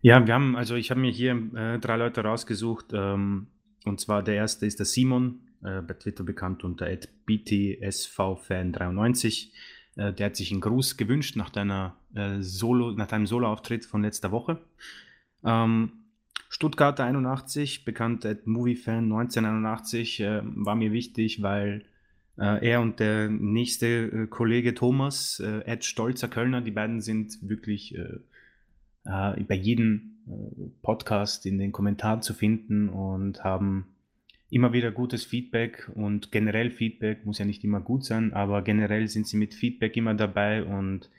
Ja, 0.02 0.26
wir 0.26 0.34
haben, 0.34 0.56
also 0.56 0.74
ich 0.74 0.90
habe 0.90 1.00
mir 1.00 1.12
hier 1.12 1.32
äh, 1.54 1.78
drei 1.78 1.96
Leute 1.96 2.22
rausgesucht. 2.22 2.86
Ähm, 2.92 3.46
und 3.84 4.00
zwar 4.00 4.22
der 4.22 4.34
erste 4.34 4.66
ist 4.66 4.78
der 4.78 4.86
Simon, 4.86 5.40
äh, 5.62 5.80
bei 5.80 5.94
Twitter 5.94 6.24
bekannt 6.24 6.64
unter 6.64 6.86
btsvfan93. 6.86 9.50
Äh, 9.96 10.12
der 10.12 10.26
hat 10.26 10.36
sich 10.36 10.52
einen 10.52 10.60
Gruß 10.60 10.96
gewünscht 10.96 11.36
nach, 11.36 11.50
deiner, 11.50 11.96
äh, 12.14 12.40
Solo, 12.40 12.92
nach 12.92 13.06
deinem 13.06 13.26
Solo-Auftritt 13.26 13.84
von 13.84 14.02
letzter 14.02 14.32
Woche. 14.32 14.60
Ähm, 15.44 15.92
Stuttgarter 16.48 17.04
81, 17.04 17.84
bekannt 17.84 18.24
als 18.24 18.46
Moviefan 18.46 19.04
1981, 19.04 20.20
äh, 20.20 20.40
war 20.44 20.76
mir 20.76 20.92
wichtig, 20.92 21.42
weil 21.42 21.84
äh, 22.38 22.68
er 22.68 22.80
und 22.80 23.00
der 23.00 23.28
nächste 23.28 23.86
äh, 23.86 24.26
Kollege 24.28 24.74
Thomas, 24.74 25.40
Ed 25.40 25.84
Stolzer 25.84 26.28
Kölner, 26.28 26.60
die 26.60 26.70
beiden 26.70 27.00
sind 27.00 27.38
wirklich 27.42 27.96
bei 29.02 29.54
jedem 29.54 30.13
Podcast 30.82 31.46
in 31.46 31.58
den 31.58 31.72
Kommentaren 31.72 32.22
zu 32.22 32.34
finden 32.34 32.88
und 32.88 33.44
haben 33.44 33.86
immer 34.50 34.72
wieder 34.72 34.92
gutes 34.92 35.24
Feedback 35.24 35.90
und 35.94 36.30
generell 36.30 36.70
Feedback 36.70 37.26
muss 37.26 37.38
ja 37.38 37.44
nicht 37.44 37.64
immer 37.64 37.80
gut 37.80 38.04
sein, 38.04 38.32
aber 38.32 38.62
generell 38.62 39.08
sind 39.08 39.26
sie 39.26 39.36
mit 39.36 39.54
Feedback 39.54 39.96
immer 39.96 40.14
dabei 40.14 40.62
und 40.62 41.10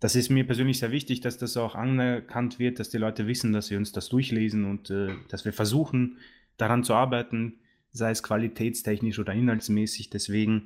das 0.00 0.16
ist 0.16 0.30
mir 0.30 0.46
persönlich 0.46 0.78
sehr 0.78 0.90
wichtig, 0.90 1.20
dass 1.20 1.38
das 1.38 1.56
auch 1.56 1.74
anerkannt 1.74 2.58
wird, 2.58 2.78
dass 2.78 2.90
die 2.90 2.98
Leute 2.98 3.26
wissen, 3.26 3.52
dass 3.52 3.70
wir 3.70 3.78
uns 3.78 3.92
das 3.92 4.08
durchlesen 4.08 4.64
und 4.64 4.90
äh, 4.90 5.08
dass 5.28 5.44
wir 5.44 5.52
versuchen, 5.52 6.18
daran 6.56 6.84
zu 6.84 6.94
arbeiten, 6.94 7.54
sei 7.90 8.10
es 8.10 8.22
qualitätstechnisch 8.22 9.18
oder 9.18 9.32
inhaltsmäßig. 9.32 10.10
Deswegen 10.10 10.64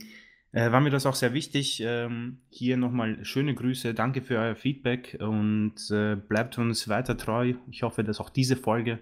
äh, 0.52 0.70
war 0.72 0.80
mir 0.80 0.90
das 0.90 1.06
auch 1.06 1.14
sehr 1.14 1.34
wichtig. 1.34 1.82
Ähm, 1.84 2.38
hier 2.50 2.76
nochmal 2.76 3.24
schöne 3.24 3.54
Grüße, 3.54 3.94
danke 3.94 4.22
für 4.22 4.38
euer 4.38 4.56
Feedback 4.56 5.18
und 5.20 5.74
äh, 5.90 6.16
bleibt 6.16 6.58
uns 6.58 6.88
weiter 6.88 7.16
treu. 7.16 7.54
Ich 7.70 7.82
hoffe, 7.82 8.04
dass 8.04 8.20
auch 8.20 8.30
diese 8.30 8.56
Folge 8.56 8.98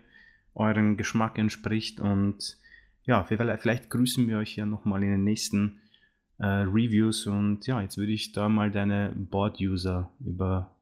euren 0.54 0.96
Geschmack 0.96 1.38
entspricht 1.38 2.00
und 2.00 2.58
ja, 3.04 3.22
vielleicht 3.22 3.90
grüßen 3.90 4.26
wir 4.26 4.38
euch 4.38 4.56
ja 4.56 4.66
nochmal 4.66 5.02
in 5.04 5.10
den 5.10 5.24
nächsten 5.24 5.80
äh, 6.38 6.46
Reviews 6.46 7.26
und 7.26 7.66
ja, 7.66 7.80
jetzt 7.80 7.98
würde 7.98 8.12
ich 8.12 8.32
da 8.32 8.48
mal 8.48 8.70
deine 8.70 9.12
Board-User 9.14 10.10
über, 10.18 10.74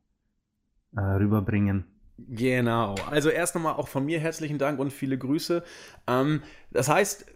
äh, 0.96 1.00
rüberbringen. 1.00 1.84
Genau. 2.16 2.94
Also 3.10 3.28
erst 3.28 3.54
nochmal 3.54 3.74
auch 3.74 3.88
von 3.88 4.06
mir 4.06 4.20
herzlichen 4.20 4.58
Dank 4.58 4.78
und 4.78 4.92
viele 4.92 5.18
Grüße. 5.18 5.64
Ähm, 6.06 6.42
das 6.70 6.88
heißt, 6.88 7.26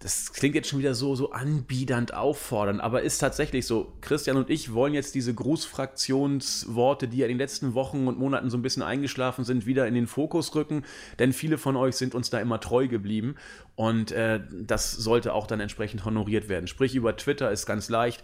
das 0.00 0.32
klingt 0.32 0.54
jetzt 0.54 0.68
schon 0.68 0.78
wieder 0.78 0.94
so, 0.94 1.14
so 1.14 1.30
anbiedernd 1.30 2.14
auffordern, 2.14 2.80
aber 2.80 3.02
ist 3.02 3.18
tatsächlich 3.18 3.66
so. 3.66 3.92
Christian 4.00 4.38
und 4.38 4.48
ich 4.48 4.72
wollen 4.72 4.94
jetzt 4.94 5.14
diese 5.14 5.34
Grußfraktionsworte, 5.34 7.06
die 7.06 7.18
ja 7.18 7.26
in 7.26 7.32
den 7.32 7.38
letzten 7.38 7.74
Wochen 7.74 8.08
und 8.08 8.18
Monaten 8.18 8.48
so 8.48 8.56
ein 8.56 8.62
bisschen 8.62 8.82
eingeschlafen 8.82 9.44
sind, 9.44 9.66
wieder 9.66 9.86
in 9.86 9.92
den 9.94 10.06
Fokus 10.06 10.54
rücken, 10.54 10.84
denn 11.18 11.34
viele 11.34 11.58
von 11.58 11.76
euch 11.76 11.96
sind 11.96 12.14
uns 12.14 12.30
da 12.30 12.40
immer 12.40 12.60
treu 12.60 12.88
geblieben 12.88 13.34
und 13.76 14.10
äh, 14.10 14.40
das 14.50 14.92
sollte 14.92 15.34
auch 15.34 15.46
dann 15.46 15.60
entsprechend 15.60 16.06
honoriert 16.06 16.48
werden. 16.48 16.66
Sprich, 16.66 16.94
über 16.94 17.14
Twitter 17.16 17.50
ist 17.50 17.66
ganz 17.66 17.90
leicht. 17.90 18.22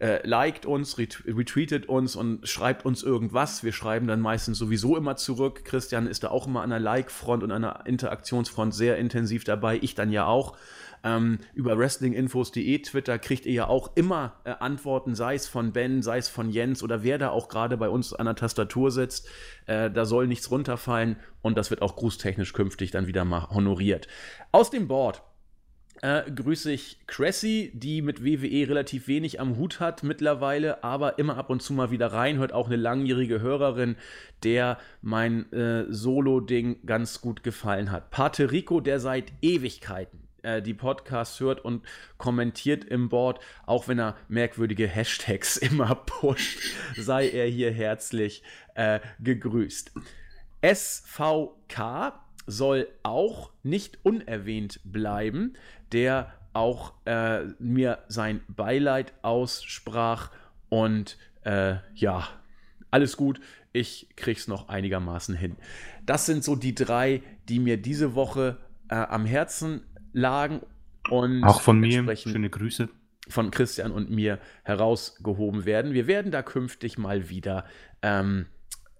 Äh, 0.00 0.24
liked 0.26 0.64
uns, 0.64 0.96
retweetet 0.96 1.88
uns 1.88 2.14
und 2.14 2.48
schreibt 2.48 2.86
uns 2.86 3.02
irgendwas. 3.02 3.64
Wir 3.64 3.72
schreiben 3.72 4.06
dann 4.06 4.20
meistens 4.20 4.56
sowieso 4.56 4.96
immer 4.96 5.16
zurück. 5.16 5.64
Christian 5.64 6.06
ist 6.06 6.22
da 6.22 6.28
auch 6.28 6.46
immer 6.46 6.62
an 6.62 6.70
der 6.70 6.78
Like-Front 6.78 7.42
und 7.42 7.50
an 7.50 7.62
der 7.62 7.82
Interaktionsfront 7.84 8.72
sehr 8.72 8.96
intensiv 8.96 9.42
dabei. 9.42 9.78
Ich 9.82 9.96
dann 9.96 10.12
ja 10.12 10.24
auch. 10.24 10.56
Ähm, 11.04 11.38
über 11.54 11.78
wrestlinginfos.de, 11.78 12.78
Twitter 12.80 13.18
kriegt 13.18 13.46
ihr 13.46 13.52
ja 13.52 13.66
auch 13.68 13.96
immer 13.96 14.40
äh, 14.44 14.50
Antworten, 14.58 15.14
sei 15.14 15.34
es 15.34 15.46
von 15.46 15.72
Ben, 15.72 16.02
sei 16.02 16.18
es 16.18 16.28
von 16.28 16.50
Jens 16.50 16.82
oder 16.82 17.02
wer 17.02 17.18
da 17.18 17.30
auch 17.30 17.48
gerade 17.48 17.76
bei 17.76 17.88
uns 17.88 18.12
an 18.12 18.26
der 18.26 18.34
Tastatur 18.34 18.90
sitzt. 18.90 19.28
Äh, 19.66 19.90
da 19.90 20.04
soll 20.04 20.26
nichts 20.26 20.50
runterfallen 20.50 21.16
und 21.42 21.56
das 21.56 21.70
wird 21.70 21.82
auch 21.82 21.96
grußtechnisch 21.96 22.52
künftig 22.52 22.90
dann 22.90 23.06
wieder 23.06 23.24
mal 23.24 23.48
honoriert. 23.50 24.08
Aus 24.52 24.70
dem 24.70 24.88
Board 24.88 25.22
äh, 26.02 26.30
grüße 26.30 26.70
ich 26.70 26.98
Cressy, 27.06 27.72
die 27.74 28.02
mit 28.02 28.24
WWE 28.24 28.68
relativ 28.68 29.08
wenig 29.08 29.40
am 29.40 29.56
Hut 29.56 29.80
hat 29.80 30.04
mittlerweile, 30.04 30.84
aber 30.84 31.18
immer 31.18 31.36
ab 31.36 31.50
und 31.50 31.60
zu 31.60 31.72
mal 31.72 31.90
wieder 31.90 32.12
reinhört. 32.12 32.52
Auch 32.52 32.66
eine 32.66 32.76
langjährige 32.76 33.40
Hörerin, 33.40 33.96
der 34.44 34.78
mein 35.02 35.52
äh, 35.52 35.86
Solo-Ding 35.88 36.86
ganz 36.86 37.20
gut 37.20 37.42
gefallen 37.42 37.90
hat. 37.90 38.10
Pate 38.10 38.52
Rico, 38.52 38.80
der 38.80 39.00
seit 39.00 39.32
Ewigkeiten 39.42 40.27
äh, 40.42 40.62
die 40.62 40.74
Podcasts 40.74 41.40
hört 41.40 41.64
und 41.64 41.84
kommentiert 42.16 42.84
im 42.84 43.08
Board, 43.08 43.40
auch 43.66 43.88
wenn 43.88 43.98
er 43.98 44.16
merkwürdige 44.28 44.86
Hashtags 44.86 45.56
immer 45.58 45.94
pusht, 45.94 46.60
sei 46.96 47.28
er 47.28 47.46
hier 47.46 47.72
herzlich 47.72 48.42
äh, 48.74 49.00
gegrüßt. 49.20 49.92
SVK 50.62 52.20
soll 52.46 52.88
auch 53.02 53.52
nicht 53.62 53.98
unerwähnt 54.02 54.80
bleiben, 54.84 55.54
der 55.92 56.32
auch 56.52 56.94
äh, 57.04 57.44
mir 57.58 57.98
sein 58.08 58.40
Beileid 58.48 59.12
aussprach 59.22 60.30
und 60.68 61.16
äh, 61.44 61.76
ja, 61.94 62.28
alles 62.90 63.16
gut, 63.16 63.40
ich 63.72 64.08
krieg's 64.16 64.48
noch 64.48 64.68
einigermaßen 64.68 65.34
hin. 65.34 65.56
Das 66.04 66.26
sind 66.26 66.42
so 66.42 66.56
die 66.56 66.74
drei, 66.74 67.22
die 67.48 67.58
mir 67.58 67.76
diese 67.76 68.14
Woche 68.14 68.58
äh, 68.88 68.94
am 68.94 69.26
Herzen 69.26 69.82
lagen. 70.12 70.60
Und 71.10 71.44
auch 71.44 71.60
von 71.60 71.78
mir 71.80 72.16
schöne 72.16 72.50
Grüße. 72.50 72.88
von 73.28 73.50
Christian 73.50 73.92
und 73.92 74.10
mir 74.10 74.38
herausgehoben 74.62 75.64
werden. 75.64 75.92
Wir 75.92 76.06
werden 76.06 76.32
da 76.32 76.42
künftig 76.42 76.98
mal 76.98 77.28
wieder 77.28 77.64
ähm, 78.02 78.46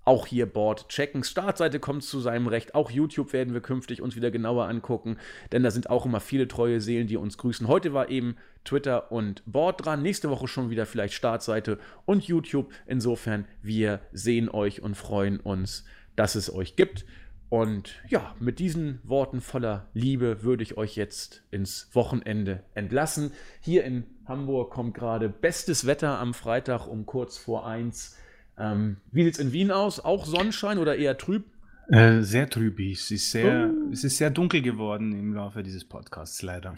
auch 0.08 0.26
hier 0.26 0.46
Board 0.46 0.88
checken. 0.88 1.22
Startseite 1.22 1.80
kommt 1.80 2.02
zu 2.02 2.18
seinem 2.20 2.46
Recht. 2.46 2.74
Auch 2.74 2.90
YouTube 2.90 3.34
werden 3.34 3.52
wir 3.52 3.60
künftig 3.60 4.00
uns 4.00 4.16
wieder 4.16 4.30
genauer 4.30 4.66
angucken, 4.66 5.18
denn 5.52 5.62
da 5.62 5.70
sind 5.70 5.90
auch 5.90 6.06
immer 6.06 6.20
viele 6.20 6.48
treue 6.48 6.80
Seelen, 6.80 7.06
die 7.06 7.18
uns 7.18 7.36
grüßen. 7.36 7.68
Heute 7.68 7.92
war 7.92 8.08
eben 8.08 8.36
Twitter 8.64 9.12
und 9.12 9.42
Board 9.44 9.84
dran. 9.84 10.02
Nächste 10.02 10.30
Woche 10.30 10.48
schon 10.48 10.70
wieder 10.70 10.86
vielleicht 10.86 11.12
Startseite 11.12 11.78
und 12.06 12.24
YouTube. 12.24 12.72
Insofern, 12.86 13.44
wir 13.62 14.00
sehen 14.12 14.48
euch 14.48 14.82
und 14.82 14.94
freuen 14.94 15.40
uns, 15.40 15.84
dass 16.16 16.36
es 16.36 16.52
euch 16.52 16.74
gibt. 16.74 17.04
Und 17.50 17.94
ja, 18.08 18.34
mit 18.40 18.58
diesen 18.58 19.00
Worten 19.04 19.40
voller 19.40 19.88
Liebe 19.94 20.42
würde 20.42 20.62
ich 20.62 20.76
euch 20.76 20.96
jetzt 20.96 21.42
ins 21.50 21.88
Wochenende 21.92 22.62
entlassen. 22.74 23.32
Hier 23.60 23.84
in 23.84 24.04
Hamburg 24.26 24.70
kommt 24.70 24.94
gerade 24.94 25.28
bestes 25.30 25.86
Wetter 25.86 26.18
am 26.18 26.34
Freitag 26.34 26.86
um 26.86 27.06
kurz 27.06 27.38
vor 27.38 27.66
eins. 27.66 28.16
Ähm, 28.58 28.98
wie 29.12 29.24
sieht 29.24 29.34
es 29.34 29.40
in 29.40 29.52
Wien 29.52 29.70
aus? 29.70 30.00
Auch 30.00 30.26
Sonnenschein 30.26 30.78
oder 30.78 30.96
eher 30.96 31.16
trüb? 31.16 31.46
Äh, 31.88 32.20
sehr 32.20 32.50
trübig. 32.50 32.98
Es 32.98 33.10
ist 33.10 33.30
sehr, 33.30 33.72
oh. 33.72 33.90
es 33.92 34.04
ist 34.04 34.18
sehr 34.18 34.30
dunkel 34.30 34.60
geworden 34.60 35.12
im 35.12 35.32
Laufe 35.32 35.62
dieses 35.62 35.86
Podcasts, 35.86 36.42
leider. 36.42 36.76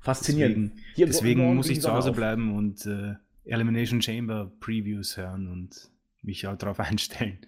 Faszinierend. 0.00 0.72
Deswegen, 0.96 1.10
deswegen 1.10 1.54
muss 1.54 1.68
ich 1.68 1.80
zu 1.80 1.92
Hause 1.92 2.10
auf. 2.10 2.16
bleiben 2.16 2.56
und 2.56 2.86
äh, 2.86 3.14
Elimination 3.44 4.02
Chamber 4.02 4.50
Previews 4.58 5.16
hören 5.16 5.46
und 5.46 5.90
mich 6.22 6.46
auch 6.48 6.56
darauf 6.56 6.80
einstellen. 6.80 7.38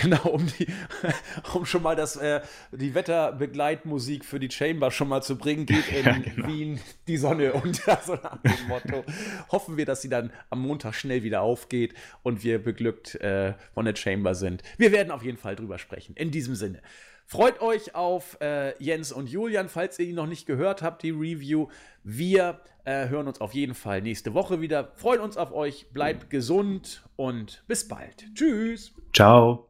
Genau, 0.00 0.28
um, 0.28 0.46
die, 0.46 0.66
um 1.54 1.66
schon 1.66 1.82
mal 1.82 1.96
das, 1.96 2.16
äh, 2.16 2.40
die 2.72 2.94
Wetterbegleitmusik 2.94 4.24
für 4.24 4.38
die 4.38 4.50
Chamber 4.50 4.90
schon 4.90 5.08
mal 5.08 5.22
zu 5.22 5.36
bringen, 5.36 5.66
geht 5.66 5.88
in 5.92 6.04
ja, 6.04 6.18
genau. 6.18 6.48
Wien 6.48 6.80
die 7.06 7.16
Sonne 7.16 7.52
unter, 7.54 7.98
so 8.04 8.14
nach 8.14 8.40
dem 8.42 8.68
Motto. 8.68 9.04
Hoffen 9.50 9.76
wir, 9.76 9.86
dass 9.86 10.02
sie 10.02 10.08
dann 10.08 10.32
am 10.50 10.60
Montag 10.62 10.94
schnell 10.94 11.22
wieder 11.22 11.42
aufgeht 11.42 11.94
und 12.22 12.44
wir 12.44 12.62
beglückt 12.62 13.16
äh, 13.16 13.54
von 13.74 13.84
der 13.84 13.96
Chamber 13.96 14.34
sind. 14.34 14.62
Wir 14.76 14.92
werden 14.92 15.10
auf 15.10 15.22
jeden 15.22 15.38
Fall 15.38 15.56
drüber 15.56 15.78
sprechen. 15.78 16.14
In 16.16 16.30
diesem 16.30 16.54
Sinne. 16.54 16.80
Freut 17.26 17.60
euch 17.60 17.94
auf 17.94 18.38
äh, 18.40 18.72
Jens 18.82 19.12
und 19.12 19.28
Julian, 19.28 19.68
falls 19.68 19.98
ihr 19.98 20.06
ihn 20.06 20.14
noch 20.14 20.26
nicht 20.26 20.46
gehört 20.46 20.80
habt, 20.80 21.02
die 21.02 21.10
Review. 21.10 21.68
Wir 22.02 22.62
äh, 22.84 23.08
hören 23.08 23.28
uns 23.28 23.42
auf 23.42 23.52
jeden 23.52 23.74
Fall 23.74 24.00
nächste 24.00 24.32
Woche 24.32 24.62
wieder. 24.62 24.92
Freuen 24.94 25.20
uns 25.20 25.36
auf 25.36 25.52
euch, 25.52 25.88
bleibt 25.92 26.30
gesund 26.30 27.04
und 27.16 27.62
bis 27.66 27.86
bald. 27.86 28.24
Tschüss. 28.34 28.94
Ciao. 29.12 29.67